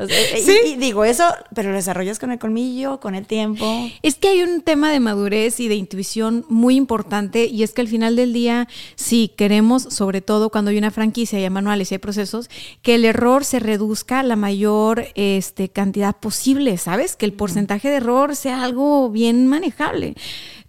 Y, 0.65 0.75
digo 0.75 1.05
eso, 1.05 1.23
pero 1.55 1.69
lo 1.69 1.75
desarrollas 1.75 2.19
con 2.19 2.31
el 2.31 2.39
colmillo, 2.39 2.99
con 2.99 3.15
el 3.15 3.25
tiempo. 3.25 3.65
Es 4.01 4.15
que 4.15 4.29
hay 4.29 4.43
un 4.43 4.61
tema 4.61 4.91
de 4.91 4.99
madurez 4.99 5.59
y 5.59 5.67
de 5.67 5.75
intuición 5.75 6.45
muy 6.49 6.75
importante 6.75 7.45
y 7.45 7.63
es 7.63 7.73
que 7.73 7.81
al 7.81 7.87
final 7.87 8.15
del 8.15 8.33
día, 8.33 8.67
si 8.95 9.29
queremos, 9.29 9.83
sobre 9.83 10.21
todo 10.21 10.49
cuando 10.49 10.71
hay 10.71 10.77
una 10.77 10.91
franquicia 10.91 11.39
y 11.39 11.43
hay 11.43 11.49
manuales 11.49 11.91
y 11.91 11.95
hay 11.95 11.99
procesos, 11.99 12.49
que 12.81 12.95
el 12.95 13.05
error 13.05 13.45
se 13.45 13.59
reduzca 13.59 14.19
a 14.19 14.23
la 14.23 14.35
mayor 14.35 15.05
este, 15.15 15.69
cantidad 15.69 16.15
posible, 16.15 16.77
¿sabes? 16.77 17.15
Que 17.15 17.25
el 17.25 17.33
porcentaje 17.33 17.89
de 17.89 17.95
error 17.95 18.35
sea 18.35 18.63
algo 18.63 19.09
bien 19.09 19.47
manejable. 19.47 20.15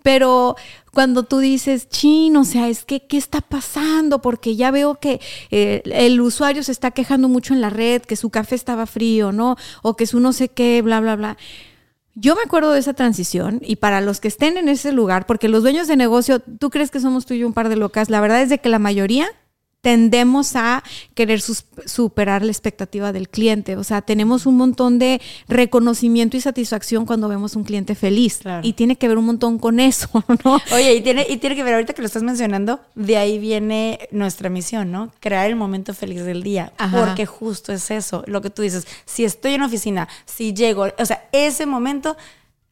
Pero 0.05 0.55
cuando 0.93 1.23
tú 1.23 1.39
dices, 1.39 1.89
chin, 1.89 2.37
o 2.37 2.45
sea, 2.45 2.69
es 2.69 2.85
que, 2.85 3.07
¿qué 3.07 3.17
está 3.17 3.41
pasando? 3.41 4.21
Porque 4.21 4.55
ya 4.55 4.71
veo 4.71 4.97
que 4.97 5.19
eh, 5.51 5.81
el 5.87 6.21
usuario 6.21 6.63
se 6.63 6.73
está 6.73 6.91
quejando 6.91 7.31
mucho 7.31 7.55
en 7.55 7.63
la 7.63 7.71
red, 7.71 8.03
que 8.03 8.15
su 8.15 8.29
café 8.29 8.55
estaba 8.55 8.85
frío, 8.85 9.33
¿no? 9.33 9.57
O 9.81 9.97
que 9.97 10.07
su 10.07 10.21
no 10.21 10.35
sé 10.35 10.51
qué, 10.51 10.83
bla, 10.83 11.01
bla, 11.01 11.17
bla. 11.17 11.39
Yo 12.15 12.37
me 12.37 12.43
acuerdo 12.43 12.73
de 12.73 12.81
esa 12.81 12.93
transición 12.93 13.63
y 13.65 13.77
para 13.77 14.03
los 14.03 14.21
que 14.21 14.29
estén 14.29 14.59
en 14.59 14.69
ese 14.69 14.93
lugar, 14.93 15.25
porque 15.25 15.49
los 15.49 15.63
dueños 15.63 15.89
de 15.89 15.97
negocio, 15.97 16.39
tú 16.39 16.69
crees 16.69 16.91
que 16.91 17.01
somos 17.01 17.25
tú 17.25 17.33
y 17.33 17.43
un 17.43 17.55
par 17.55 17.71
de 17.71 17.77
locas, 17.77 18.11
la 18.11 18.21
verdad 18.21 18.43
es 18.43 18.51
de 18.51 18.59
que 18.59 18.69
la 18.69 18.79
mayoría 18.79 19.27
tendemos 19.85 20.57
a 20.57 20.82
querer 21.12 21.43
superar 21.43 22.43
la 22.43 22.51
expectativa 22.51 23.12
del 23.12 23.28
cliente. 23.28 23.76
O 23.76 23.85
sea, 23.85 24.01
tenemos 24.01 24.47
un 24.47 24.57
montón 24.57 24.99
de 24.99 25.20
reconocimiento 25.47 26.39
y 26.39 26.41
satisfacción 26.41 27.05
cuando 27.05 27.28
vemos 27.28 27.55
un 27.55 27.64
cliente 27.64 27.95
feliz. 27.95 28.41
Y 28.62 28.72
tiene 28.72 28.97
que 28.97 29.09
ver 29.09 29.18
un 29.18 29.26
montón 29.26 29.59
con 29.59 29.80
eso, 29.80 30.09
¿no? 30.45 30.59
Oye, 30.72 30.95
y 30.95 31.03
tiene, 31.03 31.26
y 31.28 31.37
tiene 31.37 31.55
que 31.55 31.62
ver, 31.62 31.74
ahorita 31.74 31.93
que 31.93 32.01
lo 32.01 32.07
estás 32.07 32.22
mencionando, 32.22 32.80
de 32.95 33.18
ahí 33.18 33.39
viene 33.39 34.09
nuestra 34.11 34.49
misión, 34.49 34.91
¿no? 34.91 35.12
Crear 35.20 35.51
el 35.51 35.57
momento 35.57 35.93
feliz 35.93 36.24
del 36.24 36.43
día. 36.43 36.72
Porque 36.91 37.26
justo 37.26 37.70
es 37.70 37.91
eso, 37.91 38.24
lo 38.26 38.41
que 38.41 38.49
tú 38.49 38.62
dices. 38.62 38.87
Si 39.05 39.26
estoy 39.26 39.53
en 39.53 39.64
oficina, 39.64 40.09
si 40.24 40.55
llego, 40.55 40.87
o 40.99 41.05
sea, 41.05 41.28
ese 41.32 41.66
momento 41.66 42.16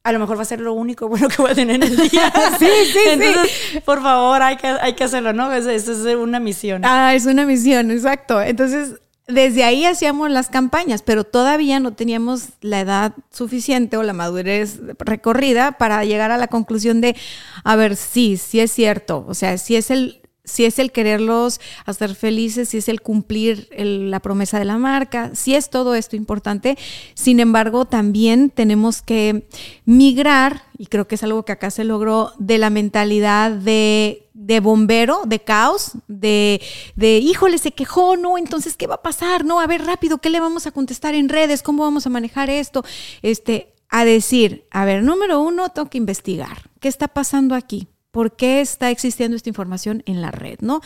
a 0.04 0.12
lo 0.12 0.18
mejor 0.18 0.36
va 0.36 0.42
a 0.42 0.46
ser 0.46 0.60
lo 0.60 0.74
único 0.74 1.08
bueno 1.08 1.28
que 1.28 1.40
voy 1.40 1.52
a 1.52 1.54
tener 1.54 1.76
en 1.76 1.82
el 1.82 1.96
día. 1.96 2.32
sí, 2.58 2.66
sí, 2.92 2.98
Entonces, 3.06 3.82
por 3.84 4.02
favor, 4.02 4.42
hay 4.42 4.56
que, 4.56 4.66
hay 4.66 4.94
que 4.94 5.04
hacerlo, 5.04 5.32
¿no? 5.32 5.52
Eso, 5.52 5.70
es 5.70 5.86
una 6.16 6.40
misión. 6.40 6.82
Ah, 6.84 7.14
es 7.14 7.26
una 7.26 7.46
misión, 7.46 7.90
exacto. 7.90 8.40
Entonces, 8.42 9.00
desde 9.28 9.62
ahí 9.62 9.84
hacíamos 9.84 10.30
las 10.30 10.48
campañas, 10.48 11.02
pero 11.02 11.24
todavía 11.24 11.78
no 11.78 11.92
teníamos 11.92 12.48
la 12.60 12.80
edad 12.80 13.12
suficiente 13.30 13.96
o 13.96 14.02
la 14.02 14.12
madurez 14.12 14.80
recorrida 14.98 15.72
para 15.72 16.04
llegar 16.04 16.32
a 16.32 16.38
la 16.38 16.48
conclusión 16.48 17.00
de, 17.00 17.16
a 17.62 17.76
ver, 17.76 17.94
sí, 17.96 18.36
sí 18.36 18.58
es 18.60 18.72
cierto. 18.72 19.24
O 19.28 19.34
sea, 19.34 19.56
sí 19.58 19.76
es 19.76 19.90
el 19.90 20.21
si 20.44 20.64
es 20.64 20.78
el 20.78 20.90
quererlos 20.90 21.60
hacer 21.84 22.14
felices, 22.14 22.70
si 22.70 22.78
es 22.78 22.88
el 22.88 23.00
cumplir 23.00 23.68
la 23.76 24.20
promesa 24.20 24.58
de 24.58 24.64
la 24.64 24.76
marca, 24.76 25.30
si 25.34 25.54
es 25.54 25.70
todo 25.70 25.94
esto 25.94 26.16
importante. 26.16 26.76
Sin 27.14 27.38
embargo, 27.38 27.84
también 27.84 28.50
tenemos 28.50 29.02
que 29.02 29.46
migrar, 29.84 30.64
y 30.76 30.86
creo 30.86 31.06
que 31.06 31.14
es 31.14 31.22
algo 31.22 31.44
que 31.44 31.52
acá 31.52 31.70
se 31.70 31.84
logró, 31.84 32.32
de 32.38 32.58
la 32.58 32.70
mentalidad 32.70 33.52
de, 33.52 34.28
bombero, 34.60 35.22
de 35.26 35.40
caos, 35.40 35.92
de, 36.08 36.60
de, 36.96 37.18
híjole, 37.18 37.58
se 37.58 37.72
quejó, 37.72 38.16
no, 38.16 38.36
entonces, 38.36 38.76
¿qué 38.76 38.88
va 38.88 38.96
a 38.96 39.02
pasar? 39.02 39.44
No, 39.44 39.60
a 39.60 39.66
ver, 39.68 39.84
rápido, 39.84 40.18
¿qué 40.18 40.30
le 40.30 40.40
vamos 40.40 40.66
a 40.66 40.72
contestar 40.72 41.14
en 41.14 41.28
redes? 41.28 41.62
¿Cómo 41.62 41.84
vamos 41.84 42.06
a 42.06 42.10
manejar 42.10 42.50
esto? 42.50 42.84
Este, 43.22 43.74
a 43.88 44.04
decir, 44.04 44.66
a 44.72 44.84
ver, 44.84 45.04
número 45.04 45.40
uno, 45.40 45.68
tengo 45.68 45.88
que 45.88 45.98
investigar. 45.98 46.70
¿Qué 46.80 46.88
está 46.88 47.06
pasando 47.06 47.54
aquí? 47.54 47.86
¿Por 48.12 48.36
qué 48.36 48.60
está 48.60 48.90
existiendo 48.90 49.36
esta 49.36 49.48
información 49.48 50.02
en 50.06 50.20
la 50.20 50.30
red? 50.30 50.60
¿no? 50.60 50.80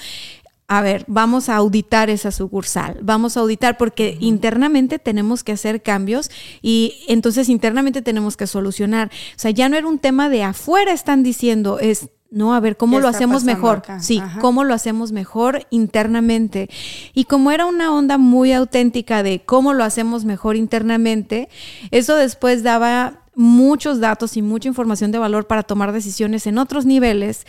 A 0.68 0.80
ver, 0.80 1.04
vamos 1.06 1.48
a 1.48 1.56
auditar 1.56 2.10
esa 2.10 2.32
sucursal, 2.32 2.98
vamos 3.02 3.36
a 3.36 3.40
auditar 3.40 3.76
porque 3.76 4.16
internamente 4.20 4.98
tenemos 4.98 5.44
que 5.44 5.52
hacer 5.52 5.80
cambios 5.80 6.30
y 6.60 7.04
entonces 7.06 7.48
internamente 7.48 8.02
tenemos 8.02 8.36
que 8.36 8.48
solucionar. 8.48 9.08
O 9.08 9.38
sea, 9.38 9.52
ya 9.52 9.68
no 9.68 9.76
era 9.76 9.86
un 9.86 9.98
tema 9.98 10.28
de 10.28 10.42
afuera 10.42 10.92
están 10.92 11.22
diciendo, 11.22 11.78
es 11.78 12.08
no, 12.30 12.54
a 12.54 12.60
ver, 12.60 12.76
¿cómo 12.76 12.98
lo 12.98 13.06
hacemos 13.06 13.44
mejor? 13.44 13.82
Sí, 14.00 14.20
¿cómo 14.40 14.64
lo 14.64 14.74
hacemos 14.74 15.12
mejor 15.12 15.66
internamente? 15.70 16.68
Y 17.14 17.24
como 17.24 17.52
era 17.52 17.66
una 17.66 17.92
onda 17.92 18.18
muy 18.18 18.52
auténtica 18.52 19.22
de 19.22 19.44
cómo 19.44 19.72
lo 19.72 19.84
hacemos 19.84 20.24
mejor 20.24 20.56
internamente, 20.56 21.48
eso 21.92 22.16
después 22.16 22.64
daba 22.64 23.20
muchos 23.36 24.00
datos 24.00 24.36
y 24.36 24.42
mucha 24.42 24.66
información 24.66 25.12
de 25.12 25.18
valor 25.18 25.46
para 25.46 25.62
tomar 25.62 25.92
decisiones 25.92 26.46
en 26.48 26.58
otros 26.58 26.86
niveles. 26.86 27.46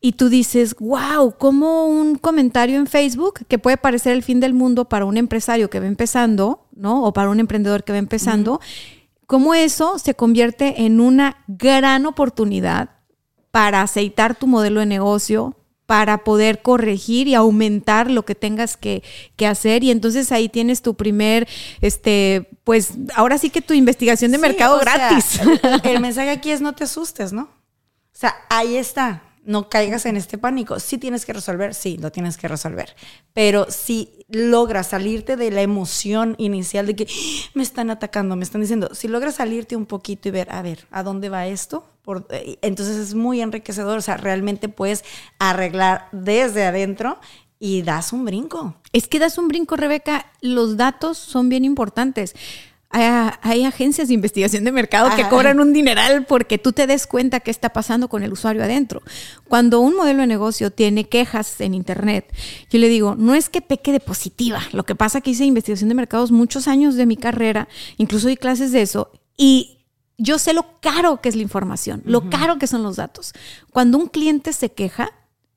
Y 0.00 0.12
tú 0.12 0.28
dices, 0.28 0.76
wow, 0.78 1.34
como 1.38 1.86
un 1.86 2.16
comentario 2.16 2.76
en 2.76 2.86
Facebook 2.86 3.46
que 3.48 3.58
puede 3.58 3.78
parecer 3.78 4.12
el 4.12 4.22
fin 4.22 4.40
del 4.40 4.52
mundo 4.52 4.86
para 4.86 5.06
un 5.06 5.16
empresario 5.16 5.70
que 5.70 5.80
va 5.80 5.86
empezando, 5.86 6.66
¿no? 6.74 7.04
O 7.04 7.14
para 7.14 7.30
un 7.30 7.40
emprendedor 7.40 7.84
que 7.84 7.92
va 7.92 7.98
empezando, 7.98 8.60
cómo 9.26 9.54
eso 9.54 9.98
se 9.98 10.14
convierte 10.14 10.84
en 10.84 11.00
una 11.00 11.44
gran 11.46 12.04
oportunidad 12.04 12.90
para 13.50 13.80
aceitar 13.80 14.34
tu 14.34 14.46
modelo 14.46 14.80
de 14.80 14.86
negocio, 14.86 15.56
para 15.94 16.24
poder 16.24 16.60
corregir 16.60 17.28
y 17.28 17.36
aumentar 17.36 18.10
lo 18.10 18.24
que 18.24 18.34
tengas 18.34 18.76
que, 18.76 19.04
hacer. 19.46 19.84
Y 19.84 19.92
entonces 19.92 20.32
ahí 20.32 20.48
tienes 20.48 20.82
tu 20.82 20.94
primer, 20.94 21.46
este, 21.82 22.48
pues 22.64 22.94
ahora 23.14 23.38
sí 23.38 23.48
que 23.48 23.62
tu 23.62 23.74
investigación 23.74 24.32
de 24.32 24.38
mercado 24.38 24.80
gratis. 24.80 25.38
el, 25.84 26.00
mensaje 26.00 26.30
aquí 26.30 26.50
es 26.50 26.60
no 26.60 26.74
te 26.74 26.82
asustes, 26.82 27.32
¿no? 27.32 27.42
O 27.42 27.48
sea, 28.12 28.34
ahí 28.50 28.76
está. 28.76 29.22
No 29.44 29.68
caigas 29.68 30.06
en 30.06 30.16
este 30.16 30.38
pánico. 30.38 30.80
Si 30.80 30.98
tienes 30.98 31.26
que 31.26 31.32
resolver, 31.32 31.74
sí, 31.74 31.98
lo 31.98 32.10
tienes 32.10 32.36
que 32.36 32.48
resolver. 32.48 32.94
Pero 33.32 33.66
si 33.70 34.24
logras 34.28 34.88
salirte 34.88 35.36
de 35.36 35.50
la 35.50 35.62
emoción 35.62 36.34
inicial 36.38 36.86
de 36.86 36.96
que 36.96 37.04
¡Ah! 37.04 37.50
me 37.54 37.62
están 37.62 37.90
atacando, 37.90 38.36
me 38.36 38.44
están 38.44 38.60
diciendo, 38.60 38.90
si 38.94 39.08
logras 39.08 39.36
salirte 39.36 39.76
un 39.76 39.86
poquito 39.86 40.28
y 40.28 40.32
ver, 40.32 40.50
a 40.50 40.62
ver, 40.62 40.86
¿a 40.90 41.02
dónde 41.02 41.28
va 41.28 41.46
esto? 41.46 41.86
Eh, 42.30 42.58
entonces 42.62 42.96
es 42.96 43.14
muy 43.14 43.40
enriquecedor, 43.40 43.98
o 43.98 44.02
sea, 44.02 44.16
realmente 44.16 44.68
puedes 44.68 45.04
arreglar 45.38 46.08
desde 46.12 46.64
adentro 46.64 47.18
y 47.58 47.82
das 47.82 48.12
un 48.12 48.24
brinco. 48.24 48.74
Es 48.92 49.08
que 49.08 49.18
das 49.18 49.38
un 49.38 49.48
brinco, 49.48 49.76
Rebeca, 49.76 50.26
los 50.40 50.76
datos 50.76 51.16
son 51.16 51.48
bien 51.48 51.64
importantes. 51.64 52.34
Hay, 52.96 53.64
agencias 53.64 54.06
de 54.06 54.14
investigación 54.14 54.62
de 54.62 54.70
mercado 54.70 55.10
que 55.16 55.28
cobran 55.28 55.58
un 55.58 55.72
dineral 55.72 56.26
porque 56.26 56.58
tú 56.58 56.70
te 56.72 56.86
des 56.86 57.08
cuenta 57.08 57.40
qué 57.40 57.50
está 57.50 57.70
pasando 57.70 58.08
con 58.08 58.22
el 58.22 58.32
usuario 58.32 58.62
adentro. 58.62 59.02
Cuando 59.48 59.80
un 59.80 59.96
modelo 59.96 60.20
de 60.20 60.28
negocio 60.28 60.70
tiene 60.70 61.08
quejas 61.08 61.60
en 61.60 61.74
Internet, 61.74 62.32
yo 62.70 62.78
le 62.78 62.88
digo, 62.88 63.16
no 63.16 63.34
es 63.34 63.48
que 63.48 63.60
peque 63.62 63.90
de 63.90 63.98
positiva. 63.98 64.60
Lo 64.70 64.84
que 64.84 64.94
pasa 64.94 65.20
que 65.20 65.30
hice 65.30 65.44
investigación 65.44 65.88
de 65.88 65.96
mercados 65.96 66.30
muchos 66.30 66.68
años 66.68 66.94
de 66.94 67.06
mi 67.06 67.16
carrera, 67.16 67.68
incluso 67.96 68.28
di 68.28 68.36
clases 68.36 68.70
de 68.70 68.82
eso, 68.82 69.10
y 69.36 69.78
yo 70.16 70.38
sé 70.38 70.52
lo 70.52 70.80
caro 70.80 71.20
que 71.20 71.28
es 71.28 71.34
la 71.34 71.42
información, 71.42 72.00
lo 72.04 72.30
caro 72.30 72.58
que 72.58 72.68
son 72.68 72.84
los 72.84 72.94
datos. 72.94 73.32
Cuando 73.72 73.98
un 73.98 74.06
cliente 74.06 74.52
se 74.52 74.70
queja, 74.70 75.10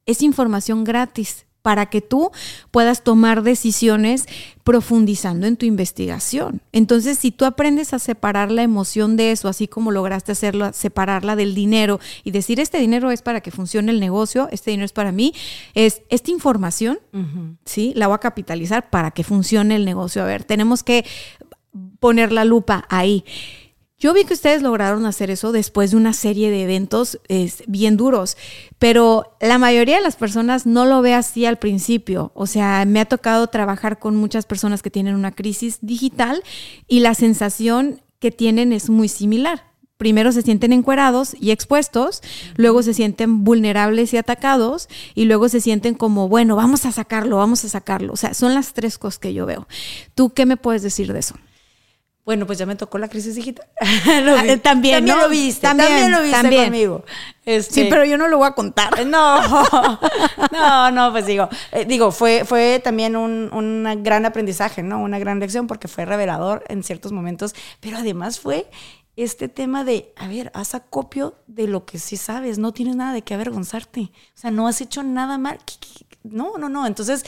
es 0.07 0.23
información 0.23 0.83
gratis 0.83 1.46
para 1.67 1.87
que 1.87 1.99
tú 1.99 2.31
puedas 2.71 3.03
tomar 3.03 3.43
decisiones 3.43 4.25
profundizando 4.63 5.47
en 5.47 5.57
tu 5.57 5.65
investigación. 5.65 6.61
Entonces, 6.71 7.17
si 7.17 7.29
tú 7.29 7.43
aprendes 7.43 7.93
a 7.93 7.99
separar 7.99 8.51
la 8.51 8.63
emoción 8.63 9.17
de 9.17 9.33
eso, 9.33 9.49
así 9.49 9.67
como 9.67 9.91
lograste 9.91 10.31
hacerlo, 10.31 10.71
separarla 10.71 11.35
del 11.35 11.53
dinero 11.53 11.99
y 12.23 12.31
decir, 12.31 12.61
este 12.61 12.77
dinero 12.77 13.11
es 13.11 13.21
para 13.21 13.41
que 13.41 13.51
funcione 13.51 13.91
el 13.91 13.99
negocio, 13.99 14.47
este 14.49 14.71
dinero 14.71 14.85
es 14.85 14.93
para 14.93 15.11
mí, 15.11 15.33
es 15.73 16.03
esta 16.07 16.31
información, 16.31 16.99
¿sí? 17.65 17.91
La 17.97 18.07
voy 18.07 18.15
a 18.15 18.19
capitalizar 18.19 18.89
para 18.89 19.11
que 19.11 19.25
funcione 19.25 19.75
el 19.75 19.83
negocio. 19.83 20.21
A 20.23 20.25
ver, 20.25 20.45
tenemos 20.45 20.83
que 20.83 21.03
poner 21.99 22.31
la 22.31 22.45
lupa 22.45 22.85
ahí. 22.87 23.25
Yo 23.99 24.13
vi 24.13 24.25
que 24.25 24.35
ustedes 24.35 24.61
lograron 24.61 25.07
hacer 25.07 25.31
eso 25.31 25.51
después 25.51 25.89
de 25.89 25.97
una 25.97 26.13
serie 26.13 26.51
de 26.51 26.61
eventos 26.61 27.19
bien 27.65 27.97
duros, 27.97 28.37
pero 28.77 29.35
la 29.41 29.57
mayoría 29.57 29.95
de 29.95 30.03
las 30.03 30.15
personas 30.15 30.67
no 30.67 30.85
lo 30.85 31.01
ve 31.01 31.15
así 31.15 31.47
al 31.47 31.57
principio. 31.57 32.31
O 32.35 32.45
sea, 32.45 32.85
me 32.85 32.99
ha 32.99 33.05
tocado 33.05 33.47
trabajar 33.47 33.97
con 33.97 34.15
muchas 34.15 34.45
personas 34.45 34.83
que 34.83 34.91
tienen 34.91 35.15
una 35.15 35.31
crisis 35.31 35.79
digital 35.81 36.43
y 36.87 36.99
la 36.99 37.15
sensación 37.15 38.03
que 38.19 38.29
tienen 38.29 38.71
es 38.71 38.91
muy 38.91 39.09
similar. 39.09 39.63
Primero 39.97 40.31
se 40.31 40.43
sienten 40.43 40.73
encuerados 40.73 41.35
y 41.39 41.49
expuestos, 41.49 42.21
luego 42.55 42.83
se 42.83 42.93
sienten 42.93 43.43
vulnerables 43.43 44.13
y 44.13 44.17
atacados 44.17 44.89
y 45.15 45.25
luego 45.25 45.49
se 45.49 45.59
sienten 45.59 45.95
como, 45.95 46.29
bueno, 46.29 46.55
vamos 46.55 46.85
a 46.85 46.91
sacarlo, 46.91 47.37
vamos 47.37 47.65
a 47.65 47.69
sacarlo. 47.69 48.13
O 48.13 48.17
sea, 48.17 48.35
son 48.35 48.53
las 48.53 48.73
tres 48.73 48.99
cosas 48.99 49.17
que 49.17 49.33
yo 49.33 49.47
veo. 49.47 49.67
¿Tú 50.13 50.35
qué 50.35 50.45
me 50.45 50.55
puedes 50.55 50.83
decir 50.83 51.11
de 51.11 51.17
eso? 51.17 51.33
Bueno, 52.27 52.45
pues 52.45 52.59
ya 52.59 52.65
me 52.65 52.75
tocó 52.75 52.97
la 52.97 53.07
crisis 53.07 53.35
digital. 53.35 53.65
Ah, 53.79 54.57
también, 54.61 54.97
también 54.97 55.17
lo 55.17 55.29
viste, 55.29 55.61
también, 55.61 56.11
lo 56.11 56.21
viste 56.21 56.55
conmigo. 56.65 57.05
Este, 57.45 57.73
sí, 57.73 57.87
pero 57.89 58.03
yo 58.03 58.17
no 58.17 58.27
lo 58.27 58.37
voy 58.37 58.47
a 58.47 58.51
contar. 58.51 58.89
No, 59.07 59.39
no, 60.51 60.91
no, 60.91 61.11
pues 61.13 61.25
digo, 61.25 61.47
eh, 61.71 61.85
digo, 61.85 62.11
fue, 62.11 62.43
fue 62.43 62.81
también 62.83 63.15
un, 63.15 63.49
un, 63.53 64.03
gran 64.03 64.25
aprendizaje, 64.25 64.83
¿no? 64.83 65.01
Una 65.01 65.19
gran 65.19 65.39
lección 65.39 65.67
porque 65.67 65.87
fue 65.87 66.03
revelador 66.03 66.65
en 66.67 66.83
ciertos 66.83 67.13
momentos, 67.13 67.55
pero 67.79 67.95
además 67.95 68.41
fue 68.41 68.69
este 69.15 69.47
tema 69.47 69.85
de, 69.85 70.11
a 70.17 70.27
ver, 70.27 70.51
haz 70.53 70.75
acopio 70.75 71.35
de 71.47 71.67
lo 71.67 71.85
que 71.85 71.97
sí 71.97 72.17
sabes, 72.17 72.57
no 72.57 72.73
tienes 72.73 72.97
nada 72.97 73.13
de 73.13 73.21
qué 73.21 73.35
avergonzarte, 73.35 74.01
o 74.01 74.37
sea, 74.37 74.51
no 74.51 74.67
has 74.67 74.81
hecho 74.81 75.01
nada 75.01 75.37
mal. 75.37 75.59
No, 76.23 76.57
no, 76.57 76.67
no, 76.67 76.85
entonces 76.85 77.23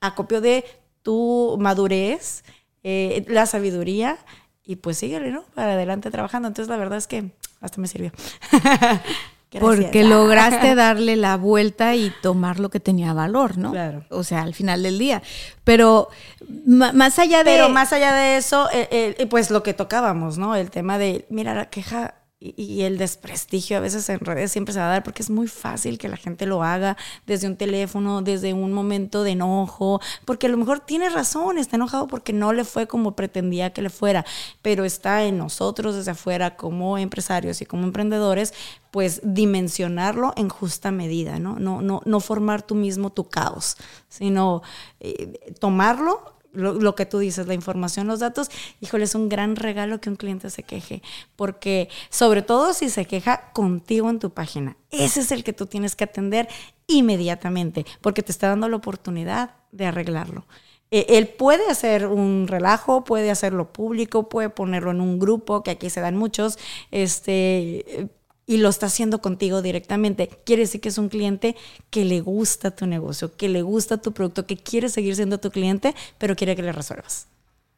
acopio 0.00 0.42
de 0.42 0.66
tu 1.02 1.56
madurez, 1.58 2.44
eh, 2.84 3.24
la 3.28 3.46
sabiduría 3.46 4.18
y 4.64 4.76
pues 4.76 4.98
síguele, 4.98 5.30
¿no? 5.30 5.42
Para 5.54 5.72
adelante 5.72 6.10
trabajando. 6.10 6.48
Entonces 6.48 6.70
la 6.70 6.76
verdad 6.76 6.98
es 6.98 7.06
que 7.06 7.32
hasta 7.60 7.80
me 7.80 7.88
sirvió. 7.88 8.12
Porque 9.60 10.04
lograste 10.04 10.74
darle 10.74 11.16
la 11.16 11.36
vuelta 11.36 11.94
y 11.94 12.12
tomar 12.22 12.58
lo 12.60 12.70
que 12.70 12.80
tenía 12.80 13.12
valor, 13.12 13.58
¿no? 13.58 13.72
Claro. 13.72 14.04
O 14.10 14.24
sea, 14.24 14.42
al 14.42 14.54
final 14.54 14.82
del 14.82 14.98
día. 14.98 15.22
Pero 15.64 16.08
más 16.48 17.18
allá 17.18 17.38
de... 17.38 17.44
Pero 17.44 17.68
más 17.68 17.92
allá 17.92 18.14
de 18.14 18.36
eso, 18.36 18.68
eh, 18.72 18.88
eh, 18.90 19.26
pues 19.26 19.50
lo 19.50 19.62
que 19.62 19.74
tocábamos, 19.74 20.38
¿no? 20.38 20.56
El 20.56 20.70
tema 20.70 20.98
de, 20.98 21.26
mira, 21.30 21.54
la 21.54 21.70
queja 21.70 22.14
y, 22.44 22.82
el 22.82 22.98
desprestigio 22.98 23.78
a 23.78 23.80
veces 23.80 24.08
en 24.10 24.20
redes 24.20 24.52
siempre 24.52 24.74
se 24.74 24.80
va 24.80 24.86
a 24.86 24.90
dar 24.90 25.02
porque 25.02 25.22
es 25.22 25.30
muy 25.30 25.48
fácil 25.48 25.96
que 25.96 26.08
la 26.08 26.18
gente 26.18 26.44
lo 26.44 26.62
haga 26.62 26.96
desde 27.26 27.46
un 27.46 27.56
teléfono, 27.56 28.20
desde 28.20 28.52
un 28.52 28.72
momento 28.72 29.22
de 29.22 29.30
enojo, 29.30 30.00
porque 30.26 30.46
a 30.46 30.50
lo 30.50 30.58
mejor 30.58 30.80
tiene 30.80 31.08
razón, 31.08 31.56
está 31.56 31.76
enojado 31.76 32.06
porque 32.06 32.34
no 32.34 32.52
le 32.52 32.64
fue 32.64 32.86
como 32.86 33.16
pretendía 33.16 33.72
que 33.72 33.80
le 33.80 33.88
fuera, 33.88 34.26
pero 34.60 34.84
está 34.84 35.24
en 35.24 35.38
nosotros 35.38 35.94
desde 35.94 36.10
afuera 36.10 36.56
como 36.56 36.98
empresarios 36.98 37.62
y 37.62 37.66
como 37.66 37.84
emprendedores, 37.84 38.52
pues 38.90 39.20
dimensionarlo 39.24 40.34
en 40.36 40.48
justa 40.48 40.90
medida, 40.90 41.38
¿no? 41.38 41.58
No, 41.58 41.80
no, 41.80 42.02
no 42.04 42.20
formar 42.20 42.62
tú 42.62 42.74
mismo 42.74 43.10
tu 43.10 43.28
caos, 43.28 43.76
sino 44.08 44.62
eh, 45.00 45.54
tomarlo 45.58 46.33
lo, 46.54 46.94
que 46.94 47.06
tú 47.06 47.18
dices, 47.18 47.46
la 47.46 47.54
información, 47.54 48.06
los 48.06 48.20
datos, 48.20 48.50
híjole, 48.80 49.04
es 49.04 49.14
un 49.14 49.28
gran 49.28 49.56
regalo 49.56 50.00
que 50.00 50.10
un 50.10 50.16
cliente 50.16 50.50
se 50.50 50.62
queje, 50.62 51.02
porque 51.36 51.88
sobre 52.10 52.42
todo 52.42 52.72
si 52.74 52.88
se 52.88 53.04
queja 53.06 53.52
contigo 53.52 54.10
en 54.10 54.18
tu 54.18 54.30
página, 54.30 54.76
ese 54.90 55.20
es 55.20 55.32
el 55.32 55.44
que 55.44 55.52
tú 55.52 55.66
tienes 55.66 55.96
que 55.96 56.04
atender 56.04 56.48
inmediatamente, 56.86 57.84
porque 58.00 58.22
te 58.22 58.32
está 58.32 58.48
dando 58.48 58.68
la 58.68 58.76
oportunidad 58.76 59.56
de 59.72 59.86
arreglarlo. 59.86 60.46
E, 60.90 61.06
él 61.18 61.28
puede 61.28 61.68
hacer 61.70 62.06
un 62.06 62.46
relajo, 62.46 63.04
puede 63.04 63.30
hacerlo 63.30 63.72
público, 63.72 64.28
puede 64.28 64.50
ponerlo 64.50 64.90
en 64.90 65.00
un 65.00 65.18
grupo, 65.18 65.62
que 65.62 65.72
aquí 65.72 65.90
se 65.90 66.00
dan 66.00 66.16
muchos, 66.16 66.58
este, 66.90 68.08
y 68.46 68.58
lo 68.58 68.68
está 68.68 68.86
haciendo 68.86 69.20
contigo 69.20 69.62
directamente. 69.62 70.28
Quiere 70.44 70.62
decir 70.62 70.80
que 70.80 70.90
es 70.90 70.98
un 70.98 71.08
cliente 71.08 71.56
que 71.90 72.04
le 72.04 72.20
gusta 72.20 72.70
tu 72.70 72.86
negocio, 72.86 73.34
que 73.36 73.48
le 73.48 73.62
gusta 73.62 73.98
tu 73.98 74.12
producto, 74.12 74.46
que 74.46 74.56
quiere 74.56 74.88
seguir 74.88 75.16
siendo 75.16 75.38
tu 75.38 75.50
cliente, 75.50 75.94
pero 76.18 76.36
quiere 76.36 76.54
que 76.56 76.62
le 76.62 76.72
resuelvas. 76.72 77.26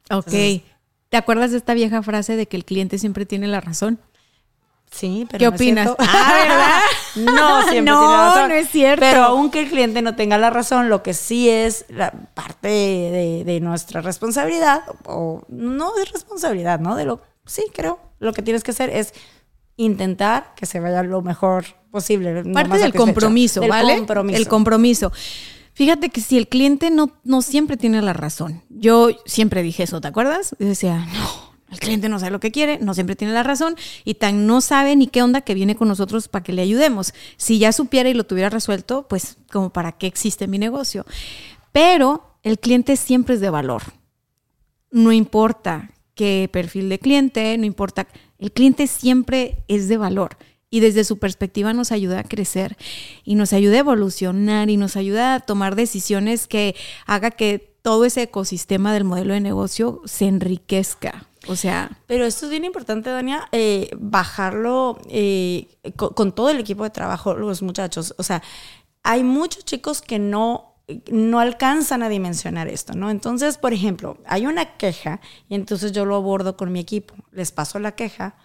Ok. 0.09 0.31
¿Te 1.09 1.15
acuerdas 1.17 1.51
de 1.51 1.57
esta 1.57 1.73
vieja 1.73 2.03
frase 2.03 2.35
de 2.35 2.47
que 2.47 2.57
el 2.57 2.65
cliente 2.65 2.99
siempre 2.99 3.25
tiene 3.25 3.47
la 3.47 3.61
razón? 3.61 3.99
Sí, 4.91 5.25
pero 5.29 5.39
¿Qué 5.39 5.45
no 5.49 5.55
opinas? 5.55 5.95
Ah, 5.99 6.33
¿verdad? 7.15 7.33
no, 7.33 7.61
siempre 7.69 7.91
No, 7.93 7.99
tiene 7.99 8.17
razón. 8.17 8.49
no 8.49 8.55
es 8.55 8.69
cierto. 8.69 9.01
Pero 9.01 9.23
aunque 9.23 9.61
el 9.61 9.69
cliente 9.69 10.01
no 10.01 10.15
tenga 10.15 10.37
la 10.37 10.49
razón, 10.49 10.89
lo 10.89 11.03
que 11.03 11.13
sí 11.13 11.49
es 11.49 11.85
la 11.89 12.11
parte 12.33 12.67
de, 12.69 13.43
de 13.45 13.59
nuestra 13.59 14.01
responsabilidad, 14.01 14.83
o 15.05 15.43
no 15.49 15.93
de 15.93 16.05
responsabilidad, 16.05 16.79
¿no? 16.79 16.95
De 16.95 17.05
lo, 17.05 17.21
sí, 17.45 17.63
creo, 17.73 17.99
lo 18.19 18.31
que 18.33 18.41
tienes 18.41 18.63
que 18.63 18.71
hacer 18.71 18.89
es 18.89 19.13
intentar 19.77 20.53
que 20.55 20.65
se 20.65 20.79
vaya 20.79 21.03
lo 21.03 21.21
mejor 21.21 21.65
posible. 21.91 22.43
Parte 22.51 22.77
del 22.79 22.93
compromiso, 22.93 23.61
Del 23.61 23.69
¿vale? 23.69 23.97
compromiso. 23.97 24.37
El 24.37 24.47
compromiso. 24.47 25.11
Fíjate 25.73 26.09
que 26.09 26.21
si 26.21 26.37
el 26.37 26.47
cliente 26.47 26.89
no, 26.89 27.11
no 27.23 27.41
siempre 27.41 27.77
tiene 27.77 28.01
la 28.01 28.13
razón. 28.13 28.63
Yo 28.69 29.09
siempre 29.25 29.61
dije 29.61 29.83
eso, 29.83 30.01
¿te 30.01 30.07
acuerdas? 30.07 30.55
Yo 30.59 30.67
decía, 30.67 31.07
no, 31.13 31.47
el 31.71 31.79
cliente 31.79 32.09
no 32.09 32.17
sabe 32.17 32.31
lo 32.31 32.39
que 32.39 32.51
quiere, 32.51 32.79
no 32.79 32.93
siempre 32.93 33.15
tiene 33.15 33.33
la 33.33 33.43
razón 33.43 33.75
y 34.03 34.15
tan 34.15 34.47
no 34.47 34.61
sabe 34.61 34.95
ni 34.95 35.07
qué 35.07 35.21
onda 35.21 35.41
que 35.41 35.53
viene 35.53 35.75
con 35.75 35.87
nosotros 35.87 36.29
para 36.29 36.43
que 36.43 36.53
le 36.53 36.63
ayudemos. 36.63 37.13
Si 37.37 37.59
ya 37.59 37.71
supiera 37.71 38.09
y 38.09 38.13
lo 38.13 38.25
tuviera 38.25 38.49
resuelto, 38.49 39.07
pues 39.07 39.37
como 39.51 39.69
para 39.69 39.91
qué 39.91 40.07
existe 40.07 40.47
mi 40.47 40.57
negocio. 40.57 41.05
Pero 41.71 42.37
el 42.41 42.57
cliente 42.57 42.95
siempre 42.95 43.35
es 43.35 43.41
de 43.41 43.49
valor. 43.49 43.83
No 44.89 45.11
importa 45.11 45.91
qué 46.15 46.49
perfil 46.51 46.89
de 46.89 46.99
cliente, 46.99 47.57
no 47.57 47.65
importa, 47.65 48.07
el 48.39 48.51
cliente 48.51 48.87
siempre 48.87 49.63
es 49.67 49.87
de 49.87 49.97
valor 49.97 50.37
y 50.69 50.79
desde 50.81 51.03
su 51.03 51.17
perspectiva 51.17 51.73
nos 51.73 51.91
ayuda 51.91 52.19
a 52.19 52.23
crecer 52.23 52.77
y 53.23 53.35
nos 53.35 53.53
ayuda 53.53 53.77
a 53.77 53.79
evolucionar 53.79 54.69
y 54.69 54.77
nos 54.77 54.95
ayuda 54.97 55.35
a 55.35 55.39
tomar 55.39 55.75
decisiones 55.75 56.47
que 56.47 56.75
haga 57.05 57.31
que 57.31 57.77
todo 57.81 58.03
ese 58.05 58.23
ecosistema 58.23 58.93
del 58.93 59.05
modelo 59.05 59.33
de 59.33 59.39
negocio 59.39 60.01
se 60.05 60.25
enriquezca. 60.25 61.25
O 61.47 61.55
sea, 61.55 61.97
Pero 62.07 62.25
esto 62.25 62.47
es 62.47 62.51
bien 62.51 62.65
importante, 62.65 63.09
Dania, 63.09 63.47
eh, 63.53 63.89
bajarlo 63.97 64.99
eh, 65.09 65.67
con, 65.95 66.09
con 66.09 66.33
todo 66.33 66.49
el 66.49 66.59
equipo 66.59 66.83
de 66.83 66.89
trabajo, 66.89 67.35
los 67.35 67.61
muchachos. 67.61 68.13
O 68.17 68.23
sea, 68.23 68.43
hay 69.03 69.23
muchos 69.23 69.63
chicos 69.63 70.01
que 70.01 70.19
no, 70.19 70.73
no 71.11 71.39
alcanzan 71.39 72.01
a 72.03 72.09
dimensionar 72.09 72.67
esto, 72.67 72.93
¿no? 72.93 73.09
Entonces, 73.09 73.57
por 73.57 73.73
ejemplo, 73.73 74.17
hay 74.25 74.45
una 74.45 74.77
queja 74.77 75.19
y 75.49 75.55
entonces 75.55 75.91
yo 75.91 76.05
lo 76.05 76.15
abordo 76.15 76.55
con 76.55 76.71
mi 76.71 76.79
equipo. 76.79 77.15
Les 77.31 77.51
paso 77.51 77.79
la 77.79 77.93
queja 77.93 78.35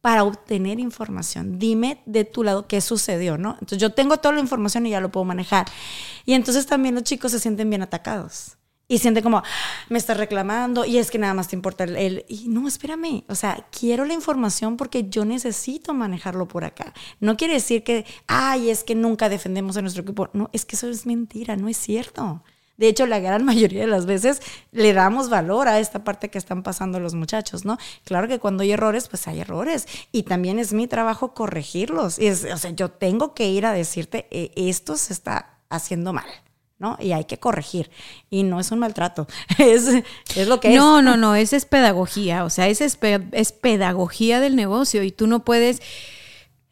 para 0.00 0.22
obtener 0.22 0.78
información. 0.78 1.58
Dime 1.58 2.00
de 2.06 2.24
tu 2.24 2.44
lado 2.44 2.68
qué 2.68 2.80
sucedió, 2.80 3.36
¿no? 3.36 3.52
Entonces 3.54 3.78
yo 3.78 3.92
tengo 3.92 4.18
toda 4.18 4.34
la 4.34 4.40
información 4.40 4.86
y 4.86 4.90
ya 4.90 5.00
lo 5.00 5.10
puedo 5.10 5.24
manejar. 5.24 5.66
Y 6.24 6.34
entonces 6.34 6.66
también 6.66 6.94
los 6.94 7.04
chicos 7.04 7.32
se 7.32 7.40
sienten 7.40 7.68
bien 7.68 7.82
atacados. 7.82 8.57
Y 8.90 8.98
sienten 8.98 9.22
como, 9.22 9.38
"Ah, 9.38 9.42
me 9.90 9.98
estás 9.98 10.16
reclamando 10.16 10.84
y 10.86 10.96
es 10.98 11.10
que 11.10 11.18
nada 11.18 11.34
más 11.34 11.48
te 11.48 11.56
importa 11.56 11.84
el, 11.84 11.96
el- 11.96 12.24
Y 12.28 12.48
no, 12.48 12.66
espérame, 12.66 13.22
o 13.28 13.34
sea, 13.34 13.66
quiero 13.70 14.04
la 14.06 14.14
información 14.14 14.76
porque 14.78 15.08
yo 15.10 15.24
necesito 15.26 15.92
manejarlo 15.94 16.48
por 16.48 16.64
acá. 16.64 16.94
No 17.20 17.36
quiere 17.36 17.54
decir 17.54 17.84
que, 17.84 18.06
ay, 18.26 18.70
es 18.70 18.84
que 18.84 18.94
nunca 18.94 19.28
defendemos 19.28 19.76
a 19.76 19.82
nuestro 19.82 20.02
equipo. 20.04 20.30
No, 20.32 20.48
es 20.54 20.64
que 20.64 20.76
eso 20.76 20.88
es 20.88 21.04
mentira, 21.06 21.54
no 21.56 21.68
es 21.68 21.76
cierto. 21.76 22.42
De 22.78 22.88
hecho, 22.88 23.06
la 23.06 23.18
gran 23.18 23.44
mayoría 23.72 23.80
de 23.82 23.88
las 23.88 24.06
veces 24.06 24.40
le 24.72 24.92
damos 24.94 25.28
valor 25.28 25.68
a 25.68 25.80
esta 25.80 26.02
parte 26.04 26.30
que 26.30 26.38
están 26.38 26.62
pasando 26.62 26.98
los 27.00 27.14
muchachos, 27.14 27.64
¿no? 27.66 27.76
Claro 28.04 28.26
que 28.28 28.38
cuando 28.38 28.62
hay 28.62 28.70
errores, 28.72 29.08
pues 29.08 29.26
hay 29.28 29.40
errores. 29.40 29.86
Y 30.12 30.22
también 30.22 30.58
es 30.58 30.72
mi 30.72 30.86
trabajo 30.86 31.34
corregirlos. 31.34 32.18
Y 32.18 32.28
es, 32.28 32.44
o 32.44 32.56
sea, 32.56 32.70
yo 32.70 32.90
tengo 32.90 33.34
que 33.34 33.48
ir 33.50 33.66
a 33.66 33.72
decirte, 33.72 34.28
"Eh, 34.30 34.50
esto 34.56 34.96
se 34.96 35.12
está 35.12 35.58
haciendo 35.68 36.12
mal. 36.14 36.26
¿No? 36.78 36.96
Y 37.00 37.12
hay 37.12 37.24
que 37.24 37.38
corregir. 37.38 37.90
Y 38.30 38.42
no 38.42 38.60
es 38.60 38.70
un 38.70 38.78
maltrato, 38.78 39.26
es, 39.58 39.88
es 40.36 40.48
lo 40.48 40.60
que 40.60 40.70
no, 40.76 40.98
es. 40.98 41.04
no, 41.04 41.16
no, 41.16 41.34
esa 41.34 41.56
es 41.56 41.64
pedagogía, 41.64 42.44
o 42.44 42.50
sea, 42.50 42.68
es, 42.68 42.80
es 42.80 43.52
pedagogía 43.52 44.40
del 44.40 44.56
negocio 44.56 45.02
y 45.02 45.10
tú 45.10 45.26
no 45.26 45.44
puedes 45.44 45.82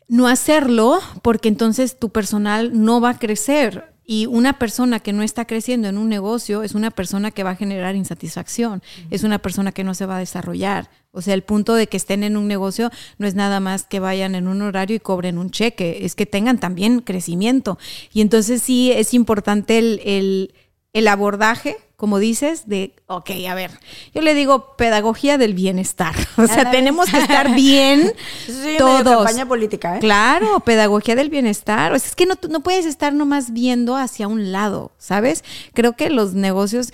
no 0.09 0.29
hacerlo 0.29 1.01
porque 1.23 1.49
entonces 1.49 1.99
tu 1.99 2.11
personal 2.11 2.71
no 2.85 3.01
va 3.01 3.11
a 3.11 3.19
crecer. 3.19 3.96
Y 4.09 4.27
una 4.27 4.57
persona 4.59 5.01
que 5.01 5.13
no 5.13 5.25
está 5.25 5.47
creciendo 5.47 5.89
en 5.89 5.99
un 5.99 6.09
negocio 6.09 6.63
es 6.63 6.75
una 6.75 6.93
persona 6.93 7.33
que 7.33 7.43
va 7.43 7.51
a 7.51 7.57
generar 7.57 7.97
insatisfacción, 7.97 8.81
es 9.11 9.25
una 9.25 9.41
persona 9.41 9.73
que 9.73 9.83
no 9.83 9.95
se 9.95 10.07
va 10.07 10.17
a 10.17 10.21
desarrollar. 10.21 10.89
O 11.11 11.23
sea, 11.23 11.35
el 11.35 11.43
punto 11.43 11.75
de 11.75 11.89
que 11.89 11.97
estén 11.97 12.23
en 12.23 12.37
un 12.37 12.47
negocio 12.47 12.91
no 13.19 13.27
es 13.27 13.35
nada 13.35 13.59
más 13.59 13.85
que 13.85 13.99
vayan 13.99 14.37
en 14.37 14.47
un 14.47 14.63
horario 14.63 14.95
y 14.95 15.01
cobren 15.01 15.39
un 15.39 15.51
cheque, 15.51 16.05
es 16.05 16.15
que 16.15 16.25
tengan 16.25 16.61
también 16.61 17.01
crecimiento. 17.01 17.79
Y 18.13 18.21
entonces 18.21 18.63
sí 18.63 18.93
es 18.93 19.13
importante 19.13 19.79
el, 19.79 20.01
el, 20.05 20.55
el 20.93 21.09
abordaje, 21.09 21.77
como 21.97 22.19
dices, 22.19 22.69
de, 22.69 22.95
ok, 23.07 23.31
a 23.49 23.55
ver, 23.55 23.71
yo 24.15 24.21
le 24.21 24.35
digo 24.35 24.77
pedagogía 24.77 25.39
del 25.39 25.55
bienestar. 25.55 26.15
O 26.37 26.47
sea, 26.47 26.71
tenemos 26.71 27.11
que 27.11 27.19
estar 27.19 27.55
bien 27.55 28.13
Sí, 28.47 28.75
todos. 28.79 29.25
campaña 29.25 29.47
política, 29.47 29.97
¿eh? 29.97 30.01
Claro, 30.01 30.61
pedagogía 30.61 31.15
del 31.17 31.31
bienestar. 31.31 31.93
O 31.93 31.99
sea, 31.99 32.09
es 32.09 32.15
que 32.15 32.27
no, 32.27 32.35
no 32.51 32.61
puedes 32.61 32.85
estar 32.85 33.15
nomás 33.15 33.53
viendo 33.53 33.97
hacia 33.97 34.29
un 34.29 34.53
lado, 34.53 34.93
¿sabes? 34.99 35.43
Creo 35.73 35.95
que 35.95 36.11
los 36.11 36.35
negocios 36.35 36.93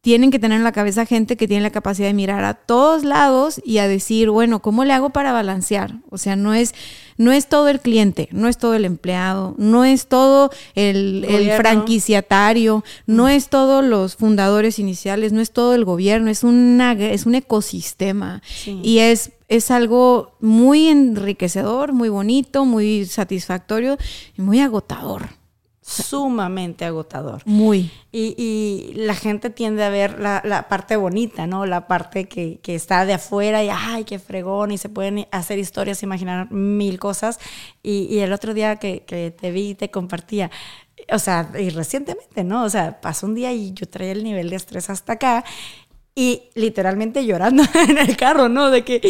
tienen 0.00 0.30
que 0.30 0.38
tener 0.38 0.56
en 0.56 0.64
la 0.64 0.72
cabeza 0.72 1.04
gente 1.04 1.36
que 1.36 1.46
tiene 1.46 1.62
la 1.62 1.70
capacidad 1.70 2.08
de 2.08 2.14
mirar 2.14 2.42
a 2.44 2.54
todos 2.54 3.04
lados 3.04 3.60
y 3.64 3.78
a 3.78 3.88
decir, 3.88 4.30
bueno, 4.30 4.62
¿cómo 4.62 4.84
le 4.84 4.94
hago 4.94 5.10
para 5.10 5.32
balancear? 5.32 5.96
O 6.08 6.16
sea, 6.16 6.36
no 6.36 6.54
es, 6.54 6.74
no 7.18 7.32
es 7.32 7.48
todo 7.48 7.68
el 7.68 7.80
cliente, 7.80 8.28
no 8.32 8.48
es 8.48 8.56
todo 8.56 8.74
el 8.74 8.86
empleado, 8.86 9.54
no 9.58 9.84
es 9.84 10.06
todo 10.06 10.50
el, 10.74 11.52
franquiciatario, 11.58 12.82
no 13.06 13.28
es 13.28 13.50
todos 13.50 13.84
los 13.84 14.16
fundadores 14.16 14.78
iniciales, 14.78 15.32
no 15.32 15.42
es 15.42 15.50
todo 15.50 15.74
el 15.74 15.84
gobierno, 15.84 16.30
es, 16.30 16.44
una, 16.44 16.92
es 16.92 17.26
un 17.26 17.34
ecosistema. 17.34 18.42
Sí. 18.46 18.80
Y 18.82 19.00
es, 19.00 19.32
es 19.48 19.70
algo 19.70 20.32
muy 20.40 20.88
enriquecedor, 20.88 21.92
muy 21.92 22.08
bonito, 22.08 22.64
muy 22.64 23.04
satisfactorio 23.04 23.98
y 24.38 24.40
muy 24.40 24.60
agotador. 24.60 25.39
Sumamente 25.90 26.84
agotador. 26.84 27.42
Muy. 27.46 27.90
Y, 28.12 28.34
y 28.38 28.92
la 28.94 29.14
gente 29.14 29.50
tiende 29.50 29.82
a 29.82 29.88
ver 29.88 30.20
la, 30.20 30.40
la 30.44 30.68
parte 30.68 30.96
bonita, 30.96 31.46
¿no? 31.46 31.66
La 31.66 31.88
parte 31.88 32.28
que, 32.28 32.60
que 32.62 32.74
está 32.74 33.04
de 33.06 33.14
afuera 33.14 33.64
y, 33.64 33.70
ay, 33.70 34.04
qué 34.04 34.18
fregón, 34.18 34.70
y 34.70 34.78
se 34.78 34.88
pueden 34.88 35.26
hacer 35.32 35.58
historias, 35.58 36.02
imaginar 36.02 36.50
mil 36.52 36.98
cosas. 36.98 37.40
Y, 37.82 38.06
y 38.10 38.20
el 38.20 38.32
otro 38.32 38.54
día 38.54 38.76
que, 38.76 39.02
que 39.04 39.30
te 39.32 39.50
vi, 39.50 39.74
te 39.74 39.90
compartía, 39.90 40.50
o 41.12 41.18
sea, 41.18 41.50
y 41.58 41.70
recientemente, 41.70 42.44
¿no? 42.44 42.64
O 42.64 42.70
sea, 42.70 43.00
pasó 43.00 43.26
un 43.26 43.34
día 43.34 43.52
y 43.52 43.72
yo 43.72 43.88
traía 43.88 44.12
el 44.12 44.22
nivel 44.22 44.50
de 44.50 44.56
estrés 44.56 44.90
hasta 44.90 45.14
acá. 45.14 45.44
Y 46.20 46.42
literalmente 46.54 47.24
llorando 47.24 47.62
en 47.88 47.96
el 47.96 48.14
carro, 48.16 48.48
¿no? 48.50 48.70
De 48.70 48.84
que 48.84 49.00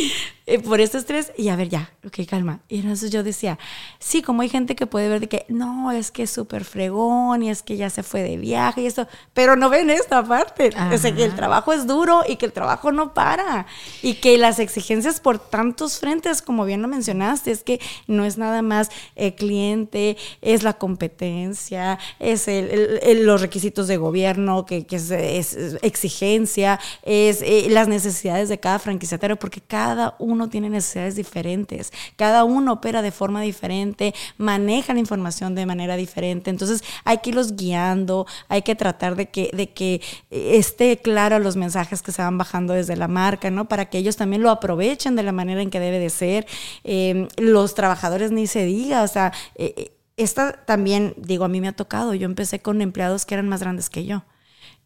eh, 0.47 0.59
por 0.61 0.81
este 0.81 0.99
estrés, 0.99 1.33
y 1.37 1.49
a 1.49 1.57
ver, 1.57 1.69
ya, 1.69 1.91
ok, 2.05 2.19
calma. 2.29 2.61
Y 2.69 2.81
entonces 2.81 3.11
yo 3.11 3.23
decía, 3.23 3.59
sí, 3.99 4.21
como 4.23 4.43
hay 4.43 4.49
gente 4.49 4.75
que 4.77 4.87
puede 4.87 5.09
ver 5.09 5.21
de 5.21 5.29
que 5.29 5.45
no, 5.49 5.91
es 5.93 6.11
que 6.13 6.25
es 6.25 6.31
súper 6.31 6.65
fregón 6.65 7.43
y 7.43 7.51
es 7.51 7.63
que 7.63 7.77
ya 7.77 7.89
se 7.91 8.03
fue 8.03 8.23
de 8.23 8.37
viaje 8.37 8.83
y 8.83 8.87
esto, 8.87 9.07
pero 9.35 9.55
no 9.57 9.71
ven 9.71 9.91
esta 9.91 10.23
parte. 10.25 10.71
O 10.95 10.99
sea, 10.99 11.15
que 11.15 11.25
el 11.25 11.35
trabajo 11.37 11.73
es 11.73 11.87
duro 11.87 12.23
y 12.29 12.37
que 12.37 12.47
el 12.47 12.53
trabajo 12.53 12.91
no 12.93 13.13
para. 13.15 13.67
Y 14.03 14.15
que 14.15 14.39
las 14.39 14.59
exigencias 14.61 15.21
por 15.21 15.39
tantos 15.39 15.99
frentes, 15.99 16.43
como 16.43 16.65
bien 16.65 16.81
lo 16.83 16.89
mencionaste, 16.89 17.51
es 17.51 17.63
que 17.65 17.81
no 18.07 18.25
es 18.25 18.39
nada 18.39 18.63
más 18.63 18.91
el 19.17 19.35
cliente, 19.35 20.17
es 20.43 20.63
la 20.63 20.75
competencia, 20.75 21.99
es 22.19 22.49
el- 22.49 22.71
el- 22.71 23.01
el- 23.03 23.27
los 23.27 23.41
requisitos 23.41 23.87
de 23.89 23.97
gobierno, 23.99 24.65
que, 24.67 24.85
que 24.87 24.97
es, 24.97 25.11
es 25.11 25.57
exigencia, 25.83 26.79
es 27.03 27.43
eh, 27.43 27.67
las 27.71 27.89
necesidades 27.89 28.49
de 28.49 28.59
cada 28.59 28.79
franquiciatario, 28.79 29.37
porque 29.37 29.61
cada 29.61 30.15
uno 30.19 30.49
tiene 30.49 30.71
necesidades 30.71 31.17
diferentes, 31.17 31.93
cada 32.17 32.45
uno 32.45 32.75
opera 32.75 33.03
de 33.03 33.11
forma 33.11 33.43
diferente, 33.43 34.15
maneja 34.39 34.95
la 34.95 35.01
información 35.01 35.55
de 35.55 35.67
manera 35.67 35.97
diferente, 35.97 36.51
entonces 36.51 36.83
hay 37.05 37.19
que 37.19 37.31
irlos 37.31 37.57
guiando, 37.57 38.27
hay 38.49 38.63
que 38.63 38.75
tratar 38.75 39.17
de 39.17 39.27
que, 39.27 39.51
de 39.53 39.71
que 39.71 40.01
eh, 40.31 40.57
esté 40.57 40.99
claro 40.99 41.39
los 41.39 41.57
mensajes 41.57 42.03
que 42.03 42.13
se 42.13 42.23
van 42.23 42.39
bajando 42.39 42.73
desde 42.75 42.97
la 42.97 43.09
marca, 43.09 43.51
¿no? 43.51 43.69
Para 43.69 43.87
que 43.87 43.99
ellos 43.99 44.17
también 44.17 44.43
lo 44.43 44.51
aprovechen 44.51 45.17
de 45.17 45.23
la 45.23 45.33
manera 45.33 45.63
en 45.63 45.71
que 45.71 45.81
debe 45.81 45.99
de 45.99 46.11
ser. 46.11 46.47
Eh, 46.85 47.29
los 47.37 47.75
trabajadores 47.75 48.31
ni 48.33 48.47
se 48.47 48.65
diga, 48.65 49.03
o 49.03 49.09
sea, 49.09 49.33
eh, 49.55 49.75
eh, 49.77 49.93
esta 50.17 50.53
también, 50.65 51.15
digo, 51.17 51.45
a 51.45 51.49
mí 51.49 51.61
me 51.61 51.69
ha 51.69 51.73
tocado, 51.73 52.15
yo 52.15 52.27
empecé 52.27 52.61
con 52.61 52.83
empleados 52.83 53.25
que 53.25 53.35
eran 53.35 53.49
más 53.49 53.61
grandes 53.61 53.89
que 53.89 54.05
yo. 54.05 54.23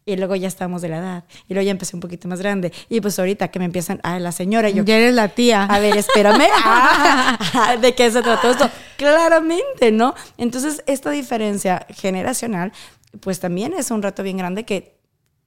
Y 0.07 0.17
luego 0.17 0.35
ya 0.35 0.47
estamos 0.47 0.83
de 0.83 0.89
la 0.89 0.97
edad. 0.99 1.23
Y 1.49 1.55
luego 1.55 1.65
ya 1.65 1.71
empecé 1.71 1.95
un 1.95 1.99
poquito 1.99 2.27
más 2.27 2.37
grande. 2.39 2.71
Y 2.89 3.01
pues 3.01 3.17
ahorita 3.17 3.47
que 3.47 3.57
me 3.57 3.65
empiezan, 3.65 3.99
ah, 4.03 4.19
la 4.19 4.31
señora, 4.31 4.69
yo, 4.69 4.83
Ya 4.83 4.97
eres 4.97 5.15
la 5.15 5.29
tía. 5.29 5.63
a 5.63 5.79
ver, 5.79 5.97
espérame. 5.97 6.43
Ah, 7.57 7.77
¿De 7.81 7.95
qué 7.95 8.11
se 8.11 8.21
trató 8.21 8.51
esto? 8.51 8.69
Claramente, 8.97 9.91
¿no? 9.91 10.13
Entonces, 10.37 10.83
esta 10.85 11.09
diferencia 11.09 11.87
generacional, 11.89 12.71
pues 13.21 13.39
también 13.39 13.73
es 13.73 13.89
un 13.91 14.03
reto 14.03 14.21
bien 14.21 14.37
grande 14.37 14.63
que 14.63 14.94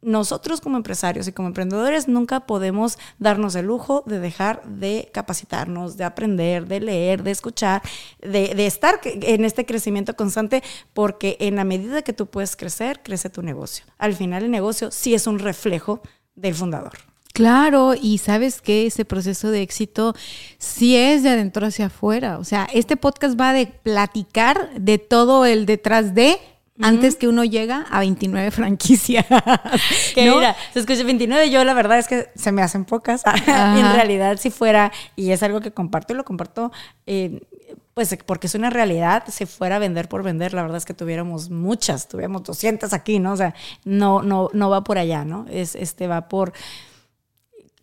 nosotros 0.01 0.61
como 0.61 0.77
empresarios 0.77 1.27
y 1.27 1.33
como 1.33 1.49
emprendedores 1.49 2.09
nunca 2.09 2.41
podemos 2.41 2.99
darnos 3.19 3.55
el 3.57 3.67
lujo 3.67 4.05
de 4.07 4.21
dejar 4.21 4.63
de 4.65 5.11
capacitarnos, 5.13 5.97
de 5.97 6.05
aprender, 6.05 6.67
de 6.67 6.81
leer, 6.81 7.23
de 7.23 7.31
escuchar, 7.33 7.83
de, 8.21 8.67
estar 8.67 9.01
en 9.05 9.45
este 9.45 9.67
crecimiento 9.67 10.15
constante, 10.15 10.63
porque 10.93 11.37
en 11.41 11.57
la 11.57 11.65
medida 11.65 12.03
que 12.03 12.13
tú 12.13 12.27
puedes 12.27 12.57
crecer, 12.57 13.03
crece 13.03 13.31
tu 13.31 13.43
negocio. 13.43 13.85
Al 13.99 14.15
final 14.15 14.45
el 14.45 14.51
negocio 14.51 14.91
sí 14.91 15.15
es 15.15 15.27
un 15.27 15.39
reflejo 15.39 16.01
del 16.35 16.55
fundador. 16.55 16.93
Claro, 17.33 17.95
y 17.95 18.19
sabes 18.19 18.61
que 18.61 18.87
ese 18.87 19.05
proceso 19.05 19.51
de 19.51 19.63
éxito 19.63 20.15
sí 20.59 20.97
es 20.97 21.23
de 21.23 21.31
adentro 21.31 21.67
hacia 21.67 21.87
afuera. 21.87 22.39
O 22.39 22.45
sea, 22.45 22.69
este 22.73 22.97
podcast 22.97 23.39
va 23.41 23.53
de 23.53 23.67
platicar 23.67 24.71
de 24.75 24.99
todo 24.99 25.45
el 25.45 25.65
detrás 25.67 26.15
de 26.15 26.39
antes 26.81 27.17
que 27.17 27.29
uno 27.29 27.45
llega 27.45 27.87
a 27.91 28.01
29 28.01 28.51
franquicias. 28.53 29.27
Que 30.15 30.31
mira, 30.31 30.57
se 30.73 30.81
escucha 30.81 31.03
29, 31.05 31.51
yo 31.51 31.65
la 31.65 31.75
verdad 31.75 31.99
es 31.99 32.09
que 32.09 32.29
se 32.35 32.53
me 32.53 32.63
hacen 32.63 32.85
pocas. 32.85 33.23
en 33.47 33.93
realidad, 33.93 34.39
si 34.39 34.51
fuera, 34.51 34.93
y 35.17 35.33
es 35.33 35.43
algo 35.43 35.61
que 35.61 35.73
comparto 35.73 36.13
y 36.13 36.17
lo 36.17 36.25
comparto, 36.25 36.73
eh, 37.07 37.41
pues 37.95 38.17
porque 38.25 38.47
es 38.47 38.55
una 38.55 38.71
realidad, 38.71 39.25
si 39.29 39.45
fuera 39.45 39.77
a 39.77 39.79
vender 39.81 40.09
por 40.09 40.23
vender, 40.23 40.55
la 40.55 40.63
verdad 40.63 40.77
es 40.77 40.85
que 40.85 40.95
tuviéramos 40.95 41.51
muchas, 41.51 42.07
tuviéramos 42.07 42.45
200 42.45 42.93
aquí, 42.93 43.19
¿no? 43.19 43.33
O 43.33 43.37
sea, 43.37 43.55
no, 43.85 44.23
no, 44.23 44.51
no 44.53 44.71
va 44.71 44.85
por 44.85 44.99
allá, 44.99 45.25
¿no? 45.25 45.47
Es, 45.51 45.75
este 45.75 46.07
va 46.07 46.29
por 46.29 46.53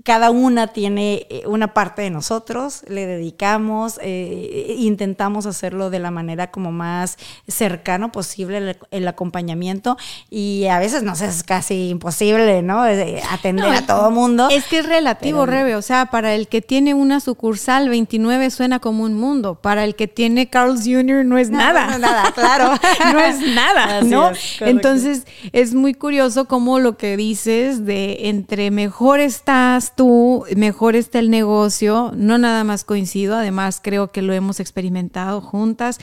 cada 0.06 0.30
una 0.30 0.68
tiene 0.68 1.26
eh, 1.32 1.42
una 1.48 1.74
parte 1.74 2.04
de 2.04 2.12
nosotros, 2.12 2.84
le 2.88 3.08
dedicamos, 3.08 4.00
eh, 4.04 4.76
intentamos 4.78 5.48
hacerlo 5.48 5.90
de 5.90 5.98
la 5.98 6.12
manera 6.12 6.52
como 6.52 6.72
más 6.72 7.18
cercano 7.48 8.12
posible 8.12 8.78
el, 8.92 9.08
acompañamiento 9.08 9.98
y 10.30 10.68
a 10.68 10.78
veces 10.78 11.02
no 11.02 11.16
sé, 11.16 11.26
es 11.26 11.42
casi 11.42 11.90
imposible, 11.90 12.62
¿no? 12.62 12.84
Atender 13.32 13.66
a 13.66 13.88
todo 13.88 14.12
mundo. 14.12 14.48
Es 14.52 14.66
que 14.66 14.80
es 14.80 14.86
relativo, 14.86 15.48
Rebe, 15.48 15.76
o 15.76 15.82
sea, 15.82 16.06
para 16.06 16.36
el 16.36 16.48
que 16.50 16.62
tiene 16.62 16.94
una 16.94 17.20
sucursal 17.20 17.90
29 17.90 18.52
suena 18.52 18.80
como 18.80 19.06
un 19.06 19.16
mundo, 19.16 19.56
para 19.56 19.84
el 19.86 19.96
que 19.96 20.08
tiene 20.08 20.52
Carl's 20.52 20.82
Jr. 20.86 21.26
no 21.26 21.40
es 21.40 21.50
nada. 21.50 21.88
No, 21.88 21.94
es 21.94 22.00
nada, 22.00 22.32
claro. 22.32 22.74
no 23.12 23.20
es 23.20 23.40
nada, 23.56 24.02
¿no? 24.04 24.32
Entonces, 24.60 25.26
es 25.52 25.74
muy 25.74 25.96
curioso 25.96 26.46
cómo 26.46 26.78
lo 26.78 26.96
que 26.96 27.18
dices 27.18 27.86
de 27.86 28.30
entre 28.30 28.70
mejor 28.70 29.20
estás 29.20 29.95
tú, 29.96 30.46
mejor 30.56 30.96
está 30.96 31.20
el 31.20 31.30
negocio. 31.30 32.12
No 32.16 32.38
nada 32.38 32.64
más 32.64 32.84
coincido, 32.84 33.36
además 33.36 33.80
creo 33.84 34.12
que 34.12 34.22
lo 34.22 34.34
hemos 34.34 34.60
experimentado 34.60 35.42
juntas. 35.42 36.00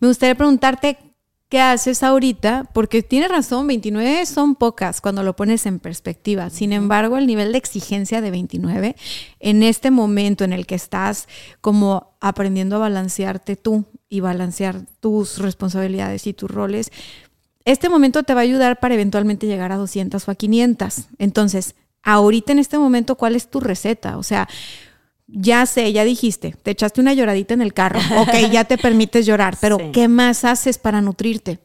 Me 0.00 0.08
gustaría 0.08 0.34
preguntarte, 0.34 0.98
¿qué 1.48 1.60
haces 1.60 2.02
ahorita? 2.02 2.70
Porque 2.72 3.02
tiene 3.02 3.28
razón, 3.28 3.66
29 3.66 4.24
son 4.24 4.54
pocas 4.54 5.00
cuando 5.00 5.22
lo 5.22 5.36
pones 5.36 5.66
en 5.66 5.80
perspectiva. 5.80 6.48
Sin 6.48 6.72
embargo, 6.72 7.18
el 7.18 7.26
nivel 7.26 7.52
de 7.52 7.58
exigencia 7.58 8.20
de 8.20 8.30
29 8.30 8.96
en 9.40 9.62
este 9.62 9.90
momento 9.90 10.44
en 10.44 10.52
el 10.52 10.66
que 10.66 10.76
estás 10.76 11.28
como 11.60 12.16
aprendiendo 12.20 12.76
a 12.76 12.80
balancearte 12.80 13.56
tú 13.56 13.84
y 14.08 14.20
balancear 14.20 14.86
tus 15.00 15.38
responsabilidades 15.38 16.26
y 16.26 16.32
tus 16.32 16.50
roles, 16.50 16.92
este 17.64 17.88
momento 17.88 18.22
te 18.22 18.34
va 18.34 18.40
a 18.40 18.44
ayudar 18.44 18.80
para 18.80 18.94
eventualmente 18.94 19.46
llegar 19.46 19.72
a 19.72 19.76
200 19.76 20.26
o 20.26 20.30
a 20.30 20.34
500. 20.34 21.08
Entonces, 21.18 21.74
ahorita 22.02 22.52
en 22.52 22.58
este 22.58 22.78
momento, 22.78 23.16
¿cuál 23.16 23.36
es 23.36 23.48
tu 23.48 23.60
receta? 23.60 24.18
O 24.18 24.22
sea, 24.22 24.48
ya 25.26 25.64
sé, 25.66 25.92
ya 25.92 26.04
dijiste, 26.04 26.54
te 26.62 26.72
echaste 26.72 27.00
una 27.00 27.14
lloradita 27.14 27.54
en 27.54 27.62
el 27.62 27.72
carro, 27.72 28.00
ok, 28.18 28.50
ya 28.50 28.64
te 28.64 28.78
permites 28.78 29.26
llorar, 29.26 29.56
pero 29.60 29.92
¿qué 29.92 30.08
más 30.08 30.44
haces 30.44 30.78
para 30.78 31.00
nutrirte? 31.00 31.60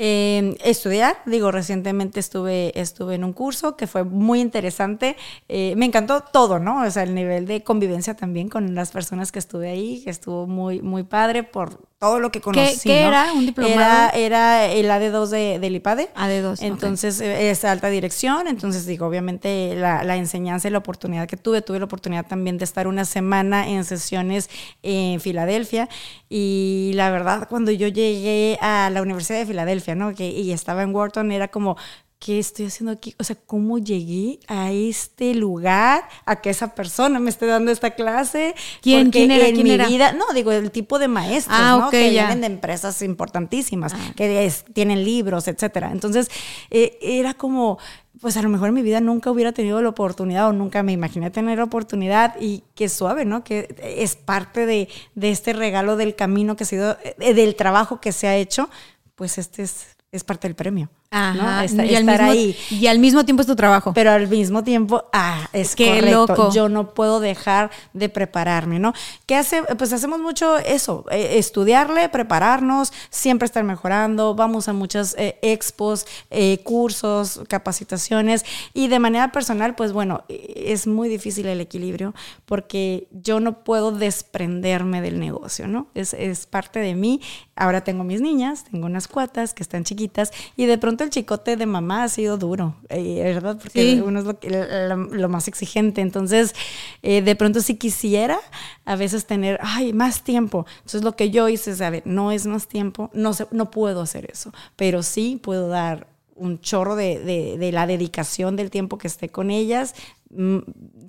Eh, 0.00 0.56
estudiar, 0.62 1.20
digo, 1.26 1.50
recientemente 1.50 2.20
estuve, 2.20 2.78
estuve 2.80 3.16
en 3.16 3.24
un 3.24 3.32
curso 3.32 3.76
que 3.76 3.88
fue 3.88 4.04
muy 4.04 4.40
interesante. 4.40 5.16
Eh, 5.48 5.74
me 5.76 5.86
encantó 5.86 6.20
todo, 6.20 6.60
¿no? 6.60 6.82
O 6.82 6.90
sea, 6.90 7.02
el 7.02 7.16
nivel 7.16 7.46
de 7.46 7.64
convivencia 7.64 8.14
también 8.14 8.48
con 8.48 8.76
las 8.76 8.92
personas 8.92 9.32
que 9.32 9.40
estuve 9.40 9.70
ahí, 9.70 10.00
que 10.04 10.10
estuvo 10.10 10.46
muy, 10.46 10.82
muy 10.82 11.02
padre 11.02 11.42
por 11.42 11.88
todo 11.98 12.20
lo 12.20 12.30
que 12.30 12.40
conocí. 12.40 12.78
¿Qué, 12.84 13.00
era? 13.00 13.32
¿Un 13.32 13.46
diplomado? 13.46 14.10
Era, 14.14 14.66
el 14.66 14.86
AD2 14.86 15.26
de, 15.30 15.58
del 15.58 15.74
IPADE. 15.74 16.10
AD2. 16.14 16.58
Entonces, 16.62 17.20
eh, 17.20 17.50
es 17.50 17.64
alta 17.64 17.88
dirección. 17.88 18.46
Entonces, 18.46 18.86
digo, 18.86 19.04
obviamente 19.04 19.74
la, 19.74 20.04
la, 20.04 20.16
enseñanza 20.16 20.68
y 20.68 20.70
la 20.70 20.78
oportunidad 20.78 21.26
que 21.26 21.36
tuve, 21.36 21.60
tuve 21.60 21.80
la 21.80 21.86
oportunidad 21.86 22.24
también 22.24 22.56
de 22.56 22.64
estar 22.64 22.86
una 22.86 23.04
semana 23.04 23.68
en 23.68 23.84
sesiones 23.84 24.48
en 24.84 25.20
Filadelfia. 25.20 25.88
Y 26.28 26.92
la 26.94 27.10
verdad, 27.10 27.48
cuando 27.48 27.72
yo 27.72 27.88
llegué 27.88 28.58
a 28.60 28.90
la 28.90 29.02
Universidad 29.02 29.40
de 29.40 29.46
Filadelfia, 29.46 29.87
¿no? 29.94 30.14
Que, 30.14 30.28
y 30.28 30.52
estaba 30.52 30.82
en 30.82 30.94
Wharton, 30.94 31.32
era 31.32 31.48
como, 31.48 31.76
¿qué 32.18 32.38
estoy 32.38 32.66
haciendo 32.66 32.92
aquí? 32.92 33.14
O 33.18 33.24
sea, 33.24 33.36
¿cómo 33.46 33.78
llegué 33.78 34.40
a 34.48 34.72
este 34.72 35.34
lugar, 35.34 36.08
a 36.24 36.40
que 36.40 36.50
esa 36.50 36.74
persona 36.74 37.20
me 37.20 37.30
esté 37.30 37.46
dando 37.46 37.70
esta 37.70 37.92
clase? 37.92 38.54
¿Quién, 38.82 39.10
¿quién 39.10 39.30
era? 39.30 39.46
En 39.46 39.54
¿quién 39.54 39.66
mi 39.66 39.72
era? 39.72 39.86
vida, 39.86 40.12
no, 40.12 40.24
digo, 40.34 40.50
el 40.52 40.70
tipo 40.70 40.98
de 40.98 41.08
maestros, 41.08 41.56
ah, 41.58 41.76
¿no? 41.78 41.88
Okay, 41.88 42.08
que 42.08 42.14
ya. 42.14 42.26
vienen 42.26 42.40
de 42.40 42.46
empresas 42.48 43.02
importantísimas, 43.02 43.94
ah. 43.94 44.12
que 44.16 44.44
es, 44.44 44.64
tienen 44.72 45.04
libros, 45.04 45.46
etcétera. 45.48 45.90
Entonces, 45.92 46.28
eh, 46.70 46.98
era 47.00 47.34
como 47.34 47.78
pues 48.20 48.36
a 48.36 48.42
lo 48.42 48.48
mejor 48.48 48.68
en 48.68 48.74
mi 48.74 48.82
vida 48.82 49.00
nunca 49.00 49.30
hubiera 49.30 49.52
tenido 49.52 49.80
la 49.80 49.90
oportunidad 49.90 50.48
o 50.48 50.52
nunca 50.52 50.82
me 50.82 50.92
imaginé 50.92 51.30
tener 51.30 51.58
la 51.58 51.64
oportunidad 51.64 52.34
y 52.40 52.64
qué 52.74 52.88
suave, 52.88 53.24
¿no? 53.24 53.44
Que 53.44 53.76
es 53.80 54.16
parte 54.16 54.66
de, 54.66 54.88
de 55.14 55.30
este 55.30 55.52
regalo 55.52 55.96
del 55.96 56.16
camino 56.16 56.56
que 56.56 56.64
ha 56.64 56.66
sido, 56.66 56.96
eh, 57.02 57.34
del 57.34 57.54
trabajo 57.54 58.00
que 58.00 58.12
se 58.12 58.26
ha 58.26 58.36
hecho, 58.36 58.70
pues 59.18 59.36
este 59.36 59.64
es, 59.64 60.24
parte 60.24 60.46
del 60.46 60.54
premio. 60.54 60.88
Ajá, 61.10 61.66
¿no? 61.72 61.84
Y, 61.84 61.94
al 61.94 62.08
estar 62.08 62.20
mismo, 62.22 62.30
ahí. 62.30 62.56
y 62.70 62.86
al 62.86 62.98
mismo 62.98 63.24
tiempo 63.24 63.40
es 63.40 63.46
tu 63.46 63.56
trabajo. 63.56 63.94
Pero 63.94 64.10
al 64.10 64.28
mismo 64.28 64.62
tiempo, 64.62 65.04
ah, 65.14 65.48
es 65.54 65.74
Qué 65.74 65.86
correcto. 65.86 66.26
loco. 66.26 66.52
Yo 66.52 66.68
no 66.68 66.92
puedo 66.92 67.18
dejar 67.18 67.70
de 67.94 68.10
prepararme, 68.10 68.78
¿no? 68.78 68.92
¿Qué 69.24 69.34
hace? 69.34 69.62
Pues 69.78 69.92
hacemos 69.94 70.20
mucho 70.20 70.58
eso, 70.58 71.06
eh, 71.10 71.38
estudiarle, 71.38 72.10
prepararnos, 72.10 72.92
siempre 73.08 73.46
estar 73.46 73.64
mejorando. 73.64 74.34
Vamos 74.34 74.68
a 74.68 74.74
muchas 74.74 75.14
eh, 75.18 75.38
expos, 75.40 76.06
eh, 76.30 76.60
cursos, 76.62 77.40
capacitaciones. 77.48 78.44
Y 78.74 78.88
de 78.88 78.98
manera 78.98 79.32
personal, 79.32 79.74
pues 79.74 79.92
bueno, 79.94 80.24
es 80.28 80.86
muy 80.86 81.08
difícil 81.08 81.46
el 81.46 81.62
equilibrio 81.62 82.14
porque 82.44 83.08
yo 83.12 83.40
no 83.40 83.64
puedo 83.64 83.92
desprenderme 83.92 85.00
del 85.00 85.20
negocio, 85.20 85.68
¿no? 85.68 85.86
Es, 85.94 86.12
es 86.12 86.44
parte 86.44 86.80
de 86.80 86.94
mí. 86.94 87.22
Ahora 87.56 87.82
tengo 87.82 88.04
mis 88.04 88.20
niñas, 88.20 88.64
tengo 88.70 88.86
unas 88.86 89.08
cuatas 89.08 89.54
que 89.54 89.62
están 89.62 89.84
chiquitas 89.84 90.32
y 90.54 90.66
de 90.66 90.78
pronto 90.78 90.97
el 91.04 91.10
chicote 91.10 91.56
de 91.56 91.66
mamá 91.66 92.04
ha 92.04 92.08
sido 92.08 92.36
duro, 92.38 92.76
eh, 92.88 93.20
¿verdad? 93.22 93.58
Porque 93.62 93.94
Sí. 93.96 94.00
uno 94.04 94.18
es 94.20 94.24
lo, 94.24 94.38
lo- 94.42 94.96
lo 95.14 95.28
más 95.28 95.48
exigente. 95.48 96.00
Entonces, 96.00 96.54
eh, 97.02 97.22
de 97.22 97.36
pronto 97.36 97.60
sí 97.60 97.76
quisiera 97.76 98.38
a 98.84 98.96
veces 98.96 99.26
tener, 99.26 99.58
ay, 99.62 99.92
más 99.92 100.22
tiempo. 100.22 100.66
Entonces, 100.78 101.02
lo 101.04 101.16
que 101.16 101.30
yo 101.30 101.48
hice 101.48 101.70
es, 101.72 101.80
a 101.80 101.90
ver, 101.90 102.02
no 102.04 102.32
es 102.32 102.46
más 102.46 102.66
tiempo, 102.68 103.10
no, 103.12 103.32
se, 103.34 103.46
no 103.50 103.70
puedo 103.70 104.00
hacer 104.02 104.28
eso, 104.30 104.52
pero 104.76 105.02
sí 105.02 105.38
puedo 105.42 105.68
dar 105.68 106.06
un 106.34 106.60
chorro 106.60 106.94
de, 106.96 107.18
de- 107.18 107.58
de 107.58 107.72
la 107.72 107.86
dedicación 107.86 108.54
del 108.56 108.70
tiempo 108.70 108.96
que 108.98 109.08
esté 109.08 109.28
con 109.28 109.50
ellas, 109.50 109.94
mm, 110.30 110.58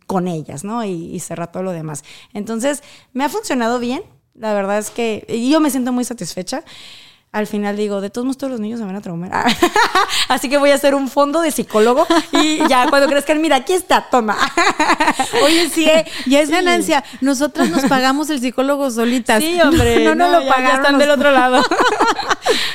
con 0.07 0.28
ellas, 0.28 0.64
¿no? 0.64 0.84
Y, 0.84 1.14
y 1.14 1.20
cerrar 1.20 1.52
todo 1.52 1.61
lo 1.64 1.72
demás. 1.72 2.03
Entonces, 2.34 2.82
me 3.14 3.24
ha 3.24 3.30
funcionado 3.30 3.80
bien. 3.80 4.02
La 4.34 4.53
verdad 4.53 4.78
es 4.80 4.90
que 4.90 5.26
yo 5.52 5.60
me 5.60 5.70
siento 5.70 5.91
muy 5.91 6.03
satisfecha. 6.06 6.64
Al 7.32 7.46
final 7.46 7.78
digo, 7.78 8.02
de 8.02 8.10
todos 8.10 8.26
modos 8.26 8.38
todos 8.40 8.50
los 8.52 8.60
niños 8.60 8.80
se 8.80 8.86
van 8.88 8.96
a 8.96 9.02
traumar. 9.02 9.46
Así 10.30 10.50
que 10.50 10.58
voy 10.58 10.72
a 10.72 10.76
hacer 10.76 10.96
un 10.96 11.10
fondo 11.10 11.42
de 11.42 11.52
psicólogo 11.52 12.08
y 12.32 12.68
ya 12.68 12.90
cuando 12.90 13.08
crezcan, 13.08 13.40
mira, 13.40 13.58
aquí 13.58 13.74
está, 13.74 14.08
toma. 14.10 14.36
Oye, 15.44 15.70
sí, 15.70 15.86
eh, 15.88 16.06
ya 16.26 16.42
es 16.42 16.50
ganancia. 16.50 17.04
Nosotras 17.22 17.70
nos 17.70 17.84
pagamos 17.90 18.32
el 18.32 18.40
psicólogo 18.40 18.90
solitas. 18.90 19.44
Sí, 19.44 19.62
hombre. 19.62 20.04
No, 20.06 20.16
no, 20.16 20.26
no, 20.32 20.40
lo 20.40 20.42
ya- 20.42 20.48
ya 20.48 20.56
pagaron. 20.56 20.78
están 20.82 20.98
del 20.98 21.12
otro 21.12 21.30
lado. 21.32 21.64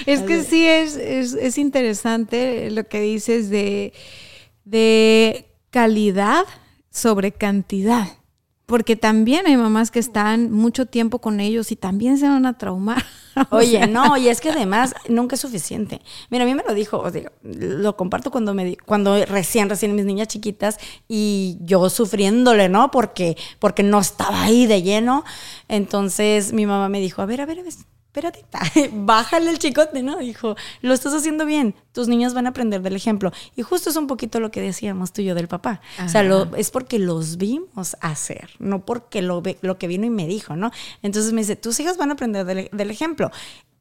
Es 0.06 0.20
que 0.20 0.44
sí 0.44 0.64
es, 0.66 0.94
es, 0.96 1.32
es 1.34 1.58
interesante 1.58 2.70
lo 2.70 2.84
que 2.84 3.00
dices 3.00 3.50
de, 3.50 3.92
de 4.64 5.46
calidad 5.70 6.44
sobre 6.92 7.32
cantidad. 7.32 8.06
Porque 8.66 8.96
también 8.96 9.46
hay 9.46 9.56
mamás 9.56 9.90
que 9.90 9.98
están 9.98 10.50
mucho 10.50 10.86
tiempo 10.86 11.18
con 11.20 11.38
ellos 11.40 11.70
y 11.70 11.76
también 11.76 12.16
se 12.16 12.26
van 12.26 12.46
a 12.46 12.56
traumar. 12.56 13.04
Oye, 13.50 13.86
no, 13.86 14.16
y 14.16 14.28
es 14.28 14.40
que 14.40 14.50
además 14.50 14.94
nunca 15.08 15.34
es 15.34 15.40
suficiente. 15.40 16.00
Mira, 16.30 16.44
a 16.44 16.46
mí 16.46 16.54
me 16.54 16.62
lo 16.66 16.72
dijo, 16.72 16.98
os 16.98 17.12
digo, 17.12 17.30
lo 17.42 17.96
comparto 17.96 18.30
cuando 18.30 18.54
me 18.54 18.76
cuando 18.78 19.22
recién, 19.26 19.68
recién 19.68 19.94
mis 19.94 20.06
niñas 20.06 20.28
chiquitas 20.28 20.78
y 21.08 21.58
yo 21.60 21.90
sufriéndole, 21.90 22.68
¿no? 22.68 22.90
Porque, 22.90 23.36
porque 23.58 23.82
no 23.82 24.00
estaba 24.00 24.42
ahí 24.42 24.66
de 24.66 24.82
lleno. 24.82 25.24
Entonces 25.68 26.52
mi 26.52 26.64
mamá 26.64 26.88
me 26.88 27.00
dijo, 27.00 27.20
a 27.20 27.26
ver, 27.26 27.42
a 27.42 27.46
ver, 27.46 27.58
a 27.58 27.62
ver, 27.62 27.74
espérate, 28.14 28.44
bájale 28.92 29.50
el 29.50 29.58
chicote, 29.58 30.02
¿no? 30.02 30.18
Dijo, 30.18 30.54
lo 30.82 30.94
estás 30.94 31.12
haciendo 31.14 31.44
bien, 31.46 31.74
tus 31.92 32.06
niñas 32.06 32.32
van 32.32 32.46
a 32.46 32.50
aprender 32.50 32.80
del 32.80 32.94
ejemplo. 32.94 33.32
Y 33.56 33.62
justo 33.62 33.90
es 33.90 33.96
un 33.96 34.06
poquito 34.06 34.38
lo 34.38 34.50
que 34.52 34.60
decíamos 34.60 35.12
tú 35.12 35.22
y 35.22 35.24
yo 35.24 35.34
del 35.34 35.48
papá. 35.48 35.80
O 36.04 36.08
sea, 36.08 36.22
lo- 36.22 36.54
es 36.56 36.70
porque 36.70 36.98
los 37.00 37.36
vimos 37.38 37.96
hacer, 38.00 38.50
no 38.60 38.84
porque 38.84 39.20
lo, 39.20 39.42
lo 39.62 39.78
que 39.78 39.88
vino 39.88 40.06
y 40.06 40.10
me 40.10 40.26
dijo, 40.28 40.54
¿no? 40.54 40.70
Entonces 41.02 41.32
me 41.32 41.40
dice, 41.40 41.56
tus 41.56 41.80
hijas 41.80 41.96
van 41.96 42.10
a 42.10 42.12
aprender 42.14 42.46
del, 42.46 42.68
del 42.72 42.90
ejemplo. 42.90 43.30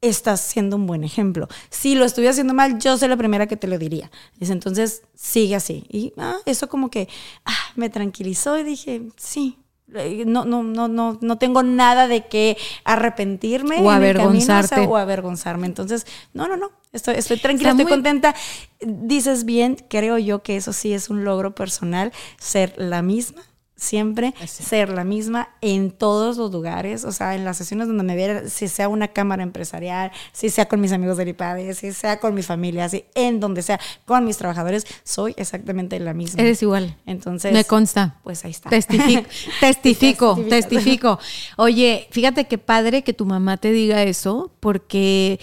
Estás 0.00 0.40
siendo 0.40 0.76
un 0.76 0.86
buen 0.86 1.02
ejemplo. 1.04 1.48
Si 1.70 1.94
lo 1.94 2.04
estuviera 2.04 2.32
haciendo 2.32 2.52
mal, 2.52 2.78
yo 2.78 2.98
soy 2.98 3.08
la 3.08 3.16
primera 3.16 3.46
que 3.46 3.56
te 3.56 3.68
lo 3.68 3.78
diría. 3.78 4.10
Dice, 4.38 4.52
entonces 4.52 5.02
sigue 5.14 5.54
así. 5.54 5.86
Y 5.88 6.12
ah, 6.18 6.36
eso 6.44 6.68
como 6.68 6.90
que 6.90 7.08
ah, 7.46 7.52
me 7.76 7.88
tranquilizó 7.88 8.58
y 8.58 8.64
dije, 8.64 9.02
sí, 9.16 9.56
No, 9.86 10.44
no, 10.44 10.62
no, 10.62 10.88
no, 10.88 11.18
no 11.20 11.38
tengo 11.38 11.62
nada 11.62 12.08
de 12.08 12.26
qué 12.26 12.56
arrepentirme. 12.84 13.74
O 13.76 13.78
camino, 13.78 13.90
avergonzarte. 13.92 14.74
o, 14.74 14.78
sea, 14.78 14.88
o 14.88 14.96
avergonzarme. 14.96 15.66
Entonces, 15.66 16.06
no, 16.32 16.48
no, 16.48 16.56
no. 16.56 16.70
Estoy, 16.92 17.14
estoy 17.16 17.38
tranquila, 17.38 17.70
Está 17.70 17.82
estoy 17.82 17.84
muy- 17.96 18.02
contenta. 18.02 18.34
Dices 18.80 19.44
bien, 19.44 19.76
creo 19.88 20.18
yo 20.18 20.42
que 20.42 20.56
eso 20.56 20.72
sí 20.72 20.92
es 20.92 21.10
un 21.10 21.24
logro 21.24 21.54
personal, 21.54 22.12
ser 22.38 22.74
la 22.76 23.02
misma. 23.02 23.42
Siempre 23.76 24.32
ser 24.46 24.88
la 24.88 25.02
misma 25.02 25.48
en 25.60 25.90
todos 25.90 26.36
los 26.36 26.52
lugares, 26.52 27.04
o 27.04 27.10
sea, 27.10 27.34
en 27.34 27.44
las 27.44 27.56
sesiones 27.56 27.88
donde 27.88 28.04
me 28.04 28.14
viera, 28.14 28.48
si 28.48 28.68
sea 28.68 28.88
una 28.88 29.08
cámara 29.08 29.42
empresarial, 29.42 30.12
si 30.32 30.48
sea 30.48 30.66
con 30.68 30.80
mis 30.80 30.92
amigos 30.92 31.16
del 31.16 31.28
IPADE, 31.30 31.74
si 31.74 31.92
sea 31.92 32.20
con 32.20 32.34
mi 32.34 32.42
familia, 32.42 32.88
si 32.88 33.04
en 33.16 33.40
donde 33.40 33.62
sea, 33.62 33.80
con 34.04 34.24
mis 34.24 34.36
trabajadores, 34.36 34.86
soy 35.02 35.34
exactamente 35.36 35.98
la 35.98 36.14
misma. 36.14 36.40
Eres 36.40 36.62
igual. 36.62 36.96
Entonces, 37.04 37.52
Me 37.52 37.64
consta. 37.64 38.20
pues 38.22 38.44
ahí 38.44 38.52
está. 38.52 38.70
Testifico, 38.70 39.28
testifico, 39.60 40.36
testifico. 40.48 41.18
Oye, 41.56 42.06
fíjate 42.12 42.46
qué 42.46 42.58
padre 42.58 43.02
que 43.02 43.12
tu 43.12 43.26
mamá 43.26 43.56
te 43.56 43.72
diga 43.72 44.02
eso, 44.04 44.52
porque 44.60 45.40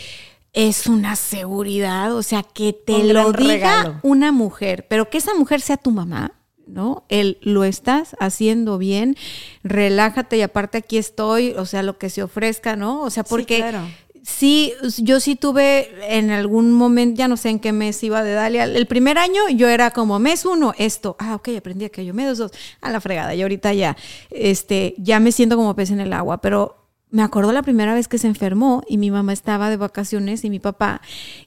es 0.53 0.87
una 0.87 1.15
seguridad, 1.17 2.15
o 2.15 2.23
sea, 2.23 2.43
que 2.43 2.73
te 2.73 2.93
Un 2.93 3.13
lo 3.13 3.31
diga 3.33 3.53
regalo. 3.83 3.99
una 4.03 4.31
mujer, 4.31 4.85
pero 4.89 5.09
que 5.09 5.17
esa 5.17 5.33
mujer 5.33 5.59
sea 5.61 5.77
tu 5.77 5.91
mamá, 5.91 6.31
¿no? 6.71 7.03
El 7.09 7.37
lo 7.41 7.63
estás 7.63 8.15
haciendo 8.19 8.77
bien, 8.77 9.15
relájate 9.63 10.37
y 10.37 10.41
aparte 10.41 10.79
aquí 10.79 10.97
estoy, 10.97 11.51
o 11.51 11.65
sea, 11.65 11.83
lo 11.83 11.97
que 11.97 12.09
se 12.09 12.23
ofrezca, 12.23 12.75
¿no? 12.75 13.01
O 13.01 13.09
sea, 13.09 13.23
Sí, 13.23 13.29
porque 13.29 13.57
claro. 13.57 13.81
Sí, 14.23 14.73
yo 14.99 15.19
sí 15.19 15.35
tuve 15.35 15.89
en 16.15 16.29
algún 16.29 16.73
momento, 16.73 17.17
ya 17.17 17.27
no 17.27 17.37
sé 17.37 17.49
en 17.49 17.59
qué 17.59 17.71
mes 17.71 18.03
iba 18.03 18.23
de 18.23 18.33
Dalia. 18.33 18.65
El 18.65 18.85
primer 18.85 19.17
año 19.17 19.49
yo 19.49 19.67
era 19.67 19.89
como 19.91 20.19
mes 20.19 20.45
uno, 20.45 20.75
esto. 20.77 21.15
Ah, 21.17 21.33
ok, 21.33 21.49
aprendí 21.57 21.85
aquello. 21.85 22.13
Mes 22.13 22.37
dos, 22.37 22.51
a 22.81 22.91
la 22.91 23.01
fregada. 23.01 23.33
Y 23.33 23.41
ahorita 23.41 23.73
ya, 23.73 23.97
este, 24.29 24.93
ya 24.99 25.19
me 25.19 25.31
siento 25.31 25.55
como 25.55 25.75
pez 25.75 25.89
en 25.89 26.01
el 26.01 26.13
agua. 26.13 26.39
Pero 26.39 26.80
me 27.11 27.23
acuerdo 27.23 27.51
la 27.51 27.61
primera 27.61 27.93
vez 27.93 28.07
que 28.07 28.17
se 28.17 28.27
enfermó 28.27 28.83
y 28.87 28.97
mi 28.97 29.11
mamá 29.11 29.33
estaba 29.33 29.69
de 29.69 29.75
vacaciones 29.77 30.43
y 30.45 30.49
mi 30.49 30.59
papá. 30.59 31.01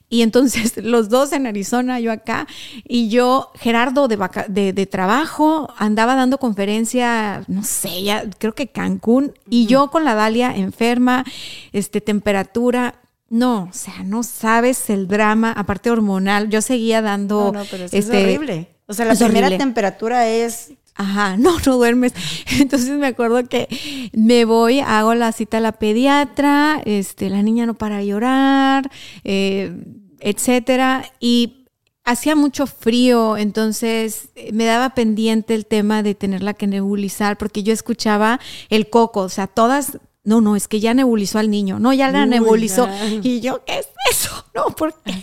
Y 0.09 0.21
entonces 0.21 0.77
los 0.83 1.09
dos 1.09 1.33
en 1.33 1.47
Arizona, 1.47 1.99
yo 1.99 2.11
acá. 2.11 2.47
Y 2.87 3.09
yo, 3.09 3.51
Gerardo 3.55 4.07
de, 4.07 4.15
vaca- 4.15 4.45
de, 4.47 4.73
de 4.73 4.85
trabajo, 4.85 5.73
andaba 5.77 6.15
dando 6.15 6.37
conferencia, 6.37 7.43
no 7.47 7.63
sé, 7.63 8.03
ya 8.03 8.23
creo 8.37 8.53
que 8.53 8.67
Cancún. 8.67 9.33
Y 9.49 9.65
yo 9.65 9.89
con 9.89 10.05
la 10.05 10.13
Dalia 10.13 10.55
enferma, 10.55 11.25
este, 11.73 11.99
temperatura. 11.99 12.95
No, 13.27 13.63
o 13.71 13.73
sea, 13.73 14.03
no 14.03 14.21
sabes 14.21 14.89
el 14.91 15.07
drama, 15.07 15.51
aparte 15.51 15.89
hormonal. 15.89 16.49
Yo 16.49 16.61
seguía 16.61 17.01
dando. 17.01 17.51
No, 17.51 17.59
no, 17.59 17.65
pero 17.71 17.85
eso 17.85 17.97
este, 17.97 18.19
es 18.19 18.23
horrible. 18.37 18.69
O 18.87 18.93
sea, 18.93 19.05
la 19.05 19.15
primera 19.15 19.47
horrible. 19.47 19.57
temperatura 19.57 20.27
es 20.27 20.73
Ajá, 20.95 21.37
no, 21.37 21.57
no 21.65 21.77
duermes. 21.77 22.13
Entonces 22.59 22.91
me 22.91 23.07
acuerdo 23.07 23.47
que 23.47 23.67
me 24.13 24.45
voy, 24.45 24.79
hago 24.79 25.13
la 25.13 25.31
cita 25.31 25.57
a 25.57 25.61
la 25.61 25.73
pediatra, 25.73 26.81
este, 26.85 27.29
la 27.29 27.43
niña 27.43 27.65
no 27.65 27.73
para 27.73 27.97
de 27.97 28.07
llorar, 28.07 28.89
eh, 29.23 29.71
etcétera. 30.19 31.05
Y 31.19 31.65
hacía 32.05 32.35
mucho 32.35 32.67
frío, 32.67 33.35
entonces 33.35 34.29
eh, 34.35 34.51
me 34.53 34.65
daba 34.65 34.91
pendiente 34.91 35.53
el 35.55 35.65
tema 35.65 36.03
de 36.03 36.15
tenerla 36.15 36.53
que 36.53 36.67
nebulizar, 36.67 37.37
porque 37.37 37.63
yo 37.63 37.73
escuchaba 37.73 38.39
el 38.69 38.89
coco, 38.89 39.21
o 39.21 39.29
sea, 39.29 39.47
todas. 39.47 39.99
No, 40.23 40.41
no, 40.41 40.55
es 40.55 40.67
que 40.67 40.79
ya 40.79 40.95
nebulizó 40.95 41.37
al 41.37 41.51
niño. 41.51 41.77
No, 41.77 41.93
ya 41.93 42.09
la 42.09 42.23
Uy, 42.23 42.29
nebulizó. 42.29 42.89
Y 43.21 43.41
yo, 43.41 43.63
¿qué 43.63 43.77
es 43.77 43.89
eso? 44.09 44.43
No, 44.55 44.67
porque 44.75 45.13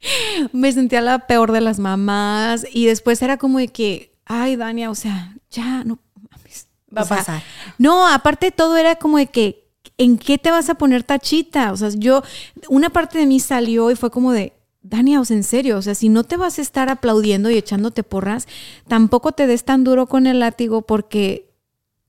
me 0.52 0.72
sentía 0.72 1.00
la 1.00 1.28
peor 1.28 1.52
de 1.52 1.60
las 1.60 1.78
mamás. 1.78 2.66
Y 2.72 2.86
después 2.86 3.22
era 3.22 3.36
como 3.36 3.58
de 3.58 3.68
que, 3.68 4.17
ay, 4.28 4.56
Dania, 4.56 4.90
o 4.90 4.94
sea, 4.94 5.34
ya 5.50 5.82
no 5.84 5.98
mames. 6.30 6.68
Va 6.96 7.02
O 7.02 7.04
a 7.04 7.06
sea, 7.08 7.16
pasar. 7.18 7.42
No, 7.78 8.06
aparte 8.06 8.50
todo 8.52 8.76
era 8.76 8.96
como 8.96 9.18
de 9.18 9.26
que, 9.26 9.68
¿en 9.98 10.16
qué 10.18 10.38
te 10.38 10.50
vas 10.50 10.68
a 10.70 10.74
poner 10.76 11.02
tachita? 11.02 11.72
O 11.72 11.76
sea, 11.76 11.90
yo, 11.90 12.22
una 12.68 12.90
parte 12.90 13.18
de 13.18 13.26
mí 13.26 13.40
salió 13.40 13.90
y 13.90 13.96
fue 13.96 14.10
como 14.10 14.32
de, 14.32 14.52
Dania, 14.80 15.20
o 15.20 15.24
sea, 15.24 15.36
en 15.36 15.44
serio, 15.44 15.76
o 15.76 15.82
sea, 15.82 15.94
si 15.94 16.08
no 16.08 16.24
te 16.24 16.36
vas 16.36 16.58
a 16.58 16.62
estar 16.62 16.88
aplaudiendo 16.88 17.50
y 17.50 17.56
echándote 17.58 18.04
porras, 18.04 18.46
tampoco 18.86 19.32
te 19.32 19.46
des 19.46 19.64
tan 19.64 19.82
duro 19.84 20.06
con 20.06 20.26
el 20.26 20.38
látigo 20.38 20.82
porque 20.82 21.50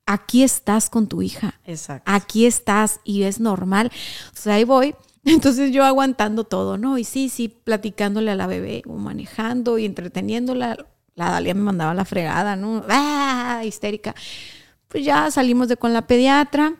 aquí 0.06 0.42
estás 0.42 0.88
con 0.88 1.06
tu 1.06 1.20
hija 1.20 1.60
Exacto. 1.66 2.10
aquí 2.10 2.46
estás 2.46 3.00
y 3.04 3.24
es 3.24 3.38
normal. 3.40 3.90
O 4.32 4.40
sea, 4.40 4.54
ahí 4.54 4.64
voy. 4.64 4.94
Entonces 5.24 5.72
yo 5.72 5.84
aguantando 5.84 6.44
todo, 6.44 6.78
¿no? 6.78 6.96
Y 6.96 7.04
sí, 7.04 7.28
sí, 7.28 7.48
platicándole 7.48 8.30
a 8.30 8.36
la 8.36 8.46
bebé 8.46 8.82
o 8.86 8.94
manejando 8.94 9.76
y 9.76 9.84
entreteniéndola. 9.84 10.78
La 11.14 11.30
Dalia 11.30 11.54
me 11.54 11.62
mandaba 11.62 11.94
la 11.94 12.04
fregada, 12.04 12.56
¿no? 12.56 12.84
¡Ah! 12.88 13.62
Histérica. 13.64 14.14
Pues 14.88 15.04
ya 15.04 15.30
salimos 15.30 15.68
de 15.68 15.76
con 15.76 15.92
la 15.92 16.06
pediatra. 16.06 16.74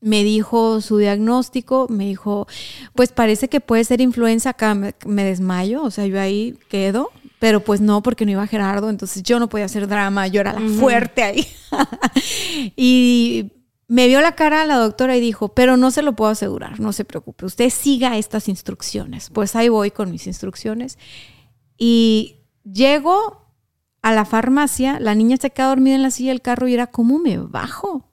Me 0.00 0.24
dijo 0.24 0.80
su 0.80 0.98
diagnóstico, 0.98 1.86
me 1.88 2.06
dijo, 2.06 2.48
pues 2.94 3.12
parece 3.12 3.48
que 3.48 3.60
puede 3.60 3.84
ser 3.84 4.00
influenza, 4.00 4.50
acá 4.50 4.74
me, 4.74 4.96
me 5.06 5.22
desmayo, 5.22 5.84
o 5.84 5.92
sea, 5.92 6.06
yo 6.06 6.20
ahí 6.20 6.58
quedo, 6.68 7.10
pero 7.38 7.60
pues 7.60 7.80
no, 7.80 8.02
porque 8.02 8.24
no 8.24 8.32
iba 8.32 8.46
Gerardo, 8.48 8.90
entonces 8.90 9.22
yo 9.22 9.38
no 9.38 9.48
podía 9.48 9.66
hacer 9.66 9.86
drama, 9.86 10.26
yo 10.26 10.40
era 10.40 10.58
la 10.58 10.68
fuerte 10.78 11.22
ahí. 11.22 11.46
y 12.76 13.52
me 13.92 14.06
vio 14.06 14.20
la 14.20 14.34
cara 14.34 14.64
la 14.64 14.78
doctora 14.78 15.16
y 15.16 15.20
dijo, 15.20 15.48
pero 15.48 15.76
no 15.76 15.90
se 15.90 16.02
lo 16.02 16.14
puedo 16.14 16.30
asegurar, 16.30 16.80
no 16.80 16.92
se 16.92 17.04
preocupe, 17.04 17.44
usted 17.44 17.68
siga 17.68 18.16
estas 18.16 18.48
instrucciones. 18.48 19.28
Pues 19.30 19.54
ahí 19.54 19.68
voy 19.68 19.90
con 19.90 20.10
mis 20.10 20.26
instrucciones. 20.26 20.98
Y 21.76 22.36
llego 22.64 23.41
a 24.02 24.12
la 24.12 24.24
farmacia, 24.24 24.98
la 25.00 25.14
niña 25.14 25.36
se 25.40 25.50
queda 25.50 25.68
dormida 25.68 25.94
en 25.94 26.02
la 26.02 26.10
silla 26.10 26.30
del 26.32 26.42
carro 26.42 26.66
y 26.68 26.74
era, 26.74 26.88
¿cómo 26.88 27.18
me 27.18 27.38
bajo? 27.38 28.04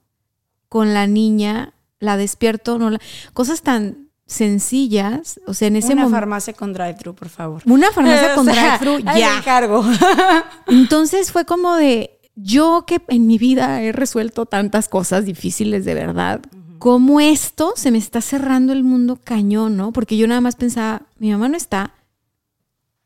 Con 0.68 0.94
la 0.94 1.06
niña, 1.08 1.74
la 1.98 2.16
despierto, 2.16 2.78
no 2.78 2.90
la- 2.90 3.00
cosas 3.32 3.62
tan 3.62 4.08
sencillas, 4.26 5.40
o 5.48 5.54
sea, 5.54 5.66
en 5.68 5.74
ese 5.76 5.88
Una 5.94 6.02
momento... 6.02 6.16
farmacia 6.20 6.52
con 6.54 6.72
drive-thru, 6.72 7.14
por 7.14 7.28
favor. 7.28 7.62
Una 7.66 7.90
farmacia 7.92 8.34
con 8.36 8.46
drive-thru, 8.46 8.98
ya. 9.00 9.38
encargo. 9.38 9.84
Entonces 10.68 11.32
fue 11.32 11.44
como 11.44 11.74
de, 11.74 12.20
yo 12.36 12.84
que 12.86 13.02
en 13.08 13.26
mi 13.26 13.38
vida 13.38 13.82
he 13.82 13.90
resuelto 13.90 14.46
tantas 14.46 14.88
cosas 14.88 15.24
difíciles 15.24 15.84
de 15.84 15.94
verdad, 15.94 16.40
como 16.78 17.20
esto 17.20 17.72
se 17.74 17.90
me 17.90 17.98
está 17.98 18.20
cerrando 18.20 18.72
el 18.72 18.84
mundo 18.84 19.18
cañón, 19.22 19.76
¿no? 19.76 19.92
Porque 19.92 20.16
yo 20.16 20.28
nada 20.28 20.40
más 20.40 20.54
pensaba, 20.54 21.02
mi 21.18 21.30
mamá 21.32 21.48
no 21.48 21.56
está, 21.56 21.92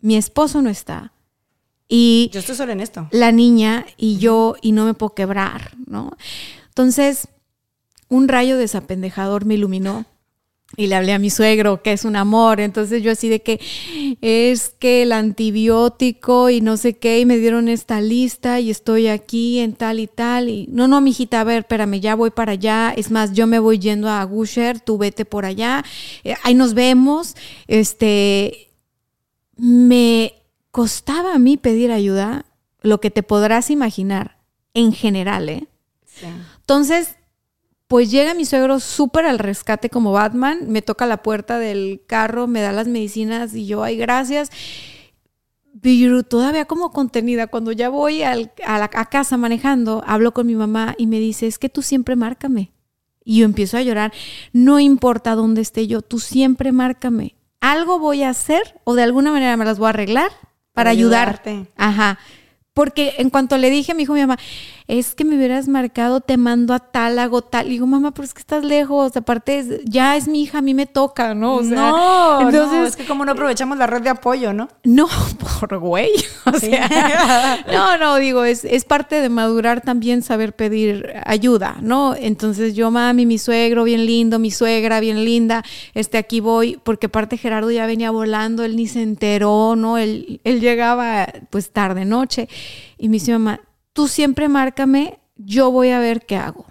mi 0.01 0.17
esposo 0.17 0.61
no 0.61 0.69
está, 0.69 1.14
y 1.89 2.31
Yo 2.33 2.41
estoy 2.41 2.57
sola 2.57 2.73
en 2.73 2.81
esto. 2.81 3.09
la 3.11 3.33
niña 3.33 3.87
y 3.97 4.19
yo 4.19 4.57
y 4.63 4.73
no 4.73 4.85
me 4.85 4.95
puedo 4.95 5.15
quebrar, 5.15 5.73
¿no? 5.87 6.17
Entonces, 6.69 7.29
un 8.09 8.29
rayo 8.29 8.57
desapendejador 8.57 9.45
me 9.45 9.55
iluminó 9.55 10.07
y 10.77 10.89
le 10.89 10.97
hablé 10.97 11.13
a 11.13 11.21
mi 11.21 11.31
suegro, 11.31 11.83
que 11.83 11.93
es 11.93 12.05
un 12.05 12.17
amor. 12.17 12.59
Entonces 12.59 13.01
yo 13.03 13.13
así 13.13 13.29
de 13.29 13.43
que 13.43 13.61
es 14.21 14.71
que 14.71 15.03
el 15.03 15.13
antibiótico 15.13 16.51
y 16.51 16.61
no 16.61 16.77
sé 16.77 16.95
qué, 16.95 17.21
y 17.21 17.27
me 17.27 17.39
dieron 17.39 17.69
esta 17.69 18.01
lista 18.01 18.59
y 18.59 18.71
estoy 18.71 19.07
aquí 19.07 19.61
en 19.61 19.75
tal 19.75 20.01
y 20.01 20.09
tal. 20.09 20.49
Y 20.49 20.67
no, 20.73 20.89
no, 20.89 21.01
mijita, 21.01 21.41
a 21.41 21.45
ver, 21.45 21.61
espérame, 21.61 22.01
ya 22.01 22.17
voy 22.17 22.31
para 22.31 22.53
allá. 22.53 22.93
Es 22.97 23.11
más, 23.13 23.33
yo 23.35 23.47
me 23.47 23.61
voy 23.61 23.79
yendo 23.79 24.09
a 24.09 24.25
Gusher, 24.25 24.81
tú 24.81 24.99
vete 24.99 25.25
por 25.25 25.45
allá. 25.45 25.85
Eh, 26.25 26.35
ahí 26.43 26.55
nos 26.55 26.75
vemos. 26.75 27.37
Este, 27.69 28.69
me 29.57 30.35
costaba 30.75 31.35
a 31.35 31.39
mí 31.39 31.57
pedir 31.57 31.93
ayuda, 31.93 32.47
lo 32.83 33.01
que 33.01 33.13
te 33.13 33.23
podrás 33.23 33.71
imaginar 33.71 34.39
en 34.75 34.93
general, 34.93 35.49
¿eh? 35.49 35.69
Sí. 36.05 36.27
Entonces, 36.59 37.15
pues 37.87 38.11
llega 38.11 38.35
mi 38.35 38.45
suegro 38.45 38.81
súper 38.81 39.25
al 39.25 39.39
rescate 39.39 39.89
como 39.89 40.11
Batman, 40.11 40.69
me 40.69 40.83
toca 40.83 41.07
la 41.07 41.23
puerta 41.23 41.61
del 41.61 42.03
carro, 42.09 42.49
me 42.49 42.61
da 42.61 42.73
las 42.73 42.89
medicinas 42.89 43.55
y 43.55 43.67
yo, 43.67 43.85
ay, 43.85 43.97
gracias. 43.97 44.51
Pero 45.81 46.25
todavía 46.25 46.65
como 46.65 46.91
contenida, 46.91 47.47
cuando 47.47 47.71
ya 47.71 47.89
voy 47.89 48.25
al- 48.25 48.51
a, 48.67 48.77
la, 48.81 48.91
a 48.93 49.05
casa 49.07 49.37
manejando, 49.37 50.03
hablo 50.09 50.35
con 50.35 50.49
mi 50.49 50.57
mamá 50.57 50.97
y 50.99 51.07
me 51.07 51.21
dice, 51.21 51.47
es 51.47 51.61
que 51.61 51.69
tú 51.69 51.83
siempre 51.83 52.17
márcame. 52.17 52.73
Y 53.25 53.39
yo 53.39 53.45
empiezo 53.45 53.77
a 53.77 53.83
llorar, 53.83 54.13
no 54.53 54.81
importa 54.81 55.37
dónde 55.37 55.61
esté 55.61 55.87
yo, 55.87 56.03
tú 56.03 56.19
siempre 56.19 56.73
márcame. 56.73 57.37
Algo 57.61 58.01
voy 58.01 58.25
a 58.25 58.31
hacer 58.31 58.81
o 58.83 58.95
de 58.97 59.05
alguna 59.05 59.31
manera 59.31 59.57
me 59.57 59.65
las 59.65 59.79
voy 59.79 59.87
a 59.87 59.91
arreglar 59.91 60.33
para, 60.75 60.91
ayudarte. 60.91 61.51
ayudarte. 61.51 61.73
Ajá. 61.77 62.19
Porque 62.75 63.15
en 63.19 63.31
cuanto 63.31 63.57
le 63.57 63.71
dije, 63.71 63.95
me 63.95 64.01
dijo 64.01 64.13
mi 64.15 64.21
mamá, 64.21 64.39
es 64.87 65.15
que 65.15 65.25
me 65.25 65.37
hubieras 65.37 65.67
marcado, 65.67 66.21
te 66.21 66.37
mando 66.37 66.75
a 66.75 66.79
tal, 66.79 67.19
hago 67.19 67.41
tal. 67.41 67.67
Y 67.69 67.71
digo, 67.71 67.87
mamá, 67.87 68.13
pero 68.13 68.25
es 68.25 68.35
que 68.35 68.41
estás 68.41 68.65
lejos, 68.65 69.17
aparte 69.17 69.59
es- 69.59 69.81
ya 69.85 70.17
es 70.17 70.29
mi 70.29 70.43
hija, 70.43 70.59
a 70.59 70.63
mí 70.63 70.75
me 70.75 70.85
toca, 70.87 71.35
¿no? 71.35 71.57
O 71.57 71.63
sea, 71.65 71.91
no, 71.91 72.41
entonces, 72.43 72.79
no, 72.81 72.85
es 72.87 72.95
que 72.97 73.07
como 73.07 73.25
no 73.25 73.33
aprovechamos 73.33 73.79
la 73.79 73.87
red 73.87 74.03
de 74.03 74.11
apoyo, 74.11 74.53
¿no? 74.53 74.69
no, 74.85 75.07
por 75.61 75.79
güey. 75.79 76.11
O 76.45 76.53
sea, 76.59 77.63
no, 77.73 77.97
no, 77.97 78.17
digo, 78.17 78.45
es, 78.45 78.65
es 78.67 78.85
parte 78.85 79.21
de 79.23 79.29
madurar 79.31 79.81
también 79.81 80.21
saber 80.23 80.55
pedir 80.55 81.15
ayuda, 81.25 81.77
¿no? 81.81 82.15
Entonces 82.15 82.75
yo, 82.75 82.91
mami, 82.91 83.25
mi 83.25 83.39
suegro, 83.39 83.85
bien 83.85 84.05
lindo, 84.05 84.39
mi 84.39 84.51
suegra, 84.51 85.01
bien 85.01 85.25
linda, 85.25 85.65
este, 85.95 86.19
aquí 86.19 86.41
voy, 86.41 86.79
porque 86.85 87.07
aparte 87.07 87.39
Gerardo 87.39 87.71
ya 87.71 87.87
venía 87.87 88.11
volando, 88.11 88.65
él 88.65 88.77
ni 88.77 88.87
se 88.87 89.01
enteró, 89.03 89.77
¿no? 89.77 89.97
Él, 89.97 90.43
él 90.45 90.61
llegaba 90.61 91.27
pues 91.49 91.71
tarde, 91.71 92.05
noche, 92.05 92.49
y 92.99 93.09
me 93.09 93.15
dice, 93.15 93.33
mamá, 93.33 93.61
tú 93.95 94.09
siempre 94.09 94.49
márcame 94.49 95.19
yo 95.37 95.71
voy 95.71 95.91
a 95.91 95.99
ver 95.99 96.25
qué 96.27 96.37
hago. 96.37 96.67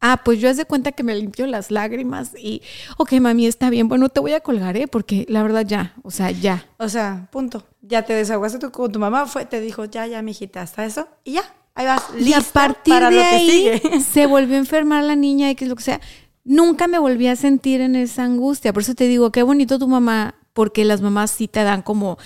Ah, 0.00 0.20
pues 0.22 0.38
yo 0.38 0.50
haz 0.50 0.58
de 0.58 0.66
cuenta 0.66 0.92
que 0.92 1.02
me 1.02 1.14
limpio 1.14 1.46
las 1.46 1.70
lágrimas 1.70 2.32
y, 2.38 2.60
ok, 2.98 3.12
mami, 3.14 3.46
está 3.46 3.70
bien, 3.70 3.88
bueno, 3.88 4.10
te 4.10 4.20
voy 4.20 4.34
a 4.34 4.40
colgar, 4.40 4.76
¿eh? 4.76 4.86
Porque 4.86 5.24
la 5.30 5.42
verdad 5.42 5.64
ya, 5.66 5.94
o 6.02 6.10
sea, 6.10 6.30
ya. 6.30 6.66
O 6.76 6.90
sea, 6.90 7.28
punto. 7.30 7.64
Ya 7.80 8.02
te 8.02 8.12
desahogaste 8.12 8.58
tú 8.58 8.70
con 8.70 8.92
tu 8.92 8.98
mamá, 8.98 9.24
fue, 9.26 9.46
te 9.46 9.60
dijo, 9.60 9.86
ya, 9.86 10.06
ya, 10.06 10.20
mijita, 10.20 10.60
hasta 10.60 10.84
eso, 10.84 11.08
y 11.24 11.32
ya, 11.32 11.54
ahí 11.74 11.86
vas. 11.86 12.04
Y 12.18 12.34
a 12.34 12.42
partir 12.42 12.92
de 12.94 13.20
ahí 13.20 13.80
se 14.12 14.26
volvió 14.26 14.56
a 14.56 14.58
enfermar 14.58 15.04
la 15.04 15.16
niña 15.16 15.50
y 15.50 15.54
que 15.54 15.64
es 15.64 15.70
lo 15.70 15.76
que 15.76 15.84
sea. 15.84 16.00
Nunca 16.44 16.86
me 16.86 16.98
volví 16.98 17.26
a 17.28 17.36
sentir 17.36 17.80
en 17.80 17.96
esa 17.96 18.24
angustia. 18.24 18.74
Por 18.74 18.82
eso 18.82 18.94
te 18.94 19.08
digo, 19.08 19.32
qué 19.32 19.42
bonito 19.42 19.78
tu 19.78 19.88
mamá, 19.88 20.34
porque 20.54 20.86
las 20.86 21.02
mamás 21.02 21.30
sí 21.30 21.46
te 21.46 21.62
dan 21.62 21.82
como 21.82 22.16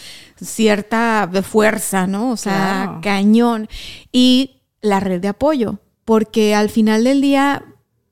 cierta 0.41 1.29
fuerza, 1.43 2.07
¿no? 2.07 2.31
O 2.31 2.37
sea, 2.37 3.01
cañón. 3.03 3.69
Y 4.13 4.61
la 4.81 5.01
red 5.01 5.21
de 5.21 5.29
apoyo 5.29 5.81
porque 6.09 6.55
al 6.55 6.71
final 6.71 7.05
del 7.05 7.21
día 7.21 7.63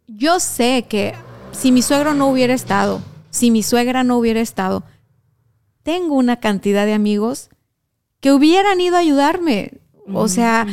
yo 0.07 0.39
sé 0.39 0.85
que 0.87 1.15
si 1.53 1.73
mi 1.73 1.81
suegro 1.81 2.13
no 2.13 2.29
hubiera 2.29 2.53
estado, 2.53 3.01
si 3.31 3.51
mi 3.51 3.63
suegra 3.63 4.05
no 4.05 4.19
hubiera 4.19 4.43
estado, 4.43 4.85
tengo 5.83 6.15
una 6.15 6.37
cantidad 6.37 6.85
de 6.85 6.93
amigos 6.93 7.49
que 8.21 8.33
hubieran 8.33 8.83
ido 8.83 8.97
a 8.97 8.99
ayudarme. 8.99 9.81
O 10.13 10.29
sea, 10.29 10.67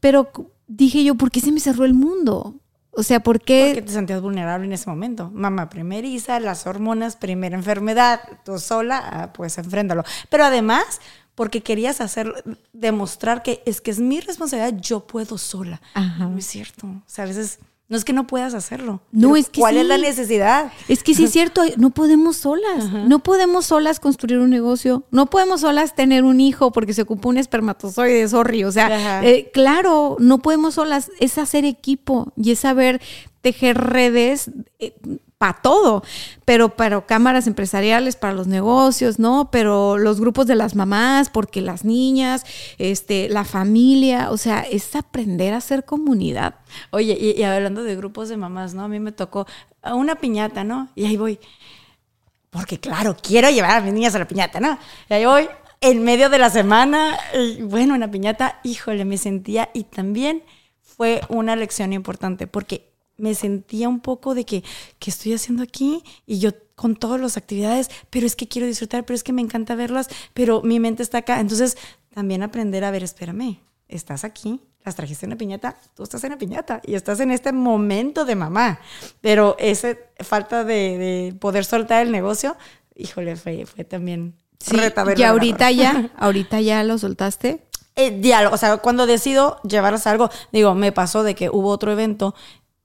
pero 0.00 0.30
dije 0.66 1.02
yo, 1.02 1.14
¿por 1.14 1.30
qué 1.30 1.40
se 1.40 1.50
me 1.50 1.60
cerró 1.60 1.86
el 1.86 1.94
mundo? 1.94 2.56
O 2.92 3.02
sea, 3.02 3.20
¿por 3.20 3.40
qué? 3.40 3.72
Porque 3.74 3.86
te 3.86 3.92
sentías 3.92 4.20
vulnerable 4.20 4.66
en 4.66 4.72
ese 4.72 4.90
momento. 4.90 5.30
Mamá 5.32 5.68
primeriza, 5.70 6.40
las 6.40 6.66
hormonas, 6.66 7.16
primera 7.16 7.56
enfermedad, 7.56 8.20
tú 8.44 8.58
sola, 8.58 9.02
ah, 9.04 9.32
pues 9.32 9.58
enfréntalo. 9.58 10.02
Pero 10.28 10.44
además, 10.44 11.00
porque 11.34 11.62
querías 11.62 12.00
hacer, 12.00 12.44
demostrar 12.72 13.42
que 13.42 13.62
es 13.64 13.80
que 13.80 13.90
es 13.92 14.00
mi 14.00 14.20
responsabilidad, 14.20 14.78
yo 14.80 15.06
puedo 15.06 15.38
sola. 15.38 15.80
No 16.18 16.36
es 16.36 16.46
cierto. 16.46 16.86
O 16.86 17.02
sea, 17.06 17.24
a 17.24 17.28
veces 17.28 17.60
no 17.90 17.96
es 17.96 18.04
que 18.04 18.12
no 18.12 18.28
puedas 18.28 18.54
hacerlo. 18.54 19.02
No, 19.10 19.34
es 19.34 19.50
que 19.50 19.60
¿Cuál 19.60 19.76
es 19.76 19.84
la 19.84 19.98
necesidad? 19.98 20.72
Es 20.86 21.02
que 21.02 21.12
sí 21.12 21.24
es 21.24 21.32
cierto, 21.32 21.62
no 21.76 21.90
podemos 21.90 22.36
solas. 22.36 22.88
No 23.08 23.18
podemos 23.18 23.66
solas 23.66 23.98
construir 23.98 24.38
un 24.38 24.48
negocio. 24.48 25.02
No 25.10 25.26
podemos 25.26 25.62
solas 25.62 25.96
tener 25.96 26.22
un 26.22 26.40
hijo 26.40 26.70
porque 26.70 26.94
se 26.94 27.02
ocupa 27.02 27.28
un 27.28 27.36
espermatozoide, 27.36 28.28
sorry. 28.28 28.62
O 28.62 28.70
sea, 28.70 29.24
eh, 29.24 29.50
claro, 29.52 30.16
no 30.20 30.38
podemos 30.38 30.74
solas. 30.74 31.10
Es 31.18 31.36
hacer 31.36 31.64
equipo 31.64 32.32
y 32.36 32.52
es 32.52 32.60
saber 32.60 33.02
tejer 33.40 33.76
redes 33.76 34.52
eh, 34.78 34.94
para 35.40 35.54
todo, 35.54 36.04
pero 36.44 36.76
para 36.76 37.00
cámaras 37.06 37.46
empresariales, 37.46 38.14
para 38.14 38.34
los 38.34 38.46
negocios, 38.46 39.18
¿no? 39.18 39.50
Pero 39.50 39.96
los 39.96 40.20
grupos 40.20 40.46
de 40.46 40.54
las 40.54 40.74
mamás, 40.76 41.30
porque 41.30 41.62
las 41.62 41.82
niñas, 41.82 42.44
este, 42.76 43.30
la 43.30 43.46
familia, 43.46 44.32
o 44.32 44.36
sea, 44.36 44.60
es 44.60 44.94
aprender 44.94 45.54
a 45.54 45.56
hacer 45.56 45.86
comunidad. 45.86 46.56
Oye, 46.90 47.16
y, 47.18 47.42
hablando 47.42 47.82
de 47.82 47.96
grupos 47.96 48.28
de 48.28 48.36
mamás, 48.36 48.74
¿no? 48.74 48.84
A 48.84 48.88
mí 48.88 49.00
me 49.00 49.12
tocó 49.12 49.46
una 49.82 50.16
piñata, 50.16 50.62
¿no? 50.62 50.90
Y 50.94 51.06
ahí 51.06 51.16
voy, 51.16 51.40
porque 52.50 52.78
claro, 52.78 53.16
quiero 53.16 53.48
llevar 53.48 53.78
a 53.78 53.80
mis 53.80 53.94
niñas 53.94 54.14
a 54.14 54.18
la 54.18 54.28
piñata, 54.28 54.60
¿no? 54.60 54.78
Y 55.08 55.14
ahí 55.14 55.24
voy, 55.24 55.48
en 55.80 56.04
medio 56.04 56.28
de 56.28 56.38
la 56.38 56.50
semana, 56.50 57.18
bueno, 57.62 57.94
una 57.94 58.10
piñata, 58.10 58.60
híjole, 58.62 59.06
me 59.06 59.16
sentía, 59.16 59.70
y 59.72 59.84
también 59.84 60.42
fue 60.82 61.22
una 61.30 61.56
lección 61.56 61.94
importante, 61.94 62.46
porque 62.46 62.89
me 63.20 63.34
sentía 63.34 63.88
un 63.88 64.00
poco 64.00 64.34
de 64.34 64.44
que, 64.44 64.64
¿qué 64.98 65.10
estoy 65.10 65.34
haciendo 65.34 65.62
aquí? 65.62 66.02
Y 66.26 66.38
yo 66.38 66.50
con 66.74 66.96
todas 66.96 67.20
las 67.20 67.36
actividades, 67.36 67.90
pero 68.08 68.26
es 68.26 68.34
que 68.36 68.48
quiero 68.48 68.66
disfrutar, 68.66 69.04
pero 69.04 69.14
es 69.14 69.22
que 69.22 69.34
me 69.34 69.42
encanta 69.42 69.74
verlas, 69.74 70.08
pero 70.32 70.62
mi 70.62 70.80
mente 70.80 71.02
está 71.02 71.18
acá. 71.18 71.38
Entonces, 71.38 71.76
también 72.14 72.42
aprender 72.42 72.84
a 72.84 72.90
ver, 72.90 73.02
espérame, 73.02 73.58
estás 73.86 74.24
aquí, 74.24 74.60
las 74.84 74.96
trajiste 74.96 75.26
en 75.26 75.30
la 75.30 75.36
piñata, 75.36 75.76
tú 75.94 76.02
estás 76.02 76.24
en 76.24 76.30
la 76.30 76.38
piñata 76.38 76.80
y 76.84 76.94
estás 76.94 77.20
en 77.20 77.30
este 77.30 77.52
momento 77.52 78.24
de 78.24 78.34
mamá. 78.34 78.80
Pero 79.20 79.56
esa 79.58 79.96
falta 80.20 80.64
de, 80.64 81.34
poder 81.38 81.64
soltar 81.64 82.06
el 82.06 82.12
negocio, 82.12 82.56
híjole, 82.96 83.36
fue, 83.36 83.66
fue 83.66 83.84
también 83.84 84.34
sí, 84.58 84.76
Y 85.16 85.22
ahorita 85.22 85.70
ya, 85.70 86.10
ahorita 86.16 86.60
ya 86.60 86.82
lo 86.82 86.96
soltaste. 86.96 87.66
Eh, 87.96 88.18
diálogo, 88.20 88.54
o 88.54 88.58
sea, 88.58 88.78
cuando 88.78 89.06
decido 89.06 89.60
llevarlas 89.62 90.06
a 90.06 90.12
algo, 90.12 90.30
digo, 90.52 90.74
me 90.74 90.92
pasó 90.92 91.22
de 91.22 91.34
que 91.34 91.50
hubo 91.50 91.68
otro 91.68 91.92
evento 91.92 92.34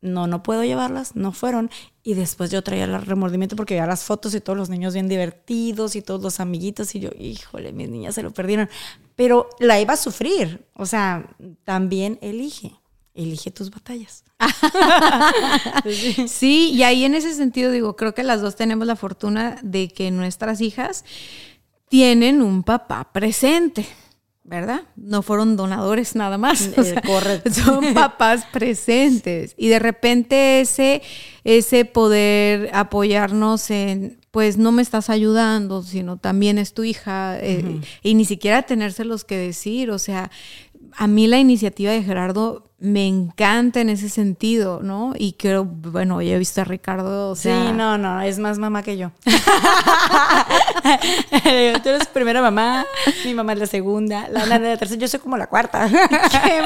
no, 0.01 0.27
no 0.27 0.43
puedo 0.43 0.63
llevarlas, 0.63 1.15
no 1.15 1.31
fueron. 1.31 1.69
Y 2.03 2.13
después 2.13 2.51
yo 2.51 2.61
traía 2.61 2.85
el 2.85 3.01
remordimiento 3.01 3.55
porque 3.55 3.73
veía 3.73 3.87
las 3.87 4.03
fotos 4.03 4.35
y 4.35 4.41
todos 4.41 4.57
los 4.57 4.69
niños 4.69 4.93
bien 4.93 5.07
divertidos 5.07 5.95
y 5.95 6.01
todos 6.01 6.21
los 6.21 6.39
amiguitos 6.39 6.93
y 6.95 6.99
yo, 6.99 7.09
híjole, 7.17 7.73
mis 7.73 7.89
niñas 7.89 8.15
se 8.15 8.23
lo 8.23 8.31
perdieron. 8.31 8.69
Pero 9.15 9.49
la 9.59 9.79
iba 9.79 9.93
a 9.93 9.97
sufrir. 9.97 10.65
O 10.75 10.85
sea, 10.85 11.35
también 11.63 12.19
elige, 12.21 12.75
elige 13.13 13.51
tus 13.51 13.71
batallas. 13.71 14.23
sí, 16.27 16.71
y 16.73 16.83
ahí 16.83 17.05
en 17.05 17.15
ese 17.15 17.33
sentido 17.33 17.71
digo, 17.71 17.95
creo 17.95 18.13
que 18.13 18.23
las 18.23 18.41
dos 18.41 18.55
tenemos 18.55 18.85
la 18.85 18.95
fortuna 18.95 19.57
de 19.63 19.87
que 19.87 20.11
nuestras 20.11 20.61
hijas 20.61 21.05
tienen 21.89 22.41
un 22.41 22.63
papá 22.63 23.11
presente. 23.11 23.87
¿Verdad? 24.45 24.83
No 24.95 25.23
fueron 25.23 25.57
donadores 25.57 26.15
nada 26.15 26.37
más. 26.37 26.67
Eh, 26.77 26.95
correcto. 27.05 27.51
Son 27.51 27.83
papás 27.93 28.45
presentes. 28.51 29.55
Y 29.57 29.67
de 29.69 29.79
repente 29.79 30.61
ese, 30.61 31.01
ese 31.43 31.83
poder 31.85 32.69
apoyarnos 32.73 33.71
en, 33.71 34.19
pues 34.29 34.57
no 34.57 34.71
me 34.71 34.83
estás 34.83 35.09
ayudando, 35.09 35.81
sino 35.81 36.17
también 36.17 36.59
es 36.59 36.73
tu 36.73 36.83
hija, 36.83 37.37
eh, 37.39 37.81
y 38.03 38.13
ni 38.13 38.25
siquiera 38.25 38.61
tenérselos 38.61 39.25
que 39.25 39.37
decir. 39.37 39.89
O 39.89 39.97
sea, 39.97 40.29
a 40.95 41.07
mí 41.07 41.25
la 41.25 41.39
iniciativa 41.39 41.91
de 41.91 42.03
Gerardo 42.03 42.71
me 42.77 43.07
encanta 43.07 43.79
en 43.79 43.89
ese 43.89 44.09
sentido, 44.09 44.81
¿no? 44.83 45.13
Y 45.17 45.33
creo, 45.33 45.63
bueno, 45.63 46.21
ya 46.21 46.35
he 46.35 46.37
visto 46.37 46.59
a 46.59 46.65
Ricardo, 46.65 47.29
o 47.29 47.35
sea... 47.35 47.67
Sí, 47.67 47.73
no, 47.73 47.97
no, 47.97 48.21
es 48.21 48.37
más 48.37 48.59
mamá 48.59 48.83
que 48.83 48.97
yo. 48.97 49.11
Tú 51.83 51.89
eres 51.89 52.07
primera 52.07 52.41
mamá, 52.41 52.85
mi 53.23 53.33
mamá 53.33 53.53
es 53.53 53.59
la 53.59 53.67
segunda, 53.67 54.27
la, 54.29 54.45
la, 54.45 54.59
tercera, 54.77 54.99
yo 54.99 55.07
soy 55.07 55.21
como 55.21 55.37
la 55.37 55.47
cuarta. 55.47 55.89
¡Qué 56.43 56.61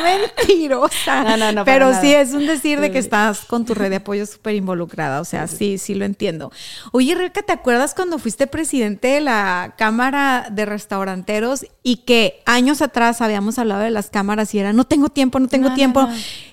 mentirosa! 0.47 1.23
No, 1.23 1.37
no, 1.37 1.51
no. 1.51 1.63
Pero 1.63 1.93
sí, 2.01 2.11
es 2.11 2.33
un 2.33 2.47
decir 2.47 2.79
de 2.79 2.91
que 2.91 2.97
estás 2.97 3.45
con 3.45 3.65
tu 3.65 3.75
red 3.75 3.91
de 3.91 3.97
apoyo 3.97 4.25
súper 4.25 4.55
involucrada, 4.55 5.21
o 5.21 5.25
sea, 5.25 5.45
sí, 5.47 5.77
sí 5.77 5.93
lo 5.93 6.05
entiendo. 6.05 6.51
Oye, 6.91 7.13
Rebeca, 7.13 7.43
¿te 7.43 7.53
acuerdas 7.53 7.93
cuando 7.93 8.17
fuiste 8.17 8.47
presidente 8.47 9.09
de 9.09 9.21
la 9.21 9.75
Cámara 9.77 10.47
de 10.51 10.65
Restauranteros 10.65 11.67
y 11.83 11.97
que 11.97 12.41
años 12.47 12.81
atrás 12.81 13.21
habíamos 13.21 13.59
hablado 13.59 13.81
de 13.81 13.91
las 13.91 14.09
cámaras 14.09 14.55
y 14.55 14.59
era, 14.59 14.73
no 14.73 14.85
tengo 14.85 15.09
tiempo, 15.09 15.39
no 15.39 15.47
tengo 15.47 15.75
tiempo? 15.75 15.98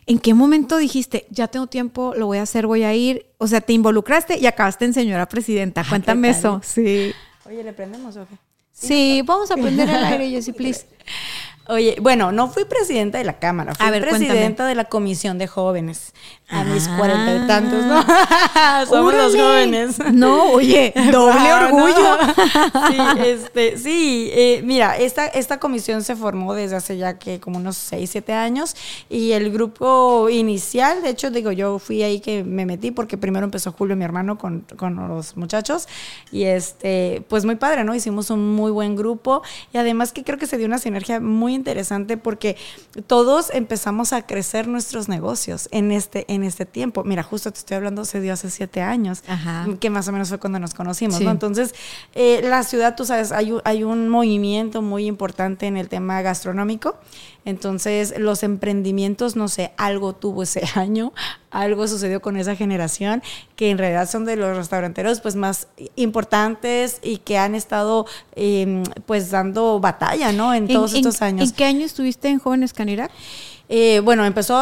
¿En 0.07 0.19
qué 0.19 0.35
momento 0.35 0.77
dijiste, 0.77 1.27
ya 1.31 1.49
tengo 1.49 1.67
tiempo, 1.67 2.15
lo 2.17 2.27
voy 2.27 2.39
a 2.39 2.43
hacer, 2.43 2.67
voy 2.67 2.85
a 2.85 2.95
ir? 2.95 3.27
O 3.39 3.47
sea, 3.47 3.61
te 3.61 3.73
involucraste 3.73 4.39
y 4.39 4.47
acabaste 4.47 4.85
en 4.85 4.95
señora 4.95 5.29
presidenta. 5.29 5.83
Ah, 5.83 5.87
Cuéntame 5.89 6.31
eso. 6.31 6.61
Sí. 6.65 7.13
Oye, 7.45 7.63
¿le 7.63 7.73
prendemos 7.73 8.17
o 8.17 8.27
Sí, 8.73 9.23
vamos 9.25 9.51
a 9.51 9.57
prender 9.57 9.89
el 9.89 10.05
aire, 10.05 10.31
Jessie, 10.31 10.53
please. 10.55 10.87
Oye, 11.69 11.97
bueno, 12.01 12.31
no 12.31 12.49
fui 12.49 12.65
presidenta 12.65 13.19
de 13.19 13.25
la 13.25 13.39
Cámara, 13.39 13.75
fui 13.75 14.01
presidenta 14.01 14.67
de 14.67 14.75
la 14.75 14.85
Comisión 14.85 15.39
de 15.39 15.47
Jóvenes 15.49 16.13
a 16.49 16.63
mis 16.63 16.87
ah. 16.87 16.97
cuarenta 16.97 17.35
y 17.35 17.47
tantos, 17.47 17.85
¿no? 17.85 18.03
Somos 18.87 19.15
los 19.15 19.35
jóvenes. 19.35 19.99
No, 20.13 20.53
oye, 20.53 20.93
doble 21.13 21.53
orgullo. 21.53 22.19
sí, 22.89 22.99
este, 23.25 23.79
sí, 23.79 24.31
eh, 24.33 24.61
mira, 24.65 24.97
esta, 24.97 25.27
esta 25.27 25.59
comisión 25.59 26.05
se 26.05 26.15
formó 26.15 26.55
desde 26.55 26.77
hace 26.77 26.97
ya 26.97 27.19
que 27.19 27.41
como 27.41 27.59
unos 27.59 27.77
seis, 27.77 28.11
siete 28.11 28.33
años 28.33 28.77
y 29.09 29.33
el 29.33 29.51
grupo 29.51 30.29
inicial, 30.31 31.03
de 31.03 31.11
hecho, 31.11 31.31
digo, 31.31 31.51
yo 31.51 31.81
fui 31.81 32.05
ahí 32.05 32.21
que 32.21 32.45
me 32.45 32.65
metí 32.65 32.93
porque 32.93 33.17
primero 33.17 33.45
empezó 33.45 33.73
Julio, 33.73 33.97
mi 33.97 34.05
hermano, 34.05 34.39
con, 34.39 34.65
con 34.77 35.09
los 35.09 35.37
muchachos 35.37 35.89
y 36.31 36.45
este, 36.45 37.25
pues 37.29 37.45
muy 37.45 37.57
padre, 37.57 37.83
¿no? 37.83 37.93
Hicimos 37.93 38.31
un 38.31 38.55
muy 38.55 38.71
buen 38.71 38.95
grupo 38.95 39.43
y 39.73 39.79
además 39.79 40.13
que 40.13 40.23
creo 40.23 40.39
que 40.39 40.47
se 40.47 40.59
dio 40.59 40.67
una 40.67 40.79
sinergia 40.79 41.19
muy 41.19 41.55
interesante 41.55 42.17
porque 42.17 42.57
todos 43.09 43.51
empezamos 43.53 44.13
a 44.13 44.27
crecer 44.27 44.69
nuestros 44.69 45.09
negocios 45.09 45.69
en 45.73 45.91
este, 45.91 46.25
en 46.29 46.36
este 46.45 46.67
tiempo. 46.67 47.05
Mira, 47.05 47.23
justo 47.23 47.51
te 47.53 47.59
estoy 47.59 47.77
hablando, 47.77 48.05
se 48.05 48.21
dio 48.21 48.33
hace 48.33 48.51
siete 48.51 48.83
años, 48.83 49.23
que 49.81 49.91
más 49.91 50.09
o 50.09 50.13
menos 50.13 50.29
fue 50.29 50.39
cuando 50.39 50.59
nos 50.59 50.75
conocimos, 50.75 51.21
¿no? 51.21 51.31
Entonces, 51.31 51.75
eh, 52.15 52.41
la 52.43 52.63
ciudad, 52.63 52.97
tú 52.97 53.05
sabes, 53.05 53.33
hay, 53.33 53.55
hay 53.65 53.85
un 53.85 54.09
movimiento 54.09 54.83
muy 54.83 55.07
importante 55.07 55.67
en 55.67 55.77
el 55.77 55.89
tema 55.89 56.23
gastronómico. 56.23 56.97
Entonces, 57.47 58.19
los 58.19 58.43
emprendimientos, 58.43 59.37
no 59.37 59.47
sé, 59.47 59.73
algo 59.77 60.15
tuvo 60.15 60.43
ese 60.43 60.63
año, 60.75 61.13
algo 61.51 61.87
sucedió 61.87 62.21
con 62.21 62.37
esa 62.37 62.57
generación, 62.57 63.23
que 63.55 63.71
en 63.71 63.79
realidad 63.79 64.11
son 64.11 64.25
de 64.25 64.35
los 64.35 64.57
restauranteros 64.57 65.21
pues 65.21 65.37
más 65.37 65.69
importantes 65.95 66.99
y 67.03 67.19
que 67.19 67.39
han 67.39 67.55
estado 67.55 68.07
em, 68.35 68.83
pues 69.07 69.31
dando 69.31 69.79
batalla, 69.79 70.33
¿no? 70.33 70.53
En 70.53 70.67
todos 70.67 70.93
estos 70.93 71.23
años. 71.23 71.51
¿En 71.51 71.55
qué 71.55 71.65
año 71.65 71.87
estuviste 71.87 72.29
en 72.29 72.41
Jóvenes 72.41 72.73
Canirac? 72.73 73.13
Eh, 73.69 74.01
bueno, 74.01 74.25
empezó 74.25 74.61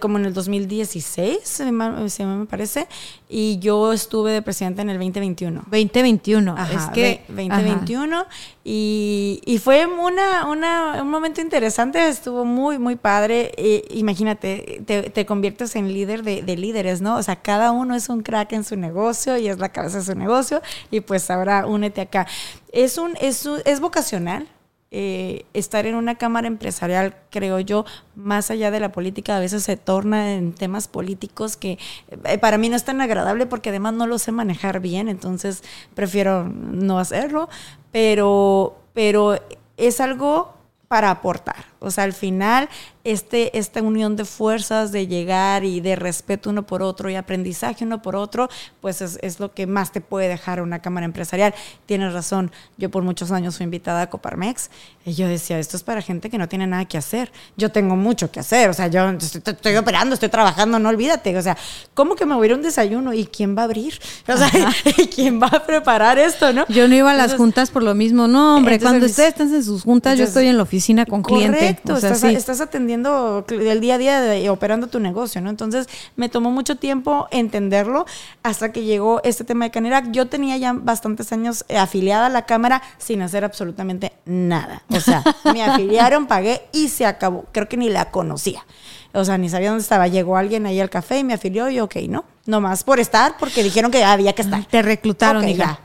como 0.00 0.18
en 0.18 0.26
el 0.26 0.32
2016, 0.32 1.38
se 1.42 1.70
me, 1.70 2.46
parece, 2.46 2.88
y 3.28 3.58
yo 3.58 3.92
estuve 3.92 4.32
de 4.32 4.42
presidente 4.42 4.80
en 4.82 4.90
el 4.90 4.98
2021. 4.98 5.62
2021, 5.70 6.56
es 6.72 6.86
que... 6.94 7.24
2021, 7.28 8.26
y, 8.70 9.60
fue 9.62 9.86
una, 9.86 11.02
un 11.02 11.10
momento 11.10 11.40
interesante, 11.40 12.06
estuvo 12.08 12.44
muy, 12.44 12.78
muy 12.78 12.96
padre. 12.96 13.52
Eh, 13.56 13.84
imagínate, 13.90 14.82
te, 14.86 15.26
conviertes 15.26 15.74
en 15.76 15.92
líder 15.92 16.22
de, 16.22 16.42
de, 16.42 16.56
líderes, 16.56 17.00
¿no? 17.00 17.16
O 17.16 17.22
sea, 17.22 17.36
cada 17.36 17.72
uno 17.72 17.94
es 17.94 18.10
un 18.10 18.22
crack 18.22 18.52
en 18.52 18.64
su 18.64 18.76
negocio 18.76 19.38
y 19.38 19.48
es 19.48 19.58
la 19.58 19.70
cabeza 19.70 19.98
de 19.98 20.04
su 20.04 20.14
negocio, 20.14 20.60
y 20.90 21.00
pues 21.00 21.30
ahora 21.30 21.66
únete 21.66 22.02
acá. 22.02 22.26
Es, 22.72 22.98
un, 22.98 23.16
es, 23.20 23.48
es 23.64 23.80
vocacional, 23.80 24.48
eh, 24.90 25.44
estar 25.52 25.84
en 25.84 25.94
una 25.94 26.14
cámara 26.14 26.46
empresarial, 26.46 27.14
creo 27.30 27.60
yo, 27.60 27.84
más 28.14 28.50
allá 28.50 28.70
de 28.70 28.80
la 28.80 28.90
política, 28.90 29.36
a 29.36 29.40
veces 29.40 29.62
se 29.62 29.76
torna 29.76 30.34
en 30.34 30.54
temas 30.54 30.88
políticos 30.88 31.56
que 31.58 31.78
eh, 32.24 32.38
para 32.38 32.56
mí 32.56 32.70
no 32.70 32.76
es 32.76 32.84
tan 32.84 33.00
agradable 33.02 33.44
porque 33.44 33.68
además 33.68 33.92
no 33.94 34.06
lo 34.06 34.18
sé 34.18 34.32
manejar 34.32 34.80
bien, 34.80 35.08
entonces 35.08 35.62
prefiero 35.94 36.44
no 36.44 36.98
hacerlo, 36.98 37.50
pero, 37.92 38.78
pero 38.94 39.38
es 39.76 40.00
algo 40.00 40.54
para 40.88 41.10
aportar. 41.10 41.66
O 41.80 41.90
sea, 41.90 42.04
al 42.04 42.12
final, 42.12 42.68
este, 43.04 43.56
esta 43.56 43.80
unión 43.82 44.16
de 44.16 44.24
fuerzas, 44.24 44.92
de 44.92 45.06
llegar 45.06 45.64
y 45.64 45.80
de 45.80 45.96
respeto 45.96 46.50
uno 46.50 46.66
por 46.66 46.82
otro 46.82 47.08
y 47.08 47.14
aprendizaje 47.14 47.84
uno 47.84 48.02
por 48.02 48.16
otro, 48.16 48.48
pues 48.80 49.00
es, 49.00 49.40
lo 49.40 49.54
que 49.54 49.66
más 49.66 49.92
te 49.92 50.00
puede 50.00 50.28
dejar 50.28 50.60
una 50.60 50.80
cámara 50.80 51.06
empresarial. 51.06 51.54
Tienes 51.86 52.12
razón, 52.12 52.50
yo 52.76 52.90
por 52.90 53.02
muchos 53.04 53.30
años 53.30 53.56
fui 53.56 53.64
invitada 53.64 54.02
a 54.02 54.10
Coparmex 54.10 54.70
y 55.04 55.14
yo 55.14 55.28
decía, 55.28 55.58
esto 55.58 55.76
es 55.76 55.82
para 55.82 56.02
gente 56.02 56.30
que 56.30 56.38
no 56.38 56.48
tiene 56.48 56.66
nada 56.66 56.84
que 56.84 56.98
hacer. 56.98 57.32
Yo 57.56 57.70
tengo 57.70 57.96
mucho 57.96 58.30
que 58.30 58.40
hacer, 58.40 58.68
o 58.68 58.74
sea, 58.74 58.88
yo 58.88 59.08
estoy, 59.10 59.76
operando, 59.76 60.14
estoy 60.14 60.28
trabajando, 60.28 60.78
no 60.78 60.88
olvídate. 60.88 61.36
O 61.36 61.42
sea, 61.42 61.56
¿cómo 61.94 62.16
que 62.16 62.26
me 62.26 62.34
voy 62.34 62.44
a 62.44 62.46
ir 62.46 62.52
a 62.52 62.56
un 62.56 62.62
desayuno? 62.62 63.14
¿Y 63.14 63.26
quién 63.26 63.56
va 63.56 63.62
a 63.62 63.64
abrir? 63.64 63.98
O 64.26 64.36
sea, 64.36 64.50
¿y 64.98 65.06
quién 65.06 65.40
va 65.40 65.46
a 65.46 65.64
preparar 65.64 66.18
esto, 66.18 66.52
no? 66.52 66.66
Yo 66.68 66.88
no 66.88 66.94
iba 66.94 67.12
a 67.12 67.14
las 67.14 67.34
juntas 67.34 67.70
por 67.70 67.82
lo 67.82 67.94
mismo. 67.94 68.26
No, 68.26 68.56
hombre, 68.56 68.80
cuando 68.80 69.06
ustedes 69.06 69.30
están 69.30 69.54
en 69.54 69.64
sus 69.64 69.84
juntas, 69.84 70.18
yo 70.18 70.24
estoy 70.24 70.48
en 70.48 70.56
la 70.56 70.64
oficina 70.64 71.06
con 71.06 71.22
clientes 71.22 71.67
estás, 71.68 72.60
atendiendo 72.60 73.44
el 73.48 73.80
día 73.80 73.94
a 73.94 73.98
día 73.98 74.38
y 74.38 74.48
operando 74.48 74.86
tu 74.86 75.00
negocio, 75.00 75.40
¿no? 75.40 75.50
Entonces 75.50 75.88
me 76.16 76.28
tomó 76.28 76.50
mucho 76.50 76.76
tiempo 76.76 77.28
entenderlo 77.30 78.06
hasta 78.42 78.72
que 78.72 78.84
llegó 78.84 79.20
este 79.24 79.44
tema 79.44 79.66
de 79.66 79.70
Canirac. 79.70 80.10
Yo 80.10 80.26
tenía 80.26 80.56
ya 80.56 80.72
bastantes 80.72 81.32
años 81.32 81.64
eh, 81.68 81.78
afiliada 81.78 82.26
a 82.26 82.30
la 82.30 82.46
cámara 82.46 82.82
sin 82.98 83.22
hacer 83.22 83.44
absolutamente 83.44 84.12
nada. 84.24 84.82
O 84.90 85.00
sea, 85.00 85.22
me 85.52 85.62
afiliaron, 85.62 86.26
pagué 86.26 86.62
y 86.72 86.88
se 86.88 87.06
acabó. 87.06 87.46
Creo 87.52 87.68
que 87.68 87.76
ni 87.76 87.88
la 87.88 88.10
conocía. 88.10 88.64
O 89.12 89.24
sea, 89.24 89.38
ni 89.38 89.48
sabía 89.48 89.70
dónde 89.70 89.82
estaba. 89.82 90.06
Llegó 90.08 90.36
alguien 90.36 90.66
ahí 90.66 90.80
al 90.80 90.90
café 90.90 91.18
y 91.18 91.24
me 91.24 91.34
afilió 91.34 91.68
y 91.70 91.80
ok, 91.80 91.96
¿no? 92.08 92.24
Nomás 92.46 92.84
por 92.84 93.00
estar, 93.00 93.36
porque 93.38 93.62
dijeron 93.62 93.90
que 93.90 94.04
había 94.04 94.32
que 94.32 94.42
estar. 94.42 94.64
Te 94.66 94.82
reclutaron, 94.82 95.48
hija. 95.48 95.80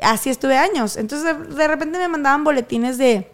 Así 0.00 0.30
estuve 0.30 0.56
años. 0.56 0.96
Entonces, 0.96 1.56
de 1.56 1.68
repente 1.68 1.98
me 1.98 2.08
mandaban 2.08 2.44
boletines 2.44 2.98
de 2.98 3.30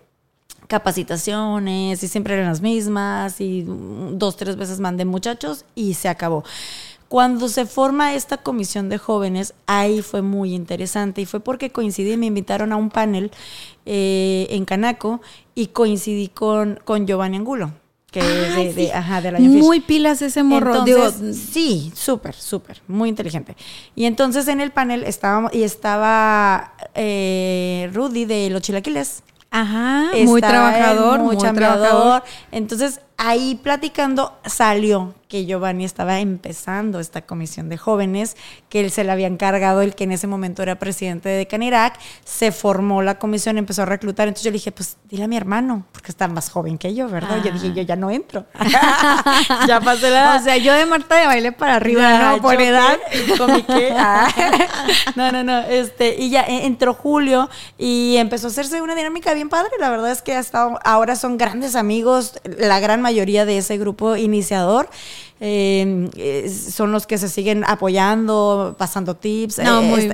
capacitaciones 0.69 2.03
y 2.03 2.09
siempre 2.09 2.35
eran 2.35 2.47
las 2.47 2.61
mismas 2.61 3.41
y 3.41 3.65
dos, 3.67 4.37
tres 4.37 4.57
veces 4.57 4.81
mandé 4.81 5.05
muchachos 5.05 5.65
y 5.75 5.95
se 5.95 6.09
acabó. 6.09 6.45
Cuando 7.09 7.49
se 7.49 7.67
forma 7.67 8.15
esta 8.15 8.39
comisión 8.39 8.89
de 8.89 8.99
jóvenes, 8.99 9.55
ahí 9.67 10.03
fue 10.03 10.23
muy 10.23 10.55
interesante 10.55 11.21
y 11.21 11.27
fue 11.27 11.39
porque 11.39 11.71
coincidí, 11.71 12.17
me 12.17 12.27
invitaron 12.27 12.73
a 12.73 12.77
un 12.77 12.91
panel 12.91 13.31
eh, 13.85 14.49
en 14.51 14.65
Canaco 14.65 15.21
y 15.55 15.69
coincidí 15.69 16.29
con, 16.29 16.81
con 16.85 17.07
Giovanni 17.07 17.37
Angulo. 17.37 17.73
Que 18.11 18.23
de, 18.23 18.73
de, 18.73 18.93
ajá, 18.93 19.21
Muy 19.39 19.81
pilas 19.81 20.23
ese 20.23 20.43
morro. 20.43 20.85
sí, 21.33 21.93
súper, 21.95 22.35
súper, 22.35 22.81
muy 22.89 23.09
inteligente. 23.09 23.57
Y 23.95 24.07
entonces 24.07 24.49
en 24.49 24.61
el 24.61 24.71
panel 24.71 25.05
estábamos, 25.05 25.53
y 25.55 25.63
estaba 25.63 26.73
eh, 26.95 27.91
Rudy 27.93 28.25
de 28.25 28.51
Los 28.51 28.63
Chilaquiles. 28.63 29.23
Ajá, 29.51 30.11
muy 30.25 30.41
trabajador, 30.41 31.21
muy 31.21 31.37
trabajador. 31.37 32.23
Entonces, 32.53 33.01
ahí 33.17 33.59
platicando 33.63 34.39
salió 34.45 35.15
que 35.29 35.45
Giovanni 35.45 35.85
estaba 35.85 36.21
empezando 36.21 37.01
esta 37.01 37.23
comisión 37.23 37.69
de 37.69 37.77
jóvenes, 37.77 38.37
que 38.69 38.81
él 38.81 38.91
se 38.91 39.03
le 39.03 39.11
había 39.11 39.27
encargado, 39.27 39.83
el 39.83 39.95
que 39.95 40.05
en 40.05 40.13
ese 40.13 40.27
momento 40.27 40.63
era 40.63 40.79
presidente 40.79 41.29
de 41.29 41.47
Canirac, 41.47 41.99
se 42.25 42.53
formó 42.53 43.03
la 43.03 43.19
comisión, 43.19 43.59
empezó 43.59 43.83
a 43.83 43.87
reclutar, 43.87 44.29
entonces 44.29 44.45
yo 44.45 44.51
le 44.51 44.59
dije, 44.59 44.73
pues 44.73 44.97
dile 45.09 45.25
a 45.25 45.29
mi 45.29 45.37
hermano, 45.37 45.85
porque 45.93 46.13
está 46.13 46.29
más 46.29 46.51
joven 46.51 46.79
que 46.79 46.95
yo, 46.95 47.09
¿verdad? 47.09 47.43
Yo 47.45 47.51
dije, 47.51 47.73
yo 47.73 47.83
ya 47.83 47.97
no 47.97 48.11
entro. 48.11 48.47
ya 49.67 49.81
pasé 49.81 50.11
la... 50.11 50.37
O 50.37 50.43
sea, 50.43 50.57
yo 50.59 50.75
de 50.75 50.87
Marta 50.87 51.17
de 51.17 51.27
baile 51.27 51.53
para 51.53 51.77
arriba, 51.77 52.19
¿no? 52.19 52.43
Por 52.43 52.61
edad. 52.61 52.99
Ah. 53.99 54.29
no, 55.17 55.33
no, 55.33 55.43
no, 55.43 55.59
este, 55.61 56.17
y 56.19 56.31
ya 56.31 56.43
entró 56.43 56.95
Julio 56.95 57.49
y 57.79 58.17
empezó 58.17 58.47
a 58.47 58.51
hacerse 58.51 58.83
una 58.83 58.95
dinámica 58.95 59.33
bien 59.35 59.49
padre, 59.49 59.71
la 59.79 59.91
verdad 59.91 60.11
es 60.11 60.23
que 60.23 60.35
ha 60.35 60.39
estado, 60.39 60.79
ahora 60.85 61.17
son 61.17 61.39
grandes 61.39 61.77
amigos, 61.77 62.39
la 62.45 62.81
gran 62.81 63.01
mayoría 63.07 63.45
de 63.47 63.59
ese 63.59 63.79
grupo 63.79 64.17
iniciador. 64.17 64.89
Eh, 65.39 66.51
son 66.51 66.93
los 66.93 67.07
que 67.07 67.19
se 67.19 67.29
siguen 67.29 67.63
apoyando, 67.67 68.75
pasando 68.79 69.15
tips, 69.15 69.59
eh, 69.59 69.65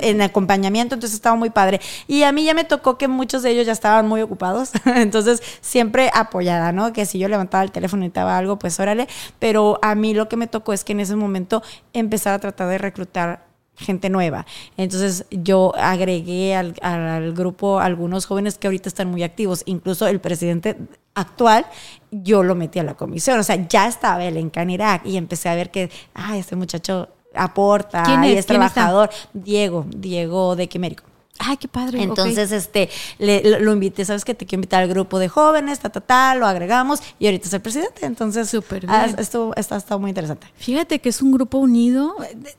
en 0.03 0.21
acompañamiento, 0.21 0.95
entonces 0.95 1.15
estaba 1.15 1.37
muy 1.37 1.51
padre. 1.51 1.81
Y 2.09 2.25
a 2.25 2.33
mí 2.33 2.45
ya 2.45 2.55
me 2.55 2.65
tocó 2.65 2.99
que 2.99 3.07
muchos 3.09 3.43
de 3.43 3.51
ellos 3.51 3.67
ya 3.67 3.73
estaban 3.73 4.09
muy 4.09 4.21
ocupados, 4.21 4.73
entonces 4.85 5.41
siempre 5.61 6.11
apoyada, 6.13 6.73
¿no? 6.73 6.93
Que 6.93 7.07
si 7.07 7.19
yo 7.19 7.29
levantaba 7.29 7.63
el 7.63 7.71
teléfono 7.71 8.03
y 8.03 8.07
necesitaba 8.07 8.37
algo, 8.37 8.59
pues 8.59 8.79
órale, 8.81 9.07
pero 9.39 9.79
a 9.81 9.95
mí 9.95 10.13
lo 10.13 10.29
que 10.29 10.37
me 10.37 10.49
tocó 10.49 10.73
es 10.73 10.83
que 10.83 10.93
en 10.93 11.01
ese 11.01 11.15
momento 11.15 11.63
empezar 11.93 12.35
a 12.35 12.39
tratar 12.41 12.69
de 12.69 12.79
reclutar 12.79 13.47
gente 13.77 14.11
nueva. 14.11 14.45
Entonces 14.77 15.25
yo 15.31 15.73
agregué 15.77 16.55
al, 16.55 16.75
al, 16.83 17.33
grupo 17.33 17.81
algunos 17.81 18.27
jóvenes 18.27 18.59
que 18.59 18.67
ahorita 18.67 18.89
están 18.89 19.11
muy 19.11 19.23
activos, 19.23 19.63
incluso 19.67 20.07
el 20.09 20.21
presidente 20.21 20.77
actual, 21.15 21.67
yo 22.13 22.43
lo 22.43 22.55
metí 22.55 22.79
a 22.79 22.85
la 22.85 22.95
comisión, 22.95 23.41
o 23.41 23.43
sea, 23.43 23.57
ya 23.69 23.89
estaba 23.89 24.23
él 24.23 24.37
en 24.37 24.51
Canirac 24.51 25.05
y 25.07 25.17
empecé 25.17 25.49
a 25.49 25.55
ver 25.55 25.71
que, 25.71 25.91
ah, 26.15 26.37
este 26.37 26.55
muchacho 26.55 27.09
aporta, 27.35 28.03
¿Quién 28.03 28.23
es? 28.25 28.35
y 28.35 28.37
es 28.37 28.47
trabajador, 28.47 29.11
Diego, 29.33 29.87
Diego 29.89 30.55
de 30.55 30.69
Quimérico. 30.69 31.05
Ay, 31.39 31.57
qué 31.57 31.67
padre. 31.67 32.03
Entonces, 32.03 32.53
este, 32.53 32.89
le, 33.19 33.59
lo, 33.61 33.73
invité, 33.73 34.05
¿sabes 34.05 34.25
que 34.25 34.35
Te 34.35 34.47
quiero 34.47 34.61
invitar 34.61 34.83
al 34.83 34.89
grupo 34.89 35.19
de 35.19 35.29
jóvenes, 35.29 35.81
ta, 35.81 35.89
ta, 35.89 36.01
ta, 36.01 36.35
lo 36.35 36.47
agregamos 36.47 37.01
y 37.19 37.27
ahorita 37.27 37.49
es 37.49 37.55
el 37.55 37.61
presidente. 37.61 38.07
Entonces, 38.07 38.51
súper 38.51 38.87
bien. 38.87 39.17
esto 39.19 39.53
está, 39.57 39.77
estado 39.77 39.99
muy 39.99 40.11
interesante. 40.11 40.47
Fíjate 40.57 41.01
que 41.01 41.09
es 41.09 41.23
un 41.23 41.33
grupo 41.33 41.59
unido. 41.59 42.15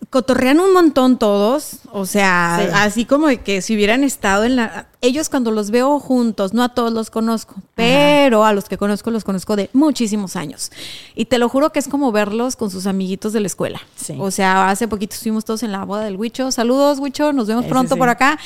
Cotorrean 0.10 0.60
un 0.60 0.74
montón 0.74 1.18
todos. 1.18 1.80
O 1.92 2.06
sea, 2.06 2.84
así 2.84 3.06
como 3.06 3.28
que 3.44 3.62
si 3.62 3.76
hubieran 3.76 4.04
estado 4.04 4.44
en 4.44 4.58
la. 4.58 4.88
Ellos, 5.02 5.30
cuando 5.30 5.52
los 5.52 5.70
veo 5.70 6.00
juntos, 6.00 6.54
no 6.54 6.64
a 6.64 6.70
todos 6.70 6.94
los 6.94 7.10
conozco, 7.10 7.56
pero 7.76 8.46
a 8.46 8.54
los 8.54 8.70
que 8.70 8.78
conozco, 8.78 9.12
los 9.12 9.26
conozco 9.26 9.58
de 9.58 9.70
muchísimos 9.74 10.38
años. 10.38 10.72
Y 11.14 11.26
te 11.26 11.38
lo 11.38 11.50
juro 11.50 11.72
que 11.72 11.80
es 11.80 11.90
como 11.90 12.12
verlos 12.14 12.56
con 12.56 12.72
sus 12.72 12.88
amiguitos 12.88 13.34
de 13.34 13.42
la 13.42 13.48
escuela. 13.48 13.82
O 14.18 14.32
sea, 14.32 14.70
hace 14.70 14.88
poquito 14.88 15.14
estuvimos 15.14 15.46
todos 15.46 15.64
en 15.64 15.72
la 15.72 15.84
boda 15.84 16.06
del 16.06 16.16
Huicho. 16.16 16.52
Saludos, 16.52 17.00
Huicho. 17.00 17.34
Nos 17.34 17.48
vemos 17.48 17.66
pronto 17.66 17.98
por 17.98 18.10
acá 18.10 18.40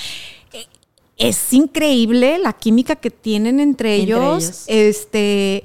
es 1.18 1.52
increíble 1.52 2.38
la 2.38 2.53
química 2.53 2.95
que 2.95 3.10
tienen 3.10 3.60
entre, 3.60 3.95
ellos. 3.95 4.65
Este, 4.68 5.64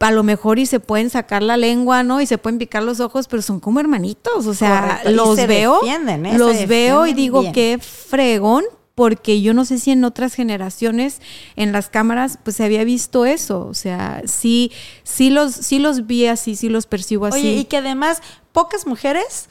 a 0.00 0.10
lo 0.10 0.22
mejor 0.22 0.58
y 0.58 0.66
se 0.66 0.80
pueden 0.80 1.10
sacar 1.10 1.42
la 1.42 1.56
lengua, 1.56 2.02
¿no? 2.02 2.20
Y 2.20 2.26
se 2.26 2.38
pueden 2.38 2.58
picar 2.58 2.82
los 2.82 3.00
ojos, 3.00 3.28
pero 3.28 3.42
son 3.42 3.60
como 3.60 3.78
hermanitos. 3.78 4.46
O 4.46 4.54
sea, 4.54 5.02
los 5.04 5.36
veo, 5.46 5.80
¿eh? 5.84 6.38
los 6.38 6.66
veo 6.66 7.06
y 7.06 7.12
digo 7.12 7.52
qué 7.52 7.78
fregón, 7.78 8.64
porque 8.94 9.42
yo 9.42 9.52
no 9.52 9.66
sé 9.66 9.78
si 9.78 9.90
en 9.90 10.02
otras 10.04 10.32
generaciones 10.32 11.20
en 11.54 11.70
las 11.70 11.90
cámaras 11.90 12.38
pues 12.42 12.56
se 12.56 12.64
había 12.64 12.82
visto 12.82 13.26
eso, 13.26 13.66
o 13.66 13.74
sea, 13.74 14.22
sí, 14.24 14.72
sí 15.02 15.28
los, 15.28 15.52
sí 15.52 15.78
los 15.78 16.06
vi 16.06 16.24
así, 16.26 16.56
sí 16.56 16.70
los 16.70 16.86
percibo 16.86 17.26
así. 17.26 17.40
Oye, 17.40 17.52
y 17.52 17.64
que 17.66 17.76
además 17.76 18.22
pocas 18.52 18.86
mujeres 18.86 19.50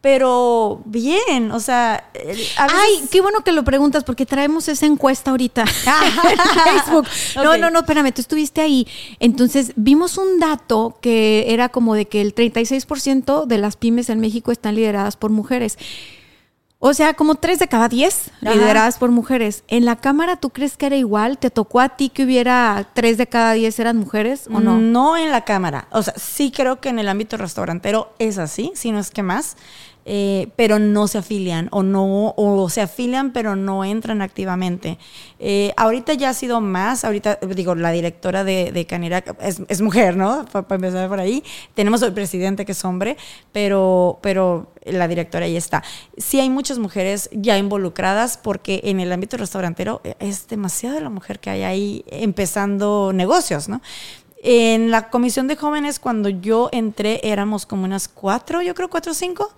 pero 0.00 0.82
bien, 0.84 1.50
o 1.50 1.58
sea, 1.58 2.10
ay, 2.56 3.08
qué 3.10 3.20
bueno 3.20 3.42
que 3.42 3.52
lo 3.52 3.64
preguntas 3.64 4.04
porque 4.04 4.24
traemos 4.24 4.68
esa 4.68 4.86
encuesta 4.86 5.32
ahorita 5.32 5.62
en 5.64 6.64
Facebook. 6.64 7.06
No, 7.36 7.56
no, 7.56 7.70
no, 7.70 7.80
espérame, 7.80 8.12
tú 8.12 8.20
estuviste 8.20 8.60
ahí. 8.60 8.86
Entonces, 9.18 9.72
vimos 9.74 10.16
un 10.16 10.38
dato 10.38 10.98
que 11.00 11.46
era 11.48 11.70
como 11.70 11.94
de 11.94 12.06
que 12.06 12.20
el 12.20 12.34
36% 12.34 13.46
de 13.46 13.58
las 13.58 13.76
pymes 13.76 14.08
en 14.08 14.20
México 14.20 14.52
están 14.52 14.76
lideradas 14.76 15.16
por 15.16 15.30
mujeres. 15.30 15.78
O 16.78 16.92
sea, 16.92 17.14
como 17.14 17.36
3 17.36 17.58
de 17.58 17.68
cada 17.68 17.88
10 17.88 18.32
lideradas 18.42 18.98
por 18.98 19.10
mujeres. 19.10 19.64
¿En 19.66 19.86
la 19.86 19.96
Cámara 19.96 20.36
tú 20.36 20.50
crees 20.50 20.76
que 20.76 20.86
era 20.86 20.96
igual? 20.96 21.38
¿Te 21.38 21.50
tocó 21.50 21.80
a 21.80 21.90
ti 21.90 22.10
que 22.10 22.24
hubiera 22.24 22.86
3 22.92 23.16
de 23.16 23.26
cada 23.26 23.52
10 23.52 23.78
eran 23.80 23.96
mujeres 23.96 24.46
o 24.52 24.60
no? 24.60 24.78
No 24.78 25.16
en 25.16 25.30
la 25.30 25.44
Cámara. 25.44 25.88
O 25.90 26.02
sea, 26.02 26.14
sí 26.16 26.52
creo 26.54 26.80
que 26.80 26.90
en 26.90 26.98
el 26.98 27.08
ámbito 27.08 27.38
restaurantero 27.38 28.14
es 28.18 28.36
así, 28.36 28.72
si 28.74 28.92
no 28.92 28.98
es 28.98 29.10
que 29.10 29.22
más. 29.22 29.56
Eh, 30.08 30.48
pero 30.54 30.78
no 30.78 31.08
se 31.08 31.18
afilian 31.18 31.68
o 31.72 31.82
no 31.82 32.32
o 32.36 32.68
se 32.70 32.80
afilian 32.80 33.32
pero 33.32 33.56
no 33.56 33.84
entran 33.84 34.22
activamente. 34.22 34.98
Eh, 35.40 35.72
ahorita 35.76 36.14
ya 36.14 36.30
ha 36.30 36.34
sido 36.34 36.60
más, 36.60 37.04
ahorita 37.04 37.40
digo, 37.56 37.74
la 37.74 37.90
directora 37.90 38.44
de, 38.44 38.70
de 38.70 38.86
Canirac 38.86 39.36
es, 39.40 39.80
mujer, 39.80 40.16
¿no? 40.16 40.44
Para 40.46 40.76
empezar 40.76 41.08
por 41.08 41.18
ahí. 41.18 41.42
Tenemos 41.74 42.02
el 42.02 42.12
presidente 42.12 42.64
que 42.64 42.70
es 42.72 42.84
hombre, 42.84 43.16
pero, 43.52 44.20
pero 44.22 44.68
la 44.84 45.08
directora 45.08 45.46
ahí 45.46 45.56
está. 45.56 45.82
Sí 46.16 46.38
hay 46.38 46.50
muchas 46.50 46.78
mujeres 46.78 47.28
ya 47.32 47.58
involucradas 47.58 48.38
porque 48.38 48.82
en 48.84 49.00
el 49.00 49.10
ámbito 49.12 49.36
restaurantero 49.36 50.00
es 50.20 50.46
demasiada 50.46 51.00
la 51.00 51.10
mujer 51.10 51.40
que 51.40 51.50
hay 51.50 51.62
ahí 51.64 52.04
empezando 52.06 53.12
negocios, 53.12 53.68
¿no? 53.68 53.82
En 54.42 54.90
la 54.90 55.08
comisión 55.10 55.48
de 55.48 55.56
jóvenes, 55.56 55.98
cuando 55.98 56.28
yo 56.28 56.68
entré, 56.72 57.20
éramos 57.24 57.66
como 57.66 57.84
unas 57.84 58.08
cuatro, 58.08 58.62
yo 58.62 58.74
creo 58.74 58.90
cuatro 58.90 59.12
o 59.12 59.14
cinco. 59.14 59.50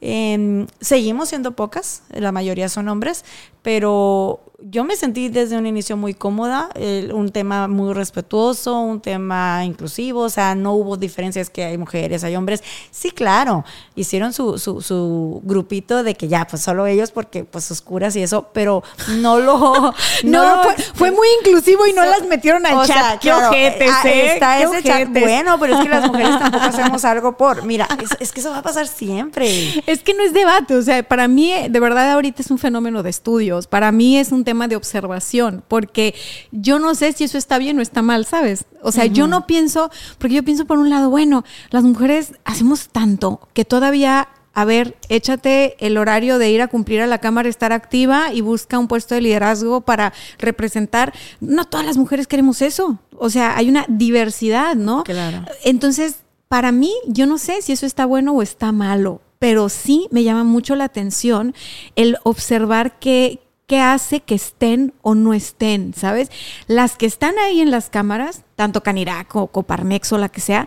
Em, 0.00 0.66
seguimos 0.80 1.30
siendo 1.30 1.52
pocas, 1.52 2.02
la 2.10 2.30
mayoría 2.30 2.68
son 2.68 2.88
hombres, 2.88 3.24
pero 3.62 4.40
yo 4.60 4.82
me 4.82 4.96
sentí 4.96 5.28
desde 5.28 5.56
un 5.56 5.66
inicio 5.66 5.96
muy 5.96 6.14
cómoda, 6.14 6.68
un 7.14 7.30
tema 7.30 7.68
muy 7.68 7.94
respetuoso, 7.94 8.80
un 8.80 9.00
tema 9.00 9.64
inclusivo, 9.64 10.22
o 10.22 10.28
sea, 10.28 10.56
no 10.56 10.72
hubo 10.72 10.96
diferencias 10.96 11.48
que 11.48 11.64
hay 11.64 11.78
mujeres, 11.78 12.24
hay 12.24 12.34
hombres. 12.34 12.64
Sí, 12.90 13.12
claro, 13.12 13.64
hicieron 13.94 14.32
su, 14.32 14.58
su, 14.58 14.82
su 14.82 15.40
grupito 15.44 16.02
de 16.02 16.16
que 16.16 16.26
ya, 16.26 16.44
pues 16.44 16.62
solo 16.62 16.88
ellos 16.88 17.12
porque 17.12 17.44
pues 17.44 17.70
oscuras 17.70 18.16
y 18.16 18.22
eso, 18.22 18.48
pero 18.52 18.82
no 19.18 19.38
lo... 19.38 19.94
no, 20.24 20.62
fue, 20.94 21.12
muy 21.12 21.28
inclusivo 21.40 21.86
y 21.86 21.92
no 21.92 22.04
las 22.04 22.26
metieron 22.26 22.66
al 22.66 22.84
chat. 22.84 23.20
qué 23.20 23.32
ojetes, 23.32 23.90
ah, 23.92 24.08
¿eh? 24.08 24.32
Está 24.32 24.60
ese 24.60 24.82
chat. 24.82 25.08
Bueno, 25.08 25.56
pero 25.60 25.76
es 25.76 25.84
que 25.84 25.88
las 25.88 26.06
mujeres 26.08 26.36
tampoco 26.38 26.64
hacemos 26.64 27.04
algo 27.04 27.36
por... 27.36 27.62
Mira, 27.62 27.86
es, 28.02 28.10
es 28.18 28.32
que 28.32 28.40
eso 28.40 28.50
va 28.50 28.58
a 28.58 28.62
pasar 28.62 28.88
siempre. 28.88 29.84
Es 29.86 30.02
que 30.02 30.14
no 30.14 30.24
es 30.24 30.32
debate, 30.32 30.74
o 30.74 30.82
sea, 30.82 31.00
para 31.04 31.28
mí 31.28 31.52
de 31.68 31.80
verdad 31.80 32.10
ahorita 32.10 32.42
es 32.42 32.50
un 32.50 32.58
fenómeno 32.58 33.04
de 33.04 33.10
estudios, 33.10 33.68
para 33.68 33.92
mí 33.92 34.18
es 34.18 34.32
un 34.32 34.47
tema 34.48 34.66
de 34.66 34.76
observación, 34.76 35.62
porque 35.68 36.14
yo 36.52 36.78
no 36.78 36.94
sé 36.94 37.12
si 37.12 37.24
eso 37.24 37.36
está 37.36 37.58
bien 37.58 37.78
o 37.78 37.82
está 37.82 38.00
mal, 38.00 38.24
¿sabes? 38.24 38.64
O 38.82 38.92
sea, 38.92 39.04
yo 39.04 39.26
no 39.26 39.46
pienso, 39.46 39.90
porque 40.16 40.36
yo 40.36 40.42
pienso 40.42 40.64
por 40.64 40.78
un 40.78 40.88
lado, 40.88 41.10
bueno, 41.10 41.44
las 41.68 41.84
mujeres 41.84 42.32
hacemos 42.46 42.88
tanto 42.88 43.46
que 43.52 43.66
todavía 43.66 44.28
a 44.54 44.64
ver, 44.64 44.96
échate 45.10 45.76
el 45.86 45.98
horario 45.98 46.38
de 46.38 46.50
ir 46.50 46.62
a 46.62 46.68
cumplir 46.68 47.02
a 47.02 47.06
la 47.06 47.18
cámara, 47.18 47.50
estar 47.50 47.74
activa 47.74 48.32
y 48.32 48.40
busca 48.40 48.78
un 48.78 48.88
puesto 48.88 49.14
de 49.14 49.20
liderazgo 49.20 49.82
para 49.82 50.14
representar. 50.38 51.12
No 51.40 51.66
todas 51.66 51.84
las 51.84 51.98
mujeres 51.98 52.26
queremos 52.26 52.62
eso. 52.62 52.98
O 53.18 53.28
sea, 53.28 53.56
hay 53.56 53.68
una 53.68 53.84
diversidad, 53.86 54.74
¿no? 54.76 55.04
Claro. 55.04 55.44
Entonces, 55.62 56.22
para 56.48 56.72
mí, 56.72 56.92
yo 57.06 57.26
no 57.26 57.36
sé 57.36 57.60
si 57.60 57.72
eso 57.72 57.84
está 57.84 58.06
bueno 58.06 58.32
o 58.32 58.40
está 58.42 58.72
malo, 58.72 59.20
pero 59.38 59.68
sí 59.68 60.08
me 60.10 60.24
llama 60.24 60.42
mucho 60.42 60.74
la 60.74 60.84
atención 60.84 61.54
el 61.94 62.16
observar 62.24 62.98
que, 62.98 63.40
qué 63.68 63.80
hace 63.80 64.20
que 64.20 64.34
estén 64.34 64.94
o 65.02 65.14
no 65.14 65.34
estén, 65.34 65.94
¿sabes? 65.94 66.30
Las 66.66 66.96
que 66.96 67.06
están 67.06 67.38
ahí 67.38 67.60
en 67.60 67.70
las 67.70 67.90
cámaras, 67.90 68.42
tanto 68.56 68.82
Canirac 68.82 69.36
o 69.36 69.46
Coparmex 69.48 70.12
o 70.12 70.18
la 70.18 70.30
que 70.30 70.40
sea, 70.40 70.66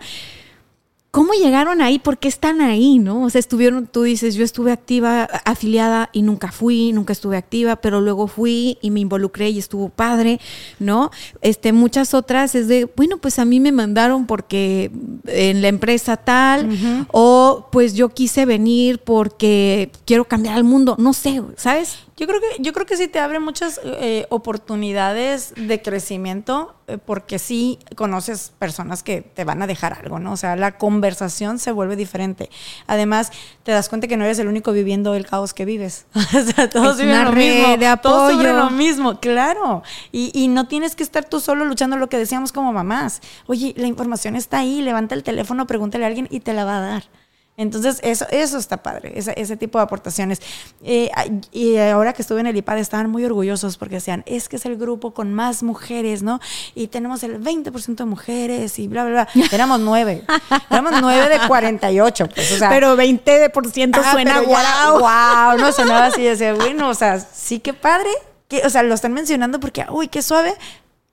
¿Cómo 1.12 1.34
llegaron 1.34 1.82
ahí? 1.82 2.00
¿Por 2.00 2.20
qué 2.20 2.30
están 2.30 2.62
ahí? 2.62 2.98
¿No? 2.98 3.24
O 3.24 3.30
sea, 3.30 3.40
estuvieron, 3.40 3.86
tú 3.86 4.04
dices, 4.04 4.36
yo 4.36 4.46
estuve 4.46 4.72
activa, 4.72 5.24
afiliada 5.44 6.10
y 6.14 6.22
nunca 6.22 6.54
fui, 6.54 6.94
nunca 6.94 7.12
estuve 7.12 7.36
activa, 7.36 7.76
pero 7.76 8.00
luego 8.00 8.28
fui 8.28 8.78
y 8.82 8.92
me 8.92 9.02
involucré 9.02 9.50
y 9.50 9.60
estuvo 9.60 9.90
padre, 9.90 10.40
¿no? 10.80 11.12
Este, 11.42 11.74
muchas 11.74 12.14
otras 12.14 12.56
es 12.56 12.70
de, 12.70 12.90
bueno, 12.96 13.18
pues 13.18 13.40
a 13.40 13.46
mí 13.46 13.60
me 13.60 13.74
mandaron 13.74 14.26
porque 14.26 14.90
en 15.28 15.62
la 15.62 15.68
empresa 15.68 16.16
tal, 16.16 16.70
o 17.12 17.68
pues 17.74 17.94
yo 17.94 18.08
quise 18.08 18.46
venir 18.46 19.00
porque 19.00 19.92
quiero 20.06 20.24
cambiar 20.24 20.56
al 20.56 20.64
mundo, 20.64 20.96
no 20.98 21.12
sé, 21.12 21.42
¿sabes? 21.58 21.98
Yo 22.18 22.28
creo 22.28 22.40
que, 22.40 22.62
yo 22.62 22.74
creo 22.74 22.86
que 22.86 22.98
sí 22.98 23.08
te 23.08 23.20
abre 23.20 23.40
muchas 23.40 23.80
eh, 23.84 24.28
oportunidades 24.30 25.54
de 25.56 25.82
crecimiento 25.82 26.76
eh, 26.88 26.98
porque 26.98 27.40
sí 27.40 27.80
conoces 27.96 28.52
personas 28.60 29.02
que 29.02 29.22
te 29.22 29.44
van 29.44 29.62
a 29.62 29.68
dejar 29.68 29.94
algo, 29.94 30.20
¿no? 30.20 30.34
O 30.34 30.38
sea, 30.38 30.56
la 30.56 30.78
conversación 30.78 31.58
se 31.58 31.72
vuelve 31.72 31.96
diferente. 31.96 32.50
Además, 32.86 33.32
te 33.64 33.72
das 33.72 33.90
cuenta 33.90 34.08
que 34.08 34.18
no 34.18 34.26
eres 34.26 34.40
el 34.40 34.48
único 34.48 34.72
viviendo 34.72 35.16
el 35.16 35.26
caos 35.26 35.54
que 35.54 35.66
vives. 35.66 36.06
o 36.16 36.22
sea, 36.22 36.70
todos 36.70 36.98
viven 36.98 37.24
lo 37.24 37.32
mismo. 37.32 37.78
De 37.78 37.88
apoyo. 37.88 38.38
Todos 38.38 38.44
lo 38.44 38.70
mismo, 38.72 39.20
claro. 39.20 39.84
Y, 40.12 40.32
y 40.34 40.48
no 40.48 40.68
tienes 40.68 40.96
que 40.96 41.04
estar 41.04 41.26
tú 41.26 41.40
solo 41.40 41.66
luchando 41.66 41.98
lo 41.98 42.10
que 42.10 42.18
decíamos 42.18 42.52
como 42.52 42.74
mamás. 42.74 43.22
Oye, 43.48 43.74
la 43.78 43.88
información 43.88 44.36
está 44.36 44.60
ahí, 44.60 44.82
levanta 44.82 45.16
el 45.16 45.24
teléfono, 45.24 45.66
pregúntale 45.66 46.04
a 46.04 46.08
alguien 46.08 46.28
y 46.30 46.42
te 46.42 46.54
la 46.54 46.66
va 46.66 46.78
a 46.78 46.82
dar. 46.82 47.21
Entonces, 47.58 48.00
eso, 48.02 48.26
eso 48.32 48.58
está 48.58 48.78
padre, 48.78 49.12
ese, 49.16 49.34
ese 49.38 49.58
tipo 49.58 49.78
de 49.78 49.84
aportaciones. 49.84 50.42
Eh, 50.84 51.12
y 51.52 51.78
ahora 51.78 52.14
que 52.14 52.22
estuve 52.22 52.40
en 52.40 52.48
el 52.48 52.56
IPAD 52.56 52.80
estaban 52.80 53.10
muy 53.10 53.26
orgullosos 53.26 53.78
porque 53.78 53.96
decían, 53.96 54.24
es 54.26 54.50
que 54.50 54.56
es 54.56 54.66
el 54.66 54.78
grupo 54.78 55.14
con 55.14 55.34
más 55.34 55.62
mujeres, 55.62 56.24
¿no? 56.24 56.40
Y 56.76 56.88
tenemos 56.88 57.24
el 57.24 57.42
20% 57.44 57.96
de 57.96 58.06
mujeres 58.06 58.80
y 58.80 58.88
bla, 58.88 59.04
bla, 59.04 59.28
bla. 59.34 59.46
Éramos 59.52 59.80
nueve. 59.80 60.24
Éramos 60.70 60.94
nueve 61.02 61.30
de 61.30 61.46
48. 61.46 62.30
Pues, 62.34 62.52
o 62.54 62.58
sea, 62.58 62.70
pero 62.70 62.96
20% 62.96 64.02
ah, 64.02 64.12
suena 64.12 64.42
wow. 64.42 65.00
wow, 65.00 65.58
no 65.60 65.72
sonaba 65.72 66.06
así. 66.06 66.24
Decía, 66.32 66.54
bueno, 66.54 66.90
o 66.90 66.96
sea, 66.96 67.20
sí 67.20 67.60
que 67.60 67.74
padre. 67.74 68.10
Que, 68.48 68.66
o 68.66 68.70
sea, 68.70 68.82
lo 68.84 68.94
están 68.94 69.14
mencionando 69.14 69.60
porque, 69.60 69.86
uy, 69.90 70.08
qué 70.08 70.22
suave, 70.22 70.56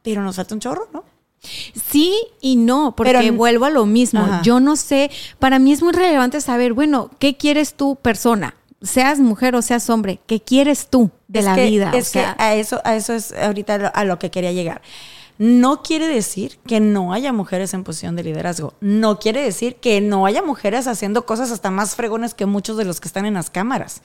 pero 0.02 0.22
nos 0.22 0.36
falta 0.36 0.54
un 0.54 0.60
chorro, 0.60 0.88
¿no? 0.92 1.04
Sí 1.40 2.14
y 2.40 2.56
no, 2.56 2.94
porque 2.96 3.30
vuelvo 3.30 3.64
a 3.64 3.70
lo 3.70 3.86
mismo. 3.86 4.26
Yo 4.42 4.60
no 4.60 4.76
sé, 4.76 5.10
para 5.38 5.58
mí 5.58 5.72
es 5.72 5.82
muy 5.82 5.92
relevante 5.92 6.40
saber, 6.40 6.72
bueno, 6.72 7.10
¿qué 7.18 7.36
quieres 7.36 7.74
tú, 7.74 7.96
persona? 7.96 8.54
Seas 8.80 9.18
mujer 9.18 9.56
o 9.56 9.62
seas 9.62 9.90
hombre, 9.90 10.20
¿qué 10.26 10.40
quieres 10.40 10.88
tú 10.88 11.10
de 11.26 11.42
la 11.42 11.56
vida? 11.56 11.92
Es 11.94 12.10
que 12.10 12.20
a 12.20 12.54
eso, 12.54 12.80
a 12.84 12.96
eso 12.96 13.12
es 13.12 13.32
ahorita 13.32 13.88
a 13.88 14.04
lo 14.04 14.18
que 14.18 14.30
quería 14.30 14.52
llegar. 14.52 14.82
No 15.38 15.82
quiere 15.82 16.08
decir 16.08 16.58
que 16.66 16.80
no 16.80 17.12
haya 17.12 17.32
mujeres 17.32 17.72
en 17.72 17.84
posición 17.84 18.16
de 18.16 18.24
liderazgo. 18.24 18.74
No 18.80 19.20
quiere 19.20 19.40
decir 19.40 19.76
que 19.76 20.00
no 20.00 20.26
haya 20.26 20.42
mujeres 20.42 20.88
haciendo 20.88 21.26
cosas 21.26 21.52
hasta 21.52 21.70
más 21.70 21.94
fregones 21.94 22.34
que 22.34 22.44
muchos 22.44 22.76
de 22.76 22.84
los 22.84 23.00
que 23.00 23.06
están 23.06 23.24
en 23.24 23.34
las 23.34 23.48
cámaras. 23.48 24.02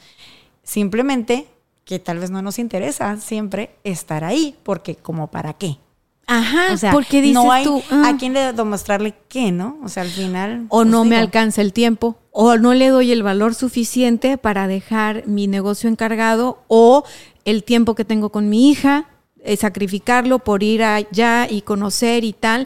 Simplemente 0.61 1.47
que 1.85 1.97
tal 1.97 2.19
vez 2.19 2.29
no 2.29 2.43
nos 2.43 2.59
interesa 2.59 3.17
siempre 3.17 3.75
estar 3.83 4.23
ahí, 4.23 4.55
porque 4.63 4.95
como 4.95 5.31
para 5.31 5.53
qué. 5.53 5.77
Ajá, 6.25 6.73
o 6.73 6.77
sea, 6.77 6.91
porque 6.91 7.21
dices 7.21 7.33
no 7.33 7.51
hay 7.51 7.65
tú, 7.65 7.83
a 7.89 8.09
ah. 8.09 8.15
quién 8.17 8.33
le 8.33 8.53
demostrarle 8.53 9.13
qué, 9.27 9.51
¿no? 9.51 9.77
O 9.83 9.89
sea, 9.89 10.03
al 10.03 10.09
final. 10.09 10.65
O 10.69 10.77
pues 10.77 10.87
no 10.87 11.03
me 11.03 11.17
alcanza 11.17 11.61
el 11.61 11.73
tiempo, 11.73 12.17
o 12.31 12.57
no 12.57 12.73
le 12.73 12.87
doy 12.87 13.11
el 13.11 13.23
valor 13.23 13.55
suficiente 13.55 14.37
para 14.37 14.67
dejar 14.67 15.27
mi 15.27 15.47
negocio 15.47 15.89
encargado, 15.89 16.63
o 16.67 17.03
el 17.45 17.63
tiempo 17.63 17.93
que 17.93 18.05
tengo 18.05 18.29
con 18.29 18.49
mi 18.49 18.69
hija, 18.69 19.07
eh, 19.45 19.57
sacrificarlo 19.57 20.39
por 20.39 20.63
ir 20.63 20.83
allá 20.83 21.49
y 21.49 21.61
conocer 21.63 22.23
y 22.23 22.31
tal. 22.31 22.65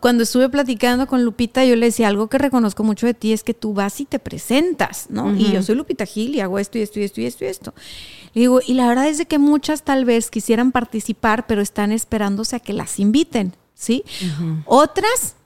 cuando 0.00 0.24
estuve 0.24 0.48
platicando 0.48 1.06
con 1.06 1.24
Lupita, 1.24 1.64
yo 1.64 1.76
le 1.76 1.86
decía 1.86 2.08
algo 2.08 2.26
que 2.26 2.38
reconozco 2.38 2.82
mucho 2.82 3.06
de 3.06 3.14
ti 3.14 3.32
es 3.32 3.44
que 3.44 3.54
tú 3.54 3.72
vas 3.72 4.00
y 4.00 4.04
te 4.04 4.18
presentas, 4.18 5.06
¿no? 5.10 5.32
Y 5.36 5.52
yo 5.52 5.62
soy 5.62 5.76
Lupita 5.76 6.04
Gil 6.04 6.34
y 6.34 6.40
hago 6.40 6.58
esto 6.58 6.76
y 6.76 6.82
esto 6.82 6.98
y 6.98 7.04
esto 7.04 7.20
y 7.20 7.26
esto 7.26 7.44
y 7.44 7.46
esto. 7.46 7.74
Digo, 8.40 8.60
y 8.66 8.74
la 8.74 8.86
verdad 8.86 9.08
es 9.08 9.18
de 9.18 9.26
que 9.26 9.38
muchas 9.38 9.82
tal 9.82 10.04
vez 10.04 10.30
quisieran 10.30 10.72
participar, 10.72 11.46
pero 11.46 11.60
están 11.60 11.92
esperándose 11.92 12.56
a 12.56 12.60
que 12.60 12.72
las 12.72 12.98
inviten, 12.98 13.54
¿sí? 13.74 14.04
Otras, 14.64 15.36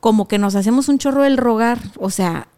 como 0.00 0.28
que 0.28 0.38
nos 0.38 0.54
hacemos 0.54 0.88
un 0.88 0.98
chorro 0.98 1.22
del 1.22 1.36
rogar, 1.36 1.78
o 1.98 2.10
sea, 2.10 2.48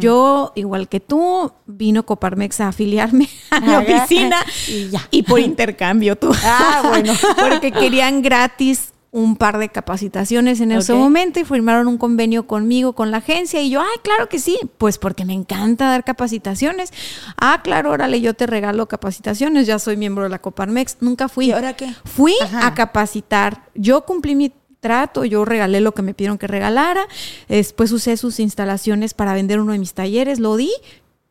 yo, 0.00 0.52
igual 0.56 0.88
que 0.88 0.98
tú, 0.98 1.52
vino 1.64 2.04
Coparmex 2.04 2.60
a 2.60 2.68
afiliarme 2.68 3.28
a 3.50 3.60
mi 3.60 3.72
oficina 3.74 4.44
y, 5.10 5.22
por 5.22 5.38
intercambio 5.38 6.16
tú. 6.16 6.32
Ah, 6.42 6.82
bueno. 6.88 7.12
Porque 7.38 7.70
querían 7.70 8.20
gratis 8.20 8.92
un 9.12 9.36
par 9.36 9.58
de 9.58 9.68
capacitaciones 9.68 10.60
en 10.60 10.70
ese 10.70 10.94
momento 10.94 11.40
y 11.40 11.44
firmaron 11.44 11.88
un 11.88 11.98
convenio 11.98 12.46
conmigo, 12.46 12.92
con 12.92 13.10
la 13.10 13.16
agencia, 13.16 13.60
y 13.60 13.70
yo, 13.70 13.80
ay, 13.80 13.98
claro 14.02 14.28
que 14.28 14.38
sí, 14.38 14.58
pues 14.78 14.98
porque 14.98 15.24
me 15.24 15.32
encanta 15.32 15.88
dar 15.88 16.04
capacitaciones. 16.04 16.92
Ah, 17.36 17.60
claro, 17.64 17.90
órale, 17.90 18.20
yo 18.20 18.34
te 18.34 18.46
regalo 18.46 18.86
capacitaciones, 18.86 19.66
ya 19.66 19.80
soy 19.80 19.96
miembro 19.96 20.24
de 20.24 20.30
la 20.30 20.38
Coparmex, 20.38 20.98
nunca 21.00 21.28
fui. 21.28 21.46
¿Y 21.46 21.52
ahora 21.52 21.74
qué? 21.74 21.92
Fui 22.04 22.34
a 22.54 22.72
capacitar, 22.74 23.64
yo 23.74 24.04
cumplí 24.04 24.36
mi 24.36 24.52
trato, 24.78 25.24
yo 25.24 25.44
regalé 25.44 25.80
lo 25.80 25.92
que 25.92 26.02
me 26.02 26.14
pidieron 26.14 26.38
que 26.38 26.46
regalara, 26.46 27.06
después 27.48 27.90
usé 27.92 28.16
sus 28.16 28.38
instalaciones 28.38 29.12
para 29.12 29.34
vender 29.34 29.60
uno 29.60 29.72
de 29.72 29.78
mis 29.78 29.92
talleres, 29.92 30.38
lo 30.38 30.56
di, 30.56 30.70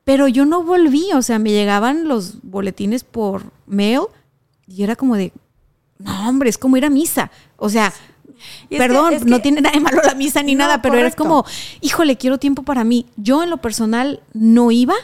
pero 0.04 0.28
yo 0.28 0.46
no 0.46 0.64
volví, 0.64 1.06
o 1.14 1.22
sea, 1.22 1.40
me 1.40 1.52
llegaban 1.52 2.08
los 2.08 2.42
boletines 2.42 3.04
por 3.04 3.52
mail 3.66 4.02
y 4.68 4.84
era 4.84 4.96
como 4.96 5.16
de, 5.16 5.32
no, 6.00 6.30
hombre, 6.30 6.50
es 6.50 6.58
como 6.58 6.78
ir 6.78 6.86
a 6.86 6.90
misa, 6.90 7.32
o 7.58 7.70
sea... 7.70 7.94
Perdón, 8.70 9.16
no 9.26 9.42
tiene 9.42 9.60
nada 9.60 9.76
de 9.76 9.82
malo 9.82 10.02
la 10.02 10.16
misa 10.16 10.42
ni 10.42 10.56
nada, 10.56 10.82
pero 10.82 10.96
era 10.96 11.12
como, 11.12 11.46
híjole, 11.82 12.16
quiero 12.16 12.38
tiempo 12.38 12.64
para 12.64 12.86
mí. 12.86 13.06
Yo 13.18 13.44
en 13.44 13.50
lo 13.50 13.58
personal 13.58 14.22
no 14.34 14.72
iba 14.72 14.96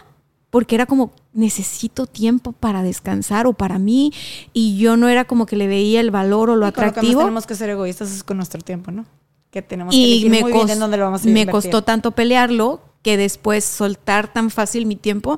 porque 0.52 0.76
era 0.76 0.86
como, 0.86 1.12
necesito 1.34 2.08
tiempo 2.08 2.54
para 2.54 2.82
descansar 2.82 3.46
o 3.46 3.52
para 3.52 3.78
mí 3.78 4.14
y 4.54 4.78
yo 4.78 4.96
no 4.96 5.10
era 5.10 5.26
como 5.26 5.46
que 5.46 5.58
le 5.58 5.68
veía 5.68 6.00
el 6.00 6.12
valor 6.12 6.50
o 6.50 6.56
lo 6.56 6.66
atractivo. 6.66 7.12
Lo 7.12 7.20
que 7.20 7.24
tenemos 7.26 7.46
que 7.46 7.56
ser 7.56 7.70
egoístas 7.70 8.12
es 8.12 8.24
con 8.24 8.38
nuestro 8.38 8.62
tiempo, 8.62 8.90
¿no? 8.90 9.06
Que 9.52 9.62
tenemos 9.62 9.94
que 9.94 10.02
elegir 10.02 10.32
me 10.32 10.42
muy 10.42 10.54
bien 10.54 10.70
en 10.70 10.80
dónde 10.80 10.96
lo 10.96 11.04
vamos 11.04 11.26
a 11.26 11.28
Me 11.28 11.46
costó 11.46 11.82
tanto 11.84 12.12
pelearlo 12.12 12.80
que 13.02 13.18
después 13.18 13.66
soltar 13.66 14.32
tan 14.32 14.50
fácil 14.50 14.86
mi 14.86 14.96
tiempo. 14.96 15.38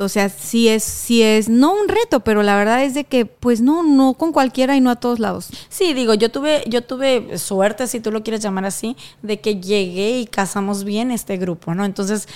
O 0.00 0.08
sea, 0.08 0.28
sí 0.28 0.68
es, 0.68 0.82
sí 0.82 1.22
es, 1.22 1.48
no 1.48 1.72
un 1.72 1.88
reto, 1.88 2.20
pero 2.20 2.42
la 2.42 2.56
verdad 2.56 2.82
es 2.82 2.94
de 2.94 3.04
que, 3.04 3.26
pues 3.26 3.60
no, 3.60 3.82
no 3.82 4.14
con 4.14 4.32
cualquiera 4.32 4.76
y 4.76 4.80
no 4.80 4.90
a 4.90 4.96
todos 4.96 5.18
lados. 5.18 5.50
Sí, 5.68 5.92
digo, 5.92 6.14
yo 6.14 6.30
tuve, 6.30 6.64
yo 6.66 6.82
tuve 6.82 7.36
suerte, 7.38 7.86
si 7.86 8.00
tú 8.00 8.10
lo 8.10 8.22
quieres 8.22 8.42
llamar 8.42 8.64
así, 8.64 8.96
de 9.22 9.40
que 9.40 9.60
llegué 9.60 10.20
y 10.20 10.26
casamos 10.26 10.84
bien 10.84 11.10
este 11.10 11.36
grupo, 11.36 11.74
¿no? 11.74 11.84
Entonces, 11.84 12.28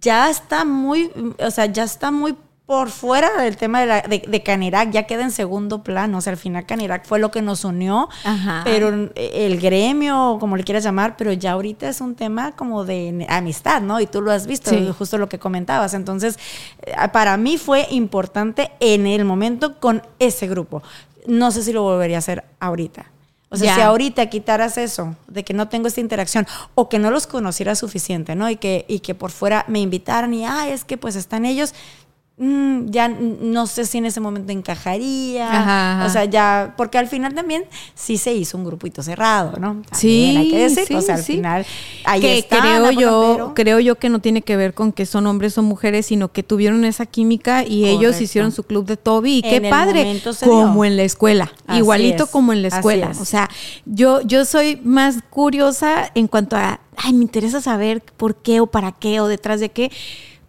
ya 0.00 0.30
está 0.30 0.64
muy, 0.64 1.10
o 1.38 1.50
sea, 1.50 1.66
ya 1.66 1.84
está 1.84 2.10
muy 2.10 2.34
por 2.72 2.88
fuera 2.88 3.36
del 3.36 3.58
tema 3.58 3.80
de, 3.80 3.86
la, 3.86 4.00
de, 4.00 4.42
Canirac, 4.42 4.90
ya 4.92 5.02
queda 5.02 5.24
en 5.24 5.30
segundo 5.30 5.82
plano. 5.82 6.16
O 6.16 6.20
sea, 6.22 6.30
al 6.30 6.38
final 6.38 6.64
Canirac 6.64 7.04
fue 7.04 7.18
lo 7.18 7.30
que 7.30 7.42
nos 7.42 7.66
unió, 7.66 8.08
pero 8.64 9.10
el 9.14 9.60
gremio, 9.60 10.38
como 10.40 10.56
le 10.56 10.64
quieras 10.64 10.82
llamar, 10.82 11.18
pero 11.18 11.34
ya 11.34 11.52
ahorita 11.52 11.86
es 11.86 12.00
un 12.00 12.14
tema 12.14 12.52
como 12.52 12.86
de 12.86 13.26
amistad, 13.28 13.82
¿no? 13.82 14.00
Y 14.00 14.06
tú 14.06 14.22
lo 14.22 14.32
has 14.32 14.46
visto, 14.46 14.70
justo 14.94 15.18
lo 15.18 15.28
que 15.28 15.38
comentabas. 15.38 15.92
Entonces, 15.92 16.38
eh, 16.80 16.94
para 17.12 17.36
mí 17.36 17.58
fue 17.58 17.86
importante 17.90 18.70
en 18.80 19.06
el 19.06 19.26
momento 19.26 19.78
con 19.78 20.00
ese 20.18 20.48
grupo. 20.48 20.82
No 21.26 21.50
sé 21.50 21.62
si 21.64 21.74
lo 21.74 21.82
volvería 21.82 22.16
a 22.16 22.20
hacer 22.20 22.42
ahorita. 22.58 23.04
O 23.50 23.56
sea, 23.58 23.74
si 23.74 23.82
ahorita 23.82 24.30
quitaras 24.30 24.78
eso, 24.78 25.14
de 25.28 25.44
que 25.44 25.52
no 25.52 25.68
tengo 25.68 25.88
esta 25.88 26.00
interacción, 26.00 26.46
o 26.74 26.88
que 26.88 26.98
no 26.98 27.10
los 27.10 27.26
conociera 27.26 27.74
suficiente, 27.74 28.34
¿no? 28.34 28.48
Y 28.48 28.56
que, 28.56 28.86
y 28.88 29.00
que 29.00 29.14
por 29.14 29.30
fuera 29.30 29.66
me 29.68 29.80
invitaran 29.80 30.32
y, 30.32 30.46
ah, 30.46 30.70
es 30.70 30.86
que 30.86 30.96
pues 30.96 31.16
están 31.16 31.44
ellos, 31.44 31.74
Mm, 32.44 32.90
ya 32.90 33.08
no 33.08 33.68
sé 33.68 33.84
si 33.84 33.98
en 33.98 34.06
ese 34.06 34.18
momento 34.18 34.50
encajaría. 34.50 36.02
O 36.04 36.10
sea, 36.10 36.24
ya, 36.24 36.74
porque 36.76 36.98
al 36.98 37.06
final 37.06 37.34
también 37.34 37.66
sí 37.94 38.16
se 38.16 38.34
hizo 38.34 38.58
un 38.58 38.64
grupito 38.64 39.00
cerrado, 39.04 39.60
¿no? 39.60 39.80
sí, 39.92 40.34
hay 40.36 40.50
que 40.50 40.58
decir, 40.68 40.96
o 40.96 41.00
sea, 41.02 41.14
al 41.14 41.22
final 41.22 41.64
ahí 42.02 42.20
que 42.20 42.46
creo 42.48 42.90
yo, 42.90 43.52
creo 43.54 43.78
yo 43.78 43.94
que 43.94 44.08
no 44.08 44.18
tiene 44.18 44.42
que 44.42 44.56
ver 44.56 44.74
con 44.74 44.90
que 44.90 45.06
son 45.06 45.28
hombres 45.28 45.56
o 45.56 45.62
mujeres, 45.62 46.06
sino 46.06 46.32
que 46.32 46.42
tuvieron 46.42 46.84
esa 46.84 47.06
química 47.06 47.62
y 47.64 47.84
ellos 47.84 48.20
hicieron 48.20 48.50
su 48.50 48.64
club 48.64 48.86
de 48.86 48.96
Toby 48.96 49.36
y 49.36 49.42
qué 49.42 49.60
padre, 49.60 50.20
como 50.42 50.84
en 50.84 50.96
la 50.96 51.04
escuela, 51.04 51.52
igualito 51.72 52.26
como 52.26 52.52
en 52.52 52.62
la 52.62 52.68
escuela. 52.68 53.12
O 53.20 53.24
sea, 53.24 53.48
yo 53.86 54.20
yo 54.22 54.44
soy 54.46 54.80
más 54.82 55.18
curiosa 55.30 56.10
en 56.16 56.26
cuanto 56.26 56.56
a, 56.56 56.80
ay, 56.96 57.12
me 57.12 57.22
interesa 57.22 57.60
saber 57.60 58.02
por 58.16 58.34
qué 58.34 58.58
o 58.58 58.66
para 58.66 58.90
qué 58.90 59.20
o 59.20 59.28
detrás 59.28 59.60
de 59.60 59.68
qué 59.68 59.92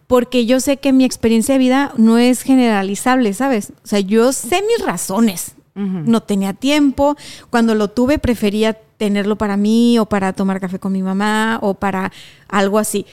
porque 0.06 0.46
yo 0.46 0.60
sé 0.60 0.76
que 0.76 0.92
mi 0.92 1.04
experiencia 1.04 1.54
de 1.54 1.58
vida 1.58 1.92
no 1.96 2.18
es 2.18 2.42
generalizable, 2.42 3.32
¿sabes? 3.32 3.72
O 3.84 3.86
sea, 3.86 4.00
yo 4.00 4.32
sé 4.32 4.62
mis 4.62 4.84
razones. 4.84 5.54
No 5.76 6.20
tenía 6.22 6.52
tiempo. 6.52 7.16
Cuando 7.50 7.74
lo 7.74 7.90
tuve, 7.90 8.20
prefería 8.20 8.74
tenerlo 8.74 9.36
para 9.36 9.56
mí 9.56 9.98
o 9.98 10.06
para 10.06 10.32
tomar 10.32 10.60
café 10.60 10.78
con 10.78 10.92
mi 10.92 11.02
mamá 11.02 11.58
o 11.62 11.74
para 11.74 12.12
algo 12.46 12.78
así. 12.78 13.06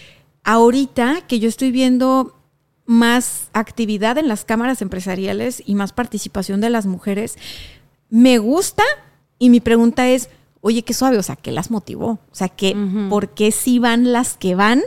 Ahorita 0.44 1.22
que 1.28 1.40
yo 1.40 1.50
estoy 1.50 1.72
viendo 1.72 2.38
más 2.86 3.50
actividad 3.54 4.20
en 4.20 4.28
las 4.28 4.46
cámaras 4.46 4.84
empresariales 4.84 5.64
y 5.66 5.74
más 5.74 5.92
participación 5.92 6.62
de 6.62 6.70
las 6.70 6.86
mujeres, 6.86 7.38
me 8.12 8.38
gusta 8.38 8.84
y 9.40 9.50
mi 9.50 9.60
pregunta 9.60 10.08
es, 10.10 10.30
oye, 10.62 10.84
qué 10.84 10.94
suave, 10.94 11.18
o 11.18 11.24
sea, 11.24 11.36
¿qué 11.36 11.52
las 11.52 11.72
motivó? 11.72 12.20
O 12.32 12.36
sea, 12.36 12.48
que, 12.48 12.76
¿por 13.10 13.30
qué 13.30 13.52
sí 13.52 13.80
van 13.80 14.12
las 14.14 14.38
que 14.38 14.56
van? 14.56 14.82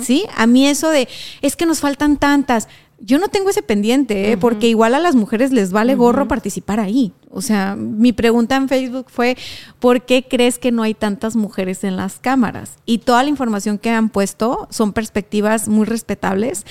¿Sí? 0.00 0.26
A 0.36 0.46
mí 0.46 0.66
eso 0.66 0.90
de, 0.90 1.08
es 1.40 1.56
que 1.56 1.66
nos 1.66 1.80
faltan 1.80 2.18
tantas. 2.18 2.68
Yo 3.00 3.18
no 3.18 3.28
tengo 3.28 3.50
ese 3.50 3.62
pendiente, 3.62 4.32
¿eh? 4.32 4.36
porque 4.36 4.68
igual 4.68 4.94
a 4.94 5.00
las 5.00 5.14
mujeres 5.14 5.52
les 5.52 5.72
vale 5.72 5.94
gorro 5.94 6.28
participar 6.28 6.80
ahí. 6.80 7.12
O 7.30 7.42
sea, 7.42 7.76
mi 7.76 8.12
pregunta 8.12 8.56
en 8.56 8.68
Facebook 8.68 9.06
fue, 9.08 9.36
¿por 9.78 10.04
qué 10.04 10.26
crees 10.28 10.58
que 10.58 10.72
no 10.72 10.82
hay 10.82 10.94
tantas 10.94 11.36
mujeres 11.36 11.84
en 11.84 11.96
las 11.96 12.18
cámaras? 12.18 12.76
Y 12.86 12.98
toda 12.98 13.22
la 13.22 13.28
información 13.28 13.78
que 13.78 13.90
han 13.90 14.10
puesto 14.10 14.68
son 14.70 14.92
perspectivas 14.92 15.68
muy 15.68 15.86
respetables 15.86 16.64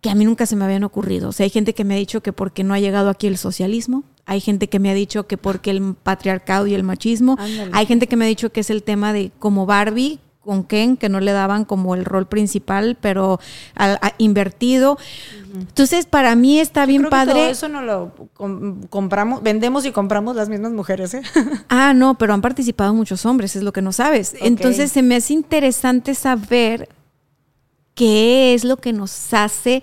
que 0.00 0.10
a 0.10 0.14
mí 0.14 0.24
nunca 0.24 0.46
se 0.46 0.56
me 0.56 0.64
habían 0.64 0.84
ocurrido. 0.84 1.30
O 1.30 1.32
sea, 1.32 1.44
hay 1.44 1.50
gente 1.50 1.74
que 1.74 1.84
me 1.84 1.94
ha 1.94 1.98
dicho 1.98 2.22
que 2.22 2.32
porque 2.32 2.62
no 2.62 2.74
ha 2.74 2.80
llegado 2.80 3.10
aquí 3.10 3.26
el 3.26 3.38
socialismo, 3.38 4.04
hay 4.26 4.40
gente 4.40 4.68
que 4.68 4.80
me 4.80 4.90
ha 4.90 4.94
dicho 4.94 5.26
que 5.26 5.38
porque 5.38 5.70
el 5.70 5.94
patriarcado 5.94 6.66
y 6.66 6.74
el 6.74 6.82
machismo, 6.82 7.38
hay 7.72 7.86
gente 7.86 8.08
que 8.08 8.16
me 8.16 8.24
ha 8.24 8.28
dicho 8.28 8.50
que 8.50 8.60
es 8.60 8.70
el 8.70 8.82
tema 8.82 9.12
de 9.12 9.30
como 9.38 9.66
Barbie 9.66 10.18
con 10.46 10.62
Ken, 10.62 10.96
que 10.96 11.08
no 11.08 11.18
le 11.18 11.32
daban 11.32 11.64
como 11.64 11.94
el 11.94 12.04
rol 12.04 12.26
principal, 12.26 12.96
pero 13.00 13.40
invertido. 14.18 14.96
Entonces, 15.54 16.06
para 16.06 16.36
mí 16.36 16.60
está 16.60 16.86
bien 16.86 17.04
padre. 17.08 17.34
todo 17.34 17.46
eso 17.46 17.68
no 17.68 17.82
lo 17.82 18.12
compramos, 18.90 19.42
vendemos 19.42 19.84
y 19.86 19.92
compramos 19.92 20.36
las 20.36 20.48
mismas 20.48 20.72
mujeres, 20.72 21.14
¿eh? 21.14 21.22
Ah, 21.68 21.94
no, 21.94 22.16
pero 22.16 22.32
han 22.32 22.42
participado 22.42 22.94
muchos 22.94 23.26
hombres, 23.26 23.56
es 23.56 23.62
lo 23.62 23.72
que 23.72 23.82
no 23.82 23.92
sabes. 23.92 24.36
Entonces, 24.40 24.92
se 24.92 25.02
me 25.02 25.16
hace 25.16 25.32
interesante 25.32 26.14
saber 26.14 26.88
qué 27.94 28.54
es 28.54 28.64
lo 28.64 28.76
que 28.76 28.92
nos 28.92 29.34
hace 29.34 29.82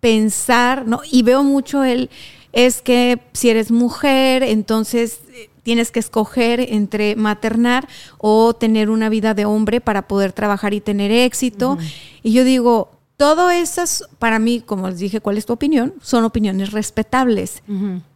pensar, 0.00 0.86
¿no? 0.86 1.00
Y 1.10 1.22
veo 1.22 1.42
mucho 1.42 1.82
el, 1.82 2.10
es 2.54 2.80
que 2.80 3.20
si 3.32 3.50
eres 3.50 3.70
mujer, 3.70 4.42
entonces 4.42 5.20
eh, 5.32 5.50
tienes 5.62 5.90
que 5.90 6.00
escoger 6.00 6.60
entre 6.60 7.16
maternar 7.16 7.86
o 8.18 8.54
tener 8.54 8.88
una 8.88 9.08
vida 9.08 9.34
de 9.34 9.44
hombre 9.44 9.80
para 9.80 10.08
poder 10.08 10.32
trabajar 10.32 10.72
y 10.72 10.80
tener 10.80 11.10
éxito. 11.10 11.76
Y 12.22 12.32
yo 12.32 12.44
digo, 12.44 12.90
todo 13.16 13.50
esas, 13.50 14.04
para 14.18 14.38
mí, 14.38 14.62
como 14.64 14.88
les 14.88 14.98
dije, 14.98 15.20
¿cuál 15.20 15.36
es 15.36 15.46
tu 15.46 15.52
opinión? 15.52 15.94
Son 16.00 16.24
opiniones 16.24 16.72
respetables. 16.72 17.62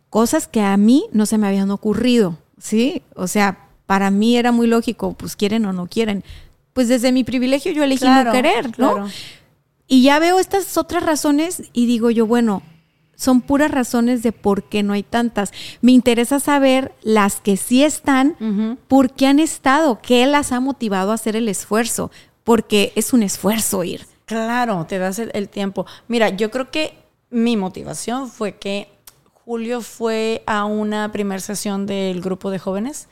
Cosas 0.08 0.48
que 0.48 0.62
a 0.62 0.76
mí 0.76 1.04
no 1.12 1.26
se 1.26 1.36
me 1.36 1.46
habían 1.46 1.70
ocurrido, 1.70 2.38
¿sí? 2.58 3.02
O 3.14 3.26
sea, 3.26 3.66
para 3.84 4.10
mí 4.10 4.36
era 4.36 4.52
muy 4.52 4.66
lógico, 4.66 5.12
pues 5.12 5.36
quieren 5.36 5.66
o 5.66 5.72
no 5.72 5.86
quieren 5.86 6.24
pues 6.78 6.86
desde 6.86 7.10
mi 7.10 7.24
privilegio 7.24 7.72
yo 7.72 7.82
elegí 7.82 8.04
no 8.04 8.30
querer, 8.30 8.78
¿no? 8.78 9.08
Y 9.88 10.04
ya 10.04 10.20
veo 10.20 10.38
estas 10.38 10.76
otras 10.76 11.02
razones 11.02 11.64
y 11.72 11.86
digo 11.86 12.08
yo, 12.08 12.24
bueno, 12.24 12.62
son 13.18 13.40
puras 13.40 13.70
razones 13.72 14.22
de 14.22 14.30
por 14.30 14.62
qué 14.62 14.84
no 14.84 14.92
hay 14.92 15.02
tantas. 15.02 15.52
Me 15.82 15.90
interesa 15.90 16.38
saber 16.38 16.92
las 17.02 17.40
que 17.40 17.56
sí 17.56 17.82
están, 17.82 18.78
por 18.86 19.12
qué 19.12 19.26
han 19.26 19.40
estado, 19.40 20.00
qué 20.00 20.24
las 20.26 20.52
ha 20.52 20.60
motivado 20.60 21.10
a 21.10 21.14
hacer 21.14 21.34
el 21.34 21.48
esfuerzo, 21.48 22.12
porque 22.44 22.92
es 22.94 23.12
un 23.12 23.24
esfuerzo 23.24 23.82
ir. 23.82 24.06
Claro, 24.24 24.86
te 24.86 24.98
das 24.98 25.18
el 25.18 25.48
tiempo. 25.48 25.84
Mira, 26.06 26.28
yo 26.28 26.50
creo 26.50 26.70
que 26.70 26.96
mi 27.28 27.56
motivación 27.56 28.30
fue 28.30 28.56
que 28.56 28.88
Julio 29.44 29.80
fue 29.80 30.44
a 30.46 30.64
una 30.64 31.10
primera 31.10 31.40
sesión 31.40 31.86
del 31.86 32.20
grupo 32.20 32.50
de 32.50 32.60
jóvenes 32.60 33.08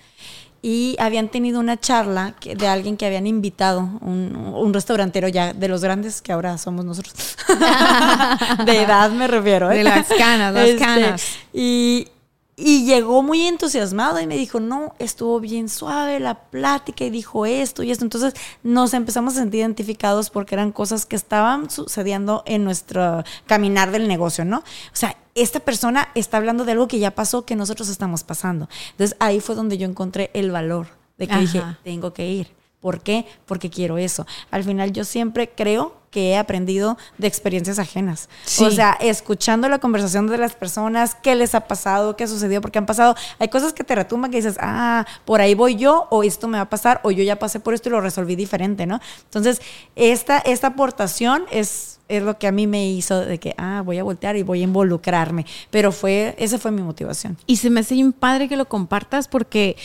y 0.66 0.96
habían 0.98 1.28
tenido 1.28 1.60
una 1.60 1.78
charla 1.78 2.34
de 2.42 2.66
alguien 2.66 2.96
que 2.96 3.06
habían 3.06 3.28
invitado, 3.28 3.88
un, 4.00 4.74
restaurantero 4.74 5.28
ya 5.28 5.52
de 5.52 5.68
los 5.68 5.80
grandes 5.80 6.20
que 6.20 6.32
ahora 6.32 6.58
somos 6.58 6.84
nosotros. 6.84 7.14
de 8.66 8.82
edad 8.82 9.12
me 9.12 9.28
refiero. 9.28 9.70
¿eh? 9.70 9.76
De 9.76 9.84
las 9.84 10.08
canas, 10.08 10.52
las 10.52 10.68
este, 10.70 10.84
canas. 10.84 11.22
Y, 11.54 12.08
y 12.58 12.86
llegó 12.86 13.22
muy 13.22 13.46
entusiasmado 13.46 14.18
y 14.18 14.26
me 14.26 14.38
dijo, 14.38 14.60
no, 14.60 14.94
estuvo 14.98 15.40
bien 15.40 15.68
suave 15.68 16.18
la 16.20 16.34
plática 16.34 17.04
y 17.04 17.10
dijo 17.10 17.44
esto 17.44 17.82
y 17.82 17.90
esto. 17.90 18.04
Entonces 18.04 18.32
nos 18.62 18.94
empezamos 18.94 19.34
a 19.34 19.40
sentir 19.40 19.60
identificados 19.60 20.30
porque 20.30 20.54
eran 20.54 20.72
cosas 20.72 21.04
que 21.04 21.16
estaban 21.16 21.68
sucediendo 21.68 22.42
en 22.46 22.64
nuestro 22.64 23.24
caminar 23.44 23.90
del 23.90 24.08
negocio, 24.08 24.46
¿no? 24.46 24.58
O 24.58 24.62
sea, 24.94 25.18
esta 25.34 25.60
persona 25.60 26.08
está 26.14 26.38
hablando 26.38 26.64
de 26.64 26.72
algo 26.72 26.88
que 26.88 26.98
ya 26.98 27.10
pasó, 27.10 27.44
que 27.44 27.56
nosotros 27.56 27.90
estamos 27.90 28.24
pasando. 28.24 28.70
Entonces 28.92 29.16
ahí 29.20 29.40
fue 29.40 29.54
donde 29.54 29.76
yo 29.76 29.86
encontré 29.86 30.30
el 30.32 30.50
valor 30.50 30.86
de 31.18 31.28
que 31.28 31.36
dije, 31.36 31.62
tengo 31.84 32.14
que 32.14 32.26
ir. 32.26 32.55
¿Por 32.86 33.00
qué? 33.00 33.26
Porque 33.46 33.68
quiero 33.68 33.98
eso. 33.98 34.28
Al 34.52 34.62
final 34.62 34.92
yo 34.92 35.02
siempre 35.02 35.50
creo 35.50 35.96
que 36.12 36.30
he 36.30 36.36
aprendido 36.38 36.96
de 37.18 37.26
experiencias 37.26 37.80
ajenas. 37.80 38.28
O 38.60 38.70
sea, 38.70 38.96
escuchando 39.00 39.68
la 39.68 39.80
conversación 39.80 40.28
de 40.28 40.38
las 40.38 40.54
personas, 40.54 41.16
qué 41.16 41.34
les 41.34 41.56
ha 41.56 41.66
pasado, 41.66 42.14
qué 42.14 42.22
ha 42.22 42.26
sucedido, 42.28 42.60
porque 42.60 42.78
han 42.78 42.86
pasado, 42.86 43.16
hay 43.40 43.48
cosas 43.48 43.72
que 43.72 43.82
te 43.82 43.96
retumban 43.96 44.30
que 44.30 44.36
dices, 44.36 44.56
ah, 44.60 45.04
por 45.24 45.40
ahí 45.40 45.56
voy 45.56 45.74
yo, 45.74 46.06
o 46.10 46.22
esto 46.22 46.46
me 46.46 46.58
va 46.58 46.62
a 46.62 46.70
pasar, 46.70 47.00
o 47.02 47.10
yo 47.10 47.24
ya 47.24 47.40
pasé 47.40 47.58
por 47.58 47.74
esto 47.74 47.88
y 47.88 47.92
lo 47.92 48.00
resolví 48.00 48.36
diferente, 48.36 48.86
¿no? 48.86 49.00
Entonces, 49.24 49.60
esta, 49.96 50.38
esta 50.38 50.68
aportación 50.68 51.44
es, 51.50 51.95
es 52.08 52.22
lo 52.22 52.38
que 52.38 52.46
a 52.46 52.52
mí 52.52 52.66
me 52.66 52.88
hizo 52.90 53.20
de 53.20 53.38
que, 53.38 53.54
ah, 53.58 53.82
voy 53.84 53.98
a 53.98 54.04
voltear 54.04 54.36
y 54.36 54.42
voy 54.42 54.60
a 54.60 54.64
involucrarme. 54.64 55.46
Pero 55.70 55.92
fue, 55.92 56.34
esa 56.38 56.58
fue 56.58 56.70
mi 56.70 56.82
motivación. 56.82 57.36
Y 57.46 57.56
se 57.56 57.70
me 57.70 57.80
hace 57.80 58.02
un 58.02 58.12
padre 58.12 58.48
que 58.48 58.56
lo 58.56 58.68
compartas 58.68 59.28
porque 59.28 59.76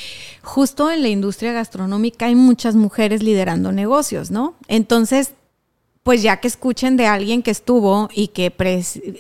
justo 0.42 0.92
en 0.92 1.02
la 1.02 1.10
industria 1.10 1.52
gastronómica 1.54 2.28
hay 2.28 2.36
muchas 2.36 2.76
mujeres 2.76 3.24
liderando 3.24 3.72
negocios, 3.72 4.32
¿no? 4.32 4.56
Entonces, 4.68 5.34
pues 6.04 6.22
ya 6.22 6.38
que 6.38 6.48
escuchen 6.48 6.98
de 6.98 7.08
alguien 7.08 7.44
que 7.44 7.52
estuvo 7.52 8.10
y 8.14 8.30
que 8.30 8.52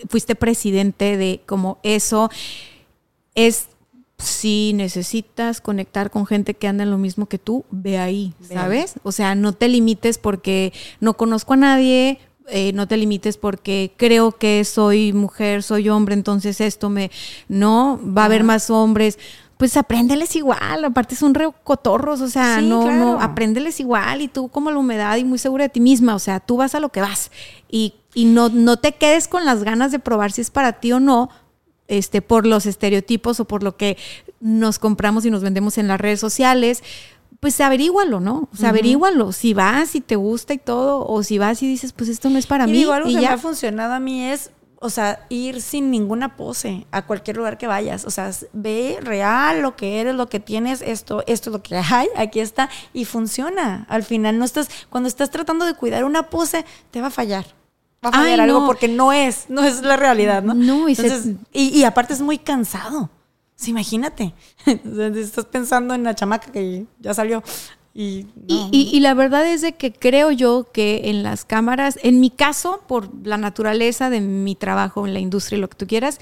fuiste 0.09 0.35
presidente 0.35 1.17
de 1.17 1.41
como 1.45 1.77
eso, 1.83 2.29
es 3.35 3.67
si 4.17 4.73
necesitas 4.73 5.61
conectar 5.61 6.11
con 6.11 6.25
gente 6.25 6.53
que 6.53 6.67
anda 6.67 6.83
en 6.83 6.91
lo 6.91 6.97
mismo 6.97 7.25
que 7.25 7.39
tú, 7.39 7.65
ve 7.71 7.97
ahí, 7.97 8.33
¿sabes? 8.41 8.95
O 9.03 9.11
sea, 9.11 9.35
no 9.35 9.53
te 9.53 9.67
limites 9.67 10.17
porque 10.17 10.73
no 10.99 11.15
conozco 11.15 11.53
a 11.53 11.57
nadie, 11.57 12.19
eh, 12.51 12.73
no 12.73 12.87
te 12.87 12.97
limites 12.97 13.37
porque 13.37 13.93
creo 13.97 14.33
que 14.33 14.63
soy 14.65 15.13
mujer, 15.13 15.63
soy 15.63 15.89
hombre, 15.89 16.13
entonces 16.13 16.61
esto 16.61 16.89
me... 16.89 17.09
No, 17.47 17.99
va 18.05 18.23
a 18.23 18.25
haber 18.25 18.43
más 18.43 18.69
hombres. 18.69 19.17
Pues 19.57 19.77
apréndeles 19.77 20.35
igual, 20.35 20.85
aparte 20.85 21.15
son 21.15 21.33
re 21.33 21.47
cotorros, 21.63 22.21
o 22.21 22.27
sea, 22.27 22.59
Sí, 22.59 22.67
no, 22.67 22.91
no, 22.91 23.21
apréndeles 23.21 23.79
igual 23.79 24.21
y 24.21 24.27
tú 24.27 24.47
como 24.47 24.71
la 24.71 24.77
humedad 24.77 25.17
y 25.17 25.23
muy 25.23 25.37
segura 25.37 25.65
de 25.65 25.69
ti 25.69 25.79
misma, 25.79 26.15
o 26.15 26.19
sea, 26.19 26.39
tú 26.39 26.57
vas 26.57 26.73
a 26.73 26.79
lo 26.79 26.89
que 26.89 26.99
vas 26.99 27.29
y, 27.69 27.93
y 28.15 28.25
no, 28.25 28.49
no 28.49 28.77
te 28.77 28.93
quedes 28.93 29.27
con 29.27 29.45
las 29.45 29.63
ganas 29.63 29.91
de 29.91 29.99
probar 29.99 30.31
si 30.31 30.41
es 30.41 30.49
para 30.49 30.73
ti 30.73 30.93
o 30.93 30.99
no, 30.99 31.29
este, 31.87 32.23
por 32.23 32.47
los 32.47 32.65
estereotipos 32.65 33.39
o 33.39 33.45
por 33.45 33.61
lo 33.61 33.77
que 33.77 33.97
nos 34.39 34.79
compramos 34.79 35.25
y 35.25 35.29
nos 35.29 35.43
vendemos 35.43 35.77
en 35.77 35.87
las 35.87 36.01
redes 36.01 36.19
sociales. 36.19 36.83
Pues 37.41 37.59
averígualo, 37.59 38.19
¿no? 38.19 38.47
O 38.53 38.55
sea, 38.55 38.69
averígualo. 38.69 39.31
Si 39.31 39.53
vas, 39.55 39.89
si 39.89 39.99
te 39.99 40.15
gusta 40.15 40.53
y 40.53 40.59
todo, 40.59 41.05
o 41.07 41.23
si 41.23 41.39
vas 41.39 41.61
y 41.63 41.67
dices, 41.67 41.91
pues 41.91 42.07
esto 42.09 42.29
no 42.29 42.37
es 42.37 42.45
para 42.45 42.65
y 42.65 42.67
mí. 42.71 42.77
digo, 42.77 42.93
algo 42.93 43.09
y 43.09 43.13
que 43.13 43.17
me 43.17 43.23
ya. 43.23 43.33
ha 43.33 43.37
funcionado 43.39 43.93
a 43.95 43.99
mí 43.99 44.23
es, 44.25 44.51
o 44.79 44.91
sea, 44.91 45.25
ir 45.29 45.59
sin 45.63 45.89
ninguna 45.89 46.35
pose 46.37 46.85
a 46.91 47.01
cualquier 47.07 47.37
lugar 47.37 47.57
que 47.57 47.65
vayas. 47.65 48.05
O 48.05 48.11
sea, 48.11 48.29
ve 48.53 48.99
real 49.01 49.63
lo 49.63 49.75
que 49.75 49.99
eres, 50.01 50.13
lo 50.13 50.29
que 50.29 50.39
tienes, 50.39 50.83
esto, 50.83 51.23
esto 51.25 51.49
es 51.49 51.53
lo 51.53 51.63
que 51.63 51.77
hay, 51.77 52.07
aquí 52.15 52.39
está, 52.39 52.69
y 52.93 53.05
funciona. 53.05 53.87
Al 53.89 54.03
final 54.03 54.37
no 54.37 54.45
estás, 54.45 54.69
cuando 54.91 55.07
estás 55.09 55.31
tratando 55.31 55.65
de 55.65 55.73
cuidar 55.73 56.03
una 56.05 56.29
pose, 56.29 56.63
te 56.91 57.01
va 57.01 57.07
a 57.07 57.11
fallar. 57.11 57.45
Va 58.05 58.09
a 58.09 58.11
fallar 58.11 58.39
Ay, 58.39 58.49
algo 58.49 58.59
no. 58.61 58.65
porque 58.67 58.87
no 58.87 59.13
es, 59.13 59.45
no 59.49 59.63
es 59.63 59.81
la 59.81 59.95
realidad, 59.97 60.43
¿no? 60.43 60.53
No, 60.53 60.87
y 60.89 60.93
se- 60.93 61.07
Entonces, 61.07 61.35
y, 61.51 61.69
y 61.69 61.85
aparte 61.85 62.13
es 62.13 62.21
muy 62.21 62.37
cansado. 62.37 63.09
Imagínate. 63.67 64.33
Estás 64.65 65.45
pensando 65.45 65.93
en 65.93 66.03
la 66.03 66.15
chamaca 66.15 66.51
que 66.51 66.85
ya 66.99 67.13
salió. 67.13 67.43
Y, 67.93 68.25
Y, 68.47 68.55
no. 68.55 68.69
y- 68.71 68.89
y 68.93 68.99
la 69.01 69.13
verdad 69.13 69.45
es 69.45 69.61
de 69.61 69.73
que 69.73 69.91
creo 69.91 70.31
yo 70.31 70.67
que 70.71 71.09
en 71.09 71.23
las 71.23 71.43
cámaras, 71.43 71.99
en 72.03 72.21
mi 72.21 72.29
caso, 72.29 72.81
por 72.87 73.09
la 73.27 73.37
naturaleza 73.37 74.09
de 74.09 74.21
mi 74.21 74.55
trabajo 74.55 75.05
en 75.05 75.13
la 75.13 75.19
industria 75.19 75.57
y 75.57 75.61
lo 75.61 75.69
que 75.69 75.75
tú 75.75 75.87
quieras, 75.87 76.17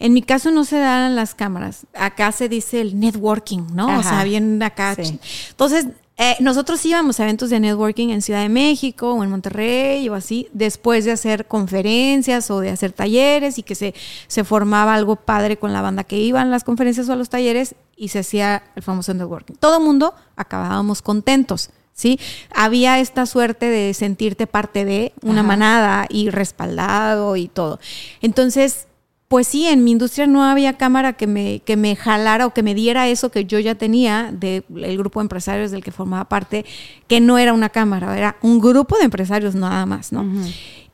en 0.00 0.14
mi 0.14 0.22
caso 0.22 0.50
no 0.50 0.64
se 0.64 0.78
dan 0.78 1.14
las 1.14 1.36
cámaras. 1.36 1.86
Acá 1.94 2.32
se 2.32 2.48
dice 2.48 2.80
el 2.80 2.98
networking, 2.98 3.66
¿no? 3.72 4.00
O 4.00 4.02
sea, 4.02 4.24
bien 4.24 4.60
acá. 4.64 4.96
Sí. 4.96 5.20
Entonces, 5.50 5.86
eh, 6.22 6.36
nosotros 6.38 6.84
íbamos 6.86 7.18
a 7.18 7.24
eventos 7.24 7.50
de 7.50 7.58
networking 7.58 8.10
en 8.10 8.22
Ciudad 8.22 8.42
de 8.42 8.48
México 8.48 9.12
o 9.12 9.24
en 9.24 9.30
Monterrey 9.30 10.08
o 10.08 10.14
así, 10.14 10.48
después 10.52 11.04
de 11.04 11.10
hacer 11.10 11.46
conferencias 11.46 12.48
o 12.52 12.60
de 12.60 12.70
hacer 12.70 12.92
talleres 12.92 13.58
y 13.58 13.64
que 13.64 13.74
se, 13.74 13.92
se 14.28 14.44
formaba 14.44 14.94
algo 14.94 15.16
padre 15.16 15.56
con 15.56 15.72
la 15.72 15.82
banda 15.82 16.04
que 16.04 16.18
iba 16.18 16.40
a 16.40 16.44
las 16.44 16.62
conferencias 16.62 17.08
o 17.08 17.12
a 17.12 17.16
los 17.16 17.28
talleres 17.28 17.74
y 17.96 18.08
se 18.08 18.20
hacía 18.20 18.62
el 18.76 18.84
famoso 18.84 19.12
networking. 19.14 19.54
Todo 19.54 19.80
mundo 19.80 20.14
acabábamos 20.36 21.02
contentos. 21.02 21.70
¿Sí? 21.94 22.18
Había 22.54 23.00
esta 23.00 23.26
suerte 23.26 23.66
de 23.66 23.92
sentirte 23.92 24.46
parte 24.46 24.86
de 24.86 25.12
una 25.22 25.40
Ajá. 25.40 25.48
manada 25.48 26.06
y 26.08 26.30
respaldado 26.30 27.36
y 27.36 27.48
todo. 27.48 27.80
Entonces, 28.22 28.86
pues 29.32 29.48
sí, 29.48 29.66
en 29.66 29.82
mi 29.82 29.92
industria 29.92 30.26
no 30.26 30.44
había 30.44 30.76
cámara 30.76 31.14
que 31.14 31.26
me, 31.26 31.60
que 31.60 31.78
me 31.78 31.96
jalara 31.96 32.44
o 32.44 32.52
que 32.52 32.62
me 32.62 32.74
diera 32.74 33.08
eso 33.08 33.30
que 33.30 33.46
yo 33.46 33.58
ya 33.60 33.76
tenía 33.76 34.30
del 34.30 34.98
grupo 34.98 35.20
de 35.20 35.24
empresarios 35.24 35.70
del 35.70 35.82
que 35.82 35.90
formaba 35.90 36.28
parte, 36.28 36.66
que 37.08 37.18
no 37.18 37.38
era 37.38 37.54
una 37.54 37.70
cámara, 37.70 38.14
era 38.14 38.36
un 38.42 38.60
grupo 38.60 38.98
de 38.98 39.04
empresarios 39.04 39.54
nada 39.54 39.86
más, 39.86 40.12
¿no? 40.12 40.26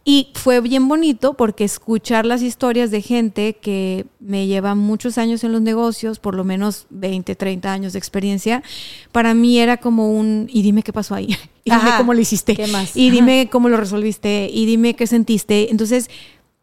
Y 0.04 0.28
fue 0.34 0.60
bien 0.60 0.86
bonito 0.86 1.34
porque 1.34 1.64
escuchar 1.64 2.26
las 2.26 2.40
historias 2.40 2.92
de 2.92 3.02
gente 3.02 3.56
que 3.60 4.06
me 4.20 4.46
lleva 4.46 4.76
muchos 4.76 5.18
años 5.18 5.42
en 5.42 5.50
los 5.50 5.60
negocios, 5.60 6.20
por 6.20 6.36
lo 6.36 6.44
menos 6.44 6.86
20, 6.90 7.34
30 7.34 7.72
años 7.72 7.92
de 7.94 7.98
experiencia, 7.98 8.62
para 9.10 9.34
mí 9.34 9.58
era 9.58 9.78
como 9.78 10.12
un, 10.12 10.46
y 10.48 10.62
dime 10.62 10.84
qué 10.84 10.92
pasó 10.92 11.16
ahí, 11.16 11.26
y 11.64 11.70
dime 11.70 11.82
Ajá. 11.88 11.98
cómo 11.98 12.14
lo 12.14 12.20
hiciste, 12.20 12.54
¿Qué 12.54 12.68
más? 12.68 12.96
y 12.96 13.08
Ajá. 13.08 13.16
dime 13.16 13.48
cómo 13.50 13.68
lo 13.68 13.78
resolviste, 13.78 14.48
y 14.50 14.64
dime 14.64 14.94
qué 14.94 15.08
sentiste. 15.08 15.72
Entonces, 15.72 16.08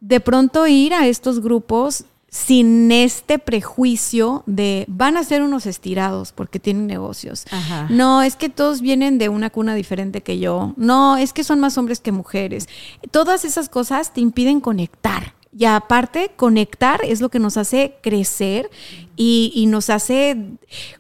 de 0.08 0.20
pronto 0.20 0.68
ir 0.68 0.94
a 0.94 1.08
estos 1.08 1.42
grupos 1.42 2.06
sin 2.30 2.92
este 2.92 3.40
prejuicio 3.40 4.44
de 4.46 4.86
van 4.88 5.18
a 5.18 5.24
ser 5.24 5.42
unos 5.42 5.66
estirados 5.66 6.32
porque 6.32 6.60
tienen 6.60 6.86
negocios. 6.86 7.46
Ajá. 7.50 7.88
No, 7.90 8.22
es 8.22 8.36
que 8.36 8.50
todos 8.50 8.82
vienen 8.82 9.18
de 9.18 9.30
una 9.30 9.50
cuna 9.50 9.74
diferente 9.74 10.22
que 10.22 10.38
yo. 10.38 10.74
No, 10.78 11.18
es 11.18 11.34
que 11.34 11.44
son 11.44 11.60
más 11.60 11.78
hombres 11.78 12.02
que 12.02 12.12
mujeres. 12.12 12.68
Todas 13.10 13.46
esas 13.46 13.68
cosas 13.68 14.14
te 14.14 14.22
impiden 14.22 14.60
conectar. 14.60 15.34
Y 15.58 15.66
aparte, 15.66 16.32
conectar 16.36 17.00
es 17.06 17.22
lo 17.22 17.30
que 17.30 17.40
nos 17.40 17.56
hace 17.56 17.96
crecer 18.04 18.70
y, 19.16 19.54
y 19.56 19.68
nos 19.68 19.90
hace 19.90 20.38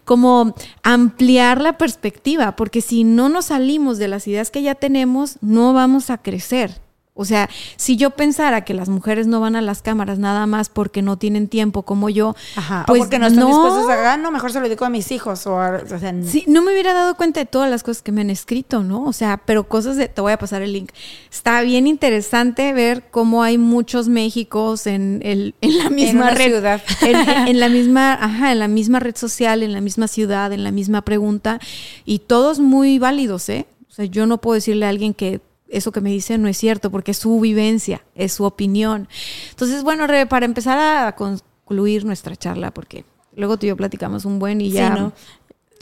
como 0.05 0.55
ampliar 0.81 1.61
la 1.61 1.77
perspectiva, 1.77 2.55
porque 2.55 2.79
si 2.79 3.03
no 3.03 3.27
nos 3.27 3.47
salimos 3.47 3.97
de 3.97 4.07
las 4.07 4.25
ideas 4.27 4.51
que 4.51 4.61
ya 4.61 4.73
tenemos, 4.73 5.37
no 5.41 5.73
vamos 5.73 6.09
a 6.09 6.17
crecer. 6.17 6.84
O 7.17 7.23
sea, 7.23 7.49
si 7.77 7.95
yo 7.95 8.09
pensara 8.11 8.65
que 8.65 8.73
las 8.73 8.89
mujeres 8.89 9.25
no 9.25 9.39
van 9.39 9.55
a 9.55 9.61
las 9.61 9.81
cámaras 9.81 10.19
nada 10.19 10.45
más 10.47 10.67
porque 10.67 11.01
no 11.01 11.17
tienen 11.17 11.47
tiempo 11.47 11.83
como 11.83 12.09
yo, 12.09 12.35
Ajá. 12.57 12.83
pues 12.85 12.99
o 12.99 13.03
porque 13.03 13.19
no 13.19 13.27
están 13.27 13.47
dispuestos 13.47 13.89
a, 13.89 14.13
ah, 14.13 14.17
no, 14.17 14.31
mejor 14.31 14.51
se 14.51 14.59
lo 14.59 14.65
dedico 14.67 14.83
a 14.83 14.89
mis 14.89 15.09
hijos. 15.13 15.47
O, 15.47 15.57
a- 15.57 15.81
o 15.81 15.99
sea, 15.99 16.13
Sí, 16.25 16.43
no 16.47 16.61
me 16.61 16.73
hubiera 16.73 16.93
dado 16.93 17.15
cuenta 17.15 17.39
de 17.39 17.45
todas 17.45 17.69
las 17.69 17.83
cosas 17.83 18.03
que 18.03 18.11
me 18.11 18.19
han 18.19 18.29
escrito, 18.29 18.83
¿no? 18.83 19.05
O 19.05 19.13
sea, 19.13 19.41
pero 19.45 19.67
cosas 19.69 19.95
de, 19.95 20.09
te 20.09 20.19
voy 20.19 20.33
a 20.33 20.37
pasar 20.37 20.61
el 20.61 20.73
link. 20.73 20.91
Está 21.31 21.61
bien 21.61 21.87
interesante 21.87 22.73
ver 22.73 23.05
cómo 23.11 23.43
hay 23.43 23.57
muchos 23.57 24.09
Méxicos 24.09 24.85
en, 24.85 25.21
el, 25.23 25.55
en 25.61 25.77
la 25.77 25.89
misma 25.89 26.31
red. 26.31 26.47
ciudad. 26.51 26.81
En 27.47 27.59
la 27.61 27.69
misma, 27.69 28.13
ajá, 28.13 28.51
en 28.51 28.59
la 28.59 28.67
misma 28.67 28.99
red 28.99 29.15
social, 29.15 29.63
en 29.63 29.71
la 29.71 29.79
misma 29.79 30.09
ciudad, 30.09 30.51
en 30.51 30.65
la 30.65 30.71
misma 30.71 31.01
pregunta. 31.03 31.59
Y 32.03 32.19
todos 32.19 32.59
muy 32.59 32.99
válidos, 32.99 33.47
¿eh? 33.47 33.67
O 33.89 33.93
sea, 33.93 34.03
yo 34.03 34.25
no 34.25 34.41
puedo 34.41 34.55
decirle 34.55 34.85
a 34.85 34.89
alguien 34.89 35.13
que 35.13 35.39
eso 35.77 35.91
que 35.91 36.01
me 36.01 36.09
dice 36.09 36.37
no 36.37 36.47
es 36.47 36.57
cierto, 36.57 36.91
porque 36.91 37.11
es 37.11 37.17
su 37.17 37.39
vivencia, 37.39 38.03
es 38.15 38.33
su 38.33 38.43
opinión. 38.43 39.07
Entonces, 39.49 39.83
bueno, 39.83 40.07
Rebe, 40.07 40.25
para 40.25 40.45
empezar 40.45 40.77
a 40.77 41.15
concluir 41.15 42.05
nuestra 42.05 42.35
charla, 42.35 42.71
porque 42.71 43.05
luego 43.35 43.57
tú 43.57 43.65
y 43.65 43.69
yo 43.69 43.77
platicamos 43.77 44.25
un 44.25 44.39
buen 44.39 44.61
y 44.61 44.69
Sí, 44.69 44.77
ya. 44.77 44.89
¿no? 44.89 45.13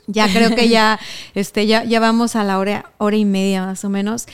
Ya 0.08 0.28
creo 0.32 0.56
que 0.56 0.68
ya, 0.68 1.00
este, 1.34 1.66
ya, 1.66 1.84
ya 1.84 2.00
vamos 2.00 2.36
a 2.36 2.44
la 2.44 2.60
hora, 2.60 2.92
hora 2.98 3.16
y 3.16 3.26
media 3.26 3.66
más 3.66 3.86
o 3.86 3.90
menos. 3.90 4.26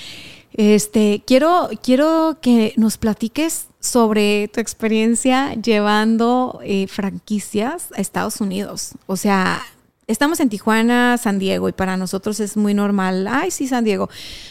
Este, 0.54 1.24
quiero, 1.26 1.70
quiero 1.84 2.38
que 2.42 2.74
nos 2.76 2.98
platiques 2.98 3.68
sobre 3.80 4.48
tu 4.50 4.60
experiencia 4.60 5.54
llevando 5.54 6.60
eh, 6.64 6.88
franquicias 6.88 7.92
a 7.96 8.02
Estados 8.02 8.42
Unidos. 8.42 8.94
O 9.06 9.16
sea, 9.16 9.62
estamos 10.10 10.40
en 10.40 10.50
Tijuana, 10.50 11.18
San 11.18 11.38
Diego, 11.38 11.70
y 11.70 11.72
para 11.72 11.96
nosotros 11.96 12.40
es 12.40 12.58
muy 12.58 12.74
normal. 12.74 13.28
Ay, 13.30 13.52
sí, 13.52 13.68
San 13.68 13.84
Diego. 13.84 14.10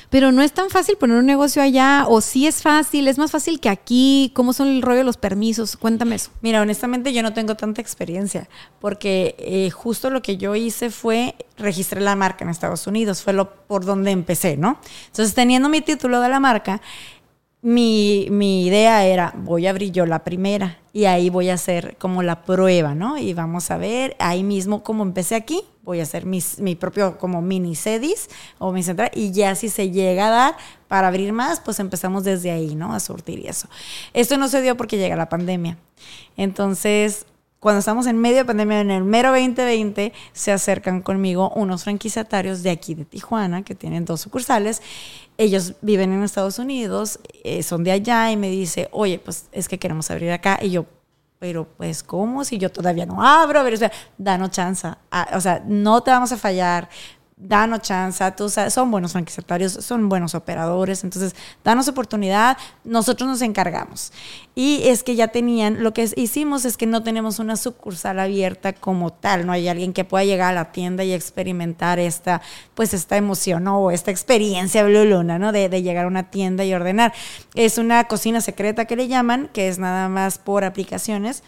Pero 0.09 0.31
no 0.31 0.43
es 0.43 0.53
tan 0.53 0.71
fácil 0.71 0.97
poner 0.97 1.19
un 1.19 1.27
negocio 1.27 1.61
allá, 1.61 2.07
o 2.09 2.21
sí 2.21 2.47
es 2.47 2.63
fácil, 2.63 3.09
es 3.09 3.19
más 3.19 3.33
fácil 3.33 3.59
que 3.59 3.69
aquí. 3.69 4.31
¿Cómo 4.35 4.53
son 4.53 4.69
el 4.69 4.83
rollo 4.83 4.99
de 4.99 5.05
los 5.05 5.17
permisos? 5.17 5.77
Cuéntame 5.77 6.15
eso. 6.15 6.31
Mira, 6.43 6.63
honestamente 6.63 7.13
yo 7.13 7.23
no 7.23 7.33
tengo 7.33 7.57
tanta 7.57 7.81
experiencia, 7.81 8.49
porque 8.81 9.35
eh, 9.39 9.71
justo 9.71 10.11
lo 10.11 10.23
que 10.23 10.37
yo 10.37 10.55
hice 10.55 10.91
fue 10.91 11.35
registrar 11.57 12.03
la 12.03 12.15
marca 12.15 12.45
en 12.45 12.51
Estados 12.51 12.87
Unidos, 12.87 13.23
fue 13.23 13.33
lo 13.33 13.51
por 13.67 13.85
donde 13.85 14.13
empecé, 14.13 14.57
¿no? 14.57 14.79
Entonces, 15.07 15.35
teniendo 15.35 15.69
mi 15.69 15.81
título 15.81 16.21
de 16.21 16.29
la 16.29 16.39
marca, 16.39 16.81
mi, 17.61 18.29
mi 18.31 18.67
idea 18.67 19.05
era, 19.05 19.35
voy 19.37 19.67
a 19.67 19.71
abrir 19.71 19.91
yo 19.91 20.07
la 20.07 20.23
primera 20.23 20.79
y 20.93 21.07
ahí 21.07 21.29
voy 21.29 21.51
a 21.51 21.55
hacer 21.55 21.97
como 21.99 22.23
la 22.23 22.43
prueba, 22.43 22.95
¿no? 22.95 23.19
Y 23.19 23.35
vamos 23.35 23.71
a 23.71 23.77
ver, 23.77 24.17
ahí 24.21 24.45
mismo 24.45 24.83
como 24.83 25.03
empecé 25.03 25.35
aquí, 25.35 25.63
voy 25.83 26.01
a 26.01 26.05
hacer 26.05 26.25
mis, 26.25 26.61
mi 26.61 26.77
propio 26.77 27.19
como 27.19 27.43
mini 27.43 27.75
sedis 27.75 28.29
o 28.59 28.73
mi 28.73 28.83
central 28.83 29.11
y 29.15 29.33
ya 29.33 29.55
si 29.55 29.69
se 29.69 29.91
llega 29.91 30.29
a 30.29 30.31
dar 30.31 30.57
para 30.87 31.09
abrir 31.09 31.33
más, 31.33 31.61
pues 31.61 31.81
empezamos 31.81 32.25
desde 32.25 32.51
ahí, 32.51 32.75
¿no? 32.75 32.95
A 32.95 33.01
surtir 33.01 33.41
y 33.41 33.49
eso. 33.49 33.69
Esto 34.13 34.37
no 34.39 34.49
se 34.49 34.63
dio 34.63 34.77
porque 34.77 34.97
llega 34.97 35.17
la 35.17 35.29
pandemia. 35.29 35.79
Entonces, 36.37 37.27
cuando 37.61 37.81
estamos 37.81 38.07
en 38.07 38.19
medio 38.19 38.39
de 38.39 38.45
pandemia, 38.45 38.81
en 38.81 38.91
el 38.91 39.05
mero 39.05 39.31
2020, 39.31 40.13
se 40.33 40.53
acercan 40.53 41.03
conmigo 41.03 41.51
unos 41.57 41.85
franquiciatarios 41.85 42.63
de 42.63 42.71
aquí 42.71 42.95
de 42.95 43.05
Tijuana, 43.05 43.63
que 43.63 43.75
tienen 43.75 44.05
dos 44.05 44.21
sucursales. 44.21 44.81
Ellos 45.39 45.75
viven 45.81 46.13
en 46.13 46.23
Estados 46.23 46.59
Unidos, 46.61 47.19
eh, 47.43 47.63
son 47.63 47.83
de 47.83 47.91
allá 47.91 48.31
y 48.31 48.37
me 48.37 48.49
dice, 48.49 48.89
oye, 48.93 49.19
pues 49.19 49.49
es 49.51 49.69
que 49.69 49.79
queremos 49.79 50.09
abrir 50.11 50.31
acá. 50.31 50.61
Y 50.63 50.71
yo, 50.71 50.87
pero 51.41 51.67
pues, 51.77 52.03
¿cómo? 52.05 52.45
Si 52.45 52.59
yo 52.59 52.71
todavía 52.71 53.07
no 53.07 53.25
abro, 53.25 53.65
ver, 53.65 53.75
o 53.75 53.77
sea, 53.77 53.93
danos 54.17 54.51
chance. 54.51 54.89
Ah, 55.11 55.29
o 55.35 55.41
sea, 55.41 55.63
no 55.67 56.01
te 56.03 56.11
vamos 56.13 56.31
a 56.31 56.37
fallar. 56.37 56.89
Danos 57.41 57.83
chance, 57.83 58.29
tú 58.33 58.49
sabes, 58.49 58.75
son 58.75 58.91
buenos 58.91 59.13
franquiciatarios, 59.13 59.73
son 59.73 60.09
buenos 60.09 60.35
operadores, 60.35 61.05
entonces 61.05 61.37
danos 61.63 61.87
oportunidad, 61.87 62.59
nosotros 62.83 63.29
nos 63.29 63.43
encargamos. 63.43 64.13
Y 64.57 64.89
es 64.89 65.05
que 65.05 65.15
ya 65.15 65.29
tenían, 65.29 65.85
lo 65.85 65.95
que 65.95 66.11
hicimos 66.17 66.65
es 66.65 66.77
que 66.77 66.87
no 66.87 67.05
tenemos 67.05 67.39
una 67.39 67.55
sucursal 67.55 68.19
abierta 68.19 68.73
como 68.73 69.13
tal, 69.13 69.47
no 69.47 69.53
hay 69.53 69.69
alguien 69.69 69.93
que 69.93 70.05
pueda 70.05 70.25
llegar 70.25 70.51
a 70.51 70.55
la 70.55 70.73
tienda 70.73 71.05
y 71.05 71.13
experimentar 71.13 72.01
esta, 72.01 72.43
pues 72.75 72.93
esta 72.93 73.17
emoción 73.17 73.69
o 73.69 73.93
esta 73.93 74.11
experiencia 74.11 74.83
Blue 74.83 75.05
Luna, 75.05 75.39
¿no? 75.39 75.53
De, 75.53 75.69
de 75.69 75.83
llegar 75.83 76.07
a 76.07 76.09
una 76.09 76.31
tienda 76.31 76.65
y 76.65 76.75
ordenar. 76.75 77.13
Es 77.55 77.79
una 77.79 78.03
cocina 78.09 78.41
secreta 78.41 78.87
que 78.87 78.97
le 78.97 79.07
llaman, 79.07 79.49
que 79.53 79.69
es 79.69 79.79
nada 79.79 80.09
más 80.09 80.39
por 80.39 80.65
aplicaciones. 80.65 81.45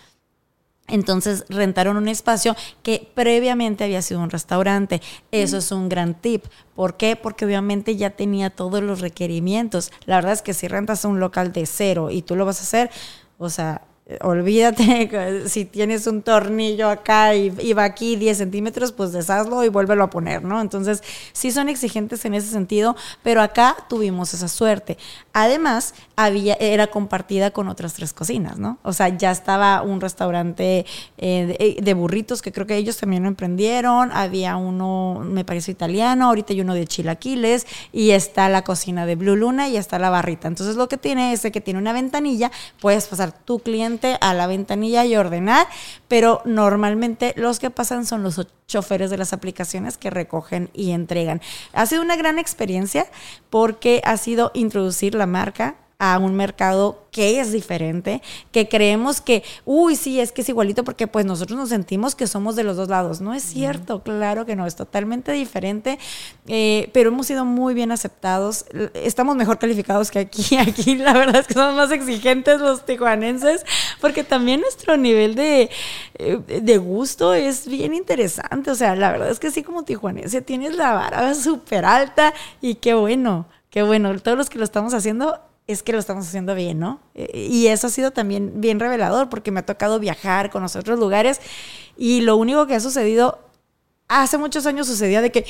Entonces 0.91 1.45
rentaron 1.49 1.97
un 1.97 2.09
espacio 2.09 2.57
que 2.83 3.11
previamente 3.15 3.85
había 3.85 4.03
sido 4.03 4.21
un 4.21 4.31
restaurante. 4.31 5.01
Eso 5.31 5.59
es 5.59 5.73
un 5.73 5.89
gran 5.89 6.15
tip. 6.15 6.45
¿Por 6.75 6.97
qué? 6.97 7.17
Porque 7.17 7.45
obviamente 7.45 7.97
ya 7.97 8.11
tenía 8.11 8.51
todos 8.51 8.83
los 8.83 9.01
requerimientos. 9.01 9.93
La 10.07 10.17
verdad 10.17 10.33
es 10.33 10.43
que 10.43 10.55
si 10.55 10.69
rentas 10.69 11.05
un 11.05 11.21
local 11.21 11.53
de 11.53 11.67
cero 11.67 12.11
y 12.11 12.23
tú 12.23 12.37
lo 12.37 12.47
vas 12.47 12.61
a 12.61 12.63
hacer, 12.63 12.91
o 13.39 13.51
sea, 13.51 13.83
olvídate, 14.21 15.45
si 15.49 15.65
tienes 15.65 16.07
un 16.07 16.23
tornillo 16.23 16.89
acá 16.89 17.35
y, 17.35 17.53
y, 17.61 17.73
va 17.73 17.85
aquí 17.85 18.17
10 18.17 18.39
centímetros, 18.39 18.93
pues 18.93 19.13
deshazlo 19.13 19.63
y 19.65 19.69
vuélvelo 19.69 20.05
a 20.05 20.11
poner, 20.11 20.43
¿no? 20.43 20.61
Entonces, 20.61 21.03
sí 21.33 21.53
son 21.53 21.69
exigentes 21.69 22.25
en 22.25 22.35
ese 22.35 22.49
sentido, 22.49 22.97
pero 23.23 23.43
acá 23.43 23.77
tuvimos 23.89 24.35
esa 24.35 24.49
suerte. 24.49 24.99
Además, 25.33 25.95
había, 26.17 26.55
era 26.55 26.89
compartida 26.89 27.51
con 27.51 27.69
otras 27.69 27.95
tres 27.95 28.13
cocinas, 28.13 28.59
¿no? 28.59 28.79
O 28.83 28.93
sea, 28.93 29.09
ya 29.09 29.31
estaba 29.31 29.83
un 29.83 30.01
restaurante 30.01 30.87
eh, 31.19 31.77
de, 31.77 31.83
de, 31.83 31.95
burritos 31.95 32.43
que 32.43 32.53
creo 32.53 32.67
que 32.67 32.77
ellos 32.77 32.97
también 32.97 33.23
lo 33.23 33.29
emprendieron, 33.29 34.11
había 34.13 34.57
uno, 34.57 35.23
me 35.25 35.45
parece 35.45 35.71
italiano, 35.71 36.27
ahorita 36.27 36.53
hay 36.53 36.61
uno 36.61 36.75
de 36.75 36.87
chilaquiles 36.87 37.67
y 37.93 38.11
está 38.11 38.49
la 38.49 38.63
cocina 38.65 39.07
de 39.07 39.17
Blue 39.17 39.37
Luna 39.37 39.69
y 39.69 39.77
está 39.77 39.99
la 39.99 40.11
barrita. 40.11 40.49
Entonces, 40.49 40.77
lo 40.77 40.89
que 40.89 40.97
tiene 40.97 41.33
es 41.33 41.43
que 41.43 41.61
tiene 41.61 41.79
una 41.79 41.93
ventanilla, 41.93 42.51
puedes 42.81 43.07
pasar 43.07 43.33
tu 43.33 43.59
cliente 43.61 44.00
a 44.21 44.35
la 44.35 44.47
ventanilla 44.47 45.05
y 45.05 45.17
ordenar, 45.17 45.67
pero 46.09 46.43
normalmente 46.45 47.35
los 47.37 47.59
que 47.59 47.71
pasan 47.71 48.07
son 48.07 48.23
los 48.23 48.41
choferes 48.67 49.11
de 49.11 49.19
las 49.19 49.33
aplicaciones 49.33 49.99
que 49.99 50.11
recogen 50.11 50.71
y 50.73 50.93
entregan. 50.93 51.41
Ha 51.73 51.87
sido 51.87 52.03
una 52.03 52.17
gran 52.17 52.39
experiencia 52.39 53.07
porque 53.51 54.01
ha 54.05 54.17
sido 54.17 54.51
introducir 54.55 55.15
la 55.15 55.27
marca 55.27 55.77
a 56.01 56.19
un 56.19 56.35
mercado 56.35 57.05
que 57.11 57.41
es 57.41 57.53
diferente, 57.53 58.23
que 58.53 58.69
creemos 58.69 59.21
que, 59.21 59.45
uy, 59.67 59.97
sí, 59.97 60.19
es 60.19 60.33
que 60.33 60.41
es 60.41 60.49
igualito 60.49 60.83
porque 60.83 61.07
pues 61.07 61.27
nosotros 61.27 61.59
nos 61.59 61.69
sentimos 61.69 62.15
que 62.15 62.27
somos 62.27 62.57
de 62.57 62.65
los 62.65 62.79
dos 62.79 62.89
lados. 62.89 63.21
No 63.21 63.35
es 63.35 63.43
cierto, 63.43 64.03
claro 64.03 64.47
que 64.47 64.57
no, 64.57 64.67
es 64.67 64.77
totalmente 64.77 65.31
diferente, 65.33 65.99
eh, 66.47 66.89
pero 66.95 67.11
hemos 67.11 67.27
sido 67.27 67.45
muy 67.45 67.75
bien 67.75 67.93
aceptados, 67.93 68.65
estamos 68.95 69.37
mejor 69.37 69.59
calificados 69.59 70.11
que 70.11 70.21
aquí, 70.21 70.57
aquí 70.59 70.97
la 70.97 71.13
verdad 71.13 71.37
es 71.37 71.47
que 71.47 71.55
somos 71.55 71.75
más 71.75 71.91
exigentes 71.91 72.61
los 72.61 72.87
tijuanenses, 72.87 73.67
porque 74.01 74.25
también 74.25 74.63
nuestro 74.63 74.97
nivel 74.97 75.35
de, 75.35 75.69
eh, 76.15 76.39
de 76.63 76.79
gusto 76.79 77.35
es 77.35 77.69
bien 77.69 77.93
interesante, 77.93 78.71
o 78.71 78.75
sea, 78.75 78.97
la 78.97 79.13
verdad 79.13 79.29
es 79.29 79.39
que 79.39 79.51
sí 79.51 79.63
como 79.63 79.83
tijuanense 79.83 80.41
tienes 80.41 80.77
la 80.77 80.95
vara 80.95 81.35
súper 81.35 81.85
alta 81.85 82.33
y 82.63 82.77
qué 82.77 82.95
bueno. 82.95 83.47
Qué 83.71 83.85
bueno, 83.85 84.19
todos 84.19 84.37
los 84.37 84.51
que 84.51 84.59
lo 84.59 84.65
estamos 84.65 84.95
haciendo 84.95 85.39
es 85.73 85.83
que 85.83 85.93
lo 85.93 85.99
estamos 85.99 86.27
haciendo 86.27 86.55
bien, 86.55 86.79
¿no? 86.79 87.01
Eh, 87.15 87.49
y 87.51 87.67
eso 87.69 87.87
ha 87.87 87.91
sido 87.91 88.11
también 88.11 88.61
bien 88.61 88.81
revelador 88.81 89.29
porque 89.29 89.51
me 89.51 89.61
ha 89.61 89.67
tocado 89.67 89.99
viajar, 89.99 90.51
con 90.51 90.65
otros 90.65 90.99
lugares 90.99 91.41
y 91.97 92.23
lo 92.23 92.37
único 92.37 92.67
que 92.67 92.75
ha 92.75 92.81
sucedido, 92.81 93.39
hace 94.09 94.39
muchos 94.39 94.67
años 94.67 94.87
sucedía 94.87 95.21
de 95.21 95.31
que, 95.31 95.47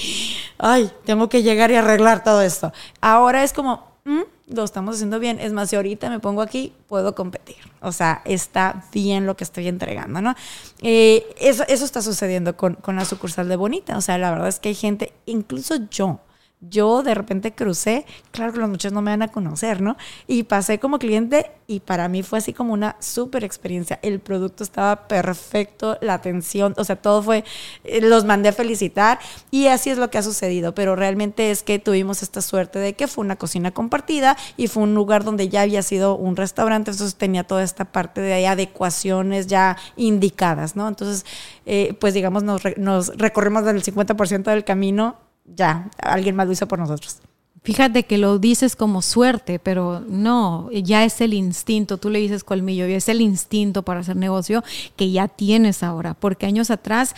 ay, 0.59 0.91
tengo 1.05 1.29
que 1.29 1.43
llegar 1.43 1.71
y 1.71 1.77
arreglar 1.77 2.23
todo 2.23 2.43
esto. 2.43 2.73
Ahora 3.01 3.43
es 3.43 3.53
como, 3.53 3.87
mm, 4.05 4.23
lo 4.49 4.65
estamos 4.65 4.97
haciendo 4.97 5.19
bien. 5.19 5.39
Es 5.41 5.53
más, 5.53 5.71
si 5.71 5.77
ahorita 5.77 6.11
me 6.11 6.19
pongo 6.19 6.43
aquí, 6.43 6.73
puedo 6.89 7.15
competir. 7.15 7.57
O 7.81 7.93
sea, 7.93 8.23
está 8.25 8.85
bien 8.93 9.27
lo 9.27 9.37
que 9.37 9.45
estoy 9.45 9.69
entregando, 9.69 10.21
¿no? 10.21 10.35
Eh, 10.83 11.25
eso, 11.39 11.65
eso 11.69 11.85
está 11.85 12.03
sucediendo 12.03 12.57
con, 12.57 12.75
con 12.75 12.97
la 12.97 13.05
sucursal 13.05 13.49
de 13.49 13.57
Bonita. 13.57 13.97
O 13.97 14.01
sea, 14.01 14.19
la 14.19 14.31
verdad 14.31 14.49
es 14.49 14.59
que 14.59 14.71
hay 14.71 14.75
gente, 14.75 15.13
incluso 15.27 15.77
yo, 15.91 16.21
yo 16.61 17.03
de 17.03 17.15
repente 17.15 17.53
crucé, 17.53 18.05
claro 18.33 18.53
que 18.53 18.59
los 18.59 18.69
muchachos 18.69 18.93
no 18.93 19.01
me 19.01 19.11
van 19.11 19.23
a 19.23 19.29
conocer, 19.29 19.81
¿no? 19.81 19.97
Y 20.27 20.43
pasé 20.43 20.79
como 20.79 20.99
cliente 20.99 21.51
y 21.67 21.81
para 21.81 22.09
mí 22.09 22.23
fue 22.23 22.39
así 22.39 22.53
como 22.53 22.75
una 22.75 22.97
súper 23.01 23.45
experiencia. 23.45 23.99
El 24.03 24.21
producto 24.21 24.63
estaba 24.63 25.09
perfecto, 25.09 25.97
la 26.03 26.15
atención, 26.15 26.75
o 26.77 26.85
sea, 26.85 26.97
todo 26.97 27.23
fue, 27.23 27.45
eh, 27.85 28.03
los 28.03 28.27
mandé 28.27 28.51
a 28.51 28.53
felicitar 28.53 29.19
y 29.51 29.69
así 29.69 29.89
es 29.89 29.97
lo 29.97 30.11
que 30.11 30.19
ha 30.19 30.23
sucedido, 30.23 30.75
pero 30.75 30.97
realmente 30.97 31.51
es 31.51 31.63
que 31.63 31.79
tuvimos 31.79 32.23
esta 32.23 32.43
suerte 32.43 32.79
de 32.79 32.93
que 32.93 33.07
fue 33.07 33.25
una 33.25 33.37
cocina 33.37 33.71
compartida 33.71 34.37
y 34.59 34.67
fue 34.67 34.83
un 34.83 34.95
lugar 34.95 35.25
donde 35.25 35.49
ya 35.49 35.63
había 35.63 35.83
sido 35.83 36.15
un 36.15 36.37
restaurante, 36.37 36.91
entonces 36.91 37.17
tenía 37.17 37.45
toda 37.45 37.63
esta 37.63 37.87
parte 37.87 38.21
de 38.21 38.47
adecuaciones 38.47 39.47
ya 39.47 39.79
indicadas, 39.97 40.77
¿no? 40.77 40.89
Entonces, 40.89 41.25
eh, 41.65 41.95
pues 41.99 42.13
digamos, 42.13 42.43
nos, 42.43 42.63
nos 42.77 43.17
recorrimos 43.17 43.65
del 43.65 43.83
50% 43.83 44.43
del 44.51 44.65
camino 44.65 45.30
ya, 45.45 45.91
alguien 45.99 46.37
más 46.37 46.47
lo 46.47 46.53
hizo 46.53 46.69
por 46.69 46.79
nosotros. 46.79 47.19
Fíjate 47.63 48.05
que 48.05 48.17
lo 48.17 48.39
dices 48.39 48.75
como 48.75 49.03
suerte, 49.03 49.59
pero 49.59 50.01
no, 50.09 50.71
ya 50.73 51.05
es 51.05 51.21
el 51.21 51.35
instinto, 51.35 51.99
tú 51.99 52.09
le 52.09 52.19
dices 52.19 52.43
colmillo, 52.43 52.89
y 52.89 52.95
es 52.95 53.09
el 53.11 53.21
instinto 53.21 53.83
para 53.83 54.01
hacer 54.01 54.17
negocio 54.17 54.65
que 54.97 55.11
ya 55.11 55.29
tienes 55.29 55.83
ahora, 55.83 56.15
porque 56.15 56.47
años 56.47 56.71
atrás, 56.71 57.15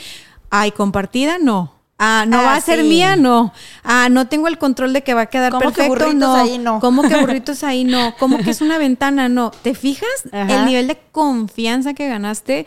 ay, 0.50 0.72
compartida, 0.72 1.38
no. 1.38 1.74
Ah, 2.04 2.24
no 2.26 2.38
va 2.38 2.56
a 2.56 2.60
ser 2.60 2.82
mía, 2.82 3.14
no. 3.14 3.52
Ah, 3.84 4.08
no 4.10 4.26
tengo 4.26 4.48
el 4.48 4.58
control 4.58 4.92
de 4.92 5.02
que 5.04 5.14
va 5.14 5.20
a 5.20 5.26
quedar 5.26 5.52
¿Cómo 5.52 5.70
perfecto, 5.70 6.06
que 6.06 6.14
no. 6.14 6.34
Ahí 6.34 6.58
no. 6.58 6.80
¿Cómo 6.80 7.02
que 7.02 7.16
burritos 7.20 7.62
ahí 7.62 7.84
no? 7.84 8.16
¿Cómo 8.18 8.38
que 8.38 8.50
es 8.50 8.60
una 8.60 8.76
ventana? 8.76 9.28
No. 9.28 9.52
¿Te 9.52 9.74
fijas 9.74 10.08
el 10.32 10.66
nivel 10.66 10.88
de 10.88 10.98
confianza 11.12 11.94
que 11.94 12.08
ganaste 12.08 12.66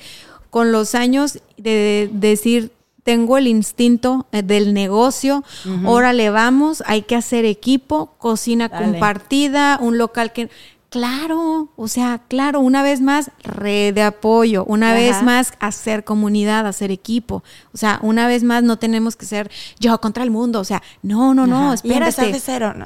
con 0.50 0.72
los 0.72 0.96
años 0.96 1.40
de 1.58 2.10
decir, 2.14 2.72
tengo 3.06 3.38
el 3.38 3.46
instinto 3.46 4.26
eh, 4.32 4.42
del 4.42 4.74
negocio, 4.74 5.44
órale 5.86 6.32
vamos, 6.32 6.82
hay 6.88 7.04
que 7.04 7.16
hacer 7.16 7.46
equipo, 7.46 8.16
cocina 8.18 8.68
compartida, 8.68 9.78
un 9.80 10.00
local 10.00 10.34
que... 10.34 10.50
Claro, 10.96 11.68
o 11.76 11.90
sea, 11.90 12.22
claro, 12.30 12.62
una 12.62 12.82
vez 12.82 13.02
más, 13.02 13.30
red 13.44 13.94
de 13.94 14.02
apoyo, 14.02 14.64
una 14.64 14.94
vez 14.94 15.22
más, 15.24 15.52
hacer 15.60 16.06
comunidad, 16.06 16.66
hacer 16.66 16.90
equipo. 16.90 17.44
O 17.74 17.78
sea, 17.78 18.00
una 18.02 18.28
vez 18.30 18.44
más, 18.44 18.64
no 18.64 18.80
tenemos 18.80 19.18
que 19.18 19.26
ser 19.26 19.52
yo 19.78 20.00
contra 20.00 20.24
el 20.24 20.32
mundo. 20.32 20.62
O 20.62 20.64
sea, 20.64 20.82
no, 21.02 21.34
no, 21.34 21.48
no, 21.48 21.74
espérate. 21.74 22.30
¿Y 22.30 22.32
de 22.32 22.40
cero? 22.40 22.74
No. 22.78 22.86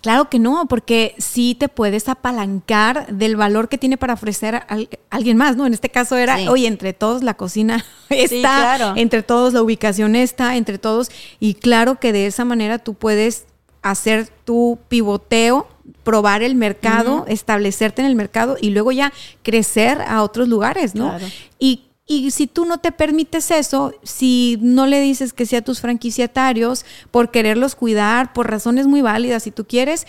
Claro 0.00 0.28
que 0.28 0.40
no, 0.40 0.66
porque 0.66 1.14
sí 1.18 1.54
te 1.54 1.68
puedes 1.68 2.08
apalancar 2.08 3.06
del 3.06 3.36
valor 3.36 3.68
que 3.68 3.78
tiene 3.78 3.96
para 3.96 4.14
ofrecer 4.14 4.56
a, 4.56 4.66
alguien 5.08 5.36
más, 5.36 5.56
¿no? 5.56 5.64
En 5.64 5.74
este 5.74 5.90
caso 5.90 6.16
era, 6.16 6.50
oye, 6.50 6.66
entre 6.66 6.92
todos 6.92 7.22
la 7.22 7.34
cocina 7.34 7.84
está, 8.08 8.94
entre 8.96 9.22
todos 9.22 9.52
la 9.52 9.62
ubicación 9.62 10.16
está, 10.16 10.56
entre 10.56 10.78
todos. 10.78 11.08
Y 11.38 11.54
claro 11.54 12.00
que 12.00 12.12
de 12.12 12.26
esa 12.26 12.44
manera 12.44 12.80
tú 12.80 12.94
puedes 12.94 13.44
hacer 13.82 14.28
tu 14.44 14.78
pivoteo 14.88 15.68
probar 16.04 16.42
el 16.42 16.54
mercado, 16.54 17.24
establecerte 17.28 18.02
en 18.02 18.08
el 18.08 18.14
mercado 18.14 18.56
y 18.60 18.70
luego 18.70 18.92
ya 18.92 19.12
crecer 19.42 20.00
a 20.02 20.22
otros 20.22 20.48
lugares, 20.48 20.94
¿no? 20.94 21.12
Y, 21.58 21.82
y 22.06 22.30
si 22.30 22.46
tú 22.46 22.64
no 22.64 22.78
te 22.78 22.92
permites 22.92 23.50
eso, 23.50 23.92
si 24.02 24.58
no 24.62 24.86
le 24.86 25.00
dices 25.00 25.32
que 25.32 25.46
sea 25.46 25.62
tus 25.62 25.80
franquiciatarios 25.80 26.84
por 27.10 27.30
quererlos 27.30 27.74
cuidar, 27.74 28.32
por 28.32 28.50
razones 28.50 28.86
muy 28.86 29.02
válidas, 29.02 29.42
si 29.42 29.50
tú 29.50 29.66
quieres, 29.66 30.06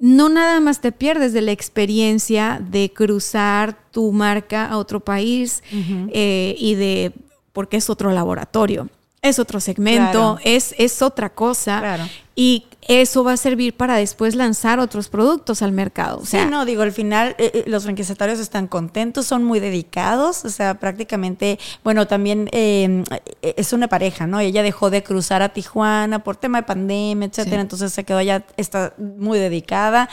no 0.00 0.28
nada 0.28 0.60
más 0.60 0.80
te 0.80 0.92
pierdes 0.92 1.32
de 1.32 1.42
la 1.42 1.52
experiencia 1.52 2.60
de 2.60 2.92
cruzar 2.92 3.76
tu 3.90 4.12
marca 4.12 4.66
a 4.66 4.78
otro 4.78 5.00
país 5.00 5.62
eh, 5.72 6.56
y 6.58 6.74
de, 6.74 7.12
porque 7.52 7.76
es 7.76 7.90
otro 7.90 8.12
laboratorio 8.12 8.88
es 9.20 9.38
otro 9.38 9.60
segmento, 9.60 10.38
es, 10.44 10.74
es 10.78 11.02
otra 11.02 11.30
cosa. 11.30 12.08
Y 12.34 12.66
eso 12.88 13.22
va 13.22 13.34
a 13.34 13.36
servir 13.36 13.76
para 13.76 13.96
después 13.96 14.34
lanzar 14.34 14.80
otros 14.80 15.10
productos 15.10 15.60
al 15.60 15.72
mercado. 15.72 16.20
O 16.20 16.24
sea, 16.24 16.44
sí, 16.44 16.50
no, 16.50 16.64
digo, 16.64 16.82
al 16.82 16.92
final 16.92 17.36
eh, 17.38 17.50
eh, 17.52 17.64
los 17.66 17.84
franquiciatarios 17.84 18.40
están 18.40 18.66
contentos, 18.66 19.26
son 19.26 19.44
muy 19.44 19.60
dedicados, 19.60 20.46
o 20.46 20.48
sea, 20.48 20.74
prácticamente, 20.74 21.58
bueno, 21.84 22.06
también 22.06 22.48
em, 22.52 23.04
eh, 23.42 23.54
es 23.58 23.74
una 23.74 23.88
pareja, 23.88 24.26
¿no? 24.26 24.40
Ella 24.40 24.62
dejó 24.62 24.88
de 24.88 25.02
cruzar 25.02 25.42
a 25.42 25.50
Tijuana 25.50 26.24
por 26.24 26.36
tema 26.36 26.62
de 26.62 26.66
pandemia, 26.66 27.28
etcétera, 27.28 27.60
entonces 27.60 27.92
se 27.92 28.04
quedó 28.04 28.22
ya, 28.22 28.46
está 28.56 28.94
muy 28.96 29.38
dedicada 29.38 30.08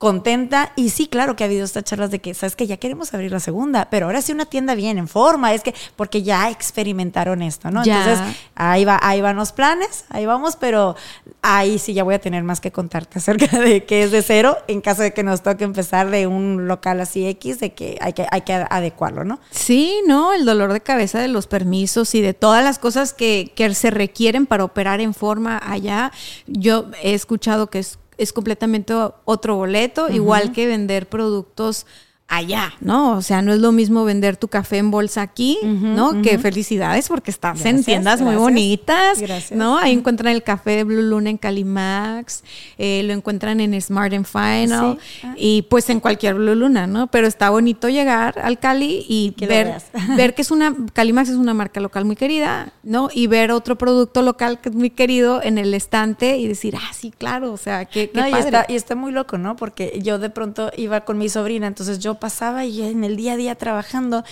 contenta. 0.00 0.72
Y 0.76 0.88
sí, 0.88 1.08
claro 1.08 1.36
que 1.36 1.44
ha 1.44 1.46
habido 1.46 1.62
estas 1.62 1.84
charlas 1.84 2.10
de 2.10 2.20
que, 2.20 2.32
sabes 2.32 2.56
que 2.56 2.66
ya 2.66 2.78
queremos 2.78 3.12
abrir 3.12 3.30
la 3.30 3.38
segunda, 3.38 3.88
pero 3.90 4.06
ahora 4.06 4.22
sí 4.22 4.32
una 4.32 4.46
tienda 4.46 4.74
bien 4.74 4.96
en 4.96 5.08
forma, 5.08 5.52
es 5.52 5.62
que, 5.62 5.74
porque 5.94 6.22
ya 6.22 6.48
experimentaron 6.48 7.42
esto, 7.42 7.70
¿no? 7.70 7.84
Entonces, 7.84 8.18
ahí 8.54 8.86
va, 8.86 8.98
ahí 9.02 9.20
van 9.20 9.36
los 9.36 9.52
planes, 9.52 10.06
ahí 10.08 10.24
vamos, 10.24 10.56
pero 10.56 10.96
ahí 11.42 11.78
sí 11.78 11.92
ya 11.92 12.02
voy 12.02 12.14
a 12.14 12.18
tener 12.18 12.42
más 12.44 12.62
que 12.62 12.72
contarte 12.72 13.18
acerca 13.18 13.58
de 13.58 13.84
que 13.84 14.02
es 14.02 14.10
de 14.10 14.22
cero, 14.22 14.56
en 14.68 14.80
caso 14.80 15.02
de 15.02 15.12
que 15.12 15.22
nos 15.22 15.42
toque 15.42 15.64
empezar 15.64 16.08
de 16.08 16.26
un 16.26 16.66
local 16.66 16.98
así 17.02 17.26
X, 17.26 17.60
de 17.60 17.74
que 17.74 17.98
hay 18.00 18.14
que, 18.14 18.26
hay 18.30 18.40
que 18.40 18.54
adecuarlo, 18.54 19.24
¿no? 19.24 19.38
Sí, 19.50 20.00
no, 20.06 20.32
el 20.32 20.46
dolor 20.46 20.72
de 20.72 20.80
cabeza 20.80 21.18
de 21.18 21.28
los 21.28 21.46
permisos 21.46 22.14
y 22.14 22.22
de 22.22 22.32
todas 22.32 22.64
las 22.64 22.78
cosas 22.78 23.12
que, 23.12 23.52
que 23.54 23.74
se 23.74 23.90
requieren 23.90 24.46
para 24.46 24.64
operar 24.64 25.02
en 25.02 25.12
forma 25.12 25.60
allá. 25.62 26.10
Yo 26.46 26.86
he 27.02 27.12
escuchado 27.12 27.66
que 27.66 27.80
es 27.80 27.98
es 28.20 28.34
completamente 28.34 28.92
otro 29.24 29.56
boleto, 29.56 30.10
igual 30.10 30.52
que 30.52 30.66
vender 30.66 31.08
productos 31.08 31.86
allá, 32.30 32.72
¿no? 32.80 33.16
O 33.16 33.22
sea, 33.22 33.42
no 33.42 33.52
es 33.52 33.58
lo 33.58 33.72
mismo 33.72 34.04
vender 34.04 34.36
tu 34.36 34.46
café 34.46 34.78
en 34.78 34.92
bolsa 34.92 35.20
aquí, 35.20 35.58
¿no? 35.64 36.22
Que 36.22 36.38
felicidades 36.38 37.08
porque 37.08 37.32
estás 37.32 37.64
en 37.66 37.82
tiendas 37.82 38.20
muy 38.20 38.36
bonitas, 38.36 39.20
¿no? 39.50 39.76
Ahí 39.76 39.92
encuentran 39.92 40.32
el 40.32 40.44
café 40.44 40.70
de 40.76 40.84
Blue 40.84 41.02
Luna 41.02 41.28
en 41.30 41.38
Calimax, 41.38 42.44
eh, 42.78 43.02
lo 43.04 43.12
encuentran 43.12 43.58
en 43.58 43.78
Smart 43.82 44.14
and 44.14 44.26
Final 44.26 44.98
ah. 45.24 45.34
y 45.36 45.62
pues 45.62 45.90
en 45.90 45.98
cualquier 45.98 46.36
Blue 46.36 46.54
Luna, 46.54 46.86
¿no? 46.86 47.08
Pero 47.08 47.26
está 47.26 47.50
bonito 47.50 47.88
llegar 47.88 48.38
al 48.38 48.60
Cali 48.60 49.04
y 49.08 49.34
ver, 49.46 49.82
ver 50.16 50.34
que 50.34 50.42
es 50.42 50.52
una, 50.52 50.72
Calimax 50.92 51.30
es 51.30 51.36
una 51.36 51.52
marca 51.52 51.80
local 51.80 52.04
muy 52.04 52.14
querida, 52.14 52.72
¿no? 52.84 53.08
Y 53.12 53.26
ver 53.26 53.50
otro 53.50 53.76
producto 53.76 54.22
local 54.22 54.60
que 54.60 54.68
es 54.68 54.74
muy 54.76 54.90
querido 54.90 55.42
en 55.42 55.58
el 55.58 55.74
estante 55.74 56.36
y 56.36 56.46
decir, 56.46 56.76
ah, 56.76 56.92
sí, 56.92 57.12
claro, 57.16 57.52
o 57.52 57.56
sea, 57.56 57.86
qué, 57.86 58.08
qué 58.08 58.30
y, 58.30 58.34
está, 58.34 58.66
y 58.68 58.76
está 58.76 58.94
muy 58.94 59.10
loco, 59.10 59.36
¿no? 59.36 59.56
Porque 59.56 59.98
yo 60.00 60.20
de 60.20 60.30
pronto 60.30 60.70
iba 60.76 61.00
con 61.00 61.18
mi 61.18 61.28
sobrina, 61.28 61.66
entonces 61.66 61.98
yo 61.98 62.19
pasaba 62.20 62.64
y 62.64 62.82
en 62.82 63.02
el 63.02 63.16
día 63.16 63.32
a 63.32 63.36
día 63.36 63.54
trabajando. 63.56 64.22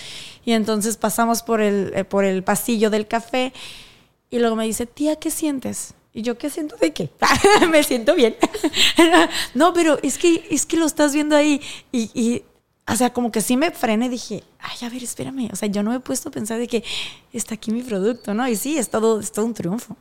Y 0.45 0.53
entonces 0.53 0.95
pasamos 0.95 1.43
por 1.43 1.59
el, 1.61 1.91
eh, 1.95 2.05
por 2.05 2.23
el 2.23 2.43
pasillo 2.43 2.89
del 2.89 3.07
café 3.07 3.51
y 4.29 4.39
luego 4.39 4.55
me 4.55 4.65
dice, 4.65 4.85
tía, 4.85 5.17
¿qué 5.17 5.31
sientes? 5.31 5.95
Y 6.13 6.21
yo, 6.21 6.37
¿qué 6.37 6.49
siento 6.49 6.75
de 6.77 6.91
qué? 6.91 7.09
me 7.69 7.83
siento 7.83 8.15
bien. 8.15 8.35
no, 9.53 9.73
pero 9.73 9.99
es 10.01 10.17
que, 10.17 10.47
es 10.49 10.65
que 10.65 10.77
lo 10.77 10.85
estás 10.85 11.13
viendo 11.13 11.35
ahí. 11.35 11.61
Y, 11.91 12.09
y, 12.13 12.43
o 12.87 12.95
sea, 12.95 13.13
como 13.13 13.31
que 13.31 13.41
sí 13.41 13.57
me 13.57 13.71
frené 13.71 14.09
dije, 14.09 14.43
ay, 14.59 14.87
a 14.87 14.89
ver, 14.89 15.03
espérame. 15.03 15.49
O 15.51 15.55
sea, 15.55 15.67
yo 15.67 15.83
no 15.83 15.91
me 15.91 15.97
he 15.97 15.99
puesto 15.99 16.29
a 16.29 16.31
pensar 16.31 16.57
de 16.57 16.67
que 16.67 16.83
está 17.33 17.55
aquí 17.55 17.71
mi 17.71 17.83
producto, 17.83 18.33
¿no? 18.33 18.47
Y 18.47 18.55
sí, 18.55 18.77
es 18.77 18.89
todo, 18.89 19.19
es 19.19 19.31
todo 19.31 19.45
un 19.45 19.53
triunfo. 19.53 19.95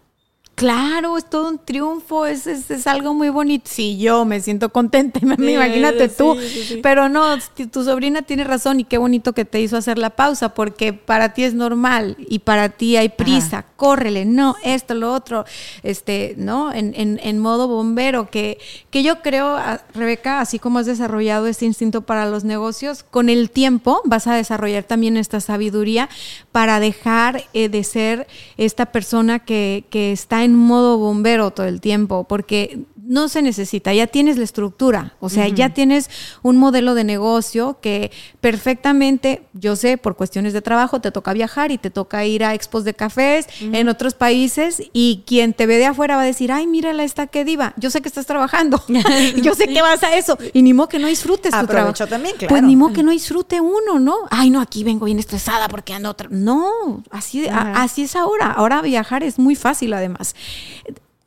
Claro, 0.59 1.17
es 1.17 1.31
todo 1.31 1.51
un 1.51 1.61
triunfo, 1.61 2.27
es, 2.27 2.49
es, 2.49 2.87
algo 2.89 3.15
muy 3.15 3.29
bonito. 3.29 3.71
Sí, 3.73 3.97
yo 3.97 4.25
me 4.25 4.41
siento 4.41 4.71
contenta, 4.71 5.21
imagínate 5.23 6.09
tú. 6.09 6.37
Pero 6.83 7.09
no, 7.09 7.37
tu 7.71 7.85
sobrina 7.85 8.23
tiene 8.23 8.43
razón 8.43 8.81
y 8.81 8.85
qué 8.85 8.99
bonito 8.99 9.35
que 9.35 9.45
te 9.45 9.61
hizo 9.61 9.77
hacer 9.77 9.99
la 9.99 10.11
pausa, 10.11 10.55
porque 10.55 10.93
para 10.93 11.33
ti 11.33 11.45
es 11.45 11.55
normal 11.55 12.17
y 12.29 12.41
para 12.41 12.71
ti 12.71 12.97
hay 12.97 13.09
prisa, 13.09 13.67
córrele, 13.77 14.25
no, 14.25 14.57
esto, 14.65 14.95
lo 14.95 15.13
otro, 15.13 15.45
este, 15.85 16.35
¿no? 16.37 16.73
En, 16.73 16.93
en, 16.97 17.21
en 17.23 17.39
modo 17.39 17.69
bombero, 17.69 18.29
que, 18.29 18.59
que 18.91 19.05
yo 19.05 19.23
creo, 19.23 19.57
Rebeca, 19.95 20.41
así 20.41 20.59
como 20.59 20.81
has 20.81 20.87
desarrollado 20.87 21.47
este 21.47 21.67
instinto 21.67 22.03
para 22.03 22.29
los 22.29 22.43
negocios, 22.43 23.05
con 23.05 23.29
el 23.29 23.51
tiempo 23.51 24.03
vas 24.05 24.27
a 24.27 24.35
desarrollar 24.35 24.83
también 24.83 25.17
esta 25.17 25.41
sabiduría 25.41 26.09
para 26.51 26.81
dejar 26.81 27.45
eh, 27.53 27.69
de 27.69 27.85
ser 27.85 28.27
esta 28.57 28.87
persona 28.87 29.39
que, 29.39 29.85
que 29.91 30.11
está 30.11 30.43
en 30.43 30.48
en 30.49 30.57
modo 30.57 30.99
bombero 30.99 31.51
todo 31.51 31.67
el 31.67 31.81
tiempo, 31.81 32.25
porque 32.25 32.81
no 33.09 33.29
se 33.31 33.41
necesita, 33.41 33.95
ya 33.95 34.07
tienes 34.07 34.37
la 34.37 34.45
estructura, 34.45 35.15
o 35.19 35.31
sea, 35.31 35.49
ya 35.49 35.71
tienes 35.71 36.11
un 36.43 36.59
modelo 36.59 36.95
de 36.95 37.05
negocio 37.05 37.79
que 37.81 38.13
perfectamente, 38.43 39.45
yo 39.55 39.77
sé, 39.77 39.97
por 39.97 40.15
cuestiones 40.15 40.53
de 40.53 40.61
trabajo, 40.61 41.01
te 41.01 41.11
toca 41.11 41.33
viajar 41.33 41.71
y 41.73 41.79
te 41.79 41.89
toca 41.89 42.27
ir 42.27 42.45
a 42.45 42.53
expos 42.53 42.85
de 42.85 42.93
cafés 42.93 43.47
en 43.61 43.89
otros 43.89 44.13
países 44.13 44.83
y 44.93 45.25
quien 45.27 45.55
te 45.55 45.65
ve 45.65 45.79
de 45.79 45.87
afuera 45.87 46.17
va 46.17 46.23
a 46.23 46.27
decir, 46.27 46.53
ay, 46.53 46.67
mírala 46.67 47.03
esta 47.03 47.29
que 47.29 47.47
diva, 47.47 47.73
yo 47.79 47.89
sé 47.89 48.03
que 48.03 48.09
estás 48.09 48.27
trabajando, 48.27 48.85
yo 49.43 49.55
sé 49.55 49.69
que 49.69 49.81
vas 49.81 50.03
a 50.03 50.15
eso, 50.15 50.37
y 50.53 50.61
ni 50.61 50.75
modo 50.75 50.91
que 50.91 50.99
no 50.99 51.09
disfrutes 51.09 51.59
tu 51.59 51.67
trabajo. 51.67 52.07
también, 52.07 52.37
claro. 52.37 52.51
Pues 52.51 52.63
ni 52.63 52.77
modo 52.77 52.93
que 52.93 53.03
no 53.03 53.11
disfrute 53.11 53.59
uno, 53.63 53.99
¿no? 53.99 54.17
Ay, 54.29 54.51
no, 54.51 54.61
aquí 54.61 54.85
vengo 54.85 55.07
bien 55.07 55.19
estresada 55.19 55.69
porque 55.69 55.95
ando 55.95 56.11
otra. 56.11 56.29
No, 56.31 57.03
así, 57.11 57.49
así 57.49 58.03
es 58.03 58.17
ahora. 58.17 58.53
Ahora 58.53 58.83
viajar 58.83 59.23
es 59.23 59.39
muy 59.39 59.57
fácil 59.57 59.95
además. 59.95 60.37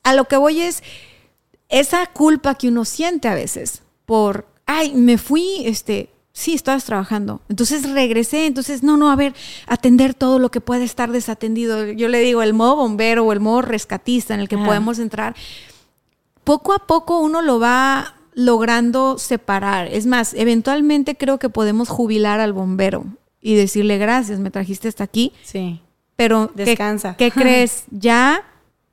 A 0.03 0.13
lo 0.13 0.25
que 0.25 0.37
voy 0.37 0.61
es 0.61 0.83
esa 1.71 2.05
culpa 2.07 2.55
que 2.55 2.67
uno 2.67 2.85
siente 2.85 3.27
a 3.27 3.33
veces 3.33 3.81
por, 4.05 4.45
ay, 4.65 4.93
me 4.93 5.17
fui, 5.17 5.63
este, 5.65 6.09
sí, 6.33 6.53
estabas 6.53 6.85
trabajando. 6.85 7.41
Entonces 7.49 7.89
regresé, 7.89 8.45
entonces, 8.45 8.83
no, 8.83 8.97
no, 8.97 9.09
a 9.09 9.15
ver, 9.15 9.33
atender 9.67 10.13
todo 10.13 10.37
lo 10.37 10.51
que 10.51 10.61
puede 10.61 10.83
estar 10.83 11.11
desatendido. 11.11 11.87
Yo 11.87 12.09
le 12.09 12.19
digo, 12.19 12.41
el 12.43 12.53
modo 12.53 12.75
bombero 12.75 13.25
o 13.25 13.33
el 13.33 13.39
modo 13.39 13.61
rescatista 13.61 14.33
en 14.33 14.41
el 14.41 14.49
que 14.49 14.57
podemos 14.57 14.99
entrar. 14.99 15.35
Poco 16.43 16.73
a 16.73 16.79
poco 16.79 17.19
uno 17.19 17.41
lo 17.41 17.59
va 17.59 18.15
logrando 18.33 19.17
separar. 19.17 19.87
Es 19.87 20.05
más, 20.05 20.33
eventualmente 20.33 21.15
creo 21.15 21.39
que 21.39 21.49
podemos 21.49 21.89
jubilar 21.89 22.39
al 22.39 22.53
bombero 22.53 23.05
y 23.41 23.55
decirle 23.55 23.97
gracias, 23.97 24.39
me 24.39 24.51
trajiste 24.51 24.87
hasta 24.87 25.03
aquí. 25.03 25.33
Sí. 25.43 25.81
Pero 26.15 26.51
descansa. 26.53 27.15
¿qué, 27.17 27.31
crees? 27.31 27.85
Ya 27.91 28.43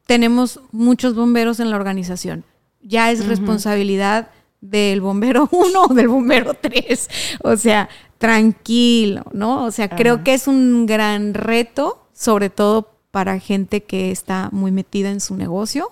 tenemos 0.06 0.60
muchos 0.72 1.14
bomberos 1.14 1.60
en 1.60 1.70
la 1.70 1.76
organización. 1.76 2.44
Ya 2.82 3.10
es 3.10 3.26
responsabilidad 3.26 4.30
del 4.60 5.00
bombero 5.00 5.48
1 5.52 5.82
o 5.82 5.94
del 5.94 6.08
bombero 6.08 6.54
3. 6.54 7.08
O 7.42 7.56
sea, 7.56 7.88
tranquilo, 8.18 9.24
¿no? 9.32 9.64
O 9.64 9.70
sea, 9.70 9.88
creo 9.88 10.24
que 10.24 10.34
es 10.34 10.48
un 10.48 10.86
gran 10.86 11.34
reto, 11.34 12.06
sobre 12.12 12.50
todo 12.50 12.90
para 13.10 13.38
gente 13.40 13.82
que 13.82 14.10
está 14.10 14.48
muy 14.52 14.70
metida 14.70 15.10
en 15.10 15.20
su 15.20 15.36
negocio, 15.36 15.90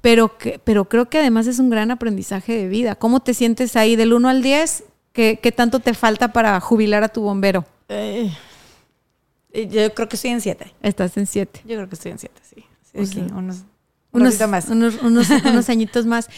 pero, 0.00 0.36
que, 0.38 0.58
pero 0.62 0.86
creo 0.86 1.08
que 1.08 1.18
además 1.18 1.46
es 1.46 1.58
un 1.58 1.70
gran 1.70 1.90
aprendizaje 1.90 2.56
de 2.56 2.68
vida. 2.68 2.94
¿Cómo 2.94 3.20
te 3.20 3.34
sientes 3.34 3.76
ahí 3.76 3.96
del 3.96 4.12
1 4.12 4.28
al 4.28 4.42
10? 4.42 4.84
¿Qué, 5.12 5.38
qué 5.42 5.52
tanto 5.52 5.80
te 5.80 5.94
falta 5.94 6.32
para 6.32 6.60
jubilar 6.60 7.02
a 7.04 7.08
tu 7.08 7.22
bombero? 7.22 7.64
Eh, 7.88 8.30
yo 9.52 9.94
creo 9.94 10.08
que 10.08 10.16
estoy 10.16 10.32
en 10.32 10.40
7. 10.40 10.74
Estás 10.82 11.16
en 11.16 11.26
7. 11.26 11.60
Yo 11.64 11.76
creo 11.76 11.88
que 11.88 11.94
estoy 11.94 12.12
en 12.12 12.18
7, 12.18 12.40
sí 12.42 12.66
unos, 13.34 13.64
unos, 14.14 14.48
más. 14.48 14.68
Unos, 14.68 15.02
unos, 15.02 15.30
añitos 15.68 16.06
más. 16.06 16.28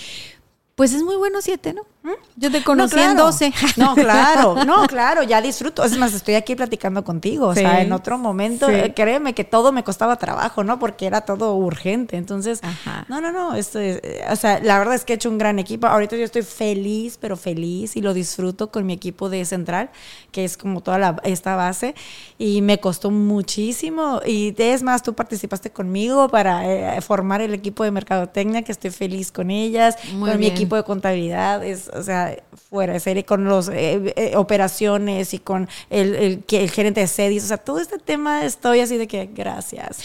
Pues 0.74 0.93
es 0.93 1.03
muy 1.03 1.16
bueno 1.16 1.40
siete, 1.40 1.73
¿no? 1.73 1.86
¿Mm? 2.07 2.11
Yo 2.37 2.53
te 2.53 2.62
conocí 2.62 3.01
en 3.01 3.16
12. 3.16 3.53
No, 3.77 3.95
claro, 3.95 4.65
no, 4.65 4.87
claro, 4.89 5.24
ya 5.24 5.43
disfruto. 5.43 5.83
Es 5.83 5.99
más, 5.99 6.15
estoy 6.15 6.35
aquí 6.35 6.55
platicando 6.55 7.03
contigo. 7.03 7.49
O 7.49 7.55
sea, 7.55 7.83
en 7.83 7.93
otro 7.93 8.16
momento, 8.16 8.69
créeme 8.95 9.35
que 9.35 9.43
todo 9.43 9.73
me 9.73 9.83
costaba 9.83 10.16
trabajo, 10.16 10.62
¿no? 10.62 10.78
Porque 10.78 11.07
era 11.07 11.23
todo 11.23 11.55
urgente. 11.57 12.16
Entonces, 12.16 12.61
no, 13.09 13.20
no, 13.20 13.33
no. 13.33 13.57
Esto 13.57 13.81
es, 13.81 14.01
eh, 14.05 14.24
o 14.31 14.37
sea, 14.37 14.61
la 14.61 14.78
verdad 14.78 14.95
es 14.95 15.05
que 15.05 15.15
he 15.15 15.16
hecho 15.16 15.28
un 15.28 15.39
gran 15.39 15.59
equipo. 15.59 15.89
Ahorita 15.89 16.16
yo 16.16 16.24
estoy 16.24 16.43
feliz, 16.43 17.19
pero 17.20 17.37
feliz 17.37 17.97
y 17.97 18.03
lo 18.03 18.15
disfruto 18.15 18.70
con 18.70 18.87
mi 18.87 18.93
equipo 18.93 19.28
de 19.28 19.45
central, 19.45 19.91
que 20.31 20.45
es 20.45 20.57
como 20.57 20.83
toda 20.83 20.99
la, 20.99 21.16
esta 21.24 21.57
base. 21.57 21.97
Y 22.39 22.62
me 22.62 22.78
costó 22.78 23.11
muchísimo. 23.11 24.20
Y 24.24 24.55
es 24.57 24.83
más, 24.85 25.03
tú 25.03 25.15
participaste 25.15 25.70
conmigo 25.70 26.28
para 26.28 26.97
eh, 26.97 27.01
formar 27.01 27.41
el 27.41 27.53
equipo 27.53 27.83
de 27.83 27.91
mercadotecnia, 27.91 28.62
que 28.62 28.70
estoy 28.73 28.91
feliz 28.91 29.33
con 29.33 29.51
ellas, 29.51 29.97
con 30.20 30.39
mi 30.39 30.47
equipo 30.47 30.77
de 30.77 30.85
contabilidad, 30.85 31.65
es, 31.65 31.91
o 31.97 32.02
sea, 32.02 32.36
fuera 32.70 32.93
de 32.93 33.01
serie, 33.01 33.24
con 33.24 33.48
las 33.48 33.68
eh, 33.68 34.12
eh, 34.16 34.32
operaciones 34.36 35.35
y 35.35 35.39
con 35.39 35.68
el, 35.90 36.43
el, 36.48 36.70
gerente 36.70 37.01
de 37.01 37.06
sedis, 37.06 37.44
o 37.44 37.47
sea, 37.48 37.59
todo 37.59 37.81
este 37.81 37.98
tema 37.98 38.44
estoy 38.44 38.81
así 38.81 38.97
de 38.97 39.06
que 39.06 39.28
gracias. 39.32 39.98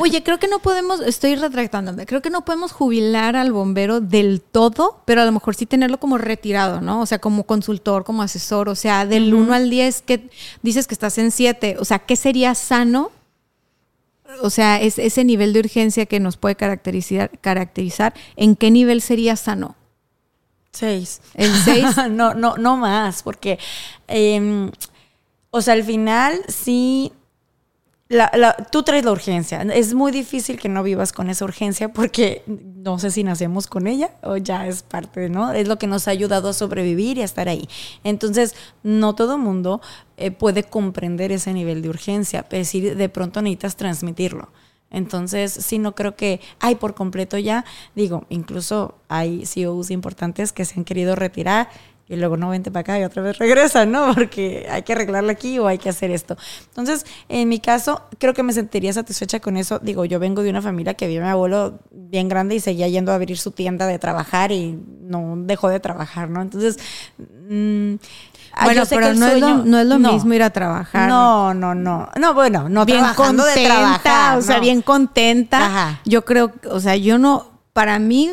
Oye, 0.00 0.22
creo 0.22 0.38
que 0.38 0.48
no 0.48 0.58
podemos, 0.58 1.00
estoy 1.00 1.36
retractándome, 1.36 2.06
creo 2.06 2.22
que 2.22 2.30
no 2.30 2.44
podemos 2.44 2.72
jubilar 2.72 3.36
al 3.36 3.52
bombero 3.52 4.00
del 4.00 4.40
todo, 4.40 5.00
pero 5.04 5.22
a 5.22 5.24
lo 5.24 5.32
mejor 5.32 5.54
sí 5.54 5.66
tenerlo 5.66 5.98
como 5.98 6.18
retirado, 6.18 6.80
¿no? 6.80 7.00
O 7.00 7.06
sea, 7.06 7.18
como 7.18 7.44
consultor, 7.44 8.04
como 8.04 8.22
asesor, 8.22 8.68
o 8.68 8.74
sea, 8.74 9.06
del 9.06 9.34
1 9.34 9.52
al 9.54 9.70
10, 9.70 10.02
que 10.02 10.28
dices 10.62 10.86
que 10.86 10.94
estás 10.94 11.18
en 11.18 11.30
7, 11.30 11.76
o 11.78 11.84
sea, 11.84 11.98
¿qué 12.00 12.16
sería 12.16 12.54
sano? 12.54 13.10
O 14.42 14.50
sea, 14.50 14.80
es 14.80 14.98
ese 14.98 15.24
nivel 15.24 15.52
de 15.52 15.60
urgencia 15.60 16.06
que 16.06 16.18
nos 16.18 16.36
puede 16.36 16.56
caracterizar, 16.56 17.30
caracterizar, 17.40 18.14
¿en 18.36 18.56
qué 18.56 18.70
nivel 18.70 19.00
sería 19.00 19.36
sano? 19.36 19.76
Seis. 20.74 21.20
¿El 21.34 21.54
seis? 21.54 21.86
no, 22.10 22.34
no, 22.34 22.56
no 22.56 22.76
más, 22.76 23.22
porque, 23.22 23.58
em, 24.08 24.70
o 25.50 25.62
sea, 25.62 25.74
al 25.74 25.84
final 25.84 26.40
sí, 26.48 27.12
la, 28.08 28.56
tú 28.70 28.82
traes 28.82 29.04
la 29.04 29.12
urgencia. 29.12 29.62
Es 29.62 29.94
muy 29.94 30.10
difícil 30.10 30.58
que 30.58 30.68
no 30.68 30.82
vivas 30.82 31.12
con 31.12 31.30
esa 31.30 31.44
urgencia 31.44 31.92
porque 31.92 32.42
no 32.46 32.98
sé 32.98 33.12
si 33.12 33.22
nacemos 33.22 33.68
con 33.68 33.86
ella 33.86 34.10
o 34.22 34.36
ya 34.36 34.66
es 34.66 34.82
parte, 34.82 35.28
¿no? 35.28 35.52
Es 35.52 35.68
lo 35.68 35.78
que 35.78 35.86
nos 35.86 36.08
ha 36.08 36.10
ayudado 36.10 36.48
a 36.48 36.52
sobrevivir 36.52 37.18
y 37.18 37.22
a 37.22 37.24
estar 37.24 37.48
ahí. 37.48 37.68
Entonces, 38.02 38.54
no 38.82 39.14
todo 39.14 39.38
mundo 39.38 39.80
eh, 40.16 40.32
puede 40.32 40.64
comprender 40.64 41.30
ese 41.30 41.52
nivel 41.52 41.82
de 41.82 41.88
urgencia, 41.88 42.40
es 42.40 42.50
decir, 42.50 42.96
de 42.96 43.08
pronto 43.08 43.40
necesitas 43.42 43.76
transmitirlo. 43.76 44.50
Entonces, 44.94 45.52
sí, 45.52 45.78
no 45.78 45.94
creo 45.94 46.16
que 46.16 46.40
hay 46.60 46.76
por 46.76 46.94
completo 46.94 47.36
ya. 47.36 47.64
Digo, 47.94 48.24
incluso 48.28 48.94
hay 49.08 49.44
CEOs 49.44 49.90
importantes 49.90 50.52
que 50.52 50.64
se 50.64 50.78
han 50.78 50.84
querido 50.84 51.16
retirar 51.16 51.68
y 52.08 52.16
luego 52.16 52.36
no 52.36 52.50
vente 52.50 52.70
para 52.70 52.82
acá 52.82 53.00
y 53.00 53.04
otra 53.04 53.22
vez 53.22 53.38
regresan, 53.38 53.90
¿no? 53.90 54.12
Porque 54.14 54.66
hay 54.70 54.82
que 54.82 54.92
arreglarlo 54.92 55.30
aquí 55.30 55.58
o 55.58 55.66
hay 55.66 55.78
que 55.78 55.88
hacer 55.88 56.10
esto. 56.10 56.36
Entonces, 56.68 57.06
en 57.28 57.48
mi 57.48 57.60
caso, 57.60 58.02
creo 58.18 58.34
que 58.34 58.42
me 58.42 58.52
sentiría 58.52 58.92
satisfecha 58.92 59.40
con 59.40 59.56
eso. 59.56 59.78
Digo, 59.78 60.04
yo 60.04 60.18
vengo 60.18 60.42
de 60.42 60.50
una 60.50 60.62
familia 60.62 60.94
que 60.94 61.08
vive 61.08 61.24
mi 61.24 61.30
abuelo 61.30 61.80
bien 61.90 62.28
grande 62.28 62.54
y 62.54 62.60
seguía 62.60 62.88
yendo 62.88 63.12
a 63.12 63.14
abrir 63.14 63.38
su 63.38 63.50
tienda 63.52 63.86
de 63.86 63.98
trabajar 63.98 64.52
y 64.52 64.78
no 65.00 65.34
dejó 65.38 65.68
de 65.68 65.80
trabajar, 65.80 66.28
¿no? 66.28 66.42
Entonces, 66.42 66.78
mmm, 67.48 67.94
bueno, 68.62 68.82
pero 68.88 69.14
no, 69.14 69.26
es 69.26 69.40
lo, 69.40 69.64
no, 69.64 69.78
es 69.80 69.86
lo, 69.86 69.98
mismo 69.98 70.32
ir 70.34 70.42
a 70.42 70.50
trabajar. 70.50 71.08
No, 71.08 71.54
no, 71.54 71.74
no. 71.74 72.08
No, 72.18 72.34
bueno, 72.34 72.68
no 72.68 72.84
bien 72.84 72.98
trabajando 72.98 73.44
contenta, 73.44 73.60
de 73.60 73.66
trabajar. 73.66 74.38
O 74.38 74.42
sea, 74.42 74.60
bien 74.60 74.82
contenta. 74.82 76.00
Yo 76.04 76.24
creo, 76.24 76.52
o 76.70 76.80
sea, 76.80 76.96
yo 76.96 77.18
no, 77.18 77.46
para 77.72 77.98
mí, 77.98 78.32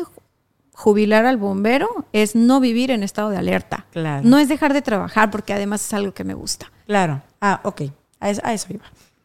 jubilar 0.72 1.26
al 1.26 1.36
bombero 1.36 2.06
es 2.12 2.34
no 2.34 2.60
vivir 2.60 2.90
en 2.90 3.02
estado 3.02 3.30
de 3.30 3.36
alerta. 3.36 3.86
Claro. 3.92 4.22
No 4.24 4.38
es 4.38 4.48
dejar 4.48 4.72
de 4.72 4.82
trabajar, 4.82 5.30
porque 5.30 5.52
además 5.52 5.84
es 5.84 5.92
algo 5.94 6.12
que 6.12 6.24
me 6.24 6.34
gusta. 6.34 6.70
Claro. 6.86 7.22
Ah, 7.40 7.60
ok. 7.64 7.82
A 8.20 8.30
eso, 8.30 8.66
iba. 8.70 8.84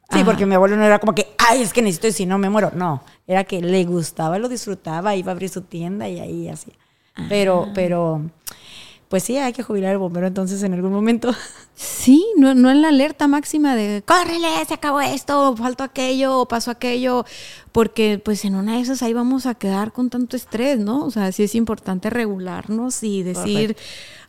Sí, 0.10 0.24
porque 0.24 0.46
mi 0.46 0.56
abuelo 0.56 0.78
no 0.78 0.86
era 0.86 1.00
como 1.00 1.14
que, 1.14 1.36
ay, 1.38 1.62
es 1.62 1.74
que 1.74 1.82
necesito 1.82 2.08
y 2.08 2.12
si 2.14 2.26
no 2.26 2.38
me 2.38 2.50
muero. 2.50 2.72
No, 2.74 3.04
era 3.28 3.44
que 3.44 3.62
le 3.62 3.84
gustaba, 3.84 4.40
lo 4.40 4.48
disfrutaba, 4.48 5.16
iba 5.16 5.32
a 5.32 5.34
abrir 5.34 5.50
su 5.50 5.62
tienda 5.62 6.08
y 6.08 6.20
ahí 6.20 6.50
así. 6.50 6.72
Pero, 7.30 7.70
pero 7.74 8.22
pues 9.10 9.24
sí, 9.24 9.38
hay 9.38 9.54
que 9.54 9.64
jubilar 9.64 9.92
al 9.92 9.98
bombero 10.00 10.28
entonces 10.28 10.62
en 10.64 10.74
algún 10.74 10.92
momento. 10.92 11.34
Sí, 11.76 12.26
no, 12.38 12.54
no 12.56 12.72
en 12.72 12.82
la 12.82 12.90
alerta 12.90 13.28
máxima 13.28 13.76
de, 13.76 14.04
córrele, 14.06 14.48
se 14.68 14.74
acabó 14.74 15.00
esto, 15.00 15.56
faltó 15.56 15.84
aquello, 15.84 16.46
pasó 16.48 16.72
aquello, 16.72 17.24
porque 17.72 18.20
pues 18.24 18.44
en 18.46 18.56
una 18.56 18.76
de 18.76 18.82
esas 18.82 19.04
ahí 19.04 19.14
vamos 19.14 19.46
a 19.46 19.54
quedar 19.56 19.94
con 19.94 20.10
tanto 20.10 20.36
estrés, 20.36 20.80
¿no? 20.80 21.06
O 21.06 21.12
sea, 21.12 21.32
sí 21.32 21.44
es 21.44 21.54
importante 21.56 22.10
regularnos 22.10 23.04
y 23.04 23.22
decir, 23.24 23.78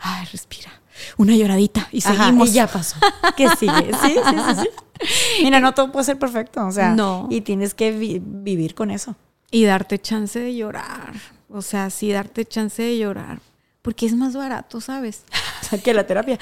ay, 0.01 0.27
respira. 0.31 0.71
una 1.17 1.35
lloradita 1.37 1.89
y 1.93 2.01
Ajá, 2.05 2.25
seguimos. 2.27 2.49
y 2.51 2.53
ya 2.53 2.67
pasó. 2.67 2.97
¿Qué 3.37 3.49
sigue? 3.59 3.93
Sí, 4.03 4.15
sí, 4.15 4.37
sí, 4.55 4.61
sí. 4.63 5.45
Mira, 5.45 5.61
no 5.61 5.73
todo 5.73 5.91
puede 5.93 6.05
ser 6.05 6.19
perfecto, 6.19 6.67
o 6.67 6.71
sea, 6.73 6.91
No. 6.95 7.29
y 7.31 7.41
tienes 7.43 7.73
que 7.75 7.93
vi- 7.93 8.21
vivir 8.23 8.75
con 8.75 8.91
eso. 8.91 9.15
Y 9.51 9.65
darte 9.65 9.99
chance 9.99 10.39
de 10.39 10.55
llorar. 10.55 11.15
O 11.49 11.63
sea, 11.63 11.89
sí, 11.89 12.11
darte 12.13 12.45
chance 12.45 12.83
de 12.83 12.99
llorar. 12.99 13.41
Porque 13.89 14.05
es 14.05 14.15
más 14.15 14.35
barato, 14.35 14.83
¿sabes? 14.83 15.23
O 15.63 15.71
sea, 15.71 15.79
que 15.83 15.93
la 15.95 16.07
terapia. 16.07 16.39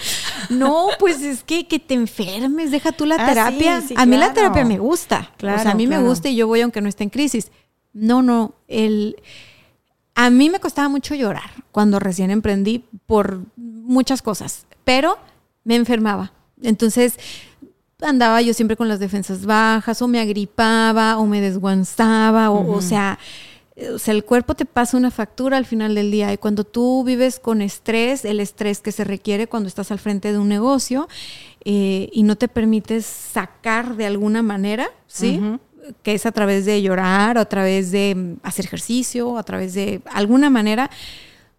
No, 0.51 0.89
pues 0.99 1.21
es 1.23 1.43
que, 1.45 1.67
que 1.69 1.79
te 1.79 1.95
enfermes, 1.95 2.71
deja 2.73 2.91
tú 2.93 3.07
la 3.07 3.15
Ah, 3.19 3.27
terapia. 3.27 3.81
sí, 3.81 3.89
sí, 3.89 3.95
a 3.97 4.05
mí 4.05 4.17
la 4.17 4.33
terapia 4.33 4.65
me 4.65 4.79
gusta. 4.79 5.31
o 5.35 5.37
Claro, 5.39 5.63
sea, 5.63 5.71
a 5.71 5.75
mí 5.75 5.87
me 5.87 5.99
gusta 6.01 6.29
y 6.29 6.35
yo 6.37 6.47
voy 6.49 6.61
aunque 6.61 6.81
no 6.81 6.89
esté 6.89 7.05
en 7.05 7.11
crisis. 7.11 7.51
No, 7.93 8.23
no, 8.23 8.55
el... 8.69 9.17
A 10.17 10.31
mí 10.31 10.51
me 10.51 10.61
costaba 10.61 10.89
mucho 10.89 11.15
llorar 11.15 11.51
cuando 11.73 11.99
recién 12.01 12.31
emprendí 12.31 12.85
por 13.07 13.41
muchas 13.57 14.23
cosas, 14.23 14.67
pero 14.85 15.19
me 15.65 15.77
enfermaba. 15.77 16.33
Entonces 16.63 17.19
andaba 18.03 18.43
yo 18.43 18.55
siempre 18.55 18.77
con 18.77 18.89
las 18.89 18.99
defensas 19.01 19.47
bajas 19.47 20.03
o 20.03 20.09
me 20.09 20.21
agripaba 20.21 21.17
o 21.19 21.27
me 21.27 21.41
desguanzaba 21.41 22.51
o, 22.51 22.73
o 22.77 22.81
sea, 22.83 23.19
o 23.95 23.99
sea, 23.99 24.15
el 24.15 24.25
cuerpo 24.25 24.55
te 24.55 24.65
pasa 24.65 24.97
una 24.97 25.11
factura 25.11 25.59
al 25.59 25.67
final 25.67 25.95
del 25.95 26.11
día 26.11 26.33
y 26.33 26.39
cuando 26.39 26.65
tú 26.65 27.05
vives 27.05 27.39
con 27.39 27.61
estrés, 27.61 28.25
el 28.25 28.41
estrés 28.41 28.81
que 28.81 28.91
se 28.91 29.05
requiere 29.05 29.49
cuando 29.49 29.69
estás 29.69 29.91
al 29.91 29.99
frente 29.99 30.33
de 30.33 30.39
un 30.39 30.49
negocio 30.49 31.09
eh, 31.65 32.09
y 32.13 32.23
no 32.23 32.37
te 32.37 32.49
permites 32.49 33.05
sacar 33.05 33.97
de 33.97 34.07
alguna 34.07 34.43
manera, 34.43 34.89
¿sí? 35.07 35.43
Que 36.03 36.15
es 36.15 36.25
a 36.25 36.33
través 36.33 36.65
de 36.65 36.81
llorar, 36.81 37.37
o 37.37 37.41
a 37.41 37.45
través 37.45 37.91
de 37.91 38.15
mm, 38.15 38.37
hacer 38.43 38.65
ejercicio, 38.65 39.29
o 39.29 39.39
a 39.39 39.43
través 39.43 39.75
de 39.75 40.01
alguna 40.07 40.49
manera, 40.49 40.91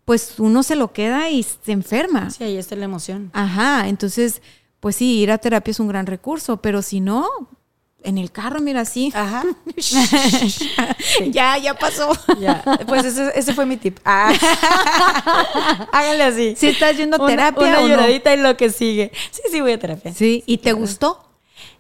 pues 0.04 0.40
uno 0.40 0.64
se 0.64 0.76
lo 0.76 0.94
queda 0.94 1.30
y 1.30 1.44
se 1.44 1.72
enferma. 1.72 2.32
Sí, 2.32 2.44
ahí 2.44 2.58
está 2.58 2.76
la 2.76 2.86
emoción. 2.86 3.30
Ajá, 3.34 3.88
entonces, 3.88 4.42
pues 4.80 4.96
sí, 4.96 5.20
ir 5.20 5.30
a 5.30 5.38
terapia 5.38 5.72
es 5.72 5.80
un 5.80 5.88
gran 5.88 6.08
recurso, 6.08 6.62
pero 6.62 6.82
si 6.82 7.00
no, 7.00 7.28
en 8.04 8.18
el 8.18 8.32
carro, 8.32 8.60
mira 8.62 8.82
así. 8.82 9.12
Ajá. 9.14 9.44
ya, 11.32 11.58
ya 11.58 11.74
pasó. 11.74 12.12
Ya. 12.40 12.64
Pues 12.88 13.06
ese, 13.06 13.32
ese 13.38 13.54
fue 13.54 13.66
mi 13.66 13.78
tip. 13.78 14.00
Ah. 14.06 14.32
Háganle 15.92 16.24
así. 16.24 16.56
Si 16.56 16.68
estás 16.68 16.96
yendo 16.98 17.18
a 17.18 17.20
Una- 17.20 17.28
terapia 17.30 17.68
Una, 17.68 17.80
o 17.80 17.82
no. 17.82 17.88
lloradita 17.90 18.34
y 18.34 18.38
lo 18.38 18.56
que 18.58 18.70
sigue. 18.70 19.12
Sí, 19.32 19.42
sí, 19.52 19.62
voy 19.62 19.74
a 19.74 19.80
terapia. 19.80 20.14
Sí, 20.14 20.44
¿y 20.46 20.58
te 20.60 20.74
gustó? 20.74 21.24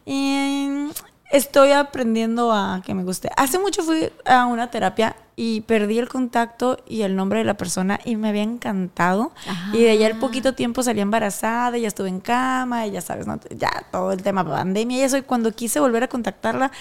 Eh, 0.05 0.87
estoy 1.31 1.71
aprendiendo 1.71 2.51
a 2.53 2.81
que 2.85 2.93
me 2.93 3.03
guste. 3.03 3.29
Hace 3.35 3.59
mucho 3.59 3.83
fui 3.83 4.09
a 4.25 4.45
una 4.45 4.69
terapia 4.71 5.15
y 5.35 5.61
perdí 5.61 5.99
el 5.99 6.07
contacto 6.09 6.79
y 6.87 7.01
el 7.03 7.15
nombre 7.15 7.39
de 7.39 7.45
la 7.45 7.55
persona 7.55 7.99
y 8.05 8.15
me 8.15 8.29
había 8.29 8.43
encantado. 8.43 9.31
Y 9.73 9.83
de 9.83 9.91
allá 9.91 10.07
al 10.07 10.17
poquito 10.19 10.53
tiempo 10.53 10.81
salí 10.83 10.99
embarazada, 11.01 11.77
ya 11.77 11.87
estuve 11.87 12.09
en 12.09 12.19
cama, 12.21 12.87
y 12.87 12.91
ya 12.91 13.01
sabes, 13.01 13.27
¿no? 13.27 13.39
ya 13.51 13.69
todo 13.91 14.11
el 14.13 14.23
tema 14.23 14.43
pandemia 14.43 14.97
y 14.97 15.01
eso. 15.01 15.17
Y 15.17 15.21
cuando 15.21 15.51
quise 15.53 15.79
volver 15.79 16.03
a 16.03 16.07
contactarla, 16.07 16.71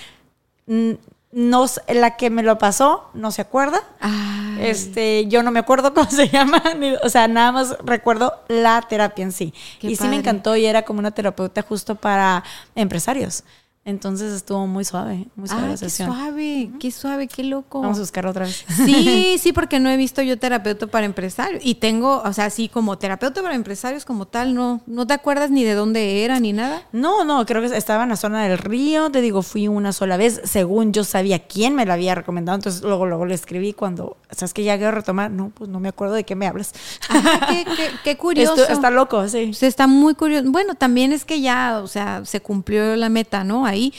no, 1.32 1.66
la 1.88 2.16
que 2.16 2.30
me 2.30 2.42
lo 2.42 2.56
pasó 2.58 3.10
no 3.14 3.30
se 3.30 3.42
acuerda. 3.42 3.82
Ay. 4.00 4.58
Este, 4.60 5.26
yo 5.26 5.42
no 5.42 5.50
me 5.50 5.58
acuerdo 5.60 5.92
cómo 5.94 6.10
se 6.10 6.28
llama, 6.28 6.62
ni- 6.78 6.94
o 7.02 7.08
sea, 7.10 7.28
nada 7.28 7.52
más 7.52 7.76
recuerdo 7.84 8.32
la 8.48 8.80
terapia 8.82 9.22
en 9.22 9.32
sí. 9.32 9.52
Qué 9.80 9.88
y 9.90 9.96
sí 9.96 10.08
me 10.08 10.16
encantó 10.16 10.56
y 10.56 10.64
era 10.66 10.82
como 10.82 10.98
una 11.00 11.10
terapeuta 11.10 11.62
justo 11.62 11.94
para 11.96 12.42
empresarios. 12.74 13.44
Entonces 13.88 14.32
estuvo 14.32 14.66
muy 14.66 14.84
suave, 14.84 15.28
muy 15.36 15.46
suave 15.46 15.62
Ay, 15.62 15.68
la 15.68 15.74
qué 15.74 15.78
sesión. 15.78 16.12
suave, 16.12 16.70
qué 16.80 16.90
suave, 16.90 17.28
qué 17.28 17.44
loco. 17.44 17.80
Vamos 17.82 17.98
a 17.98 18.00
buscarla 18.00 18.30
otra 18.32 18.44
vez. 18.44 18.64
Sí, 18.84 19.36
sí, 19.40 19.52
porque 19.52 19.78
no 19.78 19.88
he 19.88 19.96
visto 19.96 20.22
yo 20.22 20.36
terapeuta 20.40 20.88
para 20.88 21.06
empresarios. 21.06 21.62
Y 21.64 21.76
tengo, 21.76 22.20
o 22.24 22.32
sea, 22.32 22.50
sí, 22.50 22.68
como 22.68 22.98
terapeuta 22.98 23.42
para 23.42 23.54
empresarios 23.54 24.04
como 24.04 24.26
tal, 24.26 24.54
no, 24.56 24.80
no 24.88 25.06
te 25.06 25.14
acuerdas 25.14 25.52
ni 25.52 25.62
de 25.62 25.74
dónde 25.74 26.24
era 26.24 26.40
ni 26.40 26.52
nada. 26.52 26.82
No, 26.90 27.24
no, 27.24 27.46
creo 27.46 27.62
que 27.62 27.76
estaba 27.76 28.02
en 28.02 28.08
la 28.08 28.16
zona 28.16 28.42
del 28.42 28.58
río. 28.58 29.08
Te 29.10 29.20
digo, 29.20 29.42
fui 29.42 29.68
una 29.68 29.92
sola 29.92 30.16
vez. 30.16 30.40
Según 30.42 30.92
yo 30.92 31.04
sabía 31.04 31.38
quién 31.46 31.76
me 31.76 31.86
la 31.86 31.94
había 31.94 32.16
recomendado. 32.16 32.56
Entonces 32.56 32.82
luego, 32.82 33.06
luego 33.06 33.24
le 33.24 33.36
escribí 33.36 33.72
cuando, 33.72 34.16
¿sabes 34.32 34.52
que 34.52 34.64
ya 34.64 34.76
quiero 34.78 34.90
retomar? 34.90 35.30
No, 35.30 35.50
pues 35.50 35.70
no 35.70 35.78
me 35.78 35.88
acuerdo 35.90 36.14
de 36.14 36.24
qué 36.24 36.34
me 36.34 36.48
hablas. 36.48 36.72
Ajá, 37.08 37.46
qué, 37.46 37.64
qué- 37.64 37.90
qué 38.02 38.16
curioso. 38.18 38.54
Esto 38.60 38.72
está 38.72 38.90
loco, 38.90 39.28
sí. 39.28 39.52
Está 39.60 39.86
muy 39.86 40.16
curioso. 40.16 40.50
Bueno, 40.50 40.74
también 40.74 41.12
es 41.12 41.24
que 41.24 41.40
ya, 41.40 41.78
o 41.84 41.86
sea, 41.86 42.24
se 42.24 42.40
cumplió 42.40 42.96
la 42.96 43.08
meta, 43.10 43.44
¿no? 43.44 43.64
Ahí. 43.64 43.75
Y, 43.76 43.92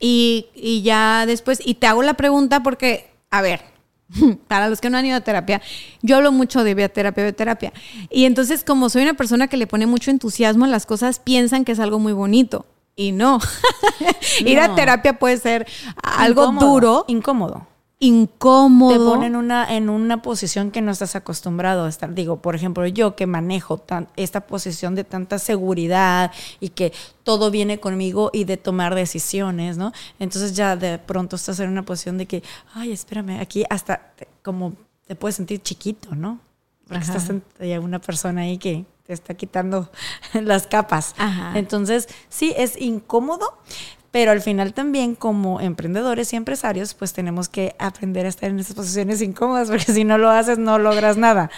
y 0.00 0.82
ya 0.82 1.26
después, 1.26 1.60
y 1.64 1.74
te 1.74 1.86
hago 1.86 2.02
la 2.02 2.14
pregunta 2.14 2.62
porque, 2.62 3.10
a 3.30 3.42
ver, 3.42 3.72
para 4.48 4.68
los 4.68 4.80
que 4.80 4.90
no 4.90 4.98
han 4.98 5.06
ido 5.06 5.16
a 5.16 5.20
terapia, 5.20 5.60
yo 6.02 6.16
hablo 6.16 6.32
mucho 6.32 6.64
de 6.64 6.74
bioterapia, 6.74 7.24
bioterapia. 7.24 7.72
Y 8.10 8.24
entonces, 8.24 8.64
como 8.64 8.88
soy 8.88 9.02
una 9.02 9.14
persona 9.14 9.48
que 9.48 9.56
le 9.56 9.66
pone 9.66 9.86
mucho 9.86 10.10
entusiasmo 10.10 10.64
a 10.64 10.68
las 10.68 10.86
cosas, 10.86 11.18
piensan 11.18 11.64
que 11.64 11.72
es 11.72 11.80
algo 11.80 11.98
muy 11.98 12.12
bonito. 12.12 12.66
Y 12.94 13.12
no. 13.12 13.40
Ir 14.40 14.60
a 14.60 14.74
terapia 14.74 15.18
puede 15.18 15.38
ser 15.38 15.66
algo 16.02 16.42
Incómodo, 16.42 16.66
duro, 16.66 17.04
Incómodo. 17.08 17.66
Incómodo. 18.06 18.92
te 18.92 18.98
ponen 18.98 19.36
una, 19.36 19.74
en 19.74 19.88
una 19.88 20.22
posición 20.22 20.70
que 20.70 20.80
no 20.82 20.90
estás 20.90 21.14
acostumbrado 21.16 21.84
a 21.84 21.88
estar. 21.88 22.12
Digo, 22.14 22.42
por 22.42 22.54
ejemplo, 22.54 22.86
yo 22.86 23.14
que 23.16 23.26
manejo 23.26 23.78
tan- 23.78 24.08
esta 24.16 24.42
posición 24.42 24.94
de 24.94 25.04
tanta 25.04 25.38
seguridad 25.38 26.32
y 26.60 26.70
que 26.70 26.92
todo 27.22 27.50
viene 27.50 27.78
conmigo 27.80 28.30
y 28.32 28.44
de 28.44 28.56
tomar 28.56 28.94
decisiones, 28.94 29.76
¿no? 29.78 29.92
Entonces 30.18 30.54
ya 30.54 30.76
de 30.76 30.98
pronto 30.98 31.36
estás 31.36 31.60
en 31.60 31.70
una 31.70 31.84
posición 31.84 32.18
de 32.18 32.26
que, 32.26 32.42
ay, 32.74 32.92
espérame, 32.92 33.40
aquí 33.40 33.64
hasta 33.70 34.12
te- 34.16 34.28
como 34.42 34.74
te 35.06 35.14
puedes 35.14 35.36
sentir 35.36 35.62
chiquito, 35.62 36.14
¿no? 36.14 36.40
Porque 36.88 37.04
Ajá. 37.04 37.12
estás 37.16 37.30
ante 37.30 37.78
una 37.78 38.00
persona 38.00 38.42
ahí 38.42 38.58
que 38.58 38.84
te 39.06 39.12
está 39.12 39.34
quitando 39.34 39.90
las 40.34 40.66
capas. 40.66 41.14
Ajá. 41.18 41.58
Entonces, 41.58 42.08
sí, 42.28 42.52
es 42.56 42.80
incómodo, 42.80 43.56
pero 44.12 44.30
al 44.30 44.42
final 44.42 44.74
también 44.74 45.16
como 45.16 45.60
emprendedores 45.60 46.32
y 46.32 46.36
empresarios, 46.36 46.94
pues 46.94 47.12
tenemos 47.14 47.48
que 47.48 47.74
aprender 47.78 48.26
a 48.26 48.28
estar 48.28 48.50
en 48.50 48.60
esas 48.60 48.76
posiciones 48.76 49.20
incómodas, 49.22 49.68
porque 49.70 49.92
si 49.92 50.04
no 50.04 50.18
lo 50.18 50.30
haces, 50.30 50.58
no 50.58 50.78
logras 50.78 51.16
nada. 51.16 51.50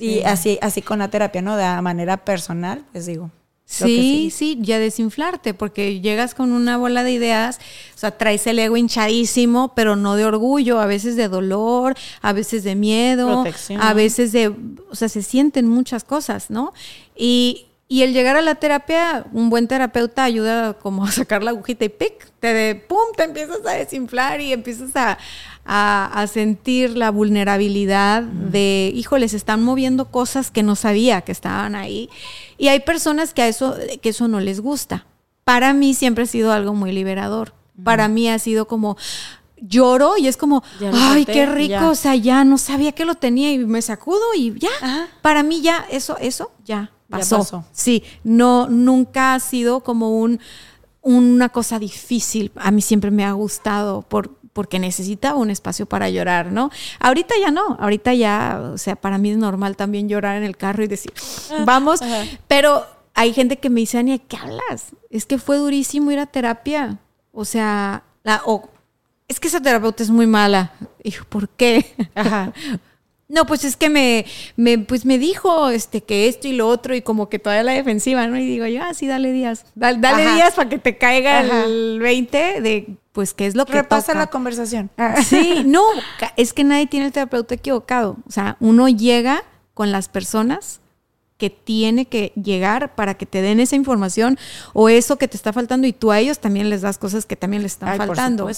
Y 0.00 0.22
así, 0.22 0.58
así 0.62 0.80
con 0.80 1.00
la 1.00 1.08
terapia, 1.08 1.42
¿no? 1.42 1.56
De 1.58 1.82
manera 1.82 2.16
personal, 2.16 2.84
pues 2.90 3.04
digo. 3.04 3.30
Sí, 3.66 3.84
sigue. 3.84 4.30
sí, 4.30 4.58
ya 4.62 4.78
desinflarte, 4.80 5.54
porque 5.54 6.00
llegas 6.00 6.34
con 6.34 6.52
una 6.52 6.76
bola 6.76 7.04
de 7.04 7.12
ideas, 7.12 7.58
o 7.94 7.98
sea, 7.98 8.10
traes 8.16 8.46
el 8.48 8.58
ego 8.58 8.76
hinchadísimo, 8.76 9.74
pero 9.76 9.94
no 9.94 10.16
de 10.16 10.24
orgullo, 10.24 10.80
a 10.80 10.86
veces 10.86 11.14
de 11.14 11.28
dolor, 11.28 11.94
a 12.20 12.32
veces 12.32 12.64
de 12.64 12.74
miedo, 12.74 13.42
Protección. 13.42 13.80
a 13.80 13.94
veces 13.94 14.32
de, 14.32 14.48
o 14.48 14.94
sea, 14.96 15.08
se 15.08 15.22
sienten 15.22 15.68
muchas 15.68 16.02
cosas, 16.02 16.50
¿no? 16.50 16.72
Y, 17.14 17.66
y 17.92 18.02
el 18.04 18.12
llegar 18.12 18.36
a 18.36 18.40
la 18.40 18.54
terapia, 18.54 19.26
un 19.32 19.50
buen 19.50 19.66
terapeuta 19.66 20.22
ayuda 20.22 20.74
como 20.74 21.04
a 21.04 21.10
sacar 21.10 21.42
la 21.42 21.50
agujita 21.50 21.84
y 21.84 21.88
pic, 21.88 22.30
te 22.38 22.54
de 22.54 22.74
pum, 22.76 22.98
te 23.16 23.24
empiezas 23.24 23.66
a 23.66 23.72
desinflar 23.72 24.40
y 24.40 24.52
empiezas 24.52 24.94
a, 24.94 25.18
a- 25.64 26.06
a 26.22 26.26
sentir 26.28 26.96
la 26.96 27.10
vulnerabilidad 27.10 28.22
de, 28.22 28.92
híjole, 28.94 29.28
se 29.28 29.36
están 29.36 29.62
moviendo 29.64 30.04
cosas 30.12 30.52
que 30.52 30.62
no 30.62 30.76
sabía 30.76 31.22
que 31.22 31.32
estaban 31.32 31.74
ahí. 31.74 32.08
Y 32.58 32.68
hay 32.68 32.78
personas 32.78 33.34
que 33.34 33.42
a 33.42 33.48
eso, 33.48 33.74
que 34.00 34.10
eso 34.10 34.28
no 34.28 34.38
les 34.38 34.60
gusta. 34.60 35.04
Para 35.42 35.72
mí 35.74 35.92
siempre 35.94 36.24
ha 36.24 36.26
sido 36.28 36.52
algo 36.52 36.74
muy 36.74 36.92
liberador. 36.92 37.54
Para 37.82 38.06
mí 38.06 38.28
ha 38.28 38.38
sido 38.38 38.68
como 38.68 38.96
lloro 39.60 40.16
y 40.16 40.28
es 40.28 40.36
como, 40.36 40.62
ay, 40.94 41.24
qué 41.24 41.44
rico, 41.46 41.70
ya. 41.70 41.88
o 41.90 41.94
sea, 41.96 42.14
ya 42.14 42.44
no 42.44 42.56
sabía 42.56 42.92
que 42.92 43.04
lo 43.04 43.16
tenía 43.16 43.52
y 43.52 43.58
me 43.58 43.82
sacudo 43.82 44.20
y 44.36 44.58
ya. 44.58 44.68
Ajá. 44.80 45.08
Para 45.22 45.42
mí 45.42 45.60
ya 45.60 45.84
eso 45.90 46.16
eso 46.18 46.52
ya 46.64 46.90
Ya 47.10 47.18
pasó. 47.18 47.38
pasó. 47.38 47.64
Sí, 47.72 48.04
no 48.24 48.68
nunca 48.68 49.34
ha 49.34 49.40
sido 49.40 49.80
como 49.80 50.18
un 50.18 50.40
una 51.02 51.48
cosa 51.48 51.78
difícil. 51.78 52.52
A 52.56 52.70
mí 52.70 52.82
siempre 52.82 53.10
me 53.10 53.24
ha 53.24 53.32
gustado 53.32 54.02
por 54.02 54.38
porque 54.52 54.78
necesitaba 54.78 55.38
un 55.38 55.50
espacio 55.50 55.86
para 55.86 56.10
llorar, 56.10 56.50
¿no? 56.50 56.70
Ahorita 56.98 57.34
ya 57.40 57.50
no, 57.50 57.76
ahorita 57.78 58.14
ya, 58.14 58.60
o 58.74 58.78
sea, 58.78 58.96
para 58.96 59.16
mí 59.16 59.30
es 59.30 59.38
normal 59.38 59.76
también 59.76 60.08
llorar 60.08 60.36
en 60.36 60.42
el 60.42 60.56
carro 60.56 60.82
y 60.82 60.88
decir, 60.88 61.12
vamos, 61.64 62.02
Ajá. 62.02 62.24
pero 62.48 62.84
hay 63.14 63.32
gente 63.32 63.58
que 63.58 63.70
me 63.70 63.80
dice, 63.80 63.98
Ania, 63.98 64.18
¿qué 64.18 64.36
hablas? 64.36 64.86
Es 65.08 65.24
que 65.24 65.38
fue 65.38 65.56
durísimo 65.56 66.10
ir 66.10 66.18
a 66.18 66.26
terapia. 66.26 66.98
O 67.32 67.44
sea, 67.44 68.02
la, 68.22 68.42
o, 68.44 68.68
es 69.28 69.38
que 69.38 69.48
esa 69.48 69.60
terapeuta 69.60 70.02
es 70.02 70.10
muy 70.10 70.26
mala. 70.26 70.72
Y 71.02 71.10
yo, 71.10 71.24
¿por 71.28 71.48
qué? 71.48 71.94
Ajá. 72.14 72.52
No, 73.30 73.46
pues 73.46 73.64
es 73.64 73.76
que 73.76 73.88
me, 73.88 74.26
me, 74.56 74.78
pues 74.78 75.06
me 75.06 75.16
dijo 75.16 75.70
este, 75.70 76.02
que 76.02 76.26
esto 76.26 76.48
y 76.48 76.52
lo 76.52 76.66
otro 76.66 76.96
y 76.96 77.02
como 77.02 77.28
que 77.28 77.38
todavía 77.38 77.62
la 77.62 77.72
defensiva, 77.72 78.26
¿no? 78.26 78.36
Y 78.36 78.44
digo 78.44 78.66
yo, 78.66 78.82
ah, 78.82 78.92
sí, 78.92 79.06
dale 79.06 79.32
días. 79.32 79.66
Dale, 79.76 79.98
dale 80.00 80.34
días 80.34 80.54
para 80.54 80.68
que 80.68 80.78
te 80.78 80.98
caiga 80.98 81.38
Ajá. 81.38 81.64
el 81.64 82.00
20 82.00 82.60
de, 82.60 82.96
pues, 83.12 83.32
qué 83.32 83.46
es 83.46 83.54
lo 83.54 83.66
que 83.66 83.74
Repasa 83.74 84.08
toca. 84.08 84.18
la 84.18 84.26
conversación. 84.26 84.90
Sí, 85.24 85.62
no, 85.64 85.82
es 86.36 86.52
que 86.52 86.64
nadie 86.64 86.88
tiene 86.88 87.06
el 87.06 87.12
terapeuta 87.12 87.54
equivocado. 87.54 88.16
O 88.26 88.32
sea, 88.32 88.56
uno 88.58 88.88
llega 88.88 89.44
con 89.74 89.92
las 89.92 90.08
personas 90.08 90.80
que 91.38 91.50
tiene 91.50 92.06
que 92.06 92.32
llegar 92.34 92.94
para 92.96 93.14
que 93.14 93.26
te 93.26 93.40
den 93.42 93.60
esa 93.60 93.76
información 93.76 94.38
o 94.74 94.88
eso 94.88 95.16
que 95.18 95.28
te 95.28 95.36
está 95.36 95.52
faltando 95.52 95.86
y 95.86 95.92
tú 95.92 96.10
a 96.10 96.18
ellos 96.18 96.38
también 96.40 96.68
les 96.68 96.82
das 96.82 96.98
cosas 96.98 97.24
que 97.26 97.36
también 97.36 97.62
les 97.62 97.72
están 97.72 97.90
Ay, 97.90 97.98
por 97.98 98.08
faltando. 98.08 98.50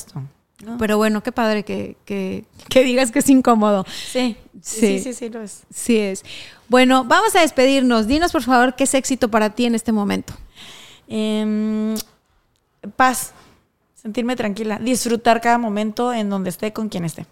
Supuesto. 0.66 0.78
Pero 0.78 0.96
bueno, 0.96 1.22
qué 1.22 1.32
padre 1.32 1.64
que, 1.64 1.96
que, 2.04 2.44
que 2.68 2.84
digas 2.84 3.10
que 3.10 3.20
es 3.20 3.28
incómodo. 3.28 3.84
Sí, 3.88 4.36
sí, 4.60 4.98
sí, 4.98 5.12
sí, 5.12 5.28
lo 5.28 5.42
es. 5.42 5.62
Sí 5.70 5.98
es. 5.98 6.24
Bueno, 6.68 7.04
vamos 7.04 7.34
a 7.36 7.40
despedirnos. 7.40 8.06
Dinos, 8.06 8.32
por 8.32 8.42
favor, 8.42 8.74
qué 8.74 8.84
es 8.84 8.94
éxito 8.94 9.30
para 9.30 9.50
ti 9.50 9.66
en 9.66 9.74
este 9.74 9.92
momento. 9.92 10.34
Em, 11.08 11.94
paz, 12.96 13.32
sentirme 13.94 14.36
tranquila, 14.36 14.78
disfrutar 14.78 15.40
cada 15.40 15.58
momento 15.58 16.12
en 16.12 16.30
donde 16.30 16.50
esté, 16.50 16.72
con 16.72 16.88
quien 16.88 17.04
esté. 17.04 17.26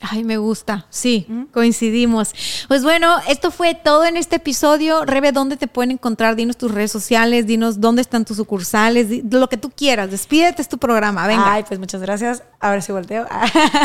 Ay, 0.00 0.22
me 0.22 0.36
gusta. 0.36 0.86
Sí, 0.90 1.26
coincidimos. 1.52 2.32
Pues 2.68 2.84
bueno, 2.84 3.16
esto 3.28 3.50
fue 3.50 3.74
todo 3.74 4.04
en 4.06 4.16
este 4.16 4.36
episodio. 4.36 5.04
Rebe, 5.04 5.32
¿dónde 5.32 5.56
te 5.56 5.66
pueden 5.66 5.90
encontrar? 5.90 6.36
Dinos 6.36 6.56
tus 6.56 6.70
redes 6.70 6.92
sociales, 6.92 7.48
dinos 7.48 7.80
dónde 7.80 8.02
están 8.02 8.24
tus 8.24 8.36
sucursales, 8.36 9.24
lo 9.28 9.48
que 9.48 9.56
tú 9.56 9.70
quieras. 9.74 10.08
Despídete, 10.08 10.62
es 10.62 10.68
tu 10.68 10.78
programa. 10.78 11.26
Venga. 11.26 11.52
Ay, 11.52 11.64
pues 11.66 11.80
muchas 11.80 12.00
gracias. 12.00 12.44
A 12.60 12.70
ver 12.70 12.82
si 12.82 12.92
volteo. 12.92 13.26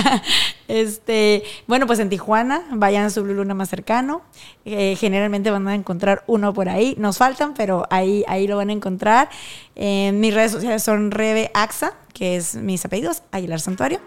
este, 0.68 1.44
bueno, 1.66 1.88
pues 1.88 1.98
en 1.98 2.10
Tijuana, 2.10 2.64
vayan 2.70 3.06
a 3.06 3.10
su 3.10 3.24
Blue 3.24 3.34
Luna 3.34 3.56
más 3.56 3.70
cercano. 3.70 4.22
Eh, 4.66 4.96
generalmente 5.00 5.50
van 5.50 5.68
a 5.68 5.74
encontrar 5.74 6.24
uno 6.28 6.54
por 6.54 6.70
ahí. 6.70 6.96
Nos 7.00 7.18
faltan, 7.18 7.56
pero 7.56 7.88
ahí, 7.90 8.24
ahí 8.28 8.46
lo 8.46 8.58
van 8.58 8.70
a 8.70 8.74
encontrar. 8.74 9.30
Eh, 9.76 10.12
mis 10.14 10.32
redes 10.32 10.52
sociales 10.52 10.84
son 10.84 11.10
Rebe 11.10 11.50
Axa, 11.56 11.94
que 12.14 12.36
es 12.36 12.54
mis 12.54 12.86
apellidos, 12.86 13.24
Aguilar 13.32 13.60
Santuario. 13.60 14.00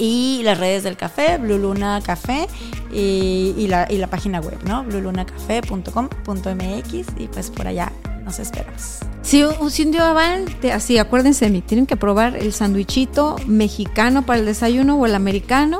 Y 0.00 0.40
las 0.44 0.58
redes 0.58 0.82
del 0.82 0.96
café, 0.96 1.36
Blue 1.36 1.58
Luna 1.58 2.00
Café, 2.02 2.48
y, 2.90 3.66
la, 3.68 3.86
página 4.08 4.40
web, 4.40 4.58
¿no? 4.64 4.82
bluelunacafé.com.mx 4.84 7.06
y 7.18 7.28
pues 7.28 7.50
por 7.50 7.66
allá 7.66 7.92
nos 8.24 8.38
esperamos. 8.38 9.00
Si, 9.30 9.44
si 9.70 9.82
un 9.84 9.92
día 9.92 10.12
van, 10.12 10.44
te- 10.60 10.72
así, 10.72 10.98
acuérdense 10.98 11.44
de 11.44 11.52
mí, 11.52 11.60
tienen 11.62 11.86
que 11.86 11.94
probar 11.96 12.34
el 12.34 12.52
sandwichito 12.52 13.36
mexicano 13.46 14.26
para 14.26 14.40
el 14.40 14.44
desayuno 14.46 14.96
o 14.96 15.06
el 15.06 15.14
americano. 15.14 15.78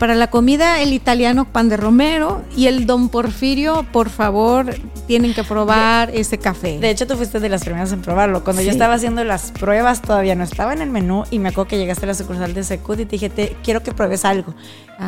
Para 0.00 0.16
la 0.16 0.28
comida, 0.28 0.80
el 0.82 0.92
italiano 0.92 1.44
pan 1.52 1.68
de 1.68 1.76
romero 1.76 2.42
y 2.56 2.66
el 2.66 2.86
don 2.86 3.08
Porfirio, 3.08 3.86
por 3.92 4.08
favor, 4.10 4.74
tienen 5.06 5.34
que 5.34 5.44
probar 5.44 6.10
ese 6.12 6.38
café. 6.38 6.80
De 6.80 6.90
hecho, 6.90 7.06
tú 7.06 7.14
fuiste 7.14 7.38
de 7.38 7.48
las 7.48 7.62
primeras 7.62 7.92
en 7.92 8.02
probarlo. 8.02 8.42
Cuando 8.42 8.60
yo 8.62 8.72
estaba 8.72 8.94
haciendo 8.94 9.22
las 9.22 9.52
pruebas, 9.52 10.02
todavía 10.02 10.34
no 10.34 10.42
estaba 10.42 10.72
en 10.72 10.82
el 10.82 10.90
menú 10.90 11.22
y 11.30 11.38
me 11.38 11.50
acuerdo 11.50 11.68
que 11.68 11.78
llegaste 11.78 12.06
a 12.06 12.08
la 12.08 12.14
sucursal 12.14 12.54
de 12.54 12.64
Secut 12.64 12.98
y 12.98 13.04
te 13.04 13.12
dije, 13.12 13.30
te, 13.30 13.56
quiero 13.62 13.84
que 13.84 13.92
pruebes 13.94 14.24
algo. 14.24 14.52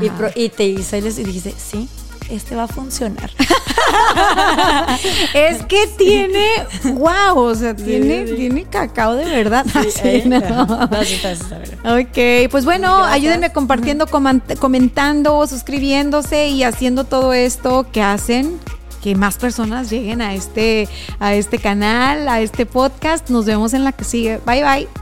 Y, 0.00 0.08
pro- 0.10 0.30
y 0.36 0.50
te 0.50 0.64
hice 0.66 0.98
y 0.98 1.00
dijiste, 1.24 1.52
sí, 1.58 1.88
este 2.36 2.56
va 2.56 2.64
a 2.64 2.68
funcionar. 2.68 3.30
es 5.34 5.64
que 5.64 5.86
tiene, 5.98 6.46
wow, 6.94 7.38
o 7.38 7.54
sea, 7.54 7.74
tiene, 7.74 8.26
sí. 8.26 8.34
tiene 8.34 8.64
cacao 8.64 9.14
de 9.14 9.24
verdad. 9.24 9.66
Así, 9.74 9.90
Eh, 10.04 10.24
¿no? 10.26 10.88
sí. 11.04 11.20
Ok, 11.84 12.50
pues 12.50 12.64
bueno, 12.64 12.96
Gracias. 12.98 13.14
ayúdenme 13.14 13.52
compartiendo, 13.52 14.06
comentando, 14.06 15.46
suscribiéndose 15.46 16.48
y 16.48 16.64
haciendo 16.64 17.04
todo 17.04 17.32
esto 17.32 17.86
que 17.92 18.02
hacen 18.02 18.58
que 19.02 19.14
más 19.16 19.36
personas 19.36 19.90
lleguen 19.90 20.22
a 20.22 20.34
este, 20.34 20.88
a 21.18 21.34
este 21.34 21.58
canal, 21.58 22.28
a 22.28 22.40
este 22.40 22.66
podcast. 22.66 23.28
Nos 23.30 23.46
vemos 23.46 23.74
en 23.74 23.84
la 23.84 23.92
que 23.92 24.04
sigue. 24.04 24.38
Bye 24.46 24.62
bye. 24.62 25.01